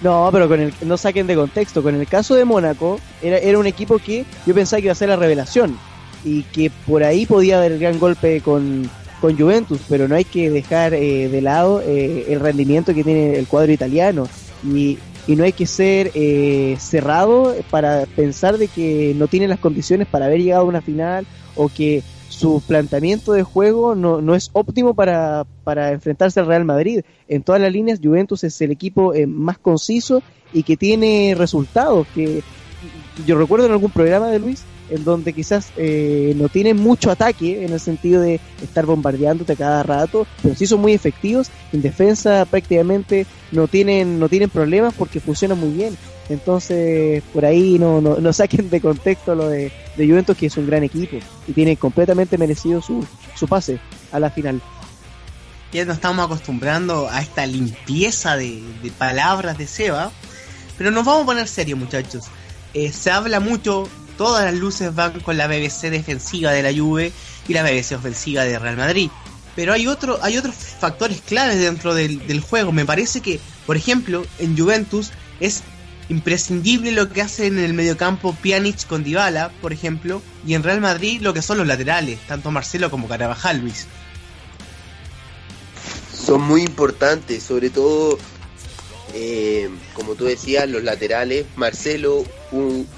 No, 0.03 0.31
pero 0.33 0.49
con 0.49 0.61
el, 0.61 0.73
no 0.83 0.97
saquen 0.97 1.27
de 1.27 1.35
contexto. 1.35 1.83
Con 1.83 1.95
el 1.95 2.07
caso 2.07 2.35
de 2.35 2.45
Mónaco, 2.45 2.99
era, 3.23 3.39
era 3.39 3.59
un 3.59 3.67
equipo 3.67 3.99
que 3.99 4.25
yo 4.47 4.55
pensaba 4.55 4.81
que 4.81 4.87
iba 4.87 4.93
a 4.93 4.97
ser 4.97 5.11
la 5.11 5.17
revelación 5.17 5.79
y 6.25 6.43
que 6.45 6.71
por 6.87 7.03
ahí 7.03 7.27
podía 7.27 7.59
haber 7.59 7.73
el 7.73 7.79
gran 7.79 7.99
golpe 7.99 8.41
con, 8.41 8.89
con 9.21 9.37
Juventus, 9.37 9.81
pero 9.89 10.09
no 10.09 10.15
hay 10.15 10.25
que 10.25 10.51
dejar 10.51 10.95
eh, 10.95 11.29
de 11.29 11.41
lado 11.41 11.83
eh, 11.85 12.27
el 12.29 12.41
rendimiento 12.41 12.95
que 12.95 13.05
tiene 13.05 13.39
el 13.39 13.47
cuadro 13.47 13.73
italiano 13.73 14.29
y, 14.65 14.99
y 15.27 15.37
no 15.37 15.45
hay 15.45 15.53
que 15.53 15.67
ser 15.67 16.11
eh, 16.15 16.77
cerrado 16.79 17.55
para 17.71 18.07
pensar 18.07 18.59
de 18.59 18.69
que 18.69 19.15
no 19.17 19.29
tiene 19.29 19.49
las 19.49 19.59
condiciones 19.59 20.09
para 20.09 20.27
haber 20.27 20.41
llegado 20.41 20.63
a 20.63 20.67
una 20.67 20.81
final 20.81 21.27
o 21.57 21.69
que 21.69 22.03
su 22.41 22.63
planteamiento 22.67 23.33
de 23.33 23.43
juego 23.43 23.95
no, 23.95 24.23
no 24.23 24.35
es 24.35 24.49
óptimo 24.55 24.95
para, 24.95 25.45
para, 25.63 25.93
enfrentarse 25.93 26.41
al 26.41 26.47
Real 26.47 26.65
Madrid. 26.65 27.03
En 27.29 27.43
todas 27.43 27.61
las 27.61 27.71
líneas, 27.71 28.01
Juventus 28.03 28.45
es 28.45 28.59
el 28.63 28.71
equipo 28.71 29.13
eh, 29.13 29.27
más 29.27 29.59
conciso 29.59 30.23
y 30.55 30.63
que 30.63 30.79
tiene 30.79 31.35
resultados. 31.37 32.07
Que 32.15 32.43
yo 33.27 33.39
recuerdo 33.39 33.67
en 33.67 33.73
algún 33.73 33.91
programa 33.91 34.29
de 34.29 34.39
Luis 34.39 34.65
en 34.89 35.05
donde 35.05 35.35
quizás 35.35 35.71
eh, 35.77 36.33
no 36.37 36.49
tienen 36.49 36.79
mucho 36.79 37.11
ataque 37.11 37.65
en 37.65 37.73
el 37.73 37.79
sentido 37.79 38.23
de 38.23 38.41
estar 38.63 38.87
bombardeándote 38.87 39.55
cada 39.55 39.83
rato, 39.83 40.27
pero 40.43 40.55
sí 40.55 40.67
son 40.67 40.81
muy 40.81 40.95
efectivos. 40.95 41.51
En 41.73 41.83
defensa 41.83 42.47
prácticamente 42.47 43.27
no 43.53 43.69
tienen, 43.69 44.19
no 44.19 44.31
tienen 44.31 44.49
problemas 44.49 44.95
porque 44.95 45.21
funciona 45.21 45.55
muy 45.55 45.71
bien. 45.71 45.97
Entonces, 46.31 47.25
por 47.35 47.45
ahí 47.45 47.77
no, 47.77 48.01
no, 48.01 48.33
saquen 48.33 48.71
de 48.71 48.81
contexto 48.81 49.35
lo 49.35 49.49
de, 49.49 49.73
de, 49.97 50.07
Juventus, 50.07 50.37
que 50.37 50.47
es 50.47 50.57
un 50.57 50.69
gran 50.69 50.85
equipo 50.85 51.17
y 51.49 51.53
tiene 51.53 51.77
completamente 51.77 52.39
merecido 52.39 52.81
su, 52.81 53.05
su 53.35 53.49
pase 53.49 53.81
a 54.13 54.21
la 54.21 54.31
final. 54.31 54.63
Ya 55.73 55.85
nos 55.85 55.97
estamos 55.97 56.25
acostumbrando 56.25 57.09
a 57.11 57.21
esta 57.21 57.45
limpieza 57.47 58.37
de, 58.37 58.63
de 58.81 58.91
palabras 58.93 59.59
de 59.59 59.67
Seba, 59.67 60.13
pero 60.79 60.93
nos 60.93 61.05
vamos 61.05 61.25
a 61.25 61.27
poner 61.27 61.49
serios, 61.49 61.77
muchachos. 61.77 62.27
Eh, 62.75 62.93
se 62.93 63.11
habla 63.11 63.41
mucho, 63.41 63.89
todas 64.17 64.45
las 64.45 64.55
luces 64.55 64.95
van 64.95 65.19
con 65.21 65.37
la 65.37 65.49
BBC 65.49 65.91
defensiva 65.91 66.53
de 66.53 66.63
la 66.63 66.73
Juve 66.73 67.11
y 67.49 67.55
la 67.55 67.65
BBC 67.65 67.97
ofensiva 67.97 68.45
de 68.45 68.57
Real 68.57 68.77
Madrid. 68.77 69.11
Pero 69.57 69.73
hay 69.73 69.89
otro, 69.89 70.21
hay 70.23 70.39
otros 70.39 70.55
factores 70.55 71.23
claves 71.23 71.59
dentro 71.59 71.93
del, 71.93 72.25
del 72.29 72.41
juego. 72.41 72.71
Me 72.71 72.87
parece 72.87 73.21
que, 73.21 73.41
por 73.67 73.77
ejemplo, 73.77 74.25
en 74.39 74.57
Juventus 74.57 75.11
es 75.41 75.65
imprescindible 76.11 76.91
lo 76.91 77.09
que 77.09 77.23
hace 77.23 77.47
en 77.47 77.59
el 77.61 77.73
mediocampo 77.73 78.35
Pjanic 78.35 78.87
con 78.87 79.05
Dybala, 79.05 79.53
por 79.63 79.73
ejemplo, 79.73 80.21
y 80.45 80.55
en 80.55 80.65
Real 80.65 80.81
Madrid 80.81 81.21
lo 81.23 81.33
que 81.33 81.41
son 81.41 81.59
los 81.59 81.67
laterales, 81.69 82.19
tanto 82.27 82.51
Marcelo 82.51 82.91
como 82.91 83.09
Carabajal, 83.09 83.61
Luis. 83.61 83.87
Son 86.13 86.43
muy 86.43 86.63
importantes, 86.63 87.45
sobre 87.45 87.71
todo, 87.71 88.19
eh, 89.15 89.71
como 89.95 90.17
tú 90.17 90.25
decías, 90.25 90.69
los 90.69 90.83
laterales. 90.83 91.47
Marcelo, 91.55 92.25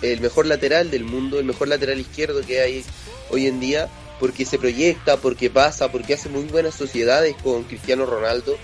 el 0.01 0.21
mejor 0.21 0.47
lateral 0.47 0.91
del 0.91 1.05
mundo, 1.05 1.39
el 1.39 1.45
mejor 1.45 1.69
lateral 1.69 2.01
izquierdo 2.01 2.41
que 2.41 2.61
hay 2.63 2.85
hoy 3.31 3.47
en 3.47 3.61
día, 3.61 3.89
porque 4.21 4.47
se 4.47 4.59
proyecta, 4.59 5.19
porque 5.19 5.51
pasa, 5.51 5.93
porque 5.93 6.15
hace 6.15 6.31
muy 6.31 6.45
buenas 6.45 6.75
sociedades 6.75 7.37
con 7.43 7.65
Cristiano 7.65 8.07
Ronaldo 8.07 8.57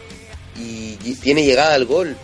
y 0.57 0.97
tiene 1.16 1.45
llegada 1.45 1.75
al 1.75 1.85
gol 1.85 2.16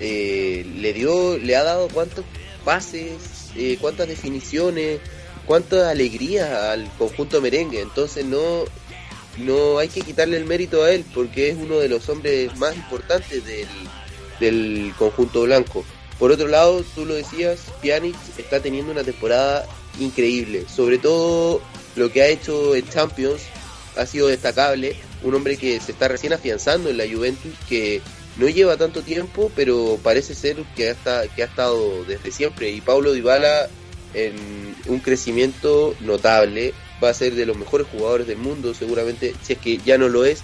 eh, 0.00 0.66
le 0.76 0.92
dio, 0.92 1.38
le 1.38 1.56
ha 1.56 1.62
dado 1.62 1.88
cuántos 1.88 2.24
pases, 2.64 3.50
eh, 3.56 3.78
cuántas 3.80 4.08
definiciones, 4.08 5.00
cuánta 5.46 5.90
alegría 5.90 6.72
al 6.72 6.90
conjunto 6.98 7.40
merengue. 7.40 7.80
Entonces 7.80 8.24
no, 8.24 8.64
no 9.38 9.78
hay 9.78 9.88
que 9.88 10.02
quitarle 10.02 10.36
el 10.36 10.44
mérito 10.44 10.82
a 10.82 10.90
él 10.90 11.04
porque 11.14 11.50
es 11.50 11.56
uno 11.56 11.78
de 11.78 11.88
los 11.88 12.08
hombres 12.08 12.56
más 12.56 12.74
importantes 12.76 13.44
del, 13.44 13.68
del 14.40 14.92
conjunto 14.98 15.42
blanco. 15.42 15.84
Por 16.18 16.32
otro 16.32 16.48
lado, 16.48 16.82
tú 16.94 17.04
lo 17.04 17.14
decías, 17.14 17.60
Pjanic 17.82 18.16
está 18.38 18.60
teniendo 18.60 18.92
una 18.92 19.04
temporada 19.04 19.66
increíble. 20.00 20.64
Sobre 20.68 20.98
todo 20.98 21.60
lo 21.94 22.10
que 22.10 22.22
ha 22.22 22.28
hecho 22.28 22.74
en 22.74 22.88
Champions 22.88 23.42
ha 23.96 24.06
sido 24.06 24.28
destacable. 24.28 24.96
Un 25.22 25.34
hombre 25.34 25.56
que 25.56 25.80
se 25.80 25.92
está 25.92 26.08
recién 26.08 26.32
afianzando 26.32 26.88
en 26.88 26.98
la 26.98 27.04
Juventus, 27.04 27.52
que 27.68 28.00
no 28.38 28.48
lleva 28.48 28.76
tanto 28.76 29.02
tiempo, 29.02 29.50
pero 29.54 29.98
parece 30.02 30.34
ser 30.34 30.56
que 30.74 30.90
ha, 30.90 31.24
estado 31.36 32.04
desde 32.04 32.30
siempre. 32.30 32.70
Y 32.70 32.80
Paulo 32.80 33.12
Dybala 33.12 33.68
en 34.14 34.34
un 34.86 35.00
crecimiento 35.00 35.94
notable, 36.00 36.72
va 37.02 37.10
a 37.10 37.14
ser 37.14 37.34
de 37.34 37.46
los 37.46 37.56
mejores 37.56 37.86
jugadores 37.90 38.26
del 38.26 38.38
mundo, 38.38 38.72
seguramente, 38.74 39.34
si 39.42 39.54
es 39.54 39.58
que 39.58 39.78
ya 39.78 39.98
no 39.98 40.08
lo 40.08 40.24
es, 40.24 40.40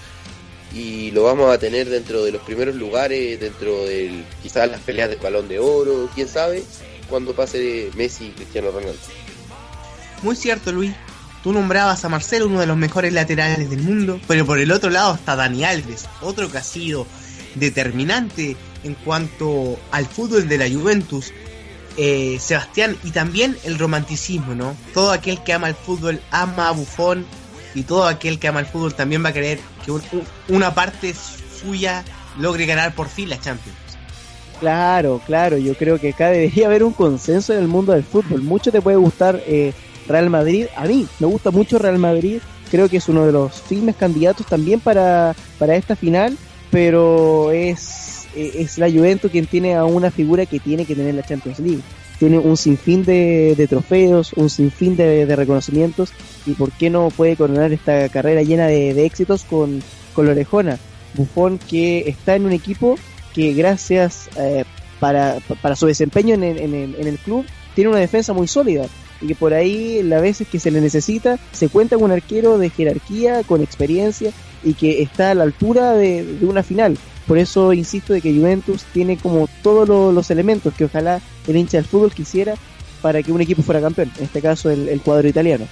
y 0.74 1.10
lo 1.10 1.24
vamos 1.24 1.52
a 1.52 1.58
tener 1.58 1.88
dentro 1.88 2.24
de 2.24 2.32
los 2.32 2.42
primeros 2.42 2.74
lugares, 2.74 3.40
dentro 3.40 3.84
del 3.84 4.24
quizás 4.42 4.70
las 4.70 4.80
peleas 4.80 5.10
del 5.10 5.18
balón 5.18 5.48
de 5.48 5.58
oro, 5.58 6.08
quién 6.14 6.28
sabe, 6.28 6.62
cuando 7.08 7.34
pase 7.34 7.90
Messi 7.94 8.26
y 8.26 8.30
Cristiano 8.30 8.70
Ronaldo. 8.70 8.98
Muy 10.22 10.36
cierto, 10.36 10.72
Luis. 10.72 10.92
Tú 11.42 11.52
nombrabas 11.52 12.04
a 12.04 12.08
Marcelo 12.08 12.46
uno 12.46 12.60
de 12.60 12.66
los 12.66 12.76
mejores 12.76 13.12
laterales 13.12 13.68
del 13.68 13.80
mundo, 13.80 14.20
pero 14.28 14.46
por 14.46 14.60
el 14.60 14.70
otro 14.70 14.90
lado 14.90 15.14
está 15.14 15.34
Dani 15.34 15.64
Alves, 15.64 16.04
otro 16.20 16.50
que 16.50 16.58
ha 16.58 16.62
sido 16.62 17.06
determinante 17.54 18.56
en 18.84 18.94
cuanto 18.94 19.78
al 19.90 20.06
fútbol 20.06 20.48
de 20.48 20.58
la 20.58 20.68
Juventus, 20.68 21.32
eh, 21.96 22.38
Sebastián, 22.40 22.96
y 23.04 23.10
también 23.10 23.56
el 23.64 23.78
romanticismo, 23.78 24.54
¿no? 24.54 24.76
Todo 24.94 25.12
aquel 25.12 25.42
que 25.42 25.52
ama 25.52 25.68
el 25.68 25.74
fútbol 25.74 26.20
ama 26.30 26.68
a 26.68 26.72
Buffon 26.72 27.24
y 27.74 27.82
todo 27.82 28.06
aquel 28.06 28.38
que 28.38 28.48
ama 28.48 28.60
el 28.60 28.66
fútbol 28.66 28.94
también 28.94 29.24
va 29.24 29.30
a 29.30 29.32
querer 29.32 29.60
que 29.84 29.92
una 30.48 30.74
parte 30.74 31.14
suya 31.14 32.04
logre 32.38 32.66
ganar 32.66 32.94
por 32.94 33.08
fin 33.08 33.28
la 33.28 33.40
Champions. 33.40 33.76
Claro, 34.60 35.20
claro, 35.26 35.58
yo 35.58 35.74
creo 35.74 35.98
que 35.98 36.10
acá 36.10 36.28
debería 36.28 36.66
haber 36.66 36.84
un 36.84 36.92
consenso 36.92 37.52
en 37.52 37.58
el 37.58 37.68
mundo 37.68 37.92
del 37.92 38.04
fútbol. 38.04 38.42
Mucho 38.42 38.70
te 38.70 38.80
puede 38.80 38.96
gustar 38.96 39.42
eh, 39.46 39.72
Real 40.06 40.30
Madrid, 40.30 40.66
a 40.76 40.84
mí 40.84 41.06
me 41.18 41.26
gusta 41.26 41.50
mucho 41.50 41.78
Real 41.78 41.98
Madrid, 41.98 42.40
creo 42.70 42.88
que 42.88 42.98
es 42.98 43.08
uno 43.08 43.26
de 43.26 43.32
los 43.32 43.60
firmes 43.60 43.96
candidatos 43.96 44.46
también 44.46 44.80
para, 44.80 45.34
para 45.58 45.74
esta 45.76 45.96
final 45.96 46.38
pero 46.72 47.52
es, 47.52 48.26
es 48.34 48.78
la 48.78 48.90
Juventus 48.90 49.30
quien 49.30 49.46
tiene 49.46 49.76
a 49.76 49.84
una 49.84 50.10
figura 50.10 50.46
que 50.46 50.58
tiene 50.58 50.86
que 50.86 50.96
tener 50.96 51.14
la 51.14 51.22
Champions 51.22 51.60
League. 51.60 51.82
Tiene 52.18 52.38
un 52.38 52.56
sinfín 52.56 53.04
de, 53.04 53.54
de 53.56 53.66
trofeos, 53.68 54.32
un 54.32 54.48
sinfín 54.48 54.96
de, 54.96 55.26
de, 55.26 55.36
reconocimientos 55.36 56.12
y 56.46 56.52
por 56.54 56.72
qué 56.72 56.88
no 56.88 57.10
puede 57.10 57.36
coronar 57.36 57.72
esta 57.72 58.08
carrera 58.08 58.42
llena 58.42 58.68
de, 58.68 59.04
éxitos 59.04 59.44
con, 59.44 59.82
con 60.14 60.24
la 60.24 60.32
orejona. 60.32 60.78
Buffon 61.14 61.58
que 61.58 62.08
está 62.08 62.36
en 62.36 62.46
un 62.46 62.52
equipo 62.52 62.96
que 63.34 63.52
gracias 63.52 64.30
eh, 64.38 64.64
para, 64.98 65.38
para 65.60 65.76
su 65.76 65.86
desempeño 65.86 66.34
en, 66.34 66.42
en, 66.42 66.74
en 66.74 67.06
el 67.06 67.18
club 67.18 67.44
tiene 67.74 67.90
una 67.90 67.98
defensa 67.98 68.32
muy 68.32 68.48
sólida 68.48 68.86
y 69.20 69.26
que 69.26 69.34
por 69.34 69.52
ahí 69.52 70.02
las 70.02 70.22
veces 70.22 70.48
que 70.48 70.58
se 70.58 70.70
le 70.70 70.80
necesita 70.80 71.38
se 71.52 71.68
cuenta 71.68 71.96
con 71.96 72.06
un 72.06 72.12
arquero 72.12 72.56
de 72.56 72.70
jerarquía, 72.70 73.42
con 73.42 73.62
experiencia 73.62 74.32
y 74.62 74.74
que 74.74 75.02
está 75.02 75.30
a 75.30 75.34
la 75.34 75.44
altura 75.44 75.92
de, 75.92 76.38
una 76.42 76.62
final. 76.62 76.98
Por 77.26 77.38
eso 77.38 77.72
insisto 77.72 78.12
de 78.12 78.20
que 78.20 78.34
Juventus 78.34 78.84
tiene 78.92 79.16
como 79.16 79.48
todos 79.62 80.14
los 80.14 80.30
elementos 80.30 80.74
que 80.74 80.84
ojalá 80.84 81.20
el 81.46 81.56
hincha 81.56 81.78
del 81.78 81.86
fútbol 81.86 82.12
quisiera 82.12 82.54
para 83.00 83.22
que 83.22 83.32
un 83.32 83.40
equipo 83.40 83.62
fuera 83.62 83.80
campeón, 83.80 84.12
en 84.18 84.24
este 84.24 84.40
caso 84.40 84.70
el, 84.70 85.00
cuadro 85.00 85.28
italiano. 85.28 85.66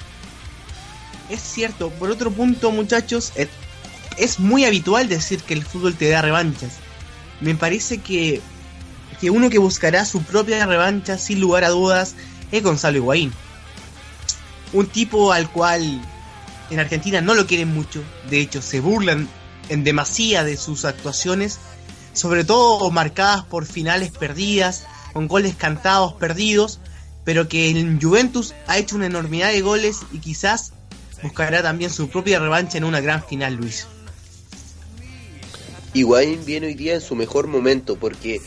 Es 1.28 1.40
cierto, 1.40 1.90
por 1.90 2.10
otro 2.10 2.30
punto 2.30 2.70
muchachos, 2.72 3.32
es 4.16 4.40
muy 4.40 4.64
habitual 4.64 5.08
decir 5.08 5.40
que 5.40 5.54
el 5.54 5.64
fútbol 5.64 5.94
te 5.94 6.08
da 6.08 6.22
revanchas. 6.22 6.72
Me 7.40 7.54
parece 7.54 7.98
que, 7.98 8.40
que 9.20 9.30
uno 9.30 9.50
que 9.50 9.58
buscará 9.58 10.04
su 10.04 10.22
propia 10.22 10.66
revancha 10.66 11.18
sin 11.18 11.40
lugar 11.40 11.64
a 11.64 11.68
dudas 11.68 12.14
es 12.52 12.62
Gonzalo 12.62 12.96
Higuaín. 12.96 13.32
Un 14.72 14.86
tipo 14.86 15.32
al 15.32 15.50
cual 15.50 16.00
en 16.70 16.80
Argentina 16.80 17.20
no 17.20 17.34
lo 17.34 17.46
quieren 17.46 17.72
mucho, 17.72 18.02
de 18.28 18.40
hecho 18.40 18.62
se 18.62 18.80
burlan 18.80 19.28
en 19.68 19.84
demasía 19.84 20.44
de 20.44 20.56
sus 20.56 20.84
actuaciones, 20.84 21.58
sobre 22.12 22.44
todo 22.44 22.90
marcadas 22.90 23.44
por 23.44 23.66
finales 23.66 24.10
perdidas, 24.10 24.86
con 25.12 25.28
goles 25.28 25.54
cantados 25.54 26.14
perdidos, 26.14 26.80
pero 27.24 27.48
que 27.48 27.68
en 27.68 28.00
Juventus 28.00 28.54
ha 28.66 28.78
hecho 28.78 28.96
una 28.96 29.06
enormidad 29.06 29.52
de 29.52 29.60
goles 29.60 30.00
y 30.12 30.18
quizás 30.18 30.72
buscará 31.22 31.62
también 31.62 31.90
su 31.90 32.08
propia 32.08 32.38
revancha 32.38 32.78
en 32.78 32.84
una 32.84 33.00
gran 33.00 33.24
final, 33.24 33.54
Luis. 33.54 33.86
Higuaín 35.92 36.44
viene 36.44 36.68
hoy 36.68 36.74
día 36.74 36.94
en 36.94 37.00
su 37.00 37.16
mejor 37.16 37.48
momento 37.48 37.96
porque 37.96 38.40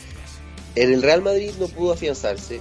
en 0.74 0.92
el 0.92 1.02
Real 1.02 1.22
Madrid 1.22 1.52
no 1.60 1.68
pudo 1.68 1.92
afianzarse, 1.92 2.60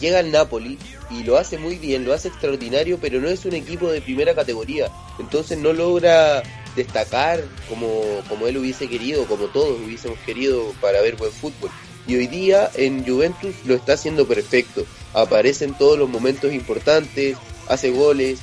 llega 0.00 0.20
al 0.20 0.30
Napoli 0.30 0.78
y 1.10 1.22
lo 1.24 1.36
hace 1.36 1.58
muy 1.58 1.76
bien, 1.76 2.04
lo 2.04 2.12
hace 2.12 2.28
extraordinario, 2.28 2.98
pero 3.00 3.20
no 3.20 3.28
es 3.28 3.44
un 3.44 3.54
equipo 3.54 3.90
de 3.90 4.00
primera 4.00 4.34
categoría, 4.34 4.90
entonces 5.18 5.58
no 5.58 5.72
logra 5.72 6.42
destacar 6.74 7.42
como, 7.68 8.02
como 8.28 8.46
él 8.46 8.58
hubiese 8.58 8.88
querido, 8.88 9.26
como 9.26 9.46
todos 9.46 9.80
hubiésemos 9.80 10.18
querido 10.20 10.72
para 10.80 11.00
ver 11.00 11.16
buen 11.16 11.32
fútbol. 11.32 11.70
Y 12.06 12.16
hoy 12.16 12.26
día 12.28 12.70
en 12.74 13.04
Juventus 13.04 13.54
lo 13.64 13.74
está 13.74 13.94
haciendo 13.94 14.26
perfecto, 14.26 14.84
aparece 15.12 15.64
en 15.64 15.74
todos 15.74 15.98
los 15.98 16.08
momentos 16.08 16.52
importantes, 16.52 17.36
hace 17.68 17.90
goles, 17.90 18.40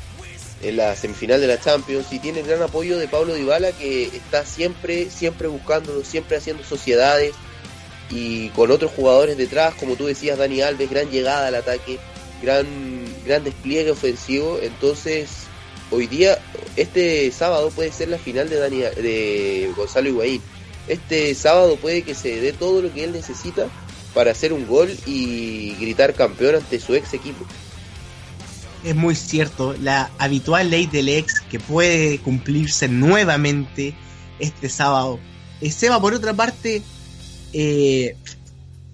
en 0.63 0.77
la 0.77 0.95
semifinal 0.95 1.41
de 1.41 1.47
la 1.47 1.59
Champions 1.59 2.07
y 2.11 2.19
tiene 2.19 2.39
el 2.39 2.47
gran 2.47 2.61
apoyo 2.61 2.97
de 2.97 3.07
Pablo 3.07 3.35
Dybala 3.35 3.71
que 3.73 4.05
está 4.05 4.45
siempre 4.45 5.09
siempre 5.09 5.47
buscándolo, 5.47 6.03
siempre 6.03 6.37
haciendo 6.37 6.63
sociedades 6.63 7.33
y 8.09 8.49
con 8.49 8.71
otros 8.71 8.91
jugadores 8.91 9.37
detrás, 9.37 9.73
como 9.75 9.95
tú 9.95 10.05
decías 10.05 10.37
Dani 10.37 10.61
Alves, 10.61 10.89
gran 10.89 11.09
llegada 11.09 11.47
al 11.47 11.55
ataque, 11.55 11.99
gran 12.43 13.43
despliegue 13.43 13.91
ofensivo, 13.91 14.59
entonces 14.61 15.29
hoy 15.91 16.07
día 16.07 16.37
este 16.75 17.31
sábado 17.31 17.69
puede 17.71 17.91
ser 17.91 18.09
la 18.09 18.17
final 18.17 18.49
de 18.49 18.57
Dani 18.57 18.77
de 18.77 19.71
Gonzalo 19.75 20.09
Higuaín. 20.09 20.41
Este 20.87 21.33
sábado 21.33 21.77
puede 21.77 22.01
que 22.01 22.13
se 22.13 22.41
dé 22.41 22.51
todo 22.51 22.81
lo 22.81 22.93
que 22.93 23.05
él 23.05 23.13
necesita 23.13 23.67
para 24.13 24.31
hacer 24.31 24.53
un 24.53 24.67
gol 24.67 24.95
y 25.05 25.75
gritar 25.79 26.13
campeón 26.13 26.55
ante 26.55 26.79
su 26.79 26.93
ex 26.93 27.13
equipo 27.13 27.45
es 28.83 28.95
muy 28.95 29.15
cierto, 29.15 29.75
la 29.81 30.11
habitual 30.19 30.69
ley 30.69 30.87
del 30.87 31.09
ex 31.09 31.41
que 31.41 31.59
puede 31.59 32.19
cumplirse 32.19 32.87
nuevamente 32.87 33.95
este 34.39 34.69
sábado. 34.69 35.19
Eh, 35.61 35.71
Seba, 35.71 36.01
por 36.01 36.13
otra 36.13 36.33
parte, 36.33 36.81
eh, 37.53 38.15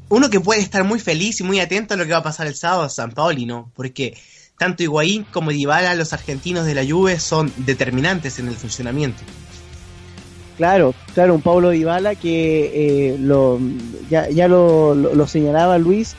uno 0.09 0.29
que 0.29 0.39
puede 0.39 0.61
estar 0.61 0.83
muy 0.83 0.99
feliz 0.99 1.39
y 1.39 1.43
muy 1.43 1.59
atento 1.59 1.93
a 1.93 1.97
lo 1.97 2.05
que 2.05 2.11
va 2.11 2.17
a 2.17 2.23
pasar 2.23 2.47
el 2.47 2.55
sábado 2.55 2.85
es 2.85 2.93
San 2.93 3.11
Paoli, 3.11 3.45
¿no? 3.45 3.71
Porque 3.75 4.17
tanto 4.57 4.83
Higuaín 4.83 5.25
como 5.31 5.51
Dybala, 5.51 5.95
los 5.95 6.13
argentinos 6.13 6.65
de 6.65 6.75
la 6.75 6.85
Juve, 6.85 7.19
son 7.19 7.51
determinantes 7.57 8.39
en 8.39 8.47
el 8.47 8.55
funcionamiento. 8.55 9.21
Claro, 10.57 10.93
claro, 11.13 11.35
un 11.35 11.41
Pablo 11.41 11.69
Dybala 11.69 12.15
que 12.15 13.13
eh, 13.13 13.17
lo, 13.17 13.59
ya, 14.09 14.29
ya 14.29 14.49
lo, 14.49 14.93
lo 14.93 15.27
señalaba 15.27 15.77
Luis, 15.77 16.15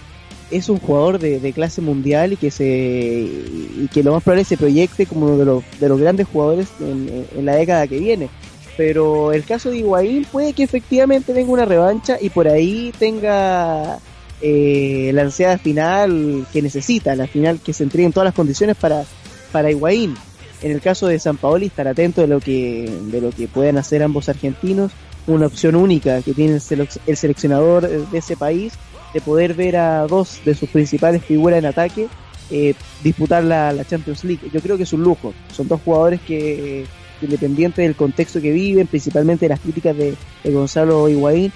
es 0.50 0.68
un 0.68 0.78
jugador 0.78 1.18
de, 1.18 1.52
clase 1.52 1.80
mundial 1.80 2.32
y 2.32 2.36
que 2.36 2.50
se 2.50 2.64
y 2.66 3.88
que 3.92 4.02
lo 4.02 4.12
más 4.12 4.22
probable 4.22 4.44
se 4.44 4.56
proyecte 4.56 5.06
como 5.06 5.26
uno 5.26 5.36
de 5.36 5.44
los, 5.44 5.64
de 5.78 5.88
los 5.88 6.00
grandes 6.00 6.26
jugadores 6.26 6.68
en, 6.80 7.44
la 7.44 7.54
década 7.54 7.86
que 7.86 7.98
viene. 7.98 8.28
Pero 8.76 9.32
el 9.32 9.44
caso 9.44 9.70
de 9.70 9.78
Higuaín 9.78 10.24
puede 10.30 10.52
que 10.52 10.62
efectivamente 10.62 11.32
venga 11.32 11.52
una 11.52 11.64
revancha 11.64 12.16
y 12.20 12.30
por 12.30 12.48
ahí 12.48 12.92
tenga 12.98 13.98
eh, 14.40 15.10
la 15.12 15.22
ansiedad 15.22 15.60
final 15.60 16.46
que 16.52 16.62
necesita, 16.62 17.14
la 17.14 17.26
final 17.26 17.60
que 17.60 17.72
se 17.72 17.82
entreguen 17.82 18.12
todas 18.12 18.26
las 18.26 18.34
condiciones 18.34 18.76
para, 18.76 19.04
para 19.52 19.70
Higuaín. 19.70 20.14
En 20.62 20.72
el 20.72 20.80
caso 20.80 21.06
de 21.06 21.18
San 21.18 21.36
Paoli, 21.36 21.66
estar 21.66 21.88
atento 21.88 22.20
de 22.20 22.26
lo 22.26 22.40
que, 22.40 22.90
de 23.10 23.20
lo 23.20 23.30
que 23.30 23.48
puedan 23.48 23.78
hacer 23.78 24.02
ambos 24.02 24.28
argentinos, 24.28 24.92
una 25.26 25.46
opción 25.46 25.74
única 25.74 26.22
que 26.22 26.34
tiene 26.34 26.54
el 26.54 27.16
seleccionador 27.16 27.88
de 27.88 28.18
ese 28.18 28.36
país 28.36 28.74
de 29.12 29.20
poder 29.20 29.54
ver 29.54 29.76
a 29.76 30.06
dos 30.06 30.40
de 30.44 30.54
sus 30.54 30.68
principales 30.68 31.24
figuras 31.24 31.58
en 31.58 31.66
ataque 31.66 32.08
eh, 32.50 32.74
disputar 33.04 33.44
la, 33.44 33.84
Champions 33.88 34.24
League. 34.24 34.50
Yo 34.52 34.60
creo 34.60 34.76
que 34.76 34.82
es 34.82 34.92
un 34.92 35.02
lujo. 35.02 35.32
Son 35.52 35.68
dos 35.68 35.80
jugadores 35.84 36.20
que, 36.20 36.84
independiente 37.26 37.82
del 37.82 37.96
contexto 37.96 38.40
que 38.40 38.52
viven, 38.52 38.86
principalmente 38.86 39.46
de 39.46 39.50
las 39.50 39.60
críticas 39.60 39.96
de, 39.96 40.14
Gonzalo 40.44 41.08
Higuaín, 41.08 41.52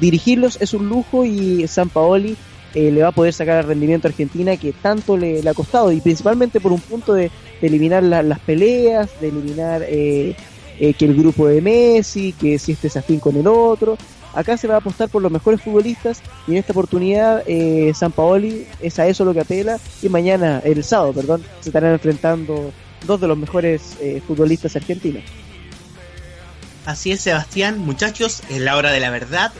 dirigirlos 0.00 0.58
es 0.60 0.74
un 0.74 0.88
lujo 0.88 1.24
y 1.24 1.66
San 1.68 1.88
Paoli 1.88 2.36
eh, 2.74 2.90
le 2.90 3.02
va 3.02 3.08
a 3.08 3.12
poder 3.12 3.32
sacar 3.32 3.58
el 3.58 3.68
rendimiento 3.68 4.06
a 4.06 4.10
Argentina 4.10 4.56
que 4.56 4.72
tanto 4.72 5.16
le, 5.16 5.46
ha 5.48 5.54
costado. 5.54 5.92
Y 5.92 6.00
principalmente 6.00 6.60
por 6.60 6.72
un 6.72 6.80
punto 6.80 7.14
de, 7.14 7.30
eliminar 7.62 8.02
las 8.02 8.38
peleas, 8.40 9.10
de 9.20 9.28
eliminar 9.28 9.82
eh, 9.86 10.36
que 10.78 11.04
el 11.04 11.16
grupo 11.16 11.46
de 11.46 11.62
Messi, 11.62 12.32
que 12.32 12.58
si 12.58 12.72
este 12.72 12.88
es 12.88 12.96
afín 12.96 13.18
con 13.18 13.36
el 13.36 13.46
otro, 13.46 13.96
Acá 14.36 14.58
se 14.58 14.68
va 14.68 14.74
a 14.74 14.78
apostar 14.78 15.08
por 15.08 15.22
los 15.22 15.32
mejores 15.32 15.62
futbolistas 15.62 16.20
y 16.46 16.52
en 16.52 16.58
esta 16.58 16.72
oportunidad 16.72 17.42
eh, 17.46 17.92
San 17.94 18.12
Paoli 18.12 18.66
es 18.82 18.98
a 18.98 19.06
eso 19.06 19.24
lo 19.24 19.32
que 19.32 19.40
apela. 19.40 19.78
Y 20.02 20.10
mañana, 20.10 20.60
el 20.62 20.84
sábado, 20.84 21.14
perdón, 21.14 21.42
se 21.60 21.70
estarán 21.70 21.94
enfrentando 21.94 22.70
dos 23.04 23.20
de 23.20 23.28
los 23.28 23.38
mejores 23.38 23.96
eh, 24.00 24.22
futbolistas 24.26 24.76
argentinos. 24.76 25.22
Así 26.84 27.12
es, 27.12 27.20
Sebastián. 27.20 27.78
Muchachos, 27.78 28.42
es 28.48 28.60
la 28.60 28.76
hora 28.76 28.92
de 28.92 29.00
la 29.00 29.10
verdad. 29.10 29.52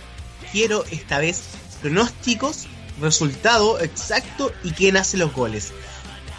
Quiero 0.52 0.84
esta 0.90 1.18
vez 1.18 1.42
pronósticos, 1.82 2.66
resultado 3.00 3.80
exacto 3.80 4.52
y 4.62 4.70
quién 4.72 4.96
hace 4.96 5.16
los 5.16 5.32
goles. 5.32 5.72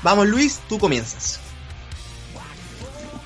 Vamos 0.02 0.28
Luis, 0.28 0.60
tú 0.70 0.80
comienzas. 0.80 1.40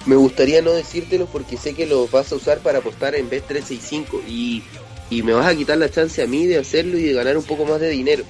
Me 0.05 0.15
gustaría 0.15 0.63
no 0.63 0.71
decírtelo 0.71 1.27
porque 1.27 1.57
sé 1.57 1.75
que 1.75 1.85
lo 1.85 2.07
vas 2.07 2.31
a 2.31 2.35
usar 2.35 2.59
para 2.59 2.79
apostar 2.79 3.13
en 3.13 3.29
vez 3.29 3.45
365 3.45 4.21
y 4.27 4.63
y 5.11 5.23
me 5.23 5.33
vas 5.33 5.45
a 5.45 5.55
quitar 5.55 5.77
la 5.77 5.91
chance 5.91 6.23
a 6.23 6.25
mí 6.25 6.47
de 6.47 6.57
hacerlo 6.57 6.97
y 6.97 7.03
de 7.03 7.13
ganar 7.13 7.37
un 7.37 7.43
poco 7.43 7.65
más 7.65 7.81
de 7.81 7.89
dinero. 7.89 8.23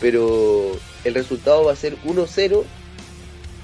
Pero 0.00 0.78
el 1.02 1.14
resultado 1.14 1.64
va 1.64 1.72
a 1.72 1.76
ser 1.76 1.96
1-0 2.04 2.62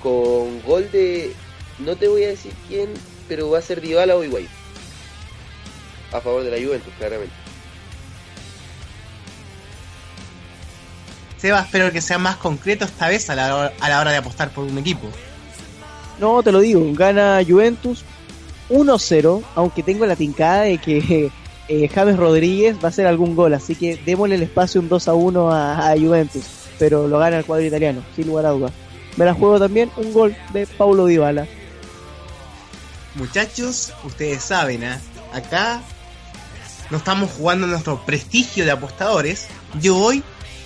con 0.03 0.63
gol 0.63 0.91
de, 0.91 1.33
no 1.79 1.97
te 1.97 2.09
voy 2.09 2.25
a 2.25 2.29
decir 2.29 2.53
quién, 2.69 2.89
pero 3.29 3.51
va 3.51 3.59
a 3.59 3.63
ser 3.63 3.81
Dybala 3.81 4.17
o 4.17 4.25
Higuaín. 4.25 4.49
A 6.13 6.21
favor 6.21 6.43
de 6.43 6.51
la 6.51 6.65
Juventus, 6.65 6.93
claramente. 6.99 7.35
Seba, 11.39 11.61
espero 11.61 11.91
que 11.91 12.01
sea 12.01 12.19
más 12.19 12.37
concreto 12.37 12.85
esta 12.85 13.09
vez 13.09 13.29
a 13.31 13.35
la, 13.35 13.73
a 13.81 13.89
la 13.89 14.01
hora 14.01 14.11
de 14.13 14.19
apostar 14.19 14.51
por 14.51 14.65
un 14.65 14.79
equipo. 14.79 15.09
No, 16.21 16.43
te 16.43 16.53
lo 16.53 16.61
digo, 16.61 16.83
gana 16.93 17.41
Juventus 17.47 18.05
1-0, 18.71 19.43
aunque 19.55 19.83
tengo 19.83 20.07
la 20.07 20.17
tincada 20.17 20.63
de 20.63 20.79
que 20.79 21.31
eh, 21.69 21.89
James 21.89 22.17
Rodríguez 22.17 22.77
va 22.77 22.85
a 22.85 22.89
hacer 22.89 23.07
algún 23.07 23.35
gol, 23.35 23.55
así 23.55 23.75
que 23.75 23.97
démosle 24.05 24.37
el 24.37 24.43
espacio 24.43 24.81
un 24.81 24.89
2 24.89 25.09
a 25.09 25.15
1 25.15 25.53
a, 25.53 25.95
Juventus, 25.99 26.45
pero 26.79 27.09
lo 27.09 27.19
gana 27.19 27.39
el 27.39 27.45
cuadro 27.45 27.65
italiano, 27.65 28.03
sin 28.15 28.27
lugar 28.27 28.47
a 28.47 28.51
dudas. 28.51 28.73
Me 29.17 29.25
la 29.25 29.35
juego 29.35 29.59
también 29.59 29.91
un 29.97 30.13
gol 30.13 30.37
de 30.53 30.67
Paulo 30.67 31.07
Dybala. 31.07 31.47
Muchachos, 33.15 33.93
ustedes 34.05 34.43
saben, 34.43 34.83
¿eh? 34.83 34.99
acá 35.35 35.83
no 36.91 36.99
estamos 36.99 37.31
jugando 37.31 37.67
nuestro 37.67 38.05
prestigio 38.05 38.65
de 38.65 38.71
apostadores. 38.71 39.49
Yo 39.81 39.95
voy 39.95 40.23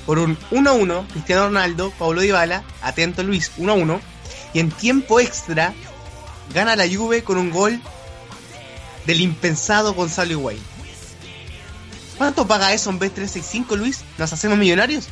por 0.06 0.18
un 0.18 0.38
1-1, 0.50 1.06
Cristiano 1.08 1.46
Ronaldo, 1.46 1.92
Paulo 1.98 2.20
Dybala, 2.20 2.62
atento 2.82 3.22
Luis, 3.24 3.52
1-1, 3.58 4.00
y 4.54 4.60
en 4.60 4.70
tiempo 4.70 5.18
extra 5.18 5.74
gana 6.54 6.76
la 6.76 6.88
Juve 6.88 7.24
con 7.24 7.38
un 7.38 7.50
gol 7.50 7.80
del 9.06 9.20
impensado 9.20 9.94
Gonzalo 9.94 10.32
Higuaín. 10.32 10.62
¿Cuánto 12.16 12.46
paga 12.46 12.72
eso 12.72 12.90
en 12.90 12.98
B365, 12.98 13.76
Luis? 13.76 14.02
¿Nos 14.18 14.32
hacemos 14.32 14.56
millonarios? 14.56 15.08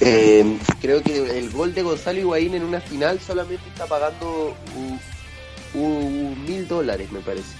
Eh, 0.00 0.58
creo 0.80 1.02
que 1.02 1.38
el 1.38 1.50
gol 1.50 1.74
de 1.74 1.82
Gonzalo 1.82 2.20
Higuaín 2.20 2.54
en 2.54 2.62
una 2.62 2.80
final 2.80 3.18
solamente 3.20 3.68
está 3.68 3.86
pagando 3.86 4.54
mil 5.74 6.68
dólares, 6.68 7.10
me 7.12 7.20
parece. 7.20 7.56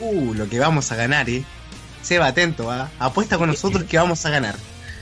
Uh, 0.00 0.34
lo 0.34 0.48
que 0.48 0.58
vamos 0.58 0.90
a 0.92 0.96
ganar, 0.96 1.28
eh. 1.30 1.44
Seba, 2.02 2.26
atento, 2.26 2.70
¿ah? 2.70 2.90
apuesta 2.98 3.38
con 3.38 3.48
nosotros 3.48 3.84
que 3.84 3.96
vamos 3.96 4.26
a 4.26 4.30
ganar. 4.30 4.56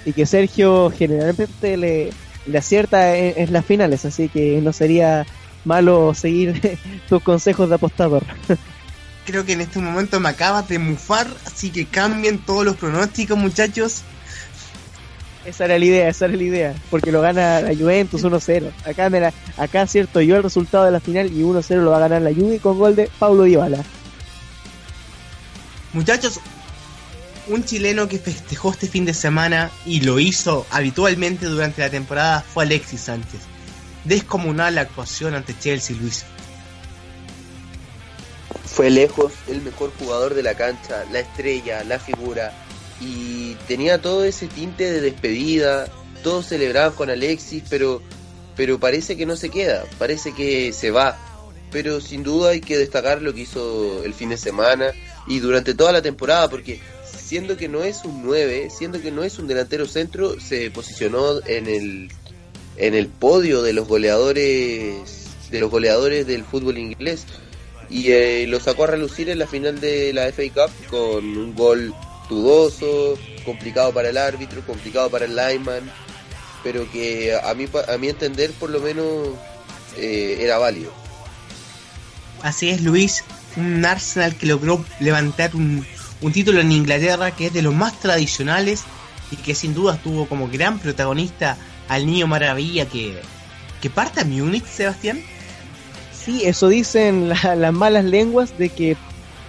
Y 0.04 0.12
que 0.12 0.26
Sergio 0.26 0.92
generalmente 0.96 1.76
le, 1.76 2.10
le 2.46 2.58
acierta 2.58 3.16
en, 3.16 3.52
las 3.52 3.64
finales, 3.64 4.04
así 4.04 4.28
que 4.28 4.60
no 4.60 4.72
sería 4.72 5.26
malo 5.64 6.14
seguir 6.14 6.78
tus 7.08 7.22
consejos 7.22 7.68
de 7.68 7.74
apostador. 7.76 8.22
creo 9.24 9.44
que 9.44 9.52
en 9.52 9.62
este 9.62 9.78
momento 9.78 10.20
me 10.20 10.28
acabas 10.28 10.68
de 10.68 10.78
mufar, 10.78 11.26
así 11.46 11.70
que 11.70 11.86
cambien 11.86 12.38
todos 12.38 12.64
los 12.64 12.76
pronósticos, 12.76 13.38
muchachos. 13.38 14.02
Esa 15.44 15.64
era 15.64 15.78
la 15.78 15.84
idea, 15.84 16.08
esa 16.08 16.26
era 16.26 16.36
la 16.36 16.42
idea, 16.42 16.74
porque 16.90 17.12
lo 17.12 17.22
gana 17.22 17.62
la 17.62 17.74
Juventus 17.74 18.22
1-0. 18.22 18.70
Acá, 18.84 19.32
acá 19.56 19.86
cierto, 19.86 20.20
yo 20.20 20.36
el 20.36 20.42
resultado 20.42 20.84
de 20.84 20.90
la 20.90 21.00
final 21.00 21.32
y 21.32 21.42
1-0 21.42 21.82
lo 21.82 21.90
va 21.90 21.96
a 21.96 22.08
ganar 22.08 22.22
la 22.22 22.34
Juve 22.34 22.58
con 22.58 22.78
gol 22.78 22.94
de 22.94 23.10
Paulo 23.18 23.44
Dybala. 23.44 23.82
Muchachos, 25.94 26.40
un 27.48 27.64
chileno 27.64 28.06
que 28.06 28.18
festejó 28.18 28.70
este 28.70 28.86
fin 28.86 29.04
de 29.04 29.14
semana 29.14 29.70
y 29.86 30.02
lo 30.02 30.20
hizo 30.20 30.66
habitualmente 30.70 31.46
durante 31.46 31.80
la 31.80 31.90
temporada 31.90 32.42
fue 32.42 32.64
Alexis 32.64 33.00
Sánchez. 33.00 33.40
Descomunal 34.04 34.74
la 34.76 34.82
actuación 34.82 35.34
ante 35.34 35.58
Chelsea, 35.58 35.96
Luis. 35.96 36.24
Fue 38.66 38.88
lejos 38.90 39.32
el 39.48 39.62
mejor 39.62 39.92
jugador 39.98 40.34
de 40.34 40.42
la 40.42 40.54
cancha, 40.54 41.04
la 41.10 41.20
estrella, 41.20 41.82
la 41.84 41.98
figura. 41.98 42.52
Y 43.00 43.39
tenía 43.66 44.00
todo 44.00 44.24
ese 44.24 44.46
tinte 44.46 44.90
de 44.90 45.00
despedida. 45.00 45.88
Todos 46.22 46.46
celebraban 46.46 46.92
con 46.92 47.10
Alexis, 47.10 47.62
pero, 47.68 48.02
pero 48.56 48.78
parece 48.78 49.16
que 49.16 49.26
no 49.26 49.36
se 49.36 49.48
queda, 49.48 49.84
parece 49.98 50.34
que 50.34 50.72
se 50.72 50.90
va. 50.90 51.18
Pero 51.70 52.00
sin 52.00 52.22
duda 52.22 52.50
hay 52.50 52.60
que 52.60 52.76
destacar 52.76 53.22
lo 53.22 53.32
que 53.32 53.42
hizo 53.42 54.04
el 54.04 54.12
fin 54.12 54.30
de 54.30 54.36
semana 54.36 54.92
y 55.26 55.38
durante 55.38 55.74
toda 55.74 55.92
la 55.92 56.02
temporada, 56.02 56.50
porque 56.50 56.80
siendo 57.04 57.56
que 57.56 57.68
no 57.68 57.84
es 57.84 58.04
un 58.04 58.24
9, 58.24 58.68
siendo 58.76 59.00
que 59.00 59.12
no 59.12 59.22
es 59.22 59.38
un 59.38 59.46
delantero 59.46 59.86
centro, 59.86 60.40
se 60.40 60.70
posicionó 60.70 61.40
en 61.46 61.68
el, 61.68 62.10
en 62.76 62.94
el 62.94 63.06
podio 63.06 63.62
de 63.62 63.72
los 63.72 63.86
goleadores 63.86 65.20
de 65.50 65.60
los 65.60 65.70
goleadores 65.70 66.26
del 66.26 66.44
fútbol 66.44 66.78
inglés 66.78 67.26
y 67.88 68.12
eh, 68.12 68.46
lo 68.46 68.60
sacó 68.60 68.84
a 68.84 68.88
relucir 68.88 69.28
en 69.30 69.38
la 69.38 69.46
final 69.46 69.80
de 69.80 70.12
la 70.12 70.30
FA 70.32 70.42
Cup 70.54 70.70
con 70.88 71.24
un 71.24 71.54
gol 71.54 71.92
dudoso, 72.28 73.18
complicado 73.44 73.92
para 73.92 74.08
el 74.08 74.16
árbitro, 74.16 74.64
complicado 74.66 75.10
para 75.10 75.24
el 75.24 75.36
lineman, 75.36 75.90
pero 76.62 76.90
que 76.90 77.34
a 77.34 77.54
mí 77.54 77.66
a 77.88 77.96
mi 77.98 78.08
entender 78.08 78.52
por 78.52 78.70
lo 78.70 78.80
menos 78.80 79.28
eh, 79.96 80.38
era 80.40 80.58
válido. 80.58 80.92
Así 82.42 82.70
es, 82.70 82.82
Luis, 82.82 83.24
un 83.56 83.84
Arsenal 83.84 84.34
que 84.34 84.46
logró 84.46 84.84
levantar 84.98 85.54
un, 85.54 85.86
un 86.20 86.32
título 86.32 86.60
en 86.60 86.72
Inglaterra 86.72 87.30
que 87.32 87.46
es 87.46 87.52
de 87.52 87.62
los 87.62 87.74
más 87.74 87.98
tradicionales 88.00 88.82
y 89.30 89.36
que 89.36 89.54
sin 89.54 89.74
duda 89.74 90.00
tuvo 90.02 90.26
como 90.26 90.48
gran 90.48 90.78
protagonista 90.78 91.56
al 91.88 92.06
niño 92.06 92.26
maravilla 92.26 92.86
que, 92.86 93.20
que 93.80 93.90
parte 93.90 94.20
a 94.20 94.24
Múnich, 94.24 94.64
Sebastián. 94.64 95.22
Sí, 96.12 96.42
eso 96.44 96.68
dicen 96.68 97.28
las 97.28 97.72
malas 97.72 98.04
lenguas 98.04 98.56
de 98.58 98.68
que 98.68 98.96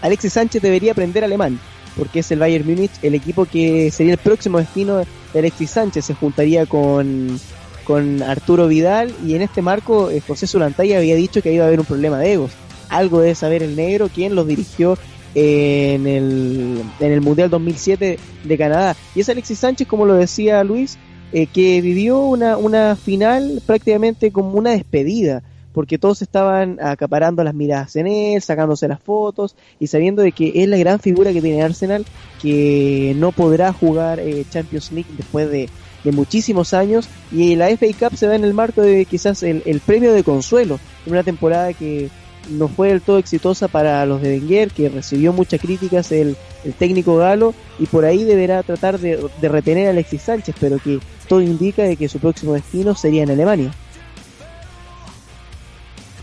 Alexis 0.02 0.34
Sánchez 0.34 0.62
debería 0.62 0.94
aprender 0.94 1.24
alemán, 1.24 1.60
porque 1.98 2.20
es 2.20 2.32
el 2.32 2.40
Bayern 2.40 2.66
Múnich 2.66 2.92
el 3.02 3.16
equipo 3.16 3.46
que 3.46 3.92
sería 3.92 4.14
el 4.14 4.20
próximo 4.20 4.58
destino 4.60 4.98
de 4.98 5.40
Alexis 5.40 5.72
Sánchez. 5.72 6.06
Se 6.06 6.14
juntaría 6.14 6.66
con, 6.66 7.40
con 7.84 8.22
Arturo 8.24 8.68
Vidal 8.68 9.14
y 9.26 9.36
en 9.36 9.42
este 9.42 9.62
marco 9.62 10.10
eh, 10.10 10.22
José 10.26 10.48
Zulantay 10.48 10.94
había 10.94 11.16
dicho 11.16 11.42
que 11.42 11.54
iba 11.54 11.64
a 11.64 11.68
haber 11.68 11.80
un 11.80 11.86
problema 11.86 12.20
de 12.20 12.34
egos. 12.34 12.52
Algo 12.90 13.22
debe 13.22 13.36
saber 13.36 13.64
el 13.64 13.76
negro, 13.76 14.10
quien 14.10 14.36
los 14.36 14.48
dirigió 14.48 14.98
en 15.34 16.08
el, 16.08 16.82
en 17.00 17.12
el 17.12 17.22
Mundial 17.22 17.50
2007 17.50 18.20
de 18.44 18.58
Canadá. 18.58 18.96
Y 19.16 19.22
es 19.22 19.30
Alexis 19.30 19.60
Sánchez, 19.60 19.88
como 19.88 20.06
lo 20.06 20.16
decía 20.16 20.64
Luis, 20.64 20.98
eh, 21.34 21.48
que 21.48 21.80
vivió 21.82 22.20
una, 22.20 22.58
una 22.58 22.98
final 22.98 23.62
prácticamente 23.66 24.32
como 24.32 24.52
una 24.58 24.72
despedida, 24.72 25.44
porque 25.74 25.98
todos 25.98 26.22
estaban 26.22 26.80
acaparando 26.82 27.44
las 27.44 27.54
miradas 27.54 27.96
en 27.96 28.08
él, 28.08 28.42
sacándose 28.42 28.88
las 28.88 29.02
fotos 29.02 29.56
y 29.80 29.88
sabiendo 29.88 30.22
de 30.22 30.32
que 30.32 30.52
es 30.56 30.68
la 30.68 30.78
gran 30.78 31.00
figura 31.00 31.34
que 31.34 31.42
tiene 31.42 31.64
Arsenal, 31.64 32.06
que 32.42 33.14
no 33.18 33.32
podrá 33.32 33.74
jugar 33.74 34.20
eh, 34.20 34.46
Champions 34.50 34.92
League 34.92 35.10
después 35.18 35.50
de, 35.50 35.70
de, 36.04 36.12
muchísimos 36.12 36.74
años 36.74 37.08
y 37.32 37.56
la 37.56 37.70
FA 37.70 37.88
Cup 37.98 38.18
se 38.18 38.28
da 38.28 38.36
en 38.36 38.44
el 38.44 38.54
marco 38.54 38.82
de 38.82 39.06
quizás 39.06 39.44
el, 39.44 39.64
el 39.66 39.80
premio 39.80 40.14
de 40.14 40.24
consuelo 40.24 40.80
en 41.06 41.14
una 41.14 41.24
temporada 41.24 41.74
que 41.74 42.10
no 42.50 42.68
fue 42.68 42.90
del 42.90 43.02
todo 43.02 43.18
exitosa 43.18 43.68
para 43.68 44.06
los 44.06 44.22
de 44.22 44.40
Wenger, 44.40 44.72
que 44.72 44.90
recibió 44.90 45.34
muchas 45.34 45.62
críticas 45.62 46.12
el, 46.12 46.36
el 46.64 46.74
técnico 46.74 47.18
galo 47.18 47.54
y 47.80 47.86
por 47.86 48.06
ahí 48.06 48.24
deberá 48.24 48.64
tratar 48.64 49.00
de, 49.00 49.24
de, 49.40 49.50
retener 49.50 49.88
a 49.88 49.92
Alexis 49.92 50.24
Sánchez, 50.24 50.56
pero 50.60 50.80
que 50.80 51.00
todo 51.28 51.42
indica 51.42 51.84
de 51.84 51.96
que 51.96 52.10
su 52.10 52.20
próximo 52.20 52.54
destino 52.54 52.96
sería 52.96 53.24
en 53.24 53.32
Alemania. 53.32 53.72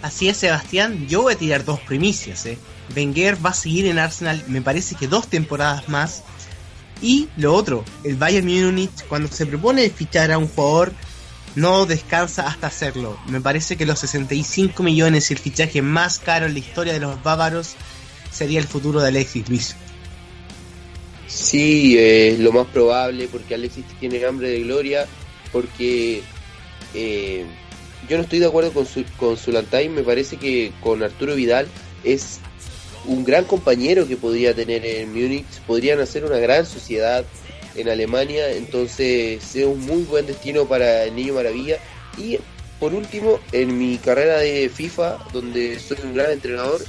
Así 0.03 0.29
es, 0.29 0.37
Sebastián, 0.37 1.07
yo 1.09 1.23
voy 1.23 1.35
a 1.35 1.39
tirar 1.39 1.65
dos 1.65 1.81
primicias. 1.81 2.47
¿eh? 2.47 2.59
Wenger 2.95 3.45
va 3.45 3.51
a 3.51 3.55
seguir 3.55 3.87
en 3.87 3.99
Arsenal, 3.99 4.43
me 4.47 4.63
parece 4.63 4.95
que 4.95 5.09
dos 5.09 5.29
temporadas 5.29 5.89
más. 5.89 6.23
Y 7.03 7.29
lo 7.37 7.55
otro, 7.55 7.85
el 8.05 8.17
Bayern 8.17 8.47
Múnich, 8.47 9.07
cuando 9.09 9.29
se 9.29 9.47
propone 9.47 9.89
fichar 9.91 10.33
a 10.33 10.39
un 10.39 10.49
jugador, 10.49 10.93
no 11.55 11.87
descansa 11.87 12.47
hasta 12.47 12.69
hacerlo. 12.69 13.19
Me 13.29 13.41
parece 13.41 13.77
que 13.77 13.87
los 13.87 13.99
65 14.01 14.83
millones 14.83 15.31
y 15.31 15.35
el 15.35 15.41
fichaje 15.41 15.83
más 15.83 16.19
caro 16.19 16.47
en 16.47 16.55
la 16.55 16.59
historia 16.61 16.93
de 16.93 17.01
los 17.01 17.23
bávaros 17.23 17.75
sería 18.31 18.61
el 18.61 18.67
futuro 18.67 19.01
de 19.01 19.09
Alexis 19.09 19.49
Luis. 19.49 19.77
Sí, 21.27 21.97
es 21.99 22.35
eh, 22.35 22.37
lo 22.41 22.53
más 22.53 22.67
probable 22.69 23.29
porque 23.29 23.55
Alexis 23.55 23.85
tiene 24.01 24.25
hambre 24.25 24.49
de 24.49 24.61
gloria, 24.61 25.07
porque 25.53 26.23
eh, 26.95 27.45
yo 28.09 28.17
no 28.17 28.23
estoy 28.23 28.39
de 28.39 28.47
acuerdo 28.47 28.73
con, 28.73 28.87
su, 28.87 29.05
con 29.17 29.37
Zulantay, 29.37 29.89
me 29.89 30.03
parece 30.03 30.37
que 30.37 30.73
con 30.81 31.03
Arturo 31.03 31.35
Vidal 31.35 31.67
es 32.05 32.41
un 33.07 33.25
gran 33.25 33.45
compañero 33.45 34.07
que 34.07 34.17
podría 34.17 34.55
tener 34.55 34.85
en 34.85 35.13
Múnich, 35.13 35.47
podrían 35.67 36.01
hacer 36.01 36.25
una 36.25 36.39
gran 36.39 36.67
sociedad, 36.67 37.25
en 37.81 37.89
Alemania, 37.89 38.51
entonces 38.53 39.55
es 39.55 39.65
un 39.65 39.81
muy 39.81 40.03
buen 40.03 40.27
destino 40.27 40.67
para 40.67 41.05
el 41.05 41.15
Niño 41.15 41.35
Maravilla. 41.35 41.79
Y 42.17 42.39
por 42.81 42.95
último, 42.95 43.41
en 43.53 43.79
mi 43.79 43.99
carrera 43.99 44.39
de 44.39 44.69
FIFA, 44.69 45.19
donde 45.33 45.79
soy 45.79 45.99
un 46.03 46.15
gran 46.15 46.33
entrenador, 46.33 46.85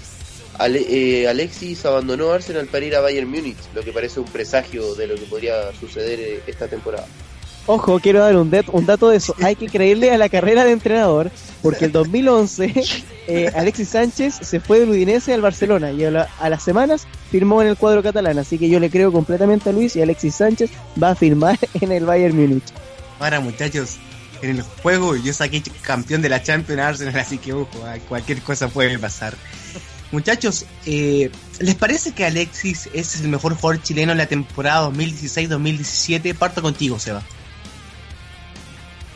Ale, 0.57 0.85
eh, 0.89 1.27
Alexis 1.27 1.85
abandonó 1.85 2.31
Arsenal 2.31 2.67
para 2.67 2.85
ir 2.85 2.95
a 2.95 3.01
Bayern 3.01 3.29
Múnich, 3.29 3.57
lo 3.73 3.81
que 3.81 3.93
parece 3.93 4.19
un 4.19 4.25
presagio 4.25 4.93
de 4.95 5.07
lo 5.07 5.15
que 5.15 5.21
podría 5.21 5.71
suceder 5.79 6.19
eh, 6.19 6.43
esta 6.47 6.67
temporada. 6.67 7.07
Ojo, 7.71 7.99
quiero 7.99 8.21
dar 8.21 8.35
un, 8.35 8.51
un, 8.71 8.85
dato 8.87 9.09
de 9.09 9.17
eso. 9.17 9.35
Hay 9.43 9.55
que 9.55 9.67
creerle 9.67 10.09
a 10.09 10.17
la 10.17 10.27
carrera 10.27 10.65
de 10.65 10.71
entrenador, 10.71 11.29
porque 11.61 11.85
el 11.85 11.91
2011 11.91 12.73
eh, 13.27 13.51
Alexis 13.55 13.89
Sánchez 13.89 14.39
se 14.41 14.59
fue 14.59 14.79
del 14.79 14.89
Udinese 14.89 15.35
al 15.35 15.41
Barcelona 15.41 15.91
y 15.91 16.03
a, 16.03 16.09
la, 16.09 16.27
a, 16.39 16.49
las 16.49 16.63
semanas 16.63 17.05
firmó 17.29 17.61
en 17.61 17.67
el 17.67 17.77
cuadro 17.77 18.01
catalán. 18.01 18.39
Así 18.39 18.57
que 18.57 18.69
yo 18.69 18.79
le 18.79 18.89
creo 18.89 19.11
completamente 19.11 19.69
a 19.69 19.73
Luis 19.73 19.95
y 19.95 20.01
Alexis 20.01 20.33
Sánchez 20.33 20.71
va 21.01 21.11
a 21.11 21.15
firmar 21.15 21.59
en 21.79 21.91
el 21.91 22.05
Bayern 22.05 22.35
Múnich. 22.35 22.63
Para 23.19 23.39
muchachos, 23.39 23.97
en 24.41 24.49
el 24.49 24.63
juego 24.63 25.15
yo 25.15 25.31
saqué 25.31 25.61
campeón 25.83 26.23
de 26.23 26.29
la 26.29 26.41
Champions 26.41 26.81
Arsenal, 26.81 27.19
así 27.19 27.37
que 27.37 27.53
ojo, 27.53 27.69
cualquier 28.07 28.41
cosa 28.41 28.69
puede 28.69 28.97
pasar. 28.97 29.35
Muchachos, 30.11 30.65
eh, 30.87 31.29
¿les 31.59 31.75
parece 31.75 32.13
que 32.13 32.25
Alexis 32.25 32.89
es 32.93 33.21
el 33.21 33.27
mejor 33.27 33.53
jugador 33.53 33.83
chileno 33.83 34.11
en 34.13 34.17
la 34.17 34.25
temporada 34.25 34.89
2016-2017? 34.89 36.33
Parto 36.33 36.63
contigo, 36.63 36.97
Seba 36.97 37.21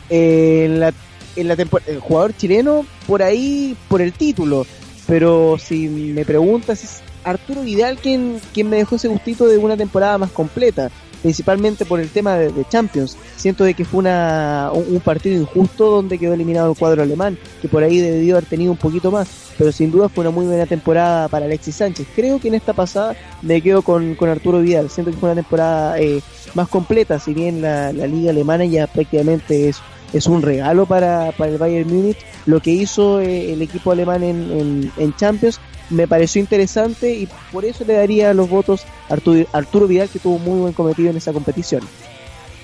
en 0.08 0.80
la, 0.80 0.92
en 1.36 1.48
la 1.48 1.54
el 1.54 2.00
jugador 2.00 2.36
chileno 2.36 2.84
por 3.06 3.22
ahí 3.22 3.76
por 3.88 4.00
el 4.02 4.12
título. 4.12 4.66
Pero 5.06 5.56
si 5.58 5.88
me 5.88 6.24
preguntas 6.24 6.82
es 6.82 7.02
Arturo 7.24 7.62
Vidal 7.62 7.98
quien, 7.98 8.40
quien 8.52 8.68
me 8.68 8.76
dejó 8.76 8.96
ese 8.96 9.08
gustito 9.08 9.46
de 9.46 9.58
una 9.58 9.76
temporada 9.76 10.18
más 10.18 10.30
completa 10.30 10.90
principalmente 11.22 11.86
por 11.86 12.00
el 12.00 12.10
tema 12.10 12.36
de, 12.36 12.52
Champions. 12.68 13.16
Siento 13.36 13.64
de 13.64 13.72
que 13.72 13.86
fue 13.86 14.00
una, 14.00 14.70
un, 14.74 14.84
un, 14.94 15.00
partido 15.00 15.40
injusto 15.40 15.88
donde 15.88 16.18
quedó 16.18 16.34
eliminado 16.34 16.70
el 16.70 16.76
cuadro 16.76 17.02
alemán 17.02 17.38
que 17.62 17.68
por 17.68 17.82
ahí 17.82 17.98
debió 17.98 18.36
haber 18.36 18.46
tenido 18.46 18.70
un 18.72 18.76
poquito 18.76 19.10
más 19.10 19.44
pero 19.58 19.72
sin 19.72 19.90
duda 19.90 20.08
fue 20.08 20.22
una 20.22 20.30
muy 20.30 20.46
buena 20.46 20.66
temporada 20.66 21.28
para 21.28 21.46
Alexis 21.46 21.76
Sánchez. 21.76 22.06
Creo 22.14 22.38
que 22.40 22.48
en 22.48 22.54
esta 22.54 22.72
pasada 22.72 23.16
me 23.42 23.60
quedo 23.60 23.82
con, 23.82 24.14
con 24.14 24.28
Arturo 24.28 24.60
Vidal. 24.60 24.90
Siento 24.90 25.10
que 25.10 25.18
fue 25.18 25.30
una 25.30 25.40
temporada 25.40 25.98
eh, 25.98 26.20
más 26.54 26.68
completa 26.68 27.18
si 27.18 27.34
bien 27.34 27.62
la, 27.62 27.92
la 27.92 28.06
liga 28.06 28.30
alemana 28.30 28.64
ya 28.64 28.86
prácticamente 28.86 29.68
es 29.68 29.78
es 30.14 30.26
un 30.26 30.42
regalo 30.42 30.86
para, 30.86 31.32
para 31.32 31.50
el 31.50 31.58
Bayern 31.58 31.92
Múnich. 31.92 32.18
Lo 32.46 32.60
que 32.60 32.70
hizo 32.70 33.20
eh, 33.20 33.52
el 33.52 33.60
equipo 33.60 33.92
alemán 33.92 34.22
en, 34.22 34.50
en, 34.50 34.92
en, 34.96 35.16
Champions 35.16 35.60
me 35.90 36.08
pareció 36.08 36.40
interesante 36.40 37.12
y 37.12 37.28
por 37.52 37.64
eso 37.64 37.84
le 37.84 37.94
daría 37.94 38.32
los 38.32 38.48
votos 38.48 38.84
a 39.10 39.14
Arturo, 39.14 39.46
Arturo 39.52 39.86
Vidal, 39.86 40.08
que 40.08 40.18
tuvo 40.18 40.38
muy 40.38 40.60
buen 40.60 40.72
cometido 40.72 41.10
en 41.10 41.16
esa 41.16 41.32
competición. 41.32 41.82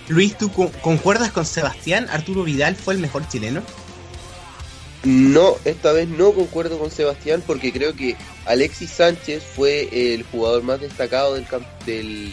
Luis, 0.09 0.37
¿tú 0.39 0.51
concuerdas 0.81 1.31
con 1.31 1.45
Sebastián? 1.45 2.07
¿Arturo 2.11 2.45
Vidal 2.45 2.77
fue 2.77 2.95
el 2.95 3.01
mejor 3.01 3.29
chileno? 3.29 3.63
No, 5.05 5.57
esta 5.65 5.93
vez 5.93 6.09
no 6.09 6.33
concuerdo 6.33 6.79
con 6.79 6.91
Sebastián 6.91 7.43
porque 7.47 7.73
creo 7.73 7.95
que 7.95 8.17
Alexis 8.45 8.91
Sánchez 8.91 9.43
fue 9.43 10.15
el 10.15 10.25
jugador 10.25 10.63
más 10.63 10.81
destacado 10.81 11.35
del, 11.35 11.47
del 11.87 12.33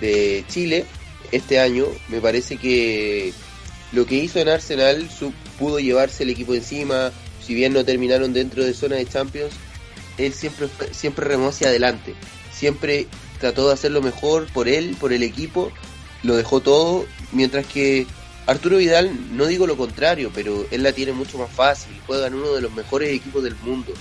de 0.00 0.44
Chile 0.48 0.84
este 1.32 1.60
año. 1.60 1.86
Me 2.08 2.20
parece 2.20 2.56
que 2.56 3.32
lo 3.92 4.06
que 4.06 4.16
hizo 4.16 4.38
en 4.38 4.48
Arsenal 4.48 5.08
pudo 5.58 5.78
llevarse 5.78 6.22
el 6.22 6.30
equipo 6.30 6.54
encima, 6.54 7.12
si 7.44 7.54
bien 7.54 7.72
no 7.72 7.84
terminaron 7.84 8.32
dentro 8.32 8.64
de 8.64 8.74
zona 8.74 8.96
de 8.96 9.06
Champions, 9.06 9.52
él 10.18 10.32
siempre, 10.32 10.68
siempre 10.92 11.26
remó 11.26 11.48
hacia 11.48 11.68
adelante, 11.68 12.14
siempre 12.52 13.06
trató 13.40 13.68
de 13.68 13.74
hacerlo 13.74 14.02
mejor 14.02 14.46
por 14.52 14.68
él, 14.68 14.96
por 15.00 15.12
el 15.12 15.22
equipo, 15.22 15.72
lo 16.22 16.36
dejó 16.36 16.60
todo, 16.60 17.06
mientras 17.32 17.66
que 17.66 18.06
Arturo 18.46 18.78
Vidal, 18.78 19.10
no 19.36 19.46
digo 19.46 19.66
lo 19.66 19.76
contrario, 19.76 20.30
pero 20.34 20.66
él 20.70 20.82
la 20.82 20.92
tiene 20.92 21.12
mucho 21.12 21.38
más 21.38 21.50
fácil, 21.50 21.92
juega 22.06 22.26
en 22.26 22.34
uno 22.34 22.52
de 22.52 22.60
los 22.60 22.72
mejores 22.72 23.10
equipos 23.10 23.42
del 23.42 23.56
mundo. 23.56 23.92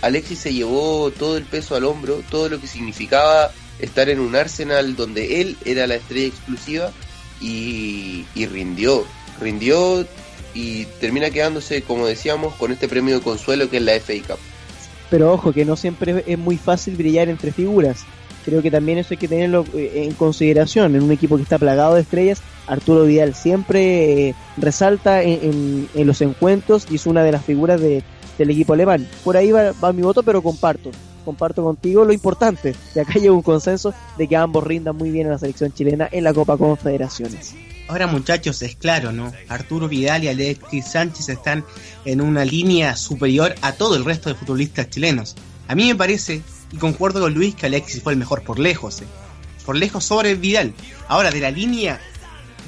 Alexis 0.00 0.38
se 0.38 0.54
llevó 0.54 1.10
todo 1.10 1.36
el 1.36 1.44
peso 1.44 1.74
al 1.76 1.84
hombro, 1.84 2.22
todo 2.30 2.48
lo 2.48 2.60
que 2.60 2.66
significaba 2.66 3.52
estar 3.78 4.08
en 4.08 4.20
un 4.20 4.34
Arsenal 4.34 4.96
donde 4.96 5.40
él 5.40 5.56
era 5.64 5.86
la 5.86 5.96
estrella 5.96 6.28
exclusiva 6.28 6.92
y 7.40 8.24
rindió, 8.34 9.06
rindió 9.40 10.06
y 10.54 10.84
termina 11.00 11.30
quedándose, 11.30 11.82
como 11.82 12.06
decíamos, 12.06 12.54
con 12.54 12.72
este 12.72 12.88
premio 12.88 13.22
consuelo 13.22 13.70
que 13.70 13.78
es 13.78 13.82
la 13.82 13.92
FA 14.00 14.14
Cup. 14.26 14.38
Pero 15.10 15.32
ojo, 15.32 15.52
que 15.52 15.64
no 15.64 15.76
siempre 15.76 16.24
es 16.26 16.38
muy 16.38 16.56
fácil 16.56 16.96
brillar 16.96 17.28
entre 17.28 17.52
figuras. 17.52 18.04
Creo 18.44 18.62
que 18.62 18.70
también 18.70 18.98
eso 18.98 19.08
hay 19.10 19.18
que 19.18 19.28
tenerlo 19.28 19.64
eh, 19.74 20.04
en 20.06 20.14
consideración. 20.14 20.94
En 20.94 21.02
un 21.02 21.12
equipo 21.12 21.36
que 21.36 21.42
está 21.42 21.58
plagado 21.58 21.94
de 21.94 22.02
estrellas, 22.02 22.40
Arturo 22.66 23.04
Vidal 23.04 23.34
siempre 23.34 24.28
eh, 24.28 24.34
resalta 24.56 25.22
en, 25.22 25.88
los 25.94 26.20
encuentros 26.20 26.86
y 26.90 26.94
es 26.94 27.06
una 27.06 27.22
de 27.22 27.32
las 27.32 27.44
figuras 27.44 27.80
de, 27.80 28.02
del 28.38 28.50
equipo 28.50 28.72
alemán. 28.72 29.06
Por 29.24 29.36
ahí 29.36 29.50
va, 29.50 29.92
mi 29.92 30.02
voto, 30.02 30.22
pero 30.22 30.42
comparto. 30.42 30.90
Comparto 31.24 31.62
contigo 31.62 32.04
lo 32.04 32.12
importante. 32.12 32.74
De 32.94 33.00
acá 33.02 33.14
llega 33.14 33.32
un 33.32 33.42
consenso 33.42 33.92
de 34.16 34.26
que 34.26 34.36
ambos 34.36 34.64
rindan 34.64 34.96
muy 34.96 35.10
bien 35.10 35.26
en 35.26 35.32
la 35.32 35.38
selección 35.38 35.72
chilena 35.72 36.08
en 36.10 36.24
la 36.24 36.32
Copa 36.32 36.56
Confederaciones. 36.56 37.54
Ahora 37.90 38.06
muchachos, 38.06 38.62
es 38.62 38.76
claro, 38.76 39.10
¿no? 39.10 39.32
Arturo 39.48 39.88
Vidal 39.88 40.22
y 40.22 40.28
Alexis 40.28 40.92
Sánchez 40.92 41.28
están 41.28 41.64
en 42.04 42.20
una 42.20 42.44
línea 42.44 42.94
superior 42.94 43.56
a 43.62 43.72
todo 43.72 43.96
el 43.96 44.04
resto 44.04 44.28
de 44.28 44.36
futbolistas 44.36 44.88
chilenos. 44.90 45.34
A 45.66 45.74
mí 45.74 45.88
me 45.88 45.96
parece, 45.96 46.40
y 46.70 46.76
concuerdo 46.76 47.20
con 47.20 47.34
Luis, 47.34 47.56
que 47.56 47.66
Alexis 47.66 48.00
fue 48.00 48.12
el 48.12 48.18
mejor 48.20 48.44
por 48.44 48.60
lejos, 48.60 49.00
¿eh? 49.02 49.06
Por 49.66 49.74
lejos 49.74 50.04
sobre 50.04 50.36
Vidal. 50.36 50.72
Ahora, 51.08 51.32
de 51.32 51.40
la 51.40 51.50
línea 51.50 52.00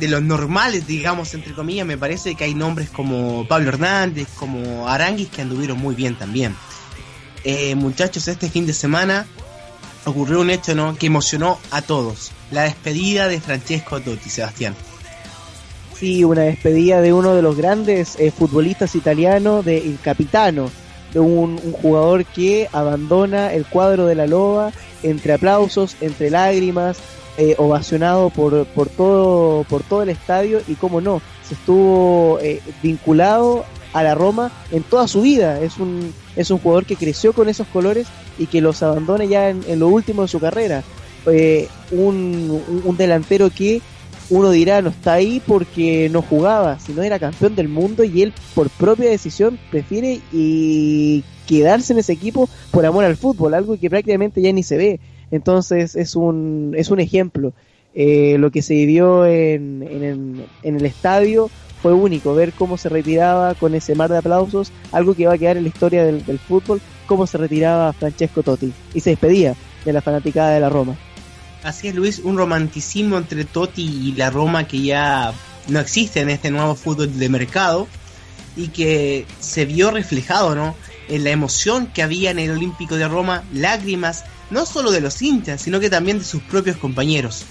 de 0.01 0.09
los 0.09 0.23
normales, 0.23 0.89
digamos, 0.89 1.35
entre 1.35 1.55
comillas, 1.55 1.87
me 1.87 1.97
parece 1.97 2.35
que 2.35 2.43
hay 2.43 2.57
nombres 2.57 2.91
como 2.91 3.47
Pablo 3.47 3.69
Hernández, 3.69 4.27
como 4.35 4.89
Aranguis, 4.89 5.29
que 5.29 5.43
anduvieron 5.43 5.79
muy 5.79 5.95
bien 5.95 6.17
también. 6.17 6.57
Eh, 7.45 7.77
muchachos, 7.77 8.27
este 8.27 8.51
fin 8.51 8.67
de 8.67 8.73
semana 8.73 9.25
ocurrió 10.05 10.41
un 10.41 10.51
hecho 10.51 10.75
¿no? 10.75 10.97
que 10.97 11.07
emocionó 11.07 11.61
a 11.71 11.81
todos. 11.81 12.33
La 12.51 12.65
despedida 12.65 13.29
de 13.29 13.41
Francesco 13.41 14.01
Totti, 14.01 14.29
Sebastián. 14.29 14.75
Sí, 16.03 16.25
una 16.25 16.43
despedida 16.43 17.01
de 17.01 17.13
uno 17.13 17.33
de 17.33 17.43
los 17.43 17.57
grandes 17.57 18.19
eh, 18.19 18.33
futbolistas 18.33 18.97
italianos, 18.97 19.65
de 19.65 19.95
capitano, 20.03 20.69
de 21.15 21.21
un, 21.21 21.59
jugador 21.81 22.25
que 22.25 22.69
abandona 22.73 23.53
el 23.53 23.65
cuadro 23.65 24.07
de 24.07 24.17
la 24.17 24.27
loba 24.27 24.73
entre 25.05 25.35
aplausos, 25.35 25.97
entre 26.01 26.29
lágrimas, 26.29 26.99
eh, 27.39 27.55
ovacionado 27.57 28.31
por, 28.31 28.67
por, 28.67 28.89
todo, 28.89 29.63
por 29.63 29.85
todo 29.85 30.03
el 30.03 30.09
estadio 30.09 30.61
y 30.67 30.75
como 30.75 31.01
no, 31.01 31.23
se 31.47 31.55
estuvo 31.55 32.41
eh, 32.41 32.61
vinculado 32.83 33.65
a 33.93 34.03
la 34.03 34.17
Roma 34.17 34.51
en 34.73 34.83
toda 34.83 35.07
su 35.07 35.23
vida. 35.23 35.61
Es 35.61 35.79
un, 35.79 36.13
es 36.35 36.51
un 36.51 36.59
jugador 36.59 36.85
que 36.85 36.97
creció 36.97 37.33
con 37.33 37.49
esos 37.49 37.69
colores 37.69 38.09
y 38.41 38.47
que 38.47 38.61
los 38.61 38.83
abandona 38.83 39.25
ya 39.25 39.51
en, 39.51 39.79
lo 39.79 39.87
último 39.87 40.23
de 40.23 40.29
su 40.29 40.41
carrera. 40.41 40.83
Eh, 41.27 41.69
un, 41.93 42.61
un, 42.85 42.97
delantero 42.97 43.49
que 43.49 43.81
uno 44.33 44.51
dirá 44.51 44.81
no 44.81 44.89
está 44.89 45.13
ahí 45.13 45.43
porque 45.47 46.09
no 46.11 46.23
jugaba, 46.23 46.79
sino 46.79 47.03
era 47.03 47.19
campeón 47.19 47.55
del 47.55 47.69
mundo 47.69 48.03
y 48.03 48.23
él 48.23 48.33
por 48.55 48.71
propia 48.71 49.11
decisión 49.11 49.59
prefiere 49.71 50.21
y 50.33 51.23
quedarse 51.47 51.93
en 51.93 51.99
ese 51.99 52.15
equipo 52.15 52.49
por 52.71 52.87
amor 52.87 53.05
al 53.05 53.19
fútbol, 53.19 53.53
algo 53.53 53.79
que 53.79 53.91
prácticamente 53.91 54.41
ya 54.41 54.51
ni 54.51 54.63
se 54.63 54.79
ve. 54.79 55.01
Entonces 55.31 55.95
es 55.97 56.17
un, 56.17 56.75
es 56.79 56.91
un 56.91 57.01
ejemplo. 57.01 57.53
Eh, 57.95 58.37
lo 58.39 58.51
que 58.51 58.63
se 58.63 58.73
vivió 58.73 59.27
en, 59.27 59.83
en, 60.63 60.77
el, 60.77 60.87
estadio 60.87 61.51
fue 61.83 61.93
único, 61.93 62.35
ver 62.35 62.53
cómo 62.53 62.79
se 62.79 62.89
retiraba 62.89 63.55
con 63.55 63.75
ese 63.75 63.95
mar 63.95 64.11
de 64.11 64.17
aplausos, 64.17 64.73
algo 64.93 65.15
que 65.15 65.27
va 65.27 65.35
a 65.35 65.39
quedar 65.39 65.59
en 65.59 65.65
la 65.65 65.69
historia 65.69 66.07
del, 66.07 66.39
fútbol, 66.39 66.81
cómo 67.07 67.27
se 67.27 67.37
retiraba 67.37 67.93
Francesco 67.93 68.43
Totti 68.43 68.73
y 68.95 69.01
se 69.01 69.11
despedía 69.11 69.55
de 69.85 69.93
la 69.93 70.01
fanaticada 70.01 70.55
de 70.55 70.61
la 70.61 70.71
Roma. 70.71 70.97
Así 71.63 71.89
es, 71.89 71.95
Luis, 71.95 72.19
un 72.19 72.37
romanticismo 72.37 73.19
entre 73.19 73.45
Totti 73.45 73.83
y 73.83 74.13
la 74.13 74.31
Roma 74.31 74.67
que 74.67 74.83
ya 74.83 75.33
no 75.69 75.79
existe 75.79 76.21
en 76.21 76.31
este 76.31 76.51
nuevo 76.51 76.75
fútbol 76.75 77.19
de 77.19 77.29
mercado 77.29 77.87
y 78.57 78.69
que 78.69 79.27
se 79.39 79.65
vio 79.65 79.93
reflejado 79.93 80.57
¿no? 80.57 80.75
en 81.09 81.23
la 81.23 81.31
emoción 81.31 81.87
que 81.87 82.03
había 82.03 82.33
en 82.33 82.41
el 82.41 82.51
Olímpico 82.51 82.97
de 82.97 83.07
Roma, 83.07 83.45
lágrimas, 83.53 84.25
no 84.51 84.67
solo 84.67 84.91
de 84.91 85.01
los 85.01 85.23
hinchas, 85.23 85.63
sino 85.63 85.79
que 85.79 85.89
también 85.89 86.19
de 86.19 86.25
sus 86.25 86.43
propios 86.43 86.77
compañeros. 86.77 87.45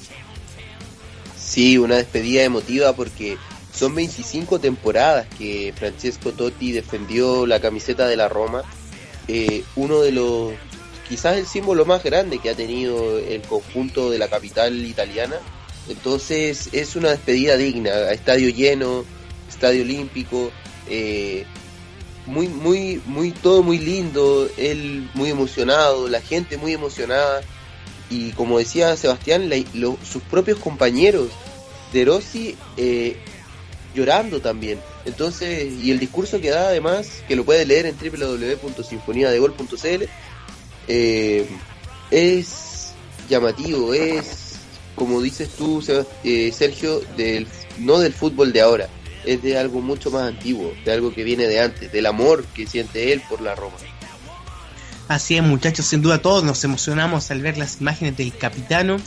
Sí, 1.38 1.77
una 1.77 1.95
despedida 1.95 2.43
emotiva 2.43 2.93
porque 2.93 3.38
son 3.73 3.95
25 3.95 4.59
temporadas 4.59 5.25
que 5.38 5.73
Francesco 5.75 6.31
Totti 6.31 6.73
defendió 6.73 7.45
la 7.45 7.61
camiseta 7.61 8.07
de 8.07 8.17
la 8.17 8.27
Roma, 8.27 8.63
eh, 9.27 9.63
uno 9.75 10.01
de 10.01 10.11
los, 10.11 10.51
quizás 11.11 11.35
el 11.35 11.45
símbolo 11.45 11.83
más 11.83 12.01
grande 12.03 12.39
que 12.39 12.49
ha 12.49 12.55
tenido 12.55 13.19
el 13.19 13.41
conjunto 13.41 14.09
de 14.09 14.17
la 14.17 14.29
capital 14.29 14.73
italiana. 14.85 15.35
Entonces 15.89 16.69
es 16.71 16.95
una 16.95 17.09
despedida 17.09 17.57
digna, 17.57 18.11
estadio 18.11 18.47
lleno, 18.47 19.03
estadio 19.49 19.81
olímpico, 19.81 20.53
eh, 20.88 21.43
muy, 22.27 22.47
muy, 22.47 23.01
muy, 23.07 23.31
todo 23.31 23.61
muy 23.61 23.77
lindo, 23.77 24.49
él 24.55 25.09
muy 25.13 25.31
emocionado, 25.31 26.07
la 26.07 26.21
gente 26.21 26.55
muy 26.55 26.71
emocionada. 26.71 27.41
Y 28.09 28.31
como 28.31 28.57
decía 28.57 28.95
Sebastián, 28.95 29.49
sus 30.09 30.23
propios 30.23 30.59
compañeros 30.59 31.27
de 31.91 32.05
Rossi 32.05 32.55
eh, 32.77 33.17
llorando 33.93 34.39
también. 34.39 34.79
Entonces, 35.03 35.73
y 35.83 35.91
el 35.91 35.99
discurso 35.99 36.39
que 36.39 36.51
da 36.51 36.69
además, 36.69 37.21
que 37.27 37.35
lo 37.35 37.43
puede 37.43 37.65
leer 37.65 37.85
en 37.85 37.97
www.sinfoniadegol.cl, 37.97 40.07
eh, 40.87 41.47
es 42.09 42.93
llamativo, 43.29 43.93
es, 43.93 44.55
como 44.95 45.21
dices 45.21 45.49
tú, 45.57 45.83
eh, 46.23 46.51
Sergio, 46.55 47.01
del, 47.17 47.47
no 47.79 47.99
del 47.99 48.13
fútbol 48.13 48.51
de 48.53 48.61
ahora, 48.61 48.89
es 49.25 49.41
de 49.41 49.57
algo 49.57 49.81
mucho 49.81 50.11
más 50.11 50.23
antiguo, 50.23 50.73
de 50.83 50.91
algo 50.91 51.13
que 51.13 51.23
viene 51.23 51.47
de 51.47 51.61
antes, 51.61 51.91
del 51.91 52.05
amor 52.05 52.43
que 52.53 52.67
siente 52.67 53.13
él 53.13 53.21
por 53.29 53.41
la 53.41 53.55
Roma. 53.55 53.77
Así 55.07 55.35
es, 55.35 55.43
muchachos, 55.43 55.85
sin 55.85 56.01
duda 56.01 56.21
todos 56.21 56.43
nos 56.43 56.63
emocionamos 56.63 57.31
al 57.31 57.41
ver 57.41 57.57
las 57.57 57.81
imágenes 57.81 58.15
del 58.17 58.35
capitano. 58.37 58.97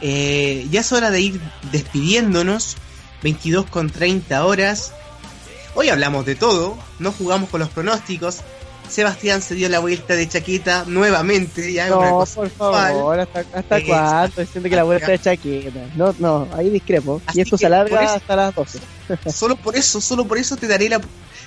Eh, 0.00 0.66
ya 0.70 0.80
es 0.80 0.92
hora 0.92 1.10
de 1.10 1.20
ir 1.20 1.40
despidiéndonos. 1.72 2.76
22 3.22 3.66
con 3.66 3.90
30 3.90 4.44
horas. 4.44 4.92
Hoy 5.74 5.88
hablamos 5.88 6.26
de 6.26 6.34
todo, 6.34 6.78
no 6.98 7.12
jugamos 7.12 7.50
con 7.50 7.60
los 7.60 7.68
pronósticos. 7.70 8.38
Sebastián 8.90 9.42
se 9.42 9.54
dio 9.54 9.68
la 9.68 9.78
vuelta 9.78 10.14
de 10.14 10.28
chaqueta 10.28 10.84
nuevamente. 10.86 11.72
Ya 11.72 11.88
no, 11.88 12.24
por 12.34 12.50
favor, 12.50 13.20
¿hasta, 13.20 13.44
hasta 13.54 13.84
cuándo? 13.84 14.46
Siento 14.46 14.68
que 14.68 14.76
la 14.76 14.84
vuelta 14.84 15.10
de 15.10 15.18
chaqueta. 15.18 15.80
No, 15.96 16.14
no, 16.18 16.48
ahí 16.54 16.70
discrepo. 16.70 17.22
y 17.32 17.40
esto 17.40 17.56
se 17.56 17.66
alarga 17.66 18.14
hasta 18.14 18.36
las 18.36 18.54
12. 18.54 18.80
solo 19.32 19.56
por 19.56 19.76
eso, 19.76 20.00
solo 20.00 20.26
por 20.26 20.38
eso 20.38 20.56
te 20.56 20.66
daré 20.66 20.88
la, 20.88 21.00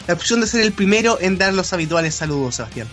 la 0.07 0.13
opción 0.13 0.41
de 0.41 0.47
ser 0.47 0.61
el 0.61 0.73
primero 0.73 1.17
en 1.21 1.37
dar 1.37 1.53
los 1.53 1.73
habituales 1.73 2.15
saludos, 2.15 2.55
Sebastián. 2.55 2.87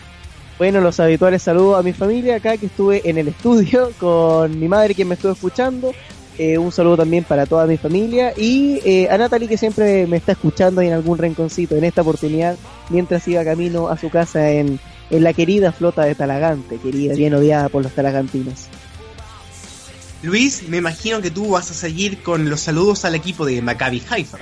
Bueno, 0.61 0.83
los 0.83 1.01
habituales 1.01 1.43
saludos 1.43 1.79
a 1.79 1.83
mi 1.83 1.95
familia 1.95 2.37
acá 2.37 2.59
que 2.59 2.67
estuve 2.67 3.01
en 3.09 3.17
el 3.17 3.29
estudio 3.29 3.93
con 3.99 4.61
mi 4.61 4.69
madre 4.69 4.95
quien 4.95 5.09
me 5.09 5.15
estuvo 5.15 5.33
escuchando, 5.33 5.95
eh, 6.41 6.57
un 6.57 6.73
saludo 6.73 6.97
también 6.97 7.23
para 7.23 7.45
toda 7.45 7.67
mi 7.67 7.77
familia 7.77 8.33
y 8.35 8.81
eh, 8.87 9.11
a 9.11 9.19
Natalie 9.19 9.47
que 9.47 9.59
siempre 9.59 10.07
me 10.07 10.17
está 10.17 10.33
escuchando 10.33 10.81
en 10.81 10.95
algún 10.95 11.19
rinconcito 11.19 11.77
en 11.77 11.85
esta 11.85 12.01
oportunidad 12.01 12.57
mientras 12.89 13.29
iba 13.29 13.45
camino 13.45 13.91
a 13.91 13.99
su 13.99 14.09
casa 14.09 14.51
en, 14.51 14.81
en 15.11 15.23
la 15.23 15.35
querida 15.35 15.71
flota 15.71 16.03
de 16.05 16.15
Talagante, 16.15 16.79
querida, 16.79 17.15
bien 17.15 17.35
odiada 17.35 17.69
por 17.69 17.83
los 17.83 17.93
talagantinos. 17.95 18.69
Luis, 20.23 20.67
me 20.67 20.79
imagino 20.79 21.21
que 21.21 21.31
tú 21.31 21.51
vas 21.51 21.71
a 21.73 21.75
seguir 21.75 22.23
con 22.23 22.49
los 22.49 22.63
saludos 22.63 23.05
al 23.05 23.15
equipo 23.17 23.45
de 23.45 23.61
Maccabi 23.61 24.03
Haifa. 24.09 24.39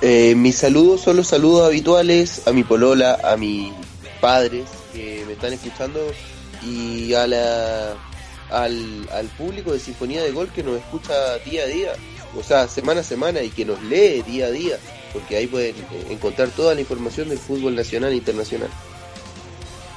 Eh, 0.00 0.36
mis 0.36 0.54
saludos 0.54 1.00
son 1.00 1.16
los 1.16 1.26
saludos 1.26 1.66
habituales 1.66 2.46
a 2.46 2.52
mi 2.52 2.62
polola, 2.62 3.18
a 3.24 3.36
mis 3.36 3.72
padres 4.20 4.66
que 4.92 5.24
me 5.26 5.32
están 5.32 5.54
escuchando 5.54 5.98
y 6.62 7.14
a 7.14 7.26
la 7.26 7.96
al, 8.50 9.08
al 9.12 9.26
público 9.28 9.72
de 9.72 9.80
Sinfonía 9.80 10.22
de 10.22 10.32
Gol 10.32 10.48
que 10.48 10.62
nos 10.62 10.78
escucha 10.78 11.38
día 11.44 11.64
a 11.64 11.66
día, 11.66 11.92
o 12.36 12.42
sea, 12.42 12.68
semana 12.68 13.00
a 13.00 13.04
semana 13.04 13.42
y 13.42 13.50
que 13.50 13.64
nos 13.64 13.82
lee 13.82 14.22
día 14.22 14.46
a 14.46 14.50
día, 14.50 14.78
porque 15.12 15.36
ahí 15.36 15.46
pueden 15.46 15.74
eh, 15.76 16.06
encontrar 16.10 16.48
toda 16.50 16.74
la 16.74 16.80
información 16.80 17.28
del 17.28 17.38
fútbol 17.38 17.74
nacional 17.74 18.12
e 18.12 18.16
internacional. 18.16 18.70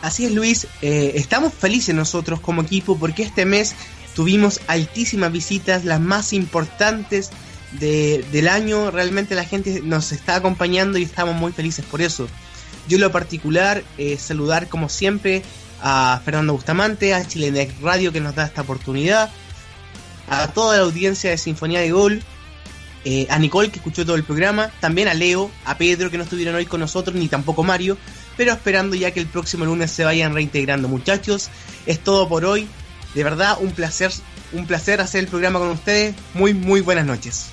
Así 0.01 0.25
es, 0.25 0.31
Luis. 0.31 0.67
Eh, 0.81 1.13
estamos 1.15 1.53
felices 1.53 1.93
nosotros 1.93 2.39
como 2.39 2.61
equipo 2.61 2.97
porque 2.97 3.23
este 3.23 3.45
mes 3.45 3.75
tuvimos 4.15 4.61
altísimas 4.67 5.31
visitas, 5.31 5.83
las 5.83 5.99
más 5.99 6.31
importantes 6.33 7.31
de, 7.73 8.23
del 8.31 8.47
año. 8.47 8.91
Realmente 8.91 9.35
la 9.35 9.43
gente 9.43 9.81
nos 9.83 10.11
está 10.11 10.35
acompañando 10.35 10.97
y 10.97 11.03
estamos 11.03 11.35
muy 11.35 11.51
felices 11.51 11.85
por 11.85 12.01
eso. 12.01 12.27
Yo 12.87 12.95
en 12.95 13.01
lo 13.01 13.11
particular, 13.11 13.83
eh, 13.97 14.17
saludar 14.17 14.67
como 14.67 14.89
siempre 14.89 15.43
a 15.81 16.21
Fernando 16.23 16.53
Bustamante, 16.53 17.13
a 17.13 17.25
Chilenex 17.25 17.81
Radio 17.81 18.11
que 18.11 18.21
nos 18.21 18.35
da 18.35 18.45
esta 18.45 18.61
oportunidad, 18.61 19.29
a 20.29 20.47
toda 20.47 20.77
la 20.77 20.83
audiencia 20.83 21.29
de 21.29 21.37
Sinfonía 21.37 21.79
de 21.79 21.91
Gol, 21.91 22.23
eh, 23.05 23.27
a 23.29 23.39
Nicole 23.39 23.69
que 23.69 23.79
escuchó 23.79 24.05
todo 24.05 24.15
el 24.15 24.23
programa, 24.23 24.71
también 24.79 25.07
a 25.07 25.13
Leo, 25.13 25.49
a 25.65 25.77
Pedro 25.77 26.11
que 26.11 26.17
no 26.17 26.23
estuvieron 26.23 26.55
hoy 26.55 26.65
con 26.65 26.79
nosotros, 26.79 27.15
ni 27.15 27.27
tampoco 27.27 27.63
Mario, 27.63 27.97
pero 28.35 28.51
esperando 28.51 28.95
ya 28.95 29.11
que 29.11 29.19
el 29.19 29.27
próximo 29.27 29.65
lunes 29.65 29.91
se 29.91 30.03
vayan 30.03 30.33
reintegrando 30.33 30.87
muchachos. 30.87 31.49
Es 31.85 31.99
todo 31.99 32.29
por 32.29 32.45
hoy. 32.45 32.67
De 33.13 33.23
verdad, 33.23 33.57
un 33.59 33.71
placer, 33.71 34.11
un 34.53 34.65
placer 34.65 35.01
hacer 35.01 35.21
el 35.21 35.27
programa 35.27 35.59
con 35.59 35.69
ustedes. 35.69 36.15
Muy, 36.33 36.53
muy 36.53 36.81
buenas 36.81 37.05
noches. 37.05 37.47